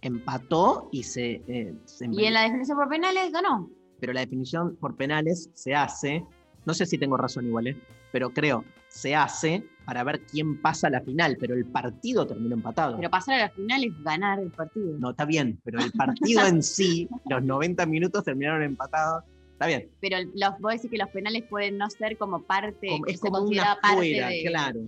Empató 0.00 0.88
y 0.90 1.02
se, 1.02 1.42
eh, 1.48 1.74
se 1.84 2.06
Y 2.10 2.24
en 2.24 2.32
la 2.32 2.44
definición 2.44 2.78
por 2.78 2.88
penales 2.88 3.30
ganó. 3.30 3.68
pero 4.00 4.14
la 4.14 4.20
definición 4.20 4.74
por 4.76 4.96
penales 4.96 5.50
se 5.52 5.74
hace, 5.74 6.24
no 6.64 6.72
sé 6.72 6.86
si 6.86 6.96
tengo 6.96 7.18
razón 7.18 7.44
igual, 7.44 7.66
¿eh? 7.66 7.76
pero 8.10 8.30
creo, 8.30 8.64
se 8.88 9.14
hace 9.14 9.68
para 9.90 10.04
ver 10.04 10.20
quién 10.24 10.56
pasa 10.62 10.86
a 10.86 10.90
la 10.90 11.00
final, 11.00 11.36
pero 11.40 11.52
el 11.56 11.64
partido 11.66 12.24
terminó 12.24 12.54
empatado. 12.54 12.94
Pero 12.96 13.10
pasar 13.10 13.34
a 13.34 13.38
la 13.46 13.50
final 13.50 13.82
es 13.82 14.04
ganar 14.04 14.38
el 14.38 14.52
partido. 14.52 14.96
No, 15.00 15.10
está 15.10 15.24
bien, 15.24 15.60
pero 15.64 15.80
el 15.80 15.90
partido 16.38 16.46
en 16.46 16.62
sí, 16.62 17.08
los 17.28 17.42
90 17.42 17.86
minutos 17.86 18.22
terminaron 18.22 18.62
empatados. 18.62 19.24
Está 19.54 19.66
bien, 19.66 19.90
Pero 20.00 20.18
los, 20.36 20.60
vos 20.60 20.74
decís 20.74 20.92
que 20.92 20.96
los 20.96 21.08
penales 21.08 21.42
pueden 21.50 21.76
no 21.76 21.90
ser 21.90 22.16
como 22.18 22.40
parte, 22.40 22.86
como- 22.86 23.06
es 23.06 23.18
como 23.18 23.40
una 23.40 23.78
parte 23.82 23.96
fuera, 23.96 24.28
de... 24.28 24.44
claro. 24.46 24.80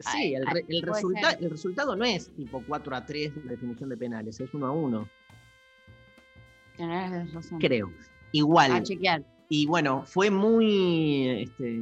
Sí, 0.00 0.06
Ay, 0.06 0.34
el, 0.34 0.46
re- 0.48 0.64
el 0.68 0.80
puede 0.80 0.92
resulta- 0.94 1.30
ser. 1.30 1.44
el 1.44 1.50
resultado 1.50 1.94
no 1.94 2.04
es 2.04 2.30
tipo 2.34 2.60
4 2.66 2.96
a 2.96 3.06
3 3.06 3.32
la 3.44 3.52
definición 3.52 3.90
de 3.90 3.96
penales, 3.96 4.40
es 4.40 4.52
1 4.52 4.66
a 4.66 4.72
1, 4.72 5.08
Tenés 6.76 7.32
razón. 7.32 7.58
creo. 7.60 7.92
Igual. 8.32 8.72
A 8.72 8.82
chequear. 8.82 9.22
Y 9.48 9.66
bueno, 9.66 10.04
fue 10.06 10.30
muy. 10.30 11.44
este, 11.44 11.80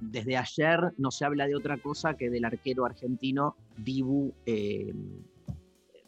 desde 0.00 0.36
ayer 0.36 0.80
no 0.98 1.10
se 1.10 1.24
habla 1.24 1.46
de 1.46 1.54
otra 1.54 1.78
cosa 1.78 2.14
que 2.16 2.28
del 2.28 2.44
arquero 2.44 2.84
argentino 2.84 3.56
Dibu 3.76 4.32
eh, 4.46 4.92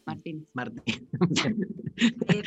Martín. 0.05 0.45
Martín. 0.53 1.07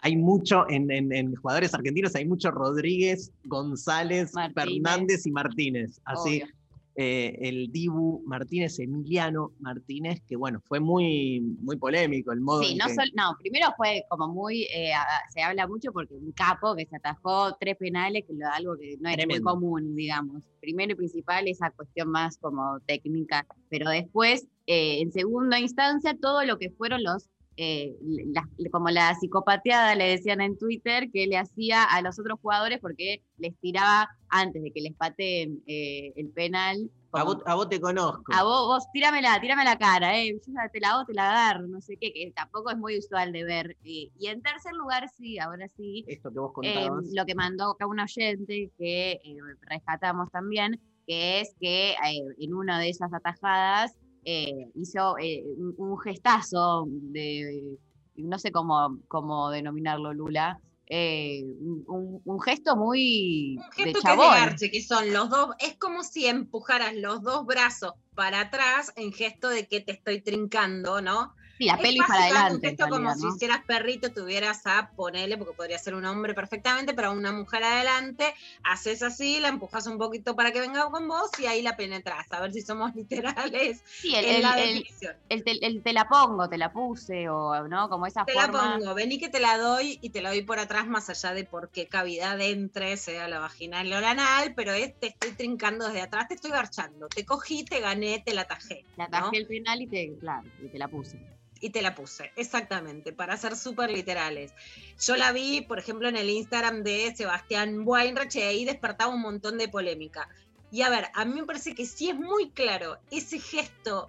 hay 0.00 0.16
mucho, 0.16 0.68
en, 0.68 0.90
en- 0.90 1.12
en 1.12 1.34
jugadores 1.34 1.74
argentinos 1.74 2.14
hay 2.14 2.26
mucho 2.26 2.50
Rodríguez, 2.50 3.32
González, 3.44 4.32
Martínez. 4.34 4.64
Fernández 4.82 5.26
y 5.26 5.30
Martínez. 5.30 6.00
Así, 6.04 6.42
Obvio. 6.42 6.54
Eh, 6.96 7.36
el 7.40 7.72
Dibu 7.72 8.22
Martínez, 8.26 8.78
Emiliano 8.78 9.52
Martínez, 9.58 10.20
que 10.28 10.36
bueno, 10.36 10.60
fue 10.64 10.78
muy, 10.80 11.40
muy 11.60 11.76
polémico 11.76 12.32
el 12.32 12.40
modo. 12.40 12.62
Sí, 12.62 12.76
no, 12.76 12.86
que- 12.86 12.94
sol- 12.94 13.10
no, 13.14 13.36
primero 13.40 13.66
fue 13.76 14.04
como 14.08 14.28
muy, 14.28 14.62
eh, 14.74 14.92
se 15.32 15.42
habla 15.42 15.66
mucho 15.66 15.92
porque 15.92 16.14
un 16.14 16.30
capo 16.32 16.74
que 16.76 16.86
se 16.86 16.96
atajó 16.96 17.56
tres 17.58 17.76
penales, 17.76 18.24
que 18.26 18.34
lo- 18.34 18.48
algo 18.48 18.76
que 18.76 18.96
no 19.00 19.08
es 19.10 19.16
muy 19.26 19.40
común, 19.40 19.96
digamos. 19.96 20.44
Primero 20.60 20.92
y 20.92 20.96
principal, 20.96 21.48
esa 21.48 21.70
cuestión 21.72 22.10
más 22.10 22.38
como 22.38 22.78
técnica, 22.86 23.46
pero 23.68 23.90
después, 23.90 24.46
eh, 24.66 25.00
en 25.00 25.10
segunda 25.12 25.58
instancia, 25.58 26.16
todo 26.20 26.44
lo 26.44 26.58
que 26.58 26.70
fueron 26.70 27.02
los, 27.02 27.28
eh, 27.56 27.94
las- 28.32 28.46
como 28.72 28.88
la 28.90 29.14
psicopateada, 29.14 29.94
le 29.94 30.08
decían 30.08 30.40
en 30.40 30.58
Twitter, 30.58 31.10
que 31.12 31.26
le 31.26 31.36
hacía 31.36 31.84
a 31.84 32.02
los 32.02 32.18
otros 32.18 32.38
jugadores 32.40 32.78
porque 32.80 33.22
les 33.38 33.56
tiraba 33.60 34.08
antes 34.28 34.62
de 34.62 34.72
que 34.72 34.80
les 34.80 34.94
pateen 34.94 35.62
eh, 35.66 36.12
el 36.16 36.30
penal. 36.30 36.90
a, 37.12 37.20
como- 37.20 37.34
vos, 37.36 37.42
a 37.46 37.54
vos 37.54 37.68
te 37.68 37.80
conozco. 37.80 38.24
a 38.34 38.42
vos, 38.42 38.66
vos, 38.66 38.90
tíramela, 38.92 39.40
tírame 39.40 39.64
la 39.64 39.78
cara, 39.78 40.18
eh. 40.18 40.34
Yo 40.44 40.52
te 40.72 40.80
la 40.80 40.90
hago, 40.90 41.04
te 41.04 41.14
la 41.14 41.30
agarro, 41.30 41.68
no 41.68 41.80
sé 41.80 41.96
qué, 42.00 42.12
que 42.12 42.32
tampoco 42.34 42.70
es 42.72 42.76
muy 42.76 42.98
usual 42.98 43.30
de 43.32 43.44
ver. 43.44 43.76
Y, 43.84 44.10
y 44.18 44.26
en 44.26 44.42
tercer 44.42 44.72
lugar, 44.74 45.08
sí, 45.16 45.38
ahora 45.38 45.68
sí, 45.76 46.04
Esto 46.08 46.32
que 46.32 46.38
vos 46.40 46.50
eh, 46.62 46.74
contabas. 46.74 47.04
lo 47.14 47.24
que 47.24 47.34
mandó 47.36 47.70
acá 47.70 47.86
un 47.86 48.00
oyente 48.00 48.72
que 48.76 49.12
eh, 49.12 49.36
rescatamos 49.60 50.28
también, 50.32 50.80
que 51.06 51.40
es 51.40 51.54
que 51.60 51.92
eh, 51.92 52.20
en 52.38 52.54
una 52.54 52.80
de 52.80 52.88
esas 52.88 53.12
atajadas 53.12 53.94
eh, 54.24 54.70
hizo 54.74 55.18
eh, 55.18 55.44
un, 55.76 55.98
gestazo 55.98 56.86
de, 56.88 57.78
no 58.16 58.38
sé 58.38 58.50
cómo, 58.52 58.98
cómo 59.08 59.50
denominarlo, 59.50 60.12
Lula, 60.12 60.60
eh, 60.86 61.42
un, 61.86 62.20
un 62.24 62.40
gesto 62.40 62.76
muy 62.76 63.56
Un 63.56 63.64
de 63.64 63.64
gesto 63.64 63.82
que 63.82 63.88
es 63.90 63.94
de 63.94 64.00
chabón. 64.00 64.30
garche, 64.30 64.70
que 64.70 64.82
son 64.82 65.12
los 65.12 65.30
dos, 65.30 65.50
es 65.58 65.76
como 65.78 66.02
si 66.02 66.26
empujaras 66.26 66.94
los 66.94 67.22
dos 67.22 67.46
brazos 67.46 67.92
para 68.14 68.40
atrás 68.40 68.92
en 68.96 69.12
gesto 69.12 69.48
de 69.48 69.66
que 69.66 69.80
te 69.80 69.92
estoy 69.92 70.20
trincando, 70.20 71.00
¿no? 71.00 71.34
Sí, 71.58 71.66
la 71.66 71.76
Es 71.76 71.80
pelvis 71.80 72.06
para 72.06 72.22
adelante. 72.24 72.68
En 72.68 72.76
como 72.90 73.12
si 73.14 73.26
¿no? 73.26 73.28
hicieras 73.28 73.60
perrito, 73.66 74.12
tuvieras 74.12 74.62
a 74.66 74.92
ponerle, 74.94 75.36
porque 75.38 75.54
podría 75.56 75.78
ser 75.78 75.94
un 75.94 76.04
hombre 76.04 76.34
perfectamente, 76.34 76.94
pero 76.94 77.08
a 77.08 77.10
una 77.12 77.32
mujer 77.32 77.62
adelante, 77.64 78.34
haces 78.62 79.02
así, 79.02 79.40
la 79.40 79.48
empujas 79.48 79.86
un 79.86 79.98
poquito 79.98 80.34
para 80.36 80.52
que 80.52 80.60
venga 80.60 80.88
con 80.90 81.06
vos 81.08 81.30
y 81.38 81.46
ahí 81.46 81.62
la 81.62 81.76
penetras. 81.76 82.26
A 82.30 82.40
ver 82.40 82.52
si 82.52 82.62
somos 82.62 82.92
literales 82.94 83.82
Sí, 84.02 84.14
el, 84.14 84.24
en 84.26 84.30
el- 84.30 84.42
la 84.42 84.56
el- 84.56 84.56
definición. 84.56 85.16
el 85.30 85.42
te, 85.44 85.66
el 85.66 85.82
te 85.82 85.92
la 85.94 86.06
pongo, 86.06 86.48
te 86.48 86.58
la 86.58 86.70
puse, 86.72 87.28
o 87.30 87.66
no, 87.66 87.88
como 87.88 88.06
esa 88.06 88.26
Te 88.26 88.34
la 88.34 88.50
forma. 88.52 88.78
pongo, 88.78 88.94
vení 88.94 89.18
que 89.18 89.28
te 89.30 89.40
la 89.40 89.56
doy 89.58 89.98
y 90.02 90.10
te 90.10 90.20
la 90.22 90.30
doy 90.30 90.42
por 90.44 90.58
atrás, 90.58 90.86
más 90.86 91.08
allá 91.10 91.32
de 91.34 91.44
por 91.46 91.70
qué 91.70 91.88
cavidad 91.88 92.40
entre, 92.40 92.96
sea 92.96 93.28
la 93.28 93.38
vaginal 93.38 93.92
o 93.92 94.00
la 94.00 94.10
anal, 94.12 94.54
pero 94.56 94.72
es, 94.72 94.98
te 94.98 95.08
estoy 95.08 95.34
trincando 95.36 95.86
desde 95.86 96.00
atrás, 96.02 96.28
te 96.28 96.34
estoy 96.34 96.50
garchando. 96.50 97.10
Te 97.10 97.24
cogí, 97.26 97.64
te 97.66 97.80
gané, 97.80 98.22
te 98.24 98.34
la 98.34 98.44
tajé. 98.46 98.86
La 98.96 99.08
¿no? 99.08 99.30
tajé 99.30 99.36
el 99.36 99.46
penal 99.46 99.82
y 99.82 99.88
te, 99.88 100.18
claro, 100.18 100.50
y 100.58 100.68
te 100.68 100.78
la 100.78 100.88
puse. 100.88 101.18
Y 101.64 101.70
te 101.70 101.80
la 101.80 101.94
puse, 101.94 102.30
exactamente, 102.36 103.14
para 103.14 103.38
ser 103.38 103.56
súper 103.56 103.90
literales. 103.90 104.52
Yo 105.00 105.16
la 105.16 105.32
vi, 105.32 105.62
por 105.62 105.78
ejemplo, 105.78 106.10
en 106.10 106.16
el 106.18 106.28
Instagram 106.28 106.82
de 106.82 107.14
Sebastián 107.16 107.84
Weinreich 107.86 108.36
y 108.36 108.42
ahí 108.42 108.64
despertaba 108.66 109.14
un 109.14 109.22
montón 109.22 109.56
de 109.56 109.66
polémica. 109.68 110.28
Y 110.70 110.82
a 110.82 110.90
ver, 110.90 111.06
a 111.14 111.24
mí 111.24 111.40
me 111.40 111.46
parece 111.46 111.74
que 111.74 111.86
sí 111.86 112.10
es 112.10 112.16
muy 112.16 112.50
claro 112.50 112.98
ese 113.10 113.38
gesto 113.38 114.08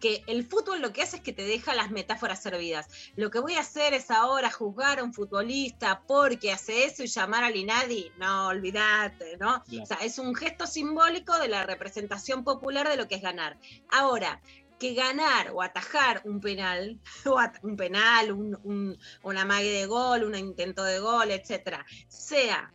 que 0.00 0.24
el 0.26 0.44
fútbol 0.44 0.82
lo 0.82 0.92
que 0.92 1.02
hace 1.02 1.18
es 1.18 1.22
que 1.22 1.32
te 1.32 1.44
deja 1.44 1.76
las 1.76 1.92
metáforas 1.92 2.42
servidas. 2.42 2.88
Lo 3.14 3.30
que 3.30 3.38
voy 3.38 3.54
a 3.54 3.60
hacer 3.60 3.94
es 3.94 4.10
ahora 4.10 4.50
juzgar 4.50 4.98
a 4.98 5.04
un 5.04 5.14
futbolista 5.14 6.02
porque 6.08 6.50
hace 6.50 6.86
eso 6.86 7.04
y 7.04 7.06
llamar 7.06 7.44
al 7.44 7.54
Inadi, 7.54 8.10
no, 8.18 8.48
olvídate, 8.48 9.36
¿no? 9.38 9.62
Claro. 9.62 9.84
O 9.84 9.86
sea, 9.86 9.98
es 9.98 10.18
un 10.18 10.34
gesto 10.34 10.66
simbólico 10.66 11.38
de 11.38 11.46
la 11.46 11.64
representación 11.64 12.42
popular 12.42 12.88
de 12.88 12.96
lo 12.96 13.06
que 13.06 13.14
es 13.14 13.22
ganar. 13.22 13.56
Ahora, 13.90 14.40
que 14.78 14.94
ganar 14.94 15.50
o 15.52 15.62
atajar 15.62 16.22
un 16.24 16.40
penal, 16.40 17.00
o 17.26 17.38
un 17.62 17.76
penal, 17.76 18.32
un, 18.32 18.58
un, 18.64 18.98
un 19.22 19.38
amague 19.38 19.70
de 19.70 19.86
gol, 19.86 20.24
un 20.24 20.34
intento 20.34 20.84
de 20.84 20.98
gol, 20.98 21.30
etcétera, 21.30 21.84
sea 22.08 22.72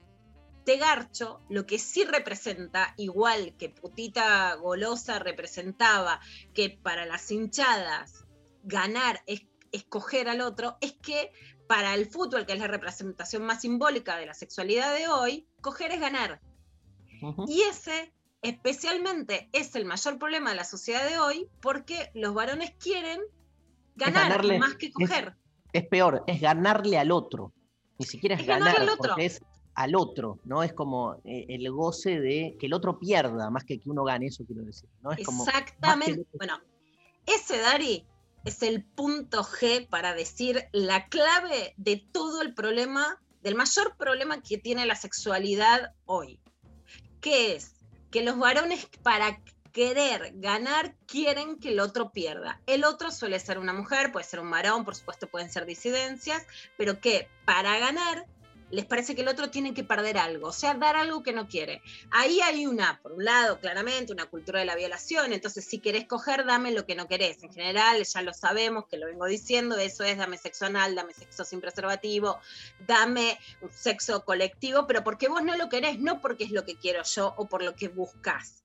de 0.65 0.77
garcho, 0.77 1.41
lo 1.49 1.65
que 1.65 1.79
sí 1.79 2.05
representa, 2.05 2.93
igual 2.97 3.55
que 3.57 3.69
putita 3.69 4.53
golosa 4.55 5.17
representaba 5.19 6.19
que 6.53 6.69
para 6.69 7.05
las 7.05 7.31
hinchadas 7.31 8.25
ganar 8.63 9.21
es 9.25 9.41
escoger 9.71 10.29
al 10.29 10.41
otro, 10.41 10.77
es 10.81 10.93
que 10.93 11.31
para 11.67 11.93
el 11.95 12.05
fútbol, 12.05 12.45
que 12.45 12.53
es 12.53 12.59
la 12.59 12.67
representación 12.67 13.43
más 13.43 13.61
simbólica 13.61 14.17
de 14.17 14.25
la 14.25 14.33
sexualidad 14.33 14.93
de 14.93 15.07
hoy, 15.07 15.47
coger 15.61 15.91
es 15.91 15.99
ganar. 15.99 16.41
Y 17.47 17.61
ese 17.61 18.13
especialmente 18.41 19.49
es 19.53 19.75
el 19.75 19.85
mayor 19.85 20.17
problema 20.19 20.49
de 20.51 20.55
la 20.55 20.63
sociedad 20.63 21.07
de 21.07 21.19
hoy 21.19 21.47
porque 21.61 22.11
los 22.13 22.33
varones 22.33 22.71
quieren 22.79 23.21
ganar 23.95 24.31
ganarle- 24.43 24.59
más 24.59 24.75
que 24.75 24.91
coger. 24.91 25.35
Es 25.73 25.87
peor, 25.87 26.23
es 26.27 26.41
ganarle 26.41 26.97
al 26.97 27.11
otro. 27.11 27.53
Ni 27.99 28.05
siquiera 28.05 28.35
es, 28.35 28.41
Es 28.41 28.47
ganarle 28.47 28.73
ganar, 28.73 28.81
al 28.81 28.89
otro. 28.89 29.09
porque 29.09 29.25
es 29.25 29.41
al 29.75 29.95
otro, 29.95 30.39
¿no? 30.43 30.63
Es 30.63 30.73
como 30.73 31.21
eh, 31.23 31.45
el 31.49 31.71
goce 31.71 32.19
de 32.19 32.57
que 32.59 32.65
el 32.65 32.73
otro 32.73 32.99
pierda, 32.99 33.49
más 33.49 33.63
que 33.63 33.79
que 33.79 33.89
uno 33.89 34.03
gane, 34.03 34.27
eso 34.27 34.43
quiero 34.45 34.63
decir. 34.63 34.89
¿no? 35.01 35.11
Es 35.11 35.25
como, 35.25 35.45
Exactamente. 35.45 36.21
otro- 36.21 36.25
Bueno, 36.37 36.59
ese 37.25 37.57
Dari 37.59 38.05
es 38.43 38.63
el 38.63 38.83
punto 38.83 39.43
G 39.43 39.87
para 39.87 40.13
decir 40.13 40.63
la 40.73 41.07
clave 41.07 41.73
de 41.77 42.03
todo 42.11 42.41
el 42.41 42.53
problema, 42.53 43.21
del 43.43 43.55
mayor 43.55 43.95
problema 43.97 44.41
que 44.41 44.57
tiene 44.57 44.85
la 44.85 44.95
sexualidad 44.95 45.93
hoy. 46.05 46.39
Que 47.21 47.55
es 47.55 47.75
que 48.11 48.21
los 48.21 48.37
varones 48.37 48.87
para 49.03 49.39
querer 49.71 50.33
ganar 50.35 50.95
quieren 51.07 51.57
que 51.57 51.69
el 51.69 51.79
otro 51.79 52.11
pierda. 52.11 52.61
El 52.67 52.83
otro 52.83 53.09
suele 53.09 53.39
ser 53.39 53.57
una 53.57 53.73
mujer, 53.73 54.11
puede 54.11 54.25
ser 54.25 54.41
un 54.41 54.51
varón, 54.51 54.83
por 54.83 54.95
supuesto 54.95 55.27
pueden 55.27 55.49
ser 55.49 55.65
disidencias, 55.65 56.45
pero 56.77 56.99
que 56.99 57.29
para 57.45 57.79
ganar 57.79 58.25
les 58.71 58.85
parece 58.85 59.15
que 59.15 59.21
el 59.21 59.27
otro 59.27 59.49
tiene 59.49 59.73
que 59.73 59.83
perder 59.83 60.17
algo, 60.17 60.47
o 60.47 60.53
sea, 60.53 60.73
dar 60.73 60.95
algo 60.95 61.23
que 61.23 61.33
no 61.33 61.47
quiere. 61.47 61.81
Ahí 62.09 62.39
hay 62.41 62.65
una, 62.65 63.01
por 63.01 63.13
un 63.13 63.25
lado, 63.25 63.59
claramente, 63.59 64.13
una 64.13 64.25
cultura 64.25 64.59
de 64.59 64.65
la 64.65 64.75
violación, 64.75 65.33
entonces 65.33 65.65
si 65.65 65.79
querés 65.79 66.07
coger, 66.07 66.45
dame 66.45 66.71
lo 66.71 66.85
que 66.85 66.95
no 66.95 67.07
querés. 67.07 67.43
En 67.43 67.53
general, 67.53 68.03
ya 68.03 68.21
lo 68.21 68.33
sabemos, 68.33 68.85
que 68.87 68.97
lo 68.97 69.07
vengo 69.07 69.25
diciendo, 69.25 69.77
eso 69.77 70.03
es 70.03 70.17
dame 70.17 70.37
sexo 70.37 70.65
anal, 70.65 70.95
dame 70.95 71.13
sexo 71.13 71.43
sin 71.43 71.61
preservativo, 71.61 72.39
dame 72.87 73.37
un 73.61 73.71
sexo 73.71 74.23
colectivo, 74.25 74.87
pero 74.87 75.03
porque 75.03 75.27
vos 75.27 75.43
no 75.43 75.55
lo 75.57 75.69
querés, 75.69 75.99
no 75.99 76.21
porque 76.21 76.45
es 76.45 76.51
lo 76.51 76.65
que 76.65 76.77
quiero 76.77 77.03
yo 77.03 77.33
o 77.37 77.47
por 77.47 77.63
lo 77.63 77.75
que 77.75 77.89
buscas. 77.89 78.63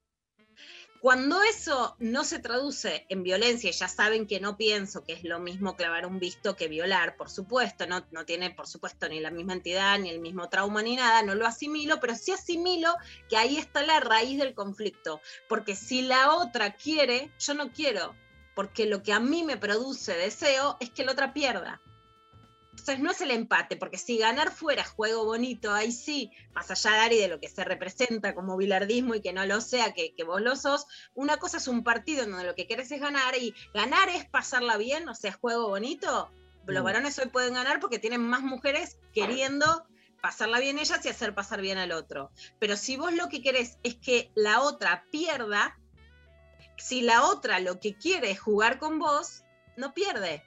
Cuando 1.06 1.40
eso 1.40 1.94
no 2.00 2.24
se 2.24 2.40
traduce 2.40 3.06
en 3.08 3.22
violencia, 3.22 3.70
ya 3.70 3.86
saben 3.86 4.26
que 4.26 4.40
no 4.40 4.56
pienso 4.56 5.04
que 5.04 5.12
es 5.12 5.22
lo 5.22 5.38
mismo 5.38 5.76
clavar 5.76 6.04
un 6.04 6.18
visto 6.18 6.56
que 6.56 6.66
violar, 6.66 7.16
por 7.16 7.30
supuesto, 7.30 7.86
no, 7.86 8.04
no 8.10 8.24
tiene 8.24 8.50
por 8.50 8.66
supuesto 8.66 9.08
ni 9.08 9.20
la 9.20 9.30
misma 9.30 9.52
entidad, 9.52 10.00
ni 10.00 10.10
el 10.10 10.18
mismo 10.18 10.48
trauma, 10.48 10.82
ni 10.82 10.96
nada, 10.96 11.22
no 11.22 11.36
lo 11.36 11.46
asimilo, 11.46 12.00
pero 12.00 12.16
sí 12.16 12.32
asimilo 12.32 12.92
que 13.28 13.36
ahí 13.36 13.56
está 13.56 13.84
la 13.84 14.00
raíz 14.00 14.36
del 14.36 14.52
conflicto, 14.52 15.20
porque 15.48 15.76
si 15.76 16.02
la 16.02 16.34
otra 16.34 16.74
quiere, 16.74 17.30
yo 17.38 17.54
no 17.54 17.70
quiero, 17.70 18.16
porque 18.56 18.86
lo 18.86 19.04
que 19.04 19.12
a 19.12 19.20
mí 19.20 19.44
me 19.44 19.56
produce 19.56 20.12
deseo 20.16 20.76
es 20.80 20.90
que 20.90 21.04
la 21.04 21.12
otra 21.12 21.32
pierda. 21.32 21.80
Entonces 22.78 23.00
no 23.00 23.10
es 23.10 23.20
el 23.22 23.30
empate, 23.30 23.76
porque 23.76 23.96
si 23.96 24.18
ganar 24.18 24.52
fuera 24.52 24.84
juego 24.84 25.24
bonito, 25.24 25.72
ahí 25.72 25.90
sí, 25.90 26.30
más 26.52 26.70
allá 26.70 26.90
Dari 26.90 27.16
de 27.16 27.28
lo 27.28 27.40
que 27.40 27.48
se 27.48 27.64
representa 27.64 28.34
como 28.34 28.56
bilardismo 28.56 29.14
y 29.14 29.22
que 29.22 29.32
no 29.32 29.46
lo 29.46 29.60
sea, 29.62 29.94
que, 29.94 30.14
que 30.14 30.24
vos 30.24 30.42
lo 30.42 30.54
sos, 30.56 30.86
una 31.14 31.38
cosa 31.38 31.56
es 31.56 31.68
un 31.68 31.82
partido 31.82 32.22
en 32.22 32.32
donde 32.32 32.46
lo 32.46 32.54
que 32.54 32.66
querés 32.66 32.92
es 32.92 33.00
ganar 33.00 33.34
y 33.36 33.54
ganar 33.72 34.10
es 34.10 34.26
pasarla 34.26 34.76
bien, 34.76 35.08
o 35.08 35.14
sea, 35.14 35.32
juego 35.32 35.68
bonito. 35.68 36.30
Los 36.66 36.82
Mm. 36.82 36.84
varones 36.84 37.18
hoy 37.18 37.28
pueden 37.28 37.54
ganar 37.54 37.80
porque 37.80 37.98
tienen 37.98 38.20
más 38.20 38.42
mujeres 38.42 38.98
queriendo 39.14 39.86
pasarla 40.20 40.60
bien 40.60 40.78
ellas 40.78 41.04
y 41.04 41.08
hacer 41.08 41.34
pasar 41.34 41.62
bien 41.62 41.78
al 41.78 41.92
otro. 41.92 42.30
Pero 42.58 42.76
si 42.76 42.96
vos 42.96 43.12
lo 43.14 43.28
que 43.28 43.40
querés 43.40 43.78
es 43.84 43.96
que 43.96 44.30
la 44.34 44.60
otra 44.60 45.06
pierda, 45.10 45.78
si 46.76 47.00
la 47.00 47.24
otra 47.24 47.58
lo 47.58 47.80
que 47.80 47.96
quiere 47.96 48.32
es 48.32 48.40
jugar 48.40 48.78
con 48.78 48.98
vos, 48.98 49.44
no 49.76 49.94
pierde. 49.94 50.44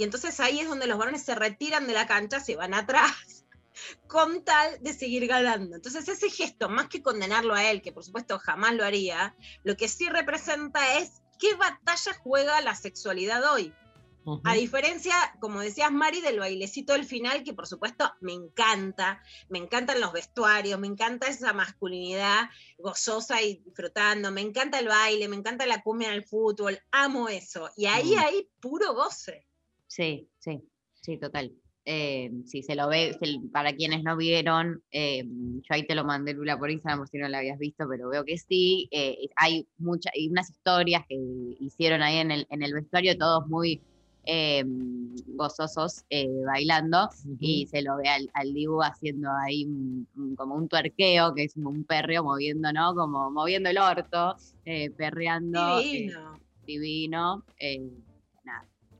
Y 0.00 0.04
entonces 0.04 0.40
ahí 0.40 0.60
es 0.60 0.66
donde 0.66 0.86
los 0.86 0.96
varones 0.96 1.22
se 1.22 1.34
retiran 1.34 1.86
de 1.86 1.92
la 1.92 2.06
cancha, 2.06 2.40
se 2.40 2.56
van 2.56 2.72
atrás, 2.72 3.44
con 4.08 4.42
tal 4.46 4.78
de 4.80 4.94
seguir 4.94 5.26
ganando. 5.26 5.76
Entonces 5.76 6.08
ese 6.08 6.30
gesto, 6.30 6.70
más 6.70 6.88
que 6.88 7.02
condenarlo 7.02 7.54
a 7.54 7.70
él, 7.70 7.82
que 7.82 7.92
por 7.92 8.02
supuesto 8.02 8.38
jamás 8.38 8.72
lo 8.72 8.82
haría, 8.86 9.36
lo 9.62 9.76
que 9.76 9.88
sí 9.88 10.08
representa 10.08 10.96
es 10.96 11.20
qué 11.38 11.54
batalla 11.54 12.18
juega 12.22 12.62
la 12.62 12.74
sexualidad 12.74 13.52
hoy. 13.52 13.74
A 14.44 14.54
diferencia, 14.54 15.14
como 15.38 15.60
decías 15.60 15.92
Mari, 15.92 16.22
del 16.22 16.38
bailecito 16.38 16.94
del 16.94 17.04
final, 17.04 17.42
que 17.44 17.52
por 17.52 17.66
supuesto 17.66 18.10
me 18.22 18.32
encanta, 18.32 19.22
me 19.50 19.58
encantan 19.58 20.00
los 20.00 20.14
vestuarios, 20.14 20.80
me 20.80 20.86
encanta 20.86 21.26
esa 21.26 21.52
masculinidad 21.52 22.48
gozosa 22.78 23.42
y 23.42 23.56
disfrutando, 23.56 24.30
me 24.30 24.40
encanta 24.40 24.78
el 24.78 24.88
baile, 24.88 25.28
me 25.28 25.36
encanta 25.36 25.66
la 25.66 25.82
cumbia 25.82 26.08
en 26.08 26.14
el 26.14 26.24
fútbol, 26.24 26.80
amo 26.90 27.28
eso. 27.28 27.68
Y 27.76 27.84
ahí 27.84 28.14
Mm. 28.14 28.18
hay 28.18 28.50
puro 28.60 28.94
goce. 28.94 29.49
Sí, 29.90 30.28
sí, 30.38 30.62
sí, 31.00 31.18
total. 31.18 31.50
Eh, 31.84 32.30
si 32.46 32.62
se 32.62 32.76
lo 32.76 32.86
ve, 32.88 33.16
se- 33.18 33.40
para 33.52 33.72
quienes 33.74 34.04
no 34.04 34.16
vieron, 34.16 34.82
eh, 34.92 35.24
yo 35.26 35.62
ahí 35.70 35.84
te 35.84 35.96
lo 35.96 36.04
mandé 36.04 36.32
Lula 36.32 36.56
por 36.56 36.70
Instagram 36.70 37.00
por 37.00 37.08
si 37.08 37.18
no 37.18 37.28
lo 37.28 37.36
habías 37.36 37.58
visto, 37.58 37.86
pero 37.88 38.08
veo 38.08 38.24
que 38.24 38.38
sí. 38.38 38.86
eh, 38.92 39.16
hay 39.34 39.66
muchas, 39.78 40.12
hay 40.14 40.28
unas 40.28 40.48
historias 40.48 41.04
que 41.08 41.16
hicieron 41.58 42.02
ahí 42.02 42.18
en 42.18 42.30
el, 42.30 42.46
en 42.50 42.62
el 42.62 42.72
vestuario, 42.74 43.18
todos 43.18 43.48
muy 43.48 43.80
eh, 44.26 44.62
gozosos 45.34 46.04
eh, 46.10 46.28
bailando, 46.46 47.08
y 47.40 47.66
se 47.66 47.82
lo 47.82 47.96
ve 47.96 48.08
al, 48.08 48.30
al 48.34 48.52
Dibu 48.52 48.82
haciendo 48.82 49.28
ahí 49.44 49.64
un- 49.64 50.06
un- 50.16 50.36
como 50.36 50.54
un 50.54 50.68
tuerqueo, 50.68 51.34
que 51.34 51.44
es 51.44 51.56
un 51.56 51.82
perreo 51.84 52.22
moviendo, 52.22 52.70
¿no? 52.72 52.94
Como 52.94 53.30
moviendo 53.32 53.70
el 53.70 53.78
orto, 53.78 54.36
eh, 54.66 54.90
perreando. 54.90 55.80
Divino. 55.82 56.38
divino. 56.66 57.44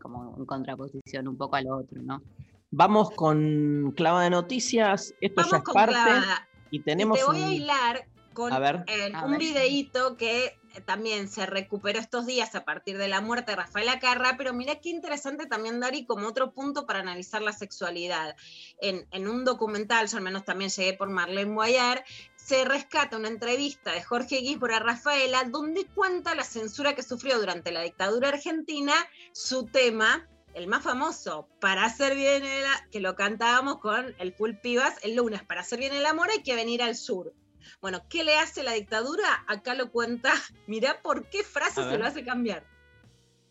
Como 0.01 0.37
en 0.37 0.47
contraposición 0.47 1.29
un 1.29 1.37
poco 1.37 1.57
al 1.57 1.71
otro, 1.71 2.03
¿no? 2.03 2.23
Vamos 2.71 3.11
con 3.13 3.93
clava 3.97 4.23
de 4.25 4.31
noticias. 4.31 5.15
Esto 5.21 5.43
ya 5.51 5.57
es 5.59 5.63
con 5.63 5.75
parte. 5.75 5.93
clavada. 5.95 6.49
Y 6.71 6.79
Y 6.79 6.83
tenemos 6.83 7.19
te 7.19 7.25
voy 7.25 7.43
a 7.43 7.47
un- 7.47 7.53
hilar 7.53 8.07
con 8.33 8.53
A 8.53 8.61
ver. 8.61 8.85
eh, 8.87 9.11
A 9.13 9.25
un 9.25 9.33
ver. 9.33 9.41
videíto 9.41 10.17
que 10.17 10.47
eh, 10.47 10.81
también 10.87 11.27
se 11.29 11.47
recuperó 11.47 11.99
estos 11.99 12.27
días 12.27 12.55
a 12.55 12.65
partir 12.65 12.97
de 12.97 13.09
la 13.09 13.21
muerte 13.21 13.51
de 13.51 13.57
Rafael 13.57 13.89
Acarra, 13.89 14.37
pero 14.39 14.55
mira 14.55 14.77
qué 14.77 14.89
interesante 14.91 15.47
también, 15.47 15.81
Dari, 15.81 16.07
como 16.07 16.29
otro 16.29 16.53
punto 16.53 16.87
para 16.87 17.01
analizar 17.01 17.43
la 17.43 17.53
sexualidad. 17.53 18.37
En, 18.81 19.05
en 19.11 19.27
un 19.27 19.45
documental, 19.45 20.07
yo 20.07 20.17
al 20.19 20.23
menos 20.23 20.45
también 20.45 20.71
llegué 20.71 20.93
por 20.95 21.11
Marlene 21.11 21.53
Boyar, 21.53 22.05
se 22.51 22.65
rescata 22.65 23.17
una 23.17 23.29
entrevista 23.29 23.93
de 23.93 24.03
Jorge 24.03 24.39
Gisbor 24.39 24.73
a 24.73 24.81
Rafaela, 24.81 25.45
donde 25.45 25.87
cuenta 25.87 26.35
la 26.35 26.43
censura 26.43 26.97
que 26.97 27.05
sufrió 27.05 27.39
durante 27.39 27.71
la 27.71 27.83
dictadura 27.83 28.31
argentina, 28.31 28.93
su 29.31 29.67
tema, 29.67 30.27
el 30.55 30.67
más 30.67 30.83
famoso, 30.83 31.47
para 31.61 31.85
hacer 31.85 32.17
bien 32.17 32.43
el, 32.45 32.65
que 32.91 32.99
lo 32.99 33.15
cantábamos 33.15 33.79
con 33.79 34.17
el 34.19 34.33
Full 34.33 34.55
Pibas 34.55 34.99
el 35.05 35.15
lunes, 35.15 35.45
para 35.45 35.61
hacer 35.61 35.79
bien 35.79 35.93
el 35.93 36.05
amor 36.05 36.27
hay 36.29 36.43
que 36.43 36.57
venir 36.57 36.83
al 36.83 36.97
sur. 36.97 37.33
Bueno, 37.81 38.01
¿qué 38.09 38.25
le 38.25 38.37
hace 38.37 38.65
la 38.65 38.73
dictadura? 38.73 39.45
Acá 39.47 39.75
lo 39.75 39.93
cuenta, 39.93 40.33
mirá 40.67 41.01
por 41.03 41.27
qué 41.27 41.45
frase 41.45 41.89
se 41.89 41.99
lo 41.99 42.05
hace 42.05 42.25
cambiar. 42.25 42.65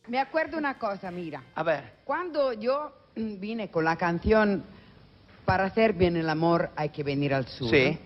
Me 0.10 0.20
acuerdo 0.20 0.58
una 0.58 0.78
cosa, 0.78 1.10
mira. 1.10 1.42
A 1.56 1.64
ver. 1.64 2.00
Cuando 2.04 2.52
yo 2.52 2.92
mm, 3.16 3.40
vine 3.40 3.72
con 3.72 3.86
la 3.86 3.96
canción 3.96 4.66
Para 5.46 5.64
hacer 5.64 5.94
bien 5.94 6.18
el 6.18 6.30
amor 6.30 6.70
hay 6.76 6.90
que 6.90 7.04
venir 7.04 7.34
al 7.34 7.48
sur. 7.48 7.70
Sí. 7.70 7.98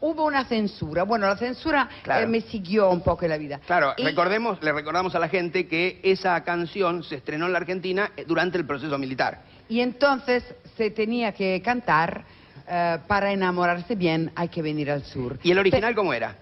Hubo 0.00 0.24
una 0.26 0.44
censura. 0.44 1.02
Bueno, 1.02 1.26
la 1.26 1.36
censura 1.36 1.88
Claro. 2.02 2.24
eh, 2.24 2.26
me 2.28 2.40
siguió 2.40 2.88
un 2.90 3.00
poco 3.02 3.24
en 3.24 3.30
la 3.30 3.38
vida. 3.38 3.60
Claro, 3.66 3.94
Y- 3.96 4.04
recordemos, 4.04 4.62
le 4.62 4.72
recordamos 4.72 5.14
a 5.14 5.18
la 5.18 5.28
gente 5.28 5.66
que 5.66 6.00
esa 6.04 6.42
canción 6.44 7.02
se 7.02 7.16
estrenó 7.16 7.46
en 7.46 7.52
la 7.52 7.58
Argentina 7.58 8.12
eh, 8.16 8.24
durante 8.26 8.58
el 8.58 8.64
proceso 8.64 8.96
militar. 8.96 9.40
Y 9.68 9.80
entonces 9.80 10.44
se 10.76 10.90
tenía 10.90 11.32
que 11.32 11.60
cantar 11.62 12.24
eh, 12.68 12.98
para 13.06 13.32
enamorarse 13.32 13.94
bien 13.96 14.30
hay 14.36 14.48
que 14.48 14.62
venir 14.62 14.90
al 14.90 15.02
sur. 15.04 15.38
¿Y 15.42 15.50
el 15.50 15.58
original 15.58 15.94
cómo 15.94 16.12
era? 16.14 16.36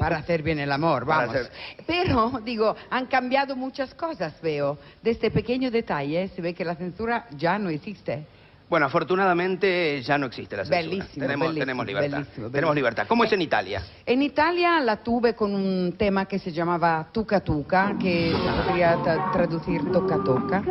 Para 0.00 0.16
hacer 0.16 0.42
bien 0.42 0.58
el 0.58 0.72
amor, 0.72 1.04
vamos. 1.04 1.34
hacer- 1.34 1.50
Pero, 1.86 2.40
digo, 2.44 2.74
han 2.90 3.06
cambiado 3.06 3.54
muchas 3.54 3.94
cosas, 3.94 4.34
veo. 4.42 4.78
De 5.00 5.12
este 5.12 5.30
pequeño 5.30 5.70
detalle 5.70 6.26
se 6.34 6.42
ve 6.42 6.52
que 6.54 6.64
la 6.64 6.74
censura 6.74 7.28
ya 7.36 7.56
no 7.58 7.68
existe. 7.70 8.26
Bueno, 8.68 8.86
afortunadamente 8.86 10.02
ya 10.02 10.18
no 10.18 10.26
existe 10.26 10.56
la 10.56 10.64
censura. 10.64 10.80
Bellísimo, 10.82 11.24
tenemos, 11.26 11.46
bellísimo, 11.48 11.60
tenemos 11.62 11.86
libertad. 11.86 12.18
bellísimo, 12.18 12.50
Tenemos 12.50 12.74
libertad. 12.74 13.06
¿Cómo 13.06 13.22
es 13.22 13.32
en 13.32 13.42
Italia? 13.42 13.82
En 14.04 14.22
Italia 14.22 14.80
la 14.80 14.96
tuve 14.96 15.34
con 15.34 15.54
un 15.54 15.94
tema 15.96 16.24
que 16.26 16.40
se 16.40 16.50
llamaba 16.50 17.08
Tuca 17.12 17.38
Tuca, 17.40 17.94
que 18.00 18.32
se 18.32 18.62
podría 18.68 18.96
tra- 18.96 19.30
traducir 19.32 19.92
Toca 19.92 20.16
Toca. 20.24 20.64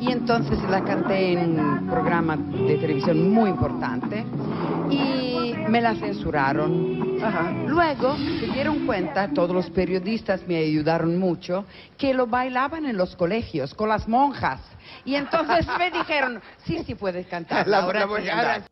Y 0.00 0.10
entonces 0.12 0.58
la 0.70 0.82
canté 0.82 1.32
en 1.32 1.60
un 1.60 1.86
programa 1.90 2.36
de 2.36 2.76
televisión 2.78 3.28
muy 3.30 3.50
importante 3.50 4.24
y 4.90 5.54
me 5.68 5.80
la 5.82 5.94
censuraron. 5.94 7.18
Luego 7.66 8.16
se 8.16 8.46
dieron 8.52 8.86
cuenta, 8.86 9.28
todos 9.34 9.50
los 9.54 9.68
periodistas 9.70 10.46
me 10.46 10.56
ayudaron 10.56 11.18
mucho, 11.18 11.64
que 11.98 12.14
lo 12.14 12.26
bailaban 12.26 12.86
en 12.86 12.96
los 12.96 13.14
colegios 13.16 13.74
con 13.74 13.88
las 13.90 14.08
monjas. 14.08 14.60
Y 15.04 15.14
entonces 15.16 15.66
me 15.78 15.90
dijeron, 15.90 16.42
sí, 16.64 16.82
sí 16.84 16.94
puedes 16.94 17.26
cantar. 17.26 17.66
La- 17.68 17.82
ahora 17.82 18.00
la 18.00 18.06
voy 18.06 18.28
a 18.28 18.64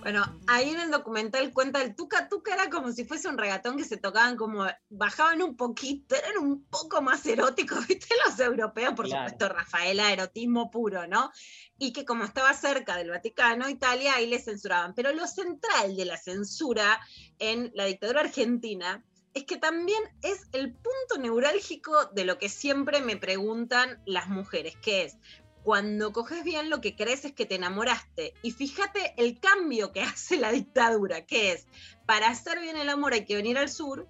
Bueno, 0.00 0.22
ahí 0.48 0.68
en 0.68 0.80
el 0.80 0.90
documental 0.90 1.50
cuenta 1.54 1.80
el 1.80 1.96
tuca 1.96 2.28
tuca 2.28 2.52
era 2.52 2.68
como 2.68 2.92
si 2.92 3.06
fuese 3.06 3.26
un 3.26 3.38
regatón 3.38 3.78
que 3.78 3.84
se 3.84 3.96
tocaban 3.96 4.36
como, 4.36 4.66
bajaban 4.90 5.40
un 5.40 5.56
poquito, 5.56 6.14
eran 6.14 6.44
un 6.44 6.66
poco 6.66 7.00
más 7.00 7.24
eróticos, 7.24 7.86
viste, 7.88 8.14
los 8.26 8.38
europeos, 8.38 8.92
por 8.92 9.06
Claro. 9.06 9.30
supuesto, 9.30 9.48
Rafaela, 9.54 10.12
erotismo 10.12 10.70
puro, 10.70 11.06
¿no? 11.06 11.30
Y 11.78 11.94
que 11.94 12.04
como 12.04 12.24
estaba 12.24 12.52
cerca 12.52 12.96
del 12.96 13.08
Vaticano, 13.08 13.68
Italia, 13.70 14.14
ahí 14.16 14.26
le 14.26 14.38
censuraban. 14.40 14.92
Pero 14.94 15.10
lo 15.14 15.26
central 15.26 15.96
de 15.96 16.04
la 16.04 16.18
censura 16.18 17.00
en 17.38 17.70
la 17.74 17.86
dictadura 17.86 18.20
argentina 18.20 19.02
es 19.34 19.44
que 19.44 19.56
también 19.56 20.02
es 20.22 20.46
el 20.52 20.72
punto 20.72 21.18
neurálgico 21.18 22.06
de 22.06 22.24
lo 22.24 22.38
que 22.38 22.48
siempre 22.48 23.00
me 23.00 23.16
preguntan 23.16 24.00
las 24.06 24.28
mujeres, 24.28 24.76
que 24.76 25.04
es, 25.04 25.16
cuando 25.64 26.12
coges 26.12 26.44
bien 26.44 26.70
lo 26.70 26.80
que 26.80 26.94
crees 26.94 27.24
es 27.24 27.32
que 27.32 27.46
te 27.46 27.56
enamoraste. 27.56 28.34
Y 28.42 28.52
fíjate 28.52 29.14
el 29.16 29.40
cambio 29.40 29.92
que 29.92 30.02
hace 30.02 30.36
la 30.36 30.52
dictadura, 30.52 31.26
que 31.26 31.52
es, 31.52 31.66
para 32.06 32.28
hacer 32.28 32.60
bien 32.60 32.76
el 32.76 32.88
amor 32.88 33.14
hay 33.14 33.24
que 33.24 33.36
venir 33.36 33.58
al 33.58 33.68
sur. 33.68 34.06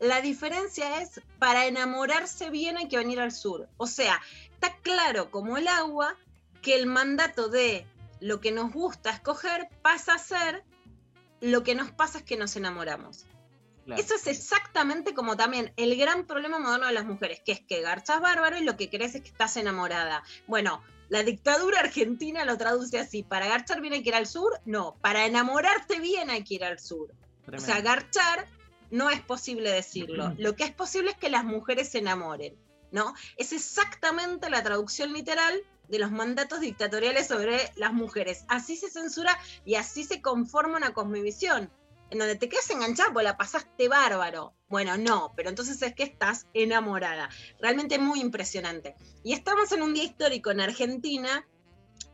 La 0.00 0.20
diferencia 0.20 1.00
es, 1.00 1.20
para 1.38 1.66
enamorarse 1.66 2.50
bien 2.50 2.76
hay 2.76 2.88
que 2.88 2.98
venir 2.98 3.20
al 3.20 3.32
sur. 3.32 3.68
O 3.76 3.86
sea, 3.86 4.20
está 4.50 4.76
claro 4.82 5.30
como 5.30 5.56
el 5.58 5.68
agua 5.68 6.16
que 6.60 6.74
el 6.74 6.86
mandato 6.86 7.48
de 7.48 7.86
lo 8.20 8.40
que 8.40 8.50
nos 8.50 8.72
gusta 8.72 9.10
escoger 9.10 9.68
pasa 9.82 10.14
a 10.14 10.18
ser 10.18 10.64
lo 11.40 11.62
que 11.62 11.74
nos 11.74 11.90
pasa 11.90 12.18
es 12.18 12.24
que 12.24 12.36
nos 12.36 12.56
enamoramos. 12.56 13.26
Eso 13.96 14.14
es 14.14 14.26
exactamente 14.26 15.14
como 15.14 15.36
también 15.36 15.72
el 15.76 15.96
gran 15.96 16.26
problema 16.26 16.58
moderno 16.58 16.86
de 16.86 16.92
las 16.92 17.04
mujeres, 17.04 17.40
que 17.44 17.52
es 17.52 17.60
que 17.60 17.82
garchas 17.82 18.20
bárbaro 18.20 18.58
y 18.58 18.64
lo 18.64 18.76
que 18.76 18.90
crees 18.90 19.14
es 19.14 19.22
que 19.22 19.28
estás 19.28 19.56
enamorada. 19.56 20.24
Bueno, 20.46 20.82
la 21.08 21.22
dictadura 21.22 21.80
argentina 21.80 22.44
lo 22.44 22.58
traduce 22.58 22.98
así, 22.98 23.22
para 23.22 23.46
garchar 23.46 23.80
bien 23.80 23.92
hay 23.92 24.02
que 24.02 24.08
ir 24.08 24.14
al 24.16 24.26
sur, 24.26 24.60
no, 24.64 24.96
para 25.00 25.24
enamorarte 25.26 26.00
bien 26.00 26.30
hay 26.30 26.42
que 26.42 26.54
ir 26.54 26.64
al 26.64 26.80
sur. 26.80 27.14
O 27.52 27.60
sea, 27.60 27.80
garchar 27.80 28.48
no 28.90 29.10
es 29.10 29.20
posible 29.20 29.70
decirlo. 29.70 30.34
Lo 30.38 30.56
que 30.56 30.64
es 30.64 30.72
posible 30.72 31.10
es 31.12 31.16
que 31.16 31.30
las 31.30 31.44
mujeres 31.44 31.90
se 31.90 31.98
enamoren, 31.98 32.56
¿no? 32.90 33.14
Es 33.36 33.52
exactamente 33.52 34.50
la 34.50 34.64
traducción 34.64 35.12
literal 35.12 35.60
de 35.88 36.00
los 36.00 36.10
mandatos 36.10 36.60
dictatoriales 36.60 37.28
sobre 37.28 37.70
las 37.76 37.92
mujeres. 37.92 38.44
Así 38.48 38.76
se 38.76 38.90
censura 38.90 39.38
y 39.64 39.76
así 39.76 40.02
se 40.02 40.20
conforma 40.20 40.76
una 40.76 40.92
cosmovisión 40.92 41.70
en 42.10 42.18
donde 42.18 42.36
te 42.36 42.48
quedas 42.48 42.70
enganchada 42.70 43.12
porque 43.12 43.24
la 43.24 43.36
pasaste 43.36 43.88
bárbaro. 43.88 44.54
Bueno, 44.68 44.96
no, 44.96 45.32
pero 45.36 45.48
entonces 45.48 45.80
es 45.82 45.94
que 45.94 46.02
estás 46.02 46.46
enamorada. 46.54 47.28
Realmente 47.60 47.98
muy 47.98 48.20
impresionante. 48.20 48.94
Y 49.22 49.32
estamos 49.32 49.72
en 49.72 49.82
un 49.82 49.94
día 49.94 50.04
histórico 50.04 50.50
en 50.50 50.60
Argentina. 50.60 51.46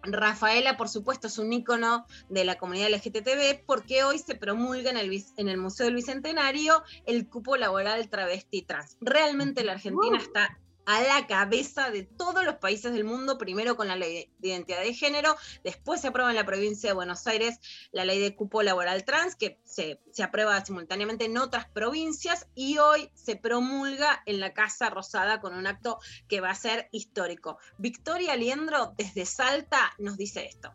Rafaela, 0.05 0.77
por 0.77 0.89
supuesto, 0.89 1.29
es 1.29 1.39
un 1.39 1.53
ícono 1.53 2.07
de 2.29 2.45
la 2.45 2.59
comunidad 2.59 2.91
LGTB 2.91 3.65
porque 3.67 4.03
hoy 4.03 4.19
se 4.19 4.35
promulga 4.35 4.91
en 4.91 4.97
el, 4.97 5.25
en 5.37 5.49
el 5.49 5.59
Museo 5.59 5.87
del 5.87 5.95
Bicentenario 5.95 6.83
el 7.07 7.29
cupo 7.29 7.57
laboral 7.57 8.09
travesti 8.09 8.63
trans. 8.63 8.97
Realmente 9.01 9.63
la 9.63 9.73
Argentina 9.73 10.19
está 10.19 10.59
a 10.87 11.01
la 11.03 11.27
cabeza 11.27 11.91
de 11.91 12.03
todos 12.03 12.45
los 12.45 12.57
países 12.57 12.93
del 12.93 13.05
mundo, 13.05 13.39
primero 13.39 13.77
con 13.77 13.89
la 13.89 13.97
ley 13.97 14.31
de 14.39 14.49
identidad 14.49 14.81
de 14.81 14.95
género, 14.95 15.37
después 15.65 16.01
se 16.01 16.09
aprueba 16.09 16.31
en 16.31 16.37
la 16.37 16.47
provincia 16.47 16.91
de 16.91 16.95
Buenos 16.95 17.27
Aires 17.27 17.61
la 17.93 18.05
ley 18.05 18.21
de 18.21 18.35
cupo 18.35 18.63
laboral 18.63 19.05
trans, 19.05 19.37
que 19.37 19.59
se, 19.65 20.01
se 20.11 20.23
aprueba 20.23 20.65
simultáneamente 20.65 21.25
en 21.25 21.39
otras 21.39 21.69
provincias, 21.69 22.49
y 22.55 22.79
hoy 22.79 23.11
se 23.15 23.37
promulga 23.37 24.23
en 24.27 24.41
la 24.41 24.53
Casa 24.53 24.91
Rosada 24.91 25.41
con 25.41 25.55
un 25.55 25.67
acto 25.67 25.99
que 26.29 26.41
va 26.41 26.51
a 26.51 26.55
ser 26.55 26.89
histórico. 26.93 27.59
Victoria 27.79 28.37
Liendro, 28.37 28.95
desde 28.97 29.27
Salta, 29.27 29.93
nos 29.99 30.17
dice 30.17 30.47
esto. 30.47 30.75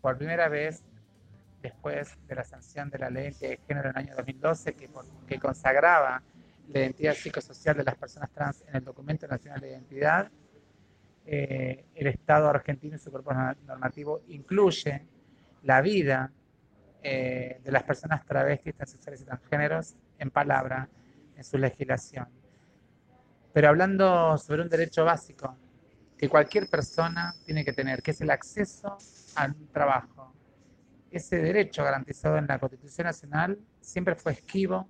por 0.00 0.18
primera 0.18 0.48
vez 0.48 0.84
después 1.62 2.16
de 2.28 2.34
la 2.34 2.44
sanción 2.44 2.90
de 2.90 2.98
la 2.98 3.10
ley 3.10 3.32
de 3.40 3.58
género 3.66 3.90
en 3.90 3.96
el 3.96 4.04
año 4.04 4.14
2012 4.16 4.74
que, 4.74 4.88
que 5.26 5.38
consagraba 5.40 6.22
la 6.68 6.80
identidad 6.80 7.14
psicosocial 7.14 7.76
de 7.76 7.84
las 7.84 7.96
personas 7.96 8.30
trans 8.30 8.62
en 8.68 8.76
el 8.76 8.84
documento 8.84 9.26
nacional 9.26 9.60
de 9.60 9.70
identidad, 9.70 10.30
eh, 11.24 11.86
el 11.94 12.06
Estado 12.06 12.48
argentino 12.48 12.96
y 12.96 12.98
su 12.98 13.10
cuerpo 13.10 13.32
norma- 13.32 13.56
normativo 13.66 14.22
incluye 14.28 15.06
la 15.62 15.80
vida 15.80 16.32
eh, 17.02 17.60
de 17.62 17.72
las 17.72 17.82
personas 17.82 18.24
travestis, 18.24 18.74
transexuales 18.74 19.20
y 19.22 19.24
transgéneros 19.24 19.96
en 20.18 20.30
palabra, 20.30 20.88
en 21.36 21.44
su 21.44 21.58
legislación. 21.58 22.28
Pero 23.52 23.68
hablando 23.68 24.36
sobre 24.38 24.62
un 24.62 24.68
derecho 24.68 25.04
básico 25.04 25.56
que 26.18 26.28
cualquier 26.28 26.68
persona 26.68 27.34
tiene 27.44 27.64
que 27.64 27.72
tener, 27.72 28.02
que 28.02 28.10
es 28.10 28.20
el 28.20 28.30
acceso 28.30 28.96
al 29.34 29.54
trabajo. 29.72 30.32
Ese 31.10 31.36
derecho 31.38 31.84
garantizado 31.84 32.38
en 32.38 32.46
la 32.46 32.58
Constitución 32.58 33.06
Nacional 33.06 33.58
siempre 33.80 34.14
fue 34.14 34.32
esquivo 34.32 34.88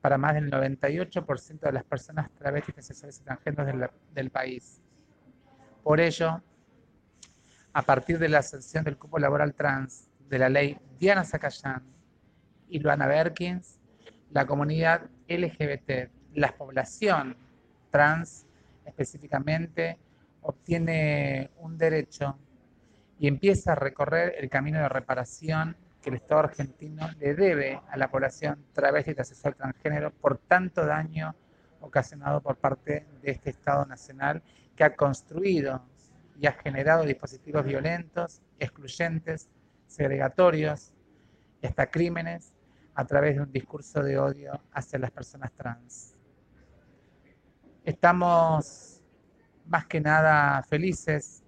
para 0.00 0.18
más 0.18 0.34
del 0.34 0.50
98% 0.50 1.60
de 1.60 1.72
las 1.72 1.84
personas 1.84 2.30
travestis, 2.32 2.74
transexuales 2.74 3.20
y 3.20 3.24
transgéneros 3.24 3.66
del, 3.66 3.90
del 4.14 4.30
país. 4.30 4.80
Por 5.82 6.00
ello, 6.00 6.42
a 7.72 7.82
partir 7.82 8.18
de 8.18 8.28
la 8.28 8.42
sanción 8.42 8.84
del 8.84 8.96
cupo 8.96 9.18
laboral 9.18 9.54
trans 9.54 10.08
de 10.28 10.38
la 10.38 10.48
ley 10.48 10.78
Diana 10.98 11.24
Zacayán 11.24 11.82
y 12.68 12.78
Luana 12.78 13.06
Berkins, 13.06 13.78
la 14.30 14.46
comunidad 14.46 15.02
LGBT, 15.28 16.10
la 16.34 16.56
población 16.56 17.36
trans 17.90 18.46
específicamente, 18.84 19.98
obtiene 20.42 21.50
un 21.58 21.76
derecho 21.76 22.38
y 23.18 23.26
empieza 23.26 23.72
a 23.72 23.74
recorrer 23.74 24.34
el 24.38 24.48
camino 24.48 24.78
de 24.78 24.88
reparación 24.88 25.76
que 26.08 26.14
el 26.14 26.22
Estado 26.22 26.40
argentino 26.40 27.06
le 27.18 27.34
debe 27.34 27.82
a 27.90 27.96
la 27.98 28.10
población 28.10 28.64
travesti 28.72 29.10
y 29.10 29.24
sexual 29.24 29.54
transgénero 29.54 30.10
por 30.10 30.38
tanto 30.38 30.86
daño 30.86 31.34
ocasionado 31.80 32.40
por 32.40 32.56
parte 32.56 33.06
de 33.20 33.30
este 33.30 33.50
Estado 33.50 33.84
nacional 33.84 34.42
que 34.74 34.84
ha 34.84 34.96
construido 34.96 35.82
y 36.40 36.46
ha 36.46 36.52
generado 36.52 37.04
dispositivos 37.04 37.62
violentos, 37.64 38.40
excluyentes, 38.58 39.50
segregatorios 39.86 40.94
y 41.60 41.66
hasta 41.66 41.90
crímenes 41.90 42.54
a 42.94 43.04
través 43.04 43.34
de 43.34 43.42
un 43.42 43.52
discurso 43.52 44.02
de 44.02 44.18
odio 44.18 44.58
hacia 44.72 44.98
las 44.98 45.10
personas 45.10 45.52
trans. 45.52 46.16
Estamos 47.84 49.02
más 49.66 49.86
que 49.86 50.00
nada 50.00 50.62
felices, 50.62 51.44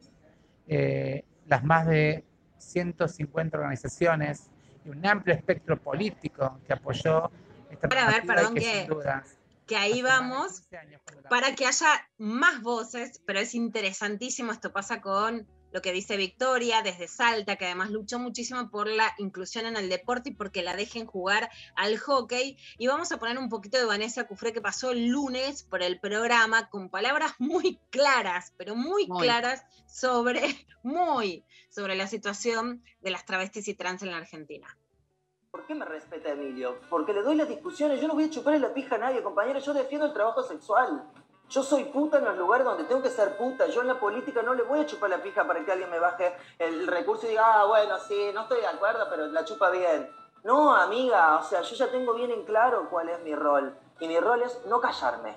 eh, 0.67 1.25
las 1.47 1.65
más 1.65 1.87
de 1.87 2.27
150 2.59 3.57
organizaciones 3.57 4.50
y 4.85 4.89
un 4.91 5.05
amplio 5.07 5.35
espectro 5.35 5.77
político 5.79 6.59
que 6.67 6.73
apoyó 6.73 7.31
esta 7.71 7.89
Para 7.89 8.07
ver, 8.07 8.27
perdón 8.27 8.55
que, 8.55 8.61
que- 8.61 8.79
sin 8.81 8.87
duda 8.87 9.25
que 9.67 9.77
ahí 9.77 10.03
vamos. 10.03 10.63
para 11.29 11.55
que 11.55 11.65
haya 11.65 11.87
más 12.19 12.61
voces, 12.61 13.23
pero 13.25 13.39
es 13.39 13.55
interesantísimo, 13.55 14.51
esto 14.51 14.73
pasa 14.73 15.01
con 15.01 15.47
lo 15.73 15.83
que 15.83 15.93
dice 15.93 16.17
Victoria 16.17 16.83
desde 16.83 17.09
Salta, 17.09 17.57
que 17.57 17.67
además 17.67 17.91
luchó 17.91 18.19
muchísimo 18.19 18.71
por 18.71 18.89
la 18.89 19.13
inclusión 19.19 19.67
en 19.67 19.77
el 19.77 19.89
deporte 19.89 20.31
y 20.31 20.35
porque 20.35 20.63
la 20.63 20.77
dejen 20.77 21.07
jugar 21.07 21.51
al 21.77 21.99
hockey. 21.99 22.57
Y 22.79 22.87
vamos 22.87 23.13
a 23.13 23.19
poner 23.19 23.39
un 23.39 23.49
poquito 23.49 23.79
de 23.79 23.85
Vanessa 23.85 24.27
Cufré 24.27 24.53
que 24.53 24.61
pasó 24.61 24.91
el 24.91 25.09
lunes 25.09 25.63
por 25.63 25.83
el 25.83 26.01
programa 26.01 26.69
con 26.69 26.89
palabras 26.89 27.33
muy 27.39 27.79
claras, 27.91 28.53
pero 28.57 28.75
muy, 28.75 29.07
Muy. 29.07 29.27
claras 29.27 29.65
sobre, 29.87 30.43
muy, 30.83 31.45
sobre 31.69 31.95
la 31.95 32.07
situación 32.07 32.83
de 33.01 33.11
las 33.11 33.25
travestis 33.25 33.69
y 33.69 33.75
trans 33.75 34.03
en 34.03 34.11
la 34.11 34.19
Argentina. 34.19 34.67
¿Por 35.51 35.67
qué 35.67 35.75
me 35.75 35.85
respeta 35.85 36.31
Emilio? 36.31 36.79
Porque 36.89 37.13
le 37.13 37.23
doy 37.23 37.35
las 37.35 37.49
discusiones. 37.49 38.01
Yo 38.01 38.07
no 38.07 38.15
voy 38.15 38.25
a 38.25 38.31
chuparle 38.31 38.61
la 38.61 38.73
pija 38.73 38.95
a 38.95 38.99
nadie, 38.99 39.23
compañero. 39.23 39.59
Yo 39.59 39.75
defiendo 39.75 40.07
el 40.07 40.13
trabajo 40.13 40.45
sexual. 40.45 41.11
Yo 41.51 41.65
soy 41.65 41.85
puta 41.87 42.19
en 42.19 42.25
los 42.25 42.39
lugares 42.39 42.65
donde 42.65 42.85
tengo 42.85 43.03
que 43.03 43.11
ser 43.11 43.37
puta. 43.37 43.67
Yo 43.67 43.81
en 43.81 43.89
la 43.89 43.99
política 43.99 44.41
no 44.41 44.55
le 44.55 44.63
voy 44.63 44.79
a 44.79 44.87
chupar 44.87 45.11
la 45.11 45.21
pija 45.21 45.45
para 45.45 45.65
que 45.65 45.73
alguien 45.73 45.91
me 45.91 45.99
baje 45.99 46.33
el 46.61 46.87
recurso 46.87 47.27
y 47.27 47.31
diga, 47.31 47.43
ah, 47.45 47.67
bueno, 47.67 47.99
sí, 47.99 48.31
no 48.33 48.43
estoy 48.43 48.61
de 48.61 48.69
acuerdo, 48.69 49.09
pero 49.11 49.27
la 49.27 49.45
chupa 49.45 49.69
bien. 49.71 50.09
No, 50.45 50.73
amiga, 50.77 51.39
o 51.39 51.43
sea, 51.43 51.63
yo 51.63 51.75
ya 51.75 51.91
tengo 51.91 52.15
bien 52.15 52.31
en 52.31 52.45
claro 52.45 52.89
cuál 52.89 53.09
es 53.09 53.21
mi 53.23 53.35
rol. 53.35 53.77
Y 53.99 54.07
mi 54.07 54.21
rol 54.21 54.43
es 54.43 54.61
no 54.67 54.81
callarme. 54.81 55.37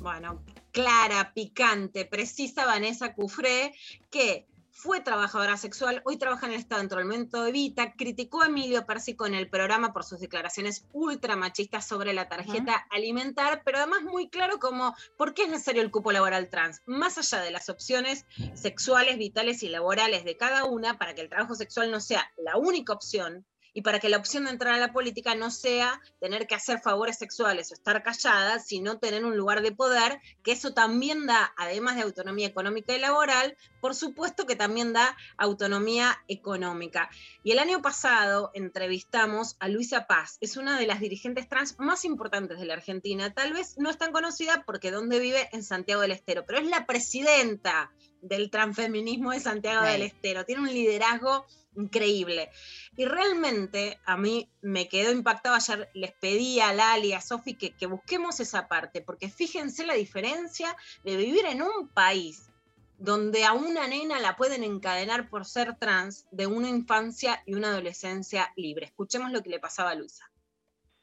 Bueno, 0.00 0.42
clara, 0.72 1.32
picante, 1.32 2.04
precisa 2.06 2.66
Vanessa 2.66 3.14
Cufré, 3.14 3.74
que 4.10 4.48
fue 4.74 5.00
trabajadora 5.00 5.56
sexual, 5.56 6.02
hoy 6.04 6.16
trabaja 6.16 6.46
en 6.46 6.52
el 6.52 6.58
Estado 6.58 6.80
dentro 6.80 6.98
del 6.98 7.06
momento 7.06 7.44
de 7.44 7.52
Vita, 7.52 7.94
criticó 7.96 8.42
a 8.42 8.46
Emilio 8.46 8.84
Pérsico 8.84 9.24
en 9.24 9.34
el 9.34 9.48
programa 9.48 9.92
por 9.92 10.02
sus 10.02 10.18
declaraciones 10.18 10.84
ultramachistas 10.92 11.86
sobre 11.86 12.12
la 12.12 12.28
tarjeta 12.28 12.84
alimentar, 12.90 13.62
pero 13.64 13.78
además 13.78 14.02
muy 14.02 14.28
claro 14.28 14.58
como 14.58 14.94
por 15.16 15.32
qué 15.32 15.44
es 15.44 15.48
necesario 15.48 15.80
el 15.80 15.92
cupo 15.92 16.10
laboral 16.10 16.50
trans, 16.50 16.82
más 16.86 17.16
allá 17.18 17.40
de 17.40 17.52
las 17.52 17.68
opciones 17.68 18.26
sexuales, 18.54 19.16
vitales 19.16 19.62
y 19.62 19.68
laborales 19.68 20.24
de 20.24 20.36
cada 20.36 20.64
una, 20.64 20.98
para 20.98 21.14
que 21.14 21.20
el 21.20 21.28
trabajo 21.28 21.54
sexual 21.54 21.92
no 21.92 22.00
sea 22.00 22.28
la 22.36 22.56
única 22.56 22.92
opción, 22.92 23.46
y 23.74 23.82
para 23.82 23.98
que 23.98 24.08
la 24.08 24.16
opción 24.16 24.44
de 24.44 24.52
entrar 24.52 24.74
a 24.74 24.78
la 24.78 24.92
política 24.92 25.34
no 25.34 25.50
sea 25.50 26.00
tener 26.20 26.46
que 26.46 26.54
hacer 26.54 26.80
favores 26.80 27.18
sexuales 27.18 27.70
o 27.70 27.74
estar 27.74 28.02
callada, 28.02 28.60
sino 28.60 28.98
tener 28.98 29.24
un 29.24 29.36
lugar 29.36 29.60
de 29.62 29.72
poder, 29.72 30.20
que 30.42 30.52
eso 30.52 30.72
también 30.72 31.26
da, 31.26 31.52
además 31.56 31.96
de 31.96 32.02
autonomía 32.02 32.46
económica 32.46 32.94
y 32.94 33.00
laboral, 33.00 33.56
por 33.80 33.94
supuesto 33.94 34.46
que 34.46 34.56
también 34.56 34.92
da 34.92 35.16
autonomía 35.36 36.22
económica. 36.28 37.10
Y 37.42 37.50
el 37.50 37.58
año 37.58 37.82
pasado 37.82 38.50
entrevistamos 38.54 39.56
a 39.58 39.68
Luisa 39.68 40.06
Paz, 40.06 40.38
es 40.40 40.56
una 40.56 40.78
de 40.78 40.86
las 40.86 41.00
dirigentes 41.00 41.48
trans 41.48 41.78
más 41.78 42.04
importantes 42.04 42.60
de 42.60 42.66
la 42.66 42.74
Argentina, 42.74 43.34
tal 43.34 43.52
vez 43.52 43.76
no 43.76 43.90
es 43.90 43.98
tan 43.98 44.12
conocida 44.12 44.62
porque 44.64 44.92
donde 44.92 45.18
vive 45.18 45.48
en 45.52 45.64
Santiago 45.64 46.02
del 46.02 46.12
Estero, 46.12 46.44
pero 46.46 46.60
es 46.60 46.66
la 46.66 46.86
presidenta 46.86 47.90
del 48.24 48.50
transfeminismo 48.50 49.30
de 49.32 49.40
Santiago 49.40 49.84
Sí. 49.84 49.92
del 49.92 50.02
Estero, 50.02 50.44
tiene 50.44 50.62
un 50.62 50.68
liderazgo 50.68 51.46
increíble. 51.76 52.50
Y 52.96 53.04
realmente 53.04 53.98
a 54.04 54.16
mí 54.16 54.48
me 54.62 54.88
quedó 54.88 55.10
impactado. 55.12 55.56
Ayer 55.56 55.88
les 55.94 56.12
pedí 56.12 56.60
a 56.60 56.72
Lali, 56.72 57.12
a 57.12 57.20
Sofi 57.20 57.54
que, 57.54 57.72
que 57.76 57.86
busquemos 57.86 58.40
esa 58.40 58.68
parte, 58.68 59.00
porque 59.02 59.28
fíjense 59.28 59.84
la 59.84 59.94
diferencia 59.94 60.76
de 61.04 61.16
vivir 61.16 61.44
en 61.46 61.62
un 61.62 61.88
país 61.88 62.50
donde 62.96 63.44
a 63.44 63.52
una 63.52 63.88
nena 63.88 64.20
la 64.20 64.36
pueden 64.36 64.62
encadenar 64.62 65.28
por 65.28 65.44
ser 65.44 65.76
trans 65.78 66.26
de 66.30 66.46
una 66.46 66.68
infancia 66.68 67.42
y 67.44 67.54
una 67.54 67.68
adolescencia 67.68 68.52
libre. 68.56 68.86
Escuchemos 68.86 69.32
lo 69.32 69.42
que 69.42 69.50
le 69.50 69.58
pasaba 69.58 69.90
a 69.90 69.94
Luisa. 69.96 70.30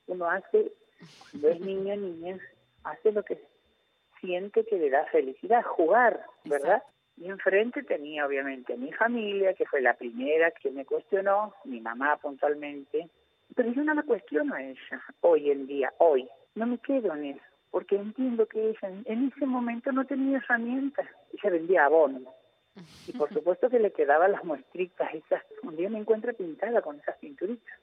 uno 0.07 0.29
hace, 0.29 0.71
cuando 1.31 1.49
es 1.49 1.59
niño 1.59 1.95
niña, 1.97 2.39
hace 2.83 3.11
lo 3.11 3.23
que 3.23 3.43
siente 4.21 4.65
que 4.65 4.77
le 4.77 4.89
da 4.89 5.05
felicidad, 5.07 5.63
jugar, 5.63 6.25
¿verdad? 6.45 6.81
Y 7.17 7.29
enfrente 7.29 7.83
tenía 7.83 8.25
obviamente 8.25 8.73
a 8.73 8.77
mi 8.77 8.91
familia, 8.93 9.53
que 9.53 9.65
fue 9.65 9.81
la 9.81 9.93
primera 9.93 10.51
que 10.51 10.71
me 10.71 10.85
cuestionó, 10.85 11.53
mi 11.65 11.79
mamá 11.81 12.17
puntualmente, 12.17 13.09
pero 13.55 13.71
yo 13.71 13.83
no 13.83 13.93
la 13.93 14.03
cuestiono 14.03 14.55
a 14.55 14.63
ella, 14.63 15.03
hoy 15.21 15.51
en 15.51 15.67
día, 15.67 15.93
hoy, 15.97 16.27
no 16.55 16.65
me 16.65 16.77
quedo 16.79 17.13
en 17.13 17.25
eso, 17.25 17.45
porque 17.69 17.97
entiendo 17.97 18.47
que 18.47 18.69
ella 18.69 18.87
en, 18.87 19.03
en 19.05 19.31
ese 19.35 19.45
momento 19.45 19.91
no 19.91 20.05
tenía 20.05 20.37
herramientas, 20.37 21.07
ella 21.33 21.49
vendía 21.51 21.85
abono. 21.85 22.33
Y 23.07 23.11
por 23.13 23.29
supuesto 23.33 23.69
que 23.69 23.79
le 23.79 23.91
quedaban 23.91 24.31
las 24.31 24.43
muestritas 24.43 25.13
esas. 25.13 25.43
Un 25.63 25.75
día 25.75 25.89
me 25.89 25.99
encuentro 25.99 26.33
pintada 26.33 26.81
con 26.81 26.99
esas 26.99 27.17
pinturitas, 27.17 27.79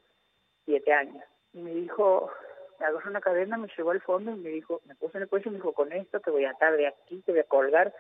siete 0.65 0.93
años. 0.93 1.23
Y 1.53 1.61
me 1.61 1.75
dijo, 1.75 2.31
me 2.79 2.87
agarró 2.87 3.11
una 3.11 3.21
cadena, 3.21 3.59
me 3.59 3.69
llevó 3.77 3.91
al 3.91 4.01
fondo 4.01 4.33
y 4.33 4.37
me 4.37 4.51
dijo, 4.51 4.81
me 4.87 4.95
puso 4.95 5.19
en 5.19 5.23
el 5.23 5.29
cuello 5.29 5.49
y 5.49 5.51
me 5.51 5.57
dijo, 5.57 5.73
con 5.73 5.93
esto 5.93 6.21
te 6.21 6.31
voy 6.31 6.45
a 6.45 6.51
atar 6.51 6.77
de 6.77 6.87
aquí, 6.87 7.23
te 7.23 7.33
voy 7.33 7.41
a 7.41 7.45
colgar 7.45 7.95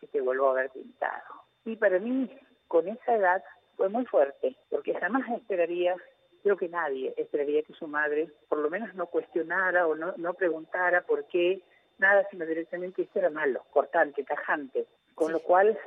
si 0.00 0.06
te 0.06 0.20
vuelvo 0.20 0.48
a 0.48 0.54
ver 0.54 0.70
pintado. 0.70 1.22
Y 1.64 1.76
para 1.76 1.98
mí, 1.98 2.30
con 2.68 2.88
esa 2.88 3.14
edad, 3.14 3.44
fue 3.76 3.88
muy 3.88 4.04
fuerte, 4.06 4.56
porque 4.68 4.94
jamás 4.94 5.28
esperaría, 5.30 5.96
creo 6.42 6.56
que 6.56 6.68
nadie 6.68 7.14
esperaría 7.16 7.62
que 7.62 7.72
su 7.74 7.86
madre 7.86 8.30
por 8.48 8.58
lo 8.58 8.70
menos 8.70 8.94
no 8.94 9.06
cuestionara 9.06 9.86
o 9.86 9.94
no, 9.94 10.14
no 10.16 10.34
preguntara 10.34 11.02
por 11.02 11.26
qué, 11.26 11.62
nada, 11.98 12.26
sino 12.30 12.46
directamente 12.46 13.02
esto 13.02 13.18
era 13.18 13.30
malo, 13.30 13.64
cortante, 13.70 14.24
tajante. 14.24 14.86
Con 15.14 15.32
lo 15.32 15.40
cual, 15.40 15.78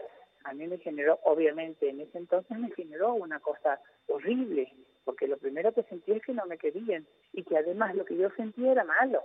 a 0.44 0.54
mí 0.54 0.68
me 0.68 0.78
generó, 0.78 1.20
obviamente, 1.24 1.90
en 1.90 2.02
ese 2.02 2.18
entonces 2.18 2.58
me 2.58 2.72
generó 2.72 3.14
una 3.14 3.40
cosa 3.40 3.80
horrible, 4.08 4.72
porque 5.06 5.28
lo 5.28 5.38
primero 5.38 5.74
que 5.74 5.84
sentí 5.84 6.12
es 6.12 6.24
que 6.24 6.34
no 6.34 6.46
me 6.46 6.58
querían 6.58 7.06
y 7.32 7.44
que 7.44 7.58
además 7.58 7.96
lo 7.96 8.06
que 8.06 8.16
yo 8.16 8.30
sentía 8.32 8.72
era 8.72 8.84
malo. 8.84 9.24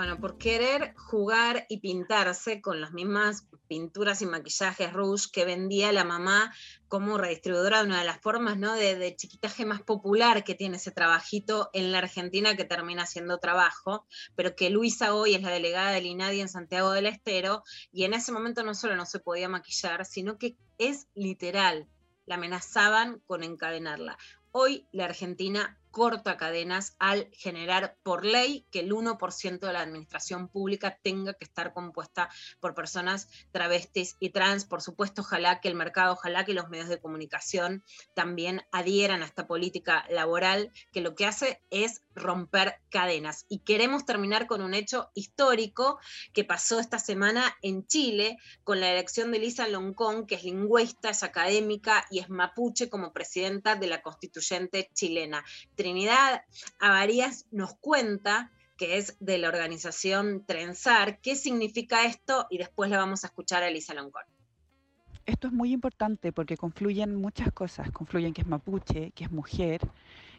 Bueno, 0.00 0.18
por 0.18 0.38
querer 0.38 0.94
jugar 0.96 1.66
y 1.68 1.80
pintarse 1.80 2.62
con 2.62 2.80
las 2.80 2.92
mismas 2.92 3.44
pinturas 3.68 4.22
y 4.22 4.26
maquillajes 4.26 4.94
rouge 4.94 5.28
que 5.30 5.44
vendía 5.44 5.92
la 5.92 6.04
mamá 6.04 6.54
como 6.88 7.18
redistribuidora 7.18 7.80
de 7.80 7.84
una 7.84 7.98
de 7.98 8.06
las 8.06 8.18
formas 8.22 8.56
¿no? 8.56 8.74
de, 8.74 8.96
de 8.96 9.14
chiquitaje 9.14 9.66
más 9.66 9.82
popular 9.82 10.42
que 10.42 10.54
tiene 10.54 10.78
ese 10.78 10.90
trabajito 10.90 11.68
en 11.74 11.92
la 11.92 11.98
Argentina 11.98 12.56
que 12.56 12.64
termina 12.64 13.04
siendo 13.04 13.40
trabajo, 13.40 14.06
pero 14.36 14.56
que 14.56 14.70
Luisa 14.70 15.12
hoy 15.12 15.34
es 15.34 15.42
la 15.42 15.50
delegada 15.50 15.90
del 15.90 16.06
INADI 16.06 16.40
en 16.40 16.48
Santiago 16.48 16.92
del 16.92 17.04
Estero 17.04 17.62
y 17.92 18.04
en 18.04 18.14
ese 18.14 18.32
momento 18.32 18.62
no 18.62 18.74
solo 18.74 18.96
no 18.96 19.04
se 19.04 19.18
podía 19.20 19.50
maquillar, 19.50 20.06
sino 20.06 20.38
que 20.38 20.56
es 20.78 21.08
literal, 21.12 21.90
la 22.24 22.36
amenazaban 22.36 23.20
con 23.26 23.42
encadenarla. 23.42 24.16
Hoy 24.50 24.88
la 24.92 25.04
Argentina 25.04 25.79
corta 25.90 26.36
cadenas 26.36 26.96
al 26.98 27.28
generar 27.32 27.96
por 28.02 28.24
ley 28.24 28.66
que 28.70 28.80
el 28.80 28.92
1% 28.92 29.58
de 29.58 29.72
la 29.72 29.80
administración 29.80 30.48
pública 30.48 30.98
tenga 31.02 31.34
que 31.34 31.44
estar 31.44 31.72
compuesta 31.72 32.30
por 32.60 32.74
personas 32.74 33.28
travestis 33.52 34.16
y 34.20 34.30
trans. 34.30 34.64
Por 34.64 34.82
supuesto, 34.82 35.22
ojalá 35.22 35.60
que 35.60 35.68
el 35.68 35.74
mercado, 35.74 36.12
ojalá 36.12 36.44
que 36.44 36.54
los 36.54 36.68
medios 36.68 36.88
de 36.88 37.00
comunicación 37.00 37.82
también 38.14 38.62
adhieran 38.72 39.22
a 39.22 39.26
esta 39.26 39.46
política 39.46 40.04
laboral 40.10 40.72
que 40.92 41.00
lo 41.00 41.14
que 41.14 41.26
hace 41.26 41.60
es 41.70 42.02
romper 42.14 42.76
cadenas. 42.90 43.46
Y 43.48 43.60
queremos 43.60 44.04
terminar 44.04 44.46
con 44.46 44.62
un 44.62 44.74
hecho 44.74 45.10
histórico 45.14 45.98
que 46.32 46.44
pasó 46.44 46.80
esta 46.80 46.98
semana 46.98 47.56
en 47.62 47.86
Chile 47.86 48.38
con 48.64 48.80
la 48.80 48.90
elección 48.90 49.32
de 49.32 49.38
Lisa 49.38 49.68
Loncón, 49.68 50.26
que 50.26 50.34
es 50.36 50.44
lingüista, 50.44 51.10
es 51.10 51.22
académica 51.22 52.04
y 52.10 52.18
es 52.18 52.28
mapuche 52.28 52.88
como 52.88 53.12
presidenta 53.12 53.76
de 53.76 53.86
la 53.86 54.02
constituyente 54.02 54.90
chilena. 54.94 55.44
Trinidad 55.80 56.42
Avarías 56.78 57.46
nos 57.50 57.72
cuenta 57.72 58.50
que 58.76 58.98
es 58.98 59.16
de 59.18 59.38
la 59.38 59.48
organización 59.48 60.44
Trenzar. 60.44 61.20
¿Qué 61.22 61.36
significa 61.36 62.04
esto? 62.04 62.46
Y 62.50 62.58
después 62.58 62.90
la 62.90 62.98
vamos 62.98 63.24
a 63.24 63.28
escuchar 63.28 63.62
a 63.62 63.68
Elisa 63.68 63.94
Loncón. 63.94 64.24
Esto 65.24 65.46
es 65.46 65.54
muy 65.54 65.72
importante 65.72 66.32
porque 66.32 66.58
confluyen 66.58 67.14
muchas 67.14 67.50
cosas. 67.52 67.90
Confluyen 67.92 68.34
que 68.34 68.42
es 68.42 68.46
mapuche, 68.46 69.12
que 69.12 69.24
es 69.24 69.30
mujer, 69.30 69.80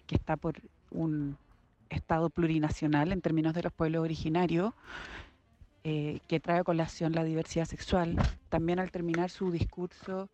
que 0.06 0.14
está 0.14 0.38
por 0.38 0.62
un 0.92 1.40
Estado 1.90 2.30
plurinacional 2.30 3.12
en 3.12 3.22
términos 3.22 3.56
de 3.56 3.64
los 3.64 3.74
pueblos 3.74 4.04
originarios, 4.04 4.76
eh, 5.84 6.20
que 6.28 6.40
trae 6.40 6.60
a 6.60 6.64
colación 6.64 7.14
la 7.14 7.24
diversidad 7.24 7.66
sexual. 7.66 8.16
También 8.50 8.78
al 8.78 8.92
terminar 8.92 9.32
su 9.32 9.50
discurso 9.50 10.30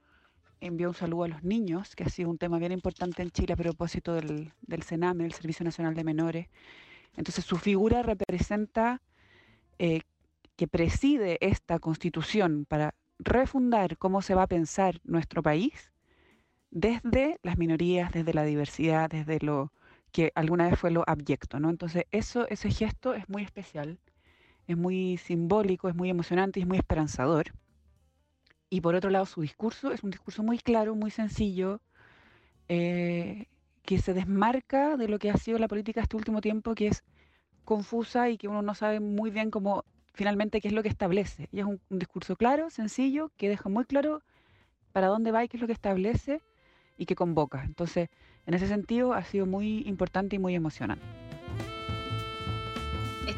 envió 0.61 0.89
un 0.89 0.95
saludo 0.95 1.23
a 1.23 1.27
los 1.27 1.43
niños, 1.43 1.95
que 1.95 2.03
ha 2.03 2.09
sido 2.09 2.29
un 2.29 2.37
tema 2.37 2.59
bien 2.59 2.71
importante 2.71 3.21
en 3.21 3.31
Chile 3.31 3.53
a 3.53 3.57
propósito 3.57 4.13
del, 4.13 4.51
del 4.61 4.83
CENAME, 4.83 5.25
el 5.25 5.33
Servicio 5.33 5.63
Nacional 5.63 5.95
de 5.95 6.03
Menores. 6.03 6.47
Entonces 7.15 7.45
su 7.45 7.57
figura 7.57 8.03
representa 8.03 9.01
eh, 9.79 10.01
que 10.55 10.67
preside 10.67 11.37
esta 11.41 11.79
constitución 11.79 12.65
para 12.67 12.95
refundar 13.19 13.97
cómo 13.97 14.21
se 14.21 14.35
va 14.35 14.43
a 14.43 14.47
pensar 14.47 14.99
nuestro 15.03 15.41
país 15.41 15.91
desde 16.71 17.39
las 17.43 17.57
minorías, 17.57 18.11
desde 18.11 18.33
la 18.33 18.43
diversidad, 18.43 19.09
desde 19.09 19.39
lo 19.39 19.71
que 20.11 20.31
alguna 20.35 20.69
vez 20.69 20.79
fue 20.79 20.91
lo 20.91 21.03
abyecto, 21.07 21.59
¿no? 21.59 21.69
Entonces, 21.69 22.05
eso, 22.11 22.47
ese 22.49 22.71
gesto 22.71 23.13
es 23.13 23.27
muy 23.29 23.43
especial, 23.43 23.99
es 24.67 24.77
muy 24.77 25.17
simbólico, 25.17 25.89
es 25.89 25.95
muy 25.95 26.09
emocionante 26.09 26.59
y 26.59 26.63
es 26.63 26.67
muy 26.67 26.77
esperanzador. 26.77 27.53
Y 28.69 28.81
por 28.81 28.95
otro 28.95 29.09
lado, 29.09 29.25
su 29.25 29.41
discurso 29.41 29.91
es 29.91 30.03
un 30.03 30.11
discurso 30.11 30.43
muy 30.43 30.59
claro, 30.59 30.95
muy 30.95 31.11
sencillo, 31.11 31.79
eh, 32.67 33.45
que 33.83 33.99
se 33.99 34.13
desmarca 34.13 34.97
de 34.97 35.07
lo 35.07 35.19
que 35.19 35.29
ha 35.29 35.37
sido 35.37 35.57
la 35.57 35.67
política 35.67 36.01
este 36.01 36.17
último 36.17 36.41
tiempo, 36.41 36.75
que 36.75 36.87
es 36.87 37.03
confusa 37.63 38.29
y 38.29 38.37
que 38.37 38.47
uno 38.47 38.61
no 38.61 38.75
sabe 38.75 38.99
muy 38.99 39.29
bien 39.29 39.51
cómo 39.51 39.85
finalmente 40.13 40.59
qué 40.59 40.67
es 40.67 40.73
lo 40.73 40.83
que 40.83 40.89
establece. 40.89 41.47
Y 41.51 41.59
es 41.59 41.65
un, 41.65 41.79
un 41.89 41.99
discurso 41.99 42.35
claro, 42.35 42.69
sencillo, 42.69 43.31
que 43.37 43.49
deja 43.49 43.69
muy 43.69 43.85
claro 43.85 44.21
para 44.91 45.07
dónde 45.07 45.31
va 45.31 45.43
y 45.43 45.47
qué 45.47 45.57
es 45.57 45.61
lo 45.61 45.67
que 45.67 45.73
establece 45.73 46.41
y 46.97 47.05
que 47.05 47.15
convoca. 47.15 47.63
Entonces, 47.63 48.09
en 48.45 48.53
ese 48.53 48.67
sentido, 48.67 49.13
ha 49.13 49.23
sido 49.23 49.45
muy 49.45 49.83
importante 49.87 50.35
y 50.35 50.39
muy 50.39 50.55
emocionante. 50.55 51.26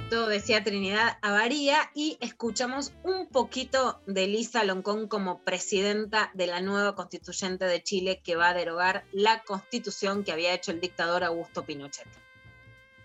Decía 0.09 0.63
Trinidad 0.63 1.19
Avaría 1.21 1.91
y 1.93 2.17
escuchamos 2.19 2.93
un 3.03 3.27
poquito 3.27 4.01
de 4.07 4.25
Lisa 4.25 4.63
Loncón 4.63 5.07
como 5.07 5.43
presidenta 5.43 6.31
de 6.33 6.47
la 6.47 6.61
nueva 6.61 6.95
constituyente 6.95 7.65
de 7.65 7.83
Chile 7.83 8.19
que 8.23 8.35
va 8.35 8.49
a 8.49 8.53
derogar 8.55 9.05
la 9.11 9.43
constitución 9.43 10.23
que 10.23 10.31
había 10.31 10.55
hecho 10.55 10.71
el 10.71 10.81
dictador 10.81 11.23
Augusto 11.23 11.63
Pinochet. 11.63 12.07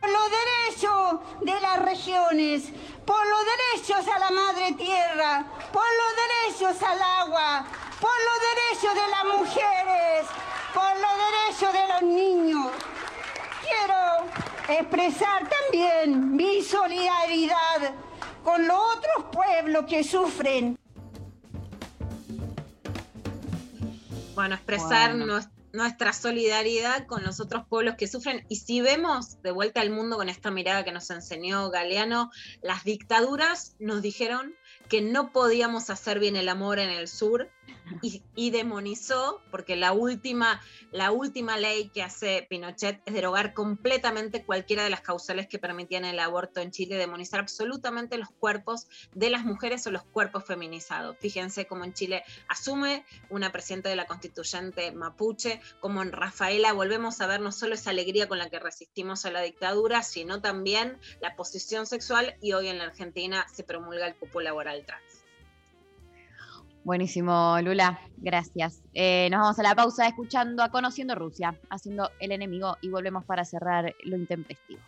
Por 0.00 0.08
los 0.08 0.30
derechos 0.30 1.20
de 1.42 1.60
las 1.60 1.82
regiones, 1.82 2.64
por 3.04 3.20
los 3.26 3.40
derechos 3.52 4.08
a 4.08 4.18
la 4.18 4.30
madre 4.30 4.72
tierra, 4.72 5.46
por 5.74 5.84
los 5.84 6.58
derechos 6.64 6.82
al 6.82 7.02
agua, 7.02 7.66
por 8.00 8.10
los 8.10 8.38
derechos 8.48 8.94
de 8.94 9.10
las 9.10 9.24
mujeres, 9.38 10.26
por 10.72 10.90
los 11.00 11.12
derechos 11.28 11.72
de 11.74 11.88
los 11.92 12.02
niños. 12.02 12.72
Quiero 13.60 14.53
expresar 14.68 15.48
también 15.48 16.36
mi 16.36 16.62
solidaridad 16.62 17.94
con 18.42 18.66
los 18.66 18.78
otros 18.96 19.26
pueblos 19.32 19.84
que 19.86 20.04
sufren. 20.04 20.78
Bueno, 24.34 24.54
expresar 24.56 25.16
Bueno. 25.16 25.40
nuestra 25.72 26.12
solidaridad 26.12 27.06
con 27.06 27.22
los 27.24 27.40
otros 27.40 27.66
pueblos 27.68 27.94
que 27.96 28.08
sufren. 28.08 28.44
Y 28.48 28.56
si 28.56 28.80
vemos 28.80 29.40
de 29.42 29.52
vuelta 29.52 29.80
al 29.80 29.90
mundo 29.90 30.16
con 30.16 30.28
esta 30.28 30.50
mirada 30.50 30.84
que 30.84 30.92
nos 30.92 31.10
enseñó 31.10 31.70
Galeano, 31.70 32.30
las 32.62 32.84
dictaduras 32.84 33.76
nos 33.78 34.02
dijeron 34.02 34.54
que 34.88 35.00
no 35.02 35.32
podíamos 35.32 35.90
hacer 35.90 36.18
bien 36.18 36.36
el 36.36 36.48
amor 36.48 36.78
en 36.78 36.90
el 36.90 37.08
sur 37.08 37.48
y, 38.34 38.50
demonizó, 38.50 39.42
porque 39.50 39.76
la 39.76 39.92
última, 39.92 40.60
la 40.90 41.12
última 41.12 41.56
ley 41.56 41.90
que 41.90 42.02
hace 42.02 42.46
Pinochet 42.48 43.00
es 43.04 43.14
derogar 43.14 43.54
completamente 43.54 44.44
cualquiera 44.44 44.84
de 44.84 44.90
las 44.90 45.00
causales 45.00 45.46
que 45.46 45.58
permitían 45.58 46.04
el 46.04 46.18
aborto 46.18 46.60
en 46.60 46.70
Chile, 46.70 46.96
demonizar 46.96 47.40
absolutamente 47.40 48.18
los 48.18 48.30
cuerpos 48.30 48.86
de 49.14 49.30
las 49.30 49.44
mujeres 49.44 49.86
o 49.86 49.90
los 49.90 50.02
cuerpos 50.02 50.44
feminizados. 50.44 51.16
Fíjense 51.18 51.66
cómo 51.66 51.84
en 51.84 51.94
Chile 51.94 52.24
asume 52.48 53.04
una 53.30 53.52
presidenta 53.52 53.88
de 53.88 53.96
la 53.96 54.06
constituyente 54.06 54.92
mapuche, 54.92 55.60
como 55.80 56.02
en 56.02 56.12
Rafaela 56.12 56.72
volvemos 56.72 57.20
a 57.20 57.26
ver 57.26 57.40
no 57.40 57.52
solo 57.52 57.74
esa 57.74 57.90
alegría 57.90 58.28
con 58.28 58.38
la 58.38 58.50
que 58.50 58.58
resistimos 58.58 59.24
a 59.24 59.30
la 59.30 59.42
dictadura, 59.42 60.02
sino 60.02 60.40
también 60.40 60.98
la 61.20 61.36
posición 61.36 61.86
sexual 61.86 62.36
y 62.40 62.52
hoy 62.52 62.68
en 62.68 62.78
la 62.78 62.84
Argentina 62.84 63.46
se 63.52 63.64
promulga 63.64 64.06
el 64.06 64.16
cupo 64.16 64.40
laboral 64.40 64.84
trans. 64.86 65.23
Buenísimo, 66.84 67.56
Lula, 67.62 67.98
gracias. 68.18 68.82
Eh, 68.92 69.28
nos 69.30 69.40
vamos 69.40 69.58
a 69.58 69.62
la 69.62 69.74
pausa 69.74 70.06
escuchando 70.06 70.62
a 70.62 70.68
Conociendo 70.68 71.14
Rusia, 71.14 71.58
haciendo 71.70 72.10
el 72.20 72.30
enemigo 72.30 72.76
y 72.82 72.90
volvemos 72.90 73.24
para 73.24 73.46
cerrar 73.46 73.94
lo 74.04 74.18
intempestivo. 74.18 74.82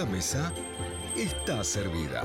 La 0.00 0.06
mesa 0.06 0.50
está 1.14 1.62
servida. 1.62 2.22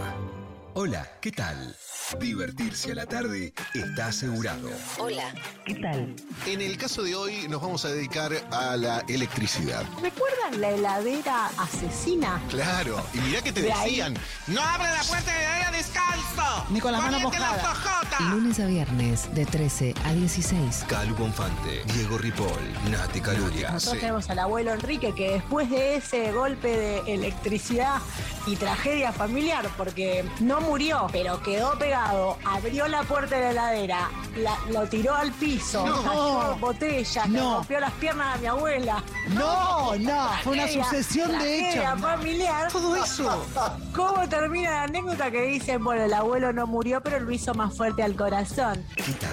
Hola, 0.75 1.09
¿qué 1.19 1.29
tal? 1.29 1.75
Divertirse 2.21 2.93
a 2.93 2.95
la 2.95 3.05
tarde 3.05 3.53
está 3.73 4.07
asegurado. 4.07 4.69
Hola, 4.97 5.33
¿qué 5.65 5.75
tal? 5.75 6.15
En 6.45 6.61
el 6.61 6.77
caso 6.77 7.03
de 7.03 7.15
hoy 7.15 7.49
nos 7.49 7.61
vamos 7.61 7.83
a 7.83 7.89
dedicar 7.89 8.31
a 8.51 8.77
la 8.77 8.99
electricidad. 9.09 9.83
¿Recuerdan 10.01 10.61
la 10.61 10.69
heladera 10.69 11.47
asesina? 11.57 12.41
Claro, 12.49 13.03
y 13.13 13.17
mirá 13.17 13.41
que 13.41 13.51
te 13.51 13.63
De 13.63 13.73
ahí. 13.73 13.89
decían, 13.89 14.13
no 14.47 14.61
abra 14.61 14.93
la 14.93 15.03
puerta 15.03 15.33
de 15.33 15.37
la 15.37 15.43
heladera 15.43 15.71
descalzo. 15.71 16.65
Ni 16.69 16.79
con 16.79 16.93
las 16.93 17.01
manos 17.01 17.23
Ponete 17.23 17.41
las 17.41 17.51
mojadas. 17.57 17.77
Hojotas". 18.15 18.33
Lunes 18.35 18.59
a 18.59 18.65
viernes 18.65 19.33
de 19.35 19.45
13 19.45 19.93
a 20.05 20.13
16. 20.13 20.85
Calu 20.87 21.15
Bonfante, 21.15 21.83
Diego 21.93 22.17
Ripoll, 22.17 22.49
Nati 22.91 23.21
Caluria. 23.21 23.71
Nosotros 23.71 23.99
tenemos 23.99 24.29
al 24.29 24.39
abuelo 24.39 24.73
Enrique 24.73 25.13
que 25.13 25.31
después 25.31 25.69
de 25.69 25.95
ese 25.95 26.31
golpe 26.31 26.67
de 26.77 27.13
electricidad 27.13 27.99
y 28.47 28.55
tragedia 28.55 29.11
familiar, 29.11 29.67
porque 29.77 30.23
no 30.39 30.61
murió, 30.61 31.07
pero 31.11 31.41
quedó 31.41 31.77
pegado, 31.77 32.37
abrió 32.45 32.87
la 32.87 33.03
puerta 33.03 33.35
de 33.37 33.41
la 33.41 33.49
heladera, 33.73 34.09
la- 34.37 34.57
lo 34.71 34.87
tiró 34.87 35.15
al 35.15 35.31
piso, 35.31 35.85
No. 35.85 36.03
cayó 36.03 36.55
botellas, 36.59 37.27
le 37.29 37.39
No. 37.39 37.55
rompió 37.57 37.79
las 37.79 37.91
piernas 37.93 38.35
a 38.35 38.37
mi 38.39 38.47
abuela. 38.47 39.03
No, 39.29 39.95
no, 39.95 40.29
fue 40.43 40.53
una 40.53 40.63
Tragedia, 40.63 40.83
sucesión 40.85 41.31
de 41.31 41.37
tragedia 41.37 41.89
hechos. 41.91 42.01
familiar. 42.01 42.71
Todo 42.71 42.95
eso. 42.95 43.45
¿Cómo 43.95 44.29
termina 44.29 44.69
la 44.71 44.83
anécdota 44.83 45.31
que 45.31 45.41
dicen, 45.43 45.83
bueno, 45.83 46.03
el 46.03 46.13
abuelo 46.13 46.53
no 46.53 46.67
murió, 46.67 47.01
pero 47.01 47.19
lo 47.19 47.31
hizo 47.31 47.53
más 47.55 47.75
fuerte 47.75 48.03
al 48.05 48.15
corazón? 48.15 48.85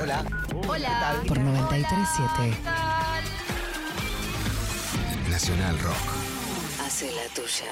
Hola. 0.03 0.24
Hola. 0.66 1.23
Por 1.28 1.39
937. 1.39 2.57
Nacional 5.31 5.78
Rock. 5.81 5.94
Hace 6.82 7.07
la 7.12 7.35
tuya. 7.35 7.70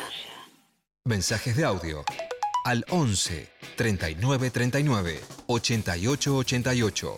Mensajes 1.07 1.57
de 1.57 1.65
audio 1.65 2.05
al 2.67 2.85
11 2.91 3.49
39 3.77 4.51
39 4.51 5.21
88 5.47 6.37
88. 6.37 7.17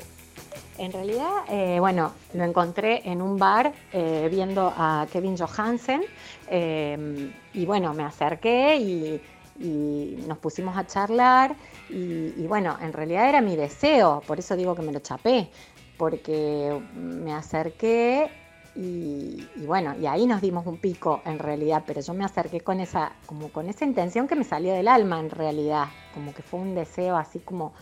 En 0.78 0.92
realidad, 0.92 1.30
eh, 1.50 1.78
bueno, 1.80 2.12
lo 2.34 2.44
encontré 2.44 3.02
en 3.04 3.20
un 3.20 3.36
bar 3.36 3.72
eh, 3.92 4.28
viendo 4.30 4.72
a 4.76 5.08
Kevin 5.12 5.36
Johansen 5.36 6.02
eh, 6.48 7.32
y 7.52 7.66
bueno, 7.66 7.92
me 7.94 8.04
acerqué 8.04 8.76
y, 8.76 9.20
y 9.58 10.18
nos 10.26 10.38
pusimos 10.38 10.76
a 10.76 10.86
charlar 10.86 11.56
y, 11.88 12.46
bueno, 12.46 12.76
en 12.80 12.92
realidad 12.92 13.28
era 13.28 13.40
mi 13.40 13.56
deseo, 13.56 14.22
por 14.26 14.38
eso 14.38 14.56
digo 14.56 14.74
que 14.74 14.82
me 14.82 14.92
lo 14.92 15.00
chapé, 15.00 15.50
porque 15.96 16.80
me 16.94 17.34
acerqué 17.34 18.30
y, 18.74 19.46
bueno, 19.66 19.94
y 19.98 20.06
ahí 20.06 20.26
nos 20.26 20.40
dimos 20.40 20.66
un 20.66 20.78
pico 20.78 21.22
en 21.26 21.38
realidad, 21.38 21.84
pero 21.86 22.00
yo 22.00 22.14
me 22.14 22.24
acerqué 22.24 22.60
con 22.60 22.80
esa, 22.80 23.12
como 23.26 23.50
con 23.50 23.68
esa 23.68 23.84
intención 23.84 24.26
que 24.26 24.34
me 24.34 24.44
salió 24.44 24.72
del 24.72 24.88
alma 24.88 25.20
en 25.20 25.30
realidad, 25.30 25.88
como 26.14 26.32
que 26.32 26.42
fue 26.42 26.60
un 26.60 26.74
deseo 26.74 27.16
así 27.16 27.38
como 27.40 27.72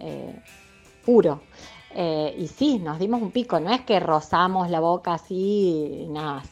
eh, 0.00 0.34
puro. 1.04 1.40
Eh, 1.94 2.34
y 2.36 2.48
sí, 2.48 2.78
nos 2.78 2.98
dimos 2.98 3.22
un 3.22 3.30
pico, 3.30 3.60
no 3.60 3.70
es 3.70 3.82
que 3.82 4.00
rozamos 4.00 4.68
la 4.68 4.80
boca 4.80 5.14
así 5.14 6.06
nada. 6.10 6.42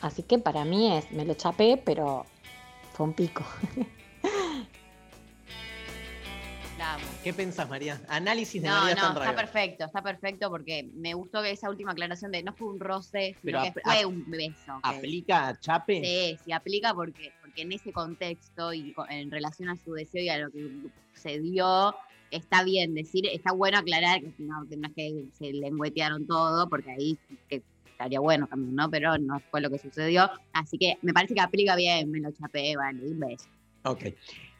Así 0.00 0.22
que 0.22 0.38
para 0.38 0.64
mí 0.66 0.92
es, 0.92 1.10
me 1.12 1.24
lo 1.24 1.32
chapé, 1.32 1.80
pero 1.82 2.26
fue 2.94 3.06
un 3.06 3.12
pico. 3.12 3.44
La 6.78 6.94
amo. 6.94 7.04
¿Qué 7.22 7.32
pensás, 7.32 7.68
María? 7.68 8.00
Análisis 8.08 8.60
de 8.62 8.68
No, 8.68 8.74
María 8.74 8.94
no, 8.94 9.00
está 9.00 9.10
Stanraiver. 9.12 9.36
perfecto, 9.36 9.84
está 9.84 10.02
perfecto 10.02 10.50
porque 10.50 10.88
me 10.94 11.14
gustó 11.14 11.40
que 11.42 11.50
esa 11.52 11.70
última 11.70 11.92
aclaración 11.92 12.32
de 12.32 12.42
no 12.42 12.52
fue 12.54 12.68
un 12.68 12.80
roce, 12.80 13.36
Pero 13.42 13.60
sino 13.62 13.72
que 13.74 13.80
ap- 13.80 13.84
fue 13.96 14.06
un 14.06 14.24
beso. 14.28 14.72
que- 14.82 14.96
¿Aplica 14.96 15.48
a 15.48 15.58
Chape? 15.60 16.02
Sí, 16.04 16.38
sí, 16.44 16.52
aplica 16.52 16.92
porque, 16.94 17.32
porque 17.40 17.62
en 17.62 17.72
ese 17.72 17.92
contexto 17.92 18.72
y 18.72 18.92
en 19.08 19.30
relación 19.30 19.68
a 19.68 19.76
su 19.76 19.92
deseo 19.92 20.22
y 20.22 20.28
a 20.28 20.38
lo 20.38 20.50
que 20.50 20.68
se 21.14 21.38
dio, 21.40 21.94
está 22.32 22.64
bien 22.64 22.92
decir, 22.94 23.24
está 23.26 23.52
bueno 23.52 23.78
aclarar 23.78 24.20
que 24.20 24.32
no, 24.38 24.66
que 24.68 24.76
no 24.76 24.88
es 24.88 24.94
que 24.94 25.24
se 25.32 25.52
lengüetearon 25.52 26.26
todo, 26.26 26.68
porque 26.68 26.90
ahí 26.90 27.18
que 27.48 27.62
estaría 28.04 28.20
bueno 28.20 28.46
también, 28.46 28.74
¿no? 28.74 28.90
Pero 28.90 29.16
no 29.16 29.40
fue 29.50 29.62
lo 29.62 29.70
que 29.70 29.78
sucedió. 29.78 30.30
Así 30.52 30.76
que 30.76 30.98
me 31.00 31.14
parece 31.14 31.34
que 31.34 31.40
aplica 31.40 31.74
bien, 31.74 32.10
me 32.10 32.20
lo 32.20 32.30
chapé, 32.32 32.76
vale, 32.76 33.00
un 33.02 33.18
beso. 33.18 33.48
Ok. 33.84 34.04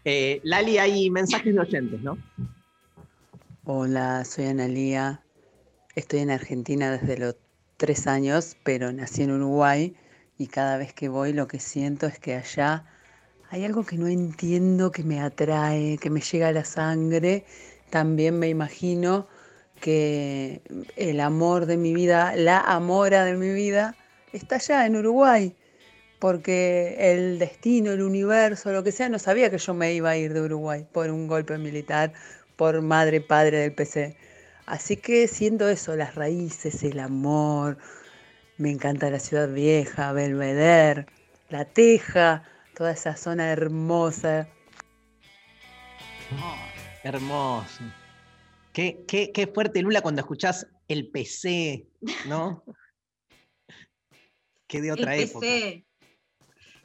Eh, 0.04 0.40
Lali, 0.44 0.78
hay 0.78 1.10
mensajes 1.10 1.54
de 1.54 1.60
oyentes, 1.60 2.00
¿no? 2.00 2.16
Hola, 3.64 4.24
soy 4.24 4.46
Analía. 4.46 5.22
Estoy 5.94 6.20
en 6.20 6.30
Argentina 6.30 6.90
desde 6.90 7.18
los 7.18 7.36
tres 7.76 8.06
años, 8.06 8.56
pero 8.64 8.92
nací 8.92 9.22
en 9.22 9.32
Uruguay 9.32 9.94
y 10.38 10.46
cada 10.46 10.78
vez 10.78 10.94
que 10.94 11.08
voy 11.08 11.32
lo 11.34 11.46
que 11.46 11.60
siento 11.60 12.06
es 12.06 12.18
que 12.18 12.34
allá 12.34 12.86
hay 13.50 13.64
algo 13.64 13.84
que 13.84 13.98
no 13.98 14.06
entiendo, 14.06 14.90
que 14.90 15.04
me 15.04 15.20
atrae, 15.20 15.98
que 15.98 16.08
me 16.08 16.20
llega 16.20 16.48
a 16.48 16.52
la 16.52 16.64
sangre. 16.64 17.44
También 17.90 18.38
me 18.38 18.48
imagino 18.48 19.28
que 19.84 20.62
el 20.96 21.20
amor 21.20 21.66
de 21.66 21.76
mi 21.76 21.92
vida, 21.92 22.34
la 22.36 22.58
amora 22.58 23.22
de 23.26 23.34
mi 23.34 23.52
vida, 23.52 23.94
está 24.32 24.54
allá 24.54 24.86
en 24.86 24.96
Uruguay, 24.96 25.54
porque 26.20 26.96
el 26.98 27.38
destino, 27.38 27.92
el 27.92 28.00
universo, 28.00 28.72
lo 28.72 28.82
que 28.82 28.92
sea, 28.92 29.10
no 29.10 29.18
sabía 29.18 29.50
que 29.50 29.58
yo 29.58 29.74
me 29.74 29.92
iba 29.92 30.08
a 30.08 30.16
ir 30.16 30.32
de 30.32 30.40
Uruguay 30.40 30.86
por 30.90 31.10
un 31.10 31.28
golpe 31.28 31.58
militar, 31.58 32.14
por 32.56 32.80
madre, 32.80 33.20
padre 33.20 33.58
del 33.58 33.74
PC. 33.74 34.16
Así 34.64 34.96
que 34.96 35.28
siento 35.28 35.68
eso, 35.68 35.94
las 35.96 36.14
raíces, 36.14 36.82
el 36.82 36.98
amor, 36.98 37.76
me 38.56 38.70
encanta 38.70 39.10
la 39.10 39.18
ciudad 39.18 39.50
vieja, 39.50 40.12
Belvedere, 40.12 41.04
La 41.50 41.66
Teja, 41.66 42.42
toda 42.74 42.92
esa 42.92 43.16
zona 43.16 43.52
hermosa. 43.52 44.48
Hermoso. 47.02 47.84
Qué, 48.74 49.04
qué, 49.06 49.30
qué 49.32 49.46
fuerte, 49.46 49.80
Lula, 49.82 50.02
cuando 50.02 50.20
escuchás 50.20 50.66
el 50.88 51.08
PC, 51.10 51.86
¿no? 52.28 52.64
Qué 54.66 54.80
de 54.82 54.90
otra 54.90 55.14
El 55.14 55.22
época. 55.22 55.40
PC. 55.46 55.86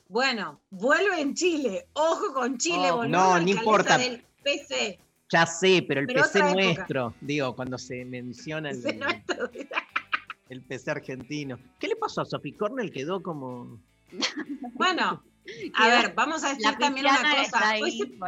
Bueno, 0.07 0.61
vuelve 0.69 1.19
en 1.19 1.33
Chile. 1.33 1.87
Ojo 1.93 2.31
con 2.33 2.57
Chile, 2.59 2.91
Oh, 2.91 3.05
no, 3.07 3.39
no 3.39 3.49
importa. 3.49 3.97
del 3.97 4.23
PC. 4.43 4.99
Ya 5.31 5.45
sé, 5.47 5.83
pero 5.87 6.01
el 6.01 6.05
Pero 6.07 6.21
PC 6.21 6.39
época. 6.39 6.53
nuestro, 6.53 7.13
digo, 7.21 7.55
cuando 7.55 7.77
se 7.79 8.05
menciona 8.05 8.69
el, 8.69 8.83
el 10.49 10.61
PC 10.63 10.91
argentino. 10.91 11.59
¿Qué 11.79 11.87
le 11.87 11.95
pasó 11.95 12.21
a 12.21 12.25
Sophie 12.25 12.55
Cornell? 12.55 12.91
Quedó 12.91 13.21
como. 13.23 13.79
Bueno, 14.73 15.23
a 15.75 15.87
ver, 15.87 16.13
vamos 16.15 16.43
a 16.43 16.49
decir 16.49 16.65
La 16.65 16.77
también 16.77 17.05
una 17.05 17.35
cosa. 17.35 17.73
Hoy 17.81 17.97
se- 17.97 18.19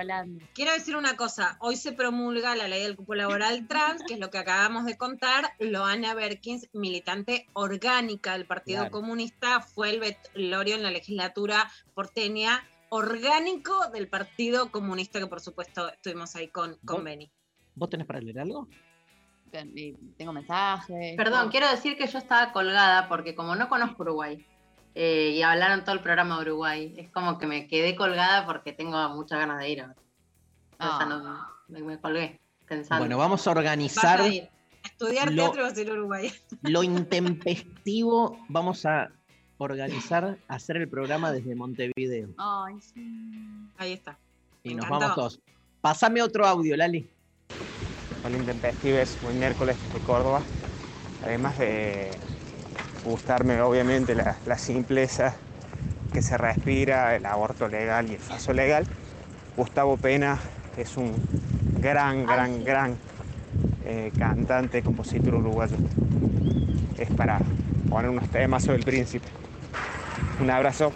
quiero 0.54 0.72
decir 0.74 0.96
una 0.96 1.16
cosa. 1.16 1.58
Hoy 1.60 1.76
se 1.76 1.92
promulga 1.92 2.56
la 2.56 2.68
ley 2.68 2.84
del 2.84 2.96
cupo 2.96 3.16
laboral 3.16 3.68
trans, 3.68 4.04
que 4.08 4.14
es 4.16 4.20
lo 4.20 4.30
que 4.30 4.38
acabamos 4.38 4.86
de 4.86 4.98
contar. 4.98 5.54
Loana 5.60 6.14
Berkins, 6.14 6.68
militante 6.74 7.48
orgánica 7.54 8.34
del 8.34 8.46
Partido 8.46 8.80
Claro. 8.82 8.92
Comunista, 8.92 9.62
fue 9.62 9.90
el 9.92 10.00
velorio 10.34 10.76
en 10.76 10.84
la 10.84 10.92
legislatura 10.92 11.70
porteña 11.94 12.68
orgánico 12.90 13.90
del 13.92 14.08
Partido 14.10 14.72
Comunista, 14.72 15.20
que 15.20 15.28
por 15.28 15.42
supuesto 15.42 15.90
estuvimos 15.92 16.36
ahí 16.36 16.50
con, 16.50 16.76
con 16.86 16.98
¿Vos? 16.98 17.04
Beni. 17.04 17.32
¿Vos 17.76 17.90
tenés 17.90 18.06
para 18.06 18.20
leer 18.20 18.40
algo? 18.40 18.68
Tengo 20.18 20.34
mensajes. 20.34 21.16
Perdón, 21.18 21.50
quiero 21.50 21.70
decir 21.70 21.98
que 21.98 22.08
yo 22.08 22.18
estaba 22.18 22.52
colgada 22.54 23.08
porque 23.10 23.36
como 23.36 23.56
no 23.56 23.68
conozco 23.70 24.04
Uruguay 24.04 24.46
eh, 24.96 25.32
y 25.36 25.42
hablaron 25.42 25.84
todo 25.84 25.96
el 25.96 26.02
programa 26.02 26.36
de 26.38 26.42
Uruguay, 26.52 26.94
es 26.98 27.10
como 27.12 27.38
que 27.38 27.48
me 27.48 27.68
quedé 27.68 27.96
colgada 27.96 28.46
porque 28.46 28.74
tengo 28.74 28.98
muchas 29.10 29.40
ganas 29.40 29.60
de 29.60 29.70
ir. 29.70 29.82
O 29.84 30.98
sea, 30.98 31.06
no- 31.06 31.48
me, 31.68 31.82
me 31.82 32.00
colgué 32.00 32.40
pensando. 32.68 33.02
Bueno, 33.04 33.18
vamos 33.18 33.46
a 33.48 33.52
Vas 33.52 33.58
organizar. 33.58 34.22
a 34.22 34.28
ir. 34.28 34.50
Estudiar 34.84 35.32
Lo- 35.32 35.44
teatro 35.44 35.62
va 35.64 35.68
a 35.70 35.76
ser 35.76 35.92
Uruguay. 35.92 36.32
Lo 36.64 36.82
intempestivo, 36.84 38.44
vamos 38.50 38.86
a 38.86 39.12
organizar, 39.60 40.38
hacer 40.48 40.78
el 40.78 40.90
programa 40.90 41.32
desde 41.32 41.54
Montevideo. 41.56 42.30
Ay, 42.38 42.82
sí. 42.82 43.70
Ahí 43.78 43.94
está. 43.94 44.18
Y 44.64 44.70
Me 44.70 44.76
nos 44.76 44.86
encantó. 44.86 45.00
vamos 45.02 45.16
todos. 45.16 45.40
Pasame 45.82 46.22
otro 46.22 46.46
audio, 46.48 46.76
Lali. 46.76 47.08
Hola 48.24 48.38
Intempestives, 48.38 49.20
buen 49.22 49.38
miércoles 49.38 49.78
de 49.94 50.00
Córdoba. 50.02 50.46
Además 51.22 51.58
de 51.60 52.20
gustarme 53.06 53.62
obviamente 53.62 54.16
la, 54.16 54.38
la 54.46 54.58
simpleza 54.58 55.36
que 56.12 56.22
se 56.22 56.38
respira, 56.38 57.16
el 57.16 57.26
aborto 57.26 57.68
legal 57.68 58.10
y 58.10 58.16
el 58.16 58.20
faso 58.20 58.54
legal, 58.54 58.86
Gustavo 59.56 59.98
Pena 59.98 60.40
es 60.78 60.98
un 60.98 61.14
gran, 61.80 62.26
gran, 62.26 62.64
gran 62.64 62.98
eh, 63.86 64.12
cantante, 64.18 64.82
compositor 64.82 65.36
uruguayo. 65.36 65.76
Es 66.98 67.10
para 67.12 67.40
poner 67.90 68.10
unos 68.10 68.30
temas 68.30 68.64
sobre 68.64 68.78
el 68.78 68.84
príncipe. 68.86 69.28
Un 70.40 70.50
abrazo. 70.50 70.92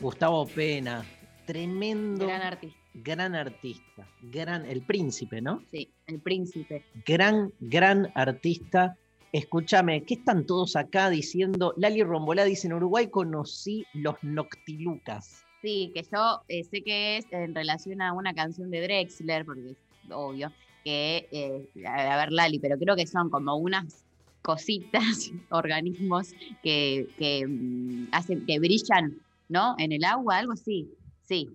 Gustavo 0.00 0.46
Pena, 0.46 1.04
tremendo. 1.46 2.26
Gran 2.26 2.42
artista. 2.42 2.78
Gran 2.94 3.34
artista. 3.34 4.06
Gran, 4.22 4.66
el 4.66 4.82
príncipe, 4.82 5.40
¿no? 5.40 5.62
Sí, 5.70 5.92
el 6.06 6.20
príncipe. 6.20 6.84
Gran, 7.06 7.52
gran 7.60 8.10
artista. 8.14 8.96
Escúchame, 9.32 10.04
¿qué 10.04 10.14
están 10.14 10.44
todos 10.44 10.76
acá 10.76 11.08
diciendo? 11.08 11.72
Lali 11.78 12.02
Rombolá 12.02 12.44
dice, 12.44 12.66
en 12.66 12.74
Uruguay 12.74 13.08
conocí 13.08 13.86
los 13.94 14.16
Noctilucas. 14.22 15.46
Sí, 15.62 15.90
que 15.94 16.02
yo 16.02 16.42
eh, 16.48 16.64
sé 16.64 16.82
que 16.82 17.16
es 17.16 17.26
en 17.32 17.54
relación 17.54 18.02
a 18.02 18.12
una 18.12 18.34
canción 18.34 18.70
de 18.70 18.82
Drexler, 18.82 19.46
porque 19.46 19.70
es 19.70 19.76
obvio, 20.10 20.52
que, 20.84 21.28
eh, 21.32 21.86
a 21.86 22.18
ver, 22.18 22.32
Lali, 22.32 22.58
pero 22.58 22.76
creo 22.78 22.94
que 22.94 23.06
son 23.06 23.30
como 23.30 23.56
unas 23.56 24.04
cositas, 24.42 25.30
organismos 25.50 26.34
que, 26.62 27.06
que 27.16 27.46
mm, 27.48 28.08
hacen, 28.12 28.44
que 28.44 28.58
brillan, 28.58 29.16
¿no? 29.48 29.76
En 29.78 29.92
el 29.92 30.04
agua, 30.04 30.38
algo 30.38 30.52
así. 30.52 30.90
Sí. 31.24 31.48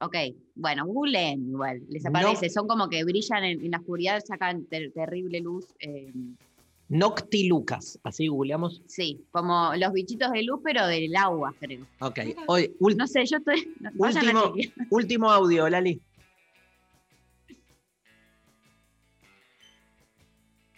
Ok, 0.00 0.16
bueno, 0.56 0.84
googleen 0.84 1.48
igual, 1.48 1.80
les 1.88 2.02
No. 2.04 2.10
aparece, 2.10 2.50
son 2.50 2.66
como 2.66 2.88
que 2.90 3.02
brillan 3.04 3.44
en, 3.44 3.64
en 3.64 3.70
la 3.70 3.78
oscuridad, 3.78 4.20
sacan 4.26 4.66
ter- 4.66 4.92
terrible 4.92 5.40
luz. 5.40 5.64
eh, 5.80 6.12
Noctilucas, 6.88 7.98
así 8.02 8.28
googleamos. 8.28 8.82
sí, 8.86 9.24
como 9.30 9.72
los 9.76 9.92
bichitos 9.92 10.30
de 10.32 10.42
luz, 10.42 10.60
pero 10.62 10.86
del 10.86 11.14
agua, 11.16 11.54
creo. 11.58 11.86
Ok, 12.00 12.18
hoy, 12.46 12.74
No 12.96 13.06
sé, 13.06 13.24
yo 13.24 13.38
estoy. 13.38 13.74
último, 13.96 14.52
último 14.90 15.30
audio, 15.30 15.68
Lali. 15.68 16.02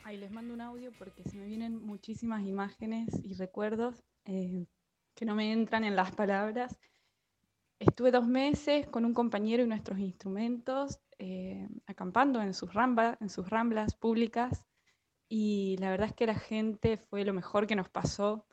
Ahí 0.05 0.19
les 0.19 0.31
mando 0.31 0.53
un 0.53 0.61
audio 0.61 0.93
porque 0.99 1.23
se 1.25 1.37
me 1.39 1.47
vienen 1.47 1.77
muchísimas 1.85 2.45
imágenes 2.47 3.09
y 3.25 3.33
recuerdos 3.35 4.05
eh, 4.27 4.67
que 5.15 5.25
no 5.25 5.35
me 5.35 5.51
entran 5.53 5.83
en 5.85 5.97
las 5.97 6.15
palabras. 6.15 6.77
Estuve 7.79 8.11
dos 8.11 8.27
meses 8.27 8.87
con 8.87 9.05
un 9.05 9.15
compañero 9.15 9.63
y 9.63 9.67
nuestros 9.67 9.99
instrumentos 9.99 11.01
eh, 11.19 11.67
acampando 11.87 12.43
en 12.43 12.53
sus, 12.55 12.73
ramba- 12.75 13.17
en 13.21 13.31
sus 13.31 13.49
ramblas 13.49 13.95
públicas 13.95 14.63
y 15.36 15.77
la 15.78 15.90
verdad 15.90 16.11
es 16.11 16.15
que 16.15 16.27
la 16.27 16.39
gente 16.39 16.97
fue 16.97 17.24
lo 17.24 17.32
mejor 17.32 17.66
que 17.66 17.74
nos 17.74 17.89
pasó, 17.89 18.47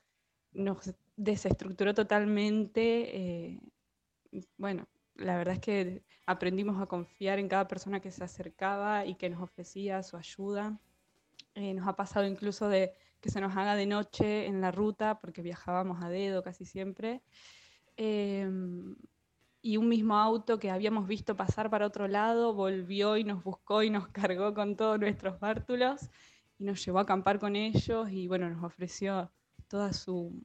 nos 0.51 0.95
desestructuró 1.15 1.93
totalmente. 1.93 3.15
eh, 3.15 3.59
bueno, 4.57 4.87
la 5.13 5.37
verdad 5.37 5.53
es 5.53 5.59
que 5.59 6.03
aprendimos 6.25 6.81
a 6.81 6.87
confiar 6.87 7.37
en 7.37 7.49
cada 7.49 7.67
persona 7.67 7.99
que 7.99 8.09
se 8.09 8.23
acercaba 8.23 9.05
y 9.05 9.13
que 9.13 9.29
nos 9.29 9.43
ofrecía 9.43 10.01
su 10.01 10.17
ayuda. 10.17 10.79
Eh, 11.53 11.75
nos 11.75 11.87
ha 11.87 11.95
pasado 11.95 12.25
incluso 12.25 12.67
de 12.67 12.93
que 13.19 13.29
se 13.29 13.41
nos 13.41 13.55
haga 13.55 13.75
de 13.75 13.85
noche 13.85 14.47
en 14.47 14.59
la 14.59 14.71
ruta, 14.71 15.19
porque 15.19 15.43
viajábamos 15.43 16.03
a 16.03 16.09
dedo 16.09 16.41
casi 16.41 16.65
siempre. 16.65 17.21
Em, 17.95 18.95
y 19.61 19.77
un 19.77 19.87
mismo 19.87 20.17
auto 20.17 20.57
que 20.57 20.71
habíamos 20.71 21.05
visto 21.05 21.35
pasar 21.35 21.69
para 21.69 21.85
otro 21.85 22.07
lado 22.07 22.55
volvió 22.55 23.17
y 23.17 23.23
nos 23.23 23.43
buscó 23.43 23.83
y 23.83 23.91
nos 23.91 24.07
cargó 24.07 24.55
con 24.55 24.75
todos 24.75 24.99
nuestros 24.99 25.39
bártulos 25.39 26.09
y 26.61 26.63
nos 26.63 26.85
llevó 26.85 26.99
a 26.99 27.01
acampar 27.01 27.39
con 27.39 27.55
ellos 27.55 28.11
y 28.11 28.27
bueno, 28.27 28.47
nos 28.47 28.63
ofreció 28.63 29.31
toda 29.67 29.91
su, 29.93 30.43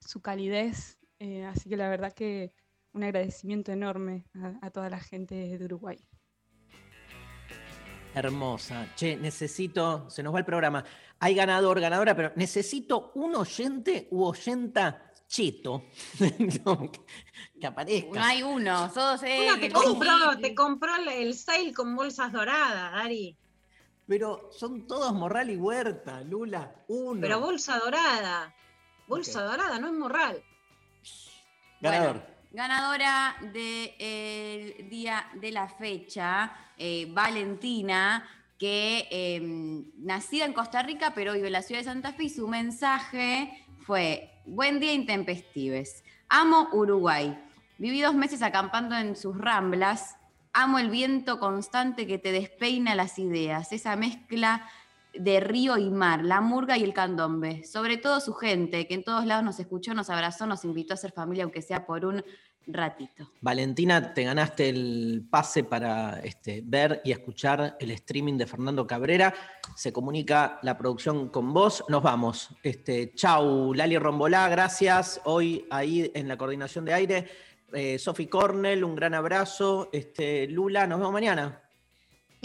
su 0.00 0.22
calidez. 0.22 0.98
eh, 1.18 1.44
así 1.44 1.68
que 1.68 1.76
la 1.76 1.90
verdad 1.90 2.14
que 2.14 2.54
un 2.92 3.02
agradecimiento 3.04 3.70
enorme 3.70 4.24
a, 4.34 4.66
a 4.66 4.70
toda 4.70 4.88
la 4.88 4.98
gente 4.98 5.34
de 5.58 5.64
Uruguay. 5.66 5.98
Hermosa. 8.14 8.88
Che, 8.96 9.16
necesito, 9.16 10.08
se 10.10 10.22
nos 10.22 10.34
va 10.34 10.38
el 10.40 10.44
programa. 10.44 10.82
Hay 11.20 11.34
ganador, 11.34 11.78
ganadora, 11.78 12.16
pero 12.16 12.32
necesito 12.36 13.12
un 13.14 13.36
oyente 13.36 14.08
u 14.10 14.24
oyenta 14.24 15.12
cheto. 15.28 15.84
No, 16.64 16.90
que, 17.60 17.66
aparezca. 17.66 18.18
No 18.18 18.24
hay 18.24 18.42
uno, 18.42 18.90
todos 18.92 19.22
eh, 19.22 19.46
Una 19.52 19.60
te 19.60 19.70
compró, 19.70 20.38
te 20.40 20.54
compró 20.54 20.96
el- 20.96 21.08
el 21.08 21.34
sale 21.34 21.72
con 21.72 21.94
bolsas 21.94 22.32
doradas, 22.32 22.92
Dari. 22.92 23.36
Pero 24.10 24.50
son 24.50 24.88
todos 24.88 25.14
Morral 25.14 25.50
y 25.50 25.56
Huerta, 25.56 26.20
Lula. 26.22 26.74
Uno. 26.88 27.20
Pero 27.20 27.38
bolsa 27.38 27.78
dorada. 27.78 28.52
Bolsa 29.06 29.40
dorada, 29.44 29.78
no 29.78 29.86
es 29.86 29.92
morral. 29.92 30.42
Ganador. 31.80 32.20
Ganadora 32.50 33.36
del 33.40 34.90
día 34.90 35.28
de 35.34 35.52
la 35.52 35.68
fecha, 35.68 36.52
eh, 36.76 37.06
Valentina, 37.12 38.28
que 38.58 39.06
eh, 39.12 39.40
nacida 39.98 40.44
en 40.44 40.54
Costa 40.54 40.82
Rica, 40.82 41.12
pero 41.14 41.34
vive 41.34 41.46
en 41.46 41.52
la 41.52 41.62
ciudad 41.62 41.80
de 41.80 41.84
Santa 41.84 42.12
Fe, 42.12 42.24
y 42.24 42.30
su 42.30 42.48
mensaje 42.48 43.64
fue, 43.86 44.42
buen 44.44 44.80
día 44.80 44.92
intempestives, 44.92 46.02
amo 46.28 46.68
Uruguay, 46.72 47.40
viví 47.78 48.00
dos 48.00 48.16
meses 48.16 48.42
acampando 48.42 48.96
en 48.96 49.14
sus 49.14 49.38
ramblas, 49.38 50.16
amo 50.52 50.78
el 50.78 50.90
viento 50.90 51.38
constante 51.38 52.06
que 52.06 52.18
te 52.18 52.32
despeina 52.32 52.94
las 52.94 53.18
ideas, 53.18 53.72
esa 53.72 53.96
mezcla 53.96 54.68
de 55.14 55.40
río 55.40 55.76
y 55.76 55.90
mar, 55.90 56.24
la 56.24 56.40
murga 56.40 56.78
y 56.78 56.84
el 56.84 56.94
candombe, 56.94 57.64
sobre 57.64 57.96
todo 57.96 58.20
su 58.20 58.32
gente, 58.34 58.86
que 58.86 58.94
en 58.94 59.04
todos 59.04 59.26
lados 59.26 59.44
nos 59.44 59.58
escuchó, 59.58 59.92
nos 59.94 60.10
abrazó, 60.10 60.46
nos 60.46 60.64
invitó 60.64 60.94
a 60.94 60.96
ser 60.96 61.12
familia, 61.12 61.44
aunque 61.44 61.62
sea 61.62 61.84
por 61.84 62.04
un 62.04 62.22
ratito. 62.66 63.30
Valentina, 63.40 64.14
te 64.14 64.24
ganaste 64.24 64.68
el 64.68 65.26
pase 65.28 65.64
para 65.64 66.20
este, 66.20 66.62
ver 66.64 67.00
y 67.04 67.10
escuchar 67.10 67.76
el 67.80 67.90
streaming 67.92 68.36
de 68.36 68.46
Fernando 68.46 68.86
Cabrera. 68.86 69.34
Se 69.74 69.92
comunica 69.92 70.58
la 70.62 70.76
producción 70.76 71.28
con 71.30 71.52
vos. 71.52 71.84
Nos 71.88 72.02
vamos. 72.02 72.54
Este, 72.62 73.12
chau, 73.14 73.74
Lali 73.74 73.98
Rombolá, 73.98 74.48
gracias. 74.48 75.20
Hoy 75.24 75.66
ahí 75.70 76.10
en 76.14 76.28
la 76.28 76.36
coordinación 76.36 76.84
de 76.84 76.94
aire. 76.94 77.28
Eh, 77.72 77.98
Sofi 77.98 78.26
Cornell, 78.26 78.84
un 78.84 78.94
gran 78.94 79.14
abrazo. 79.14 79.88
Este, 79.92 80.46
Lula, 80.48 80.86
nos 80.86 80.98
vemos 80.98 81.12
mañana. 81.12 81.62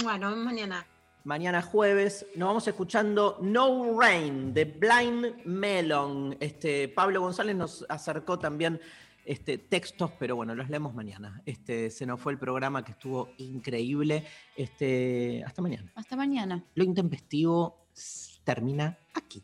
Bueno, 0.03 0.19
nos 0.19 0.31
vemos 0.31 0.45
mañana. 0.45 0.85
Mañana 1.23 1.61
jueves 1.63 2.27
nos 2.35 2.47
vamos 2.47 2.67
escuchando 2.67 3.39
No 3.41 3.99
Rain 3.99 4.53
de 4.53 4.65
Blind 4.65 5.43
Melon. 5.45 6.37
Este, 6.39 6.87
Pablo 6.87 7.21
González 7.21 7.55
nos 7.55 7.83
acercó 7.89 8.37
también 8.37 8.79
este, 9.25 9.57
textos, 9.57 10.11
pero 10.19 10.35
bueno, 10.35 10.53
los 10.53 10.69
leemos 10.69 10.93
mañana. 10.93 11.41
Este, 11.45 11.89
se 11.89 12.05
nos 12.05 12.21
fue 12.21 12.31
el 12.33 12.37
programa 12.37 12.85
que 12.85 12.91
estuvo 12.91 13.29
increíble. 13.37 14.23
Este, 14.55 15.43
hasta 15.45 15.63
mañana. 15.63 15.91
Hasta 15.95 16.15
mañana. 16.15 16.63
Lo 16.75 16.83
intempestivo 16.83 17.87
termina 18.43 18.97
aquí. 19.15 19.43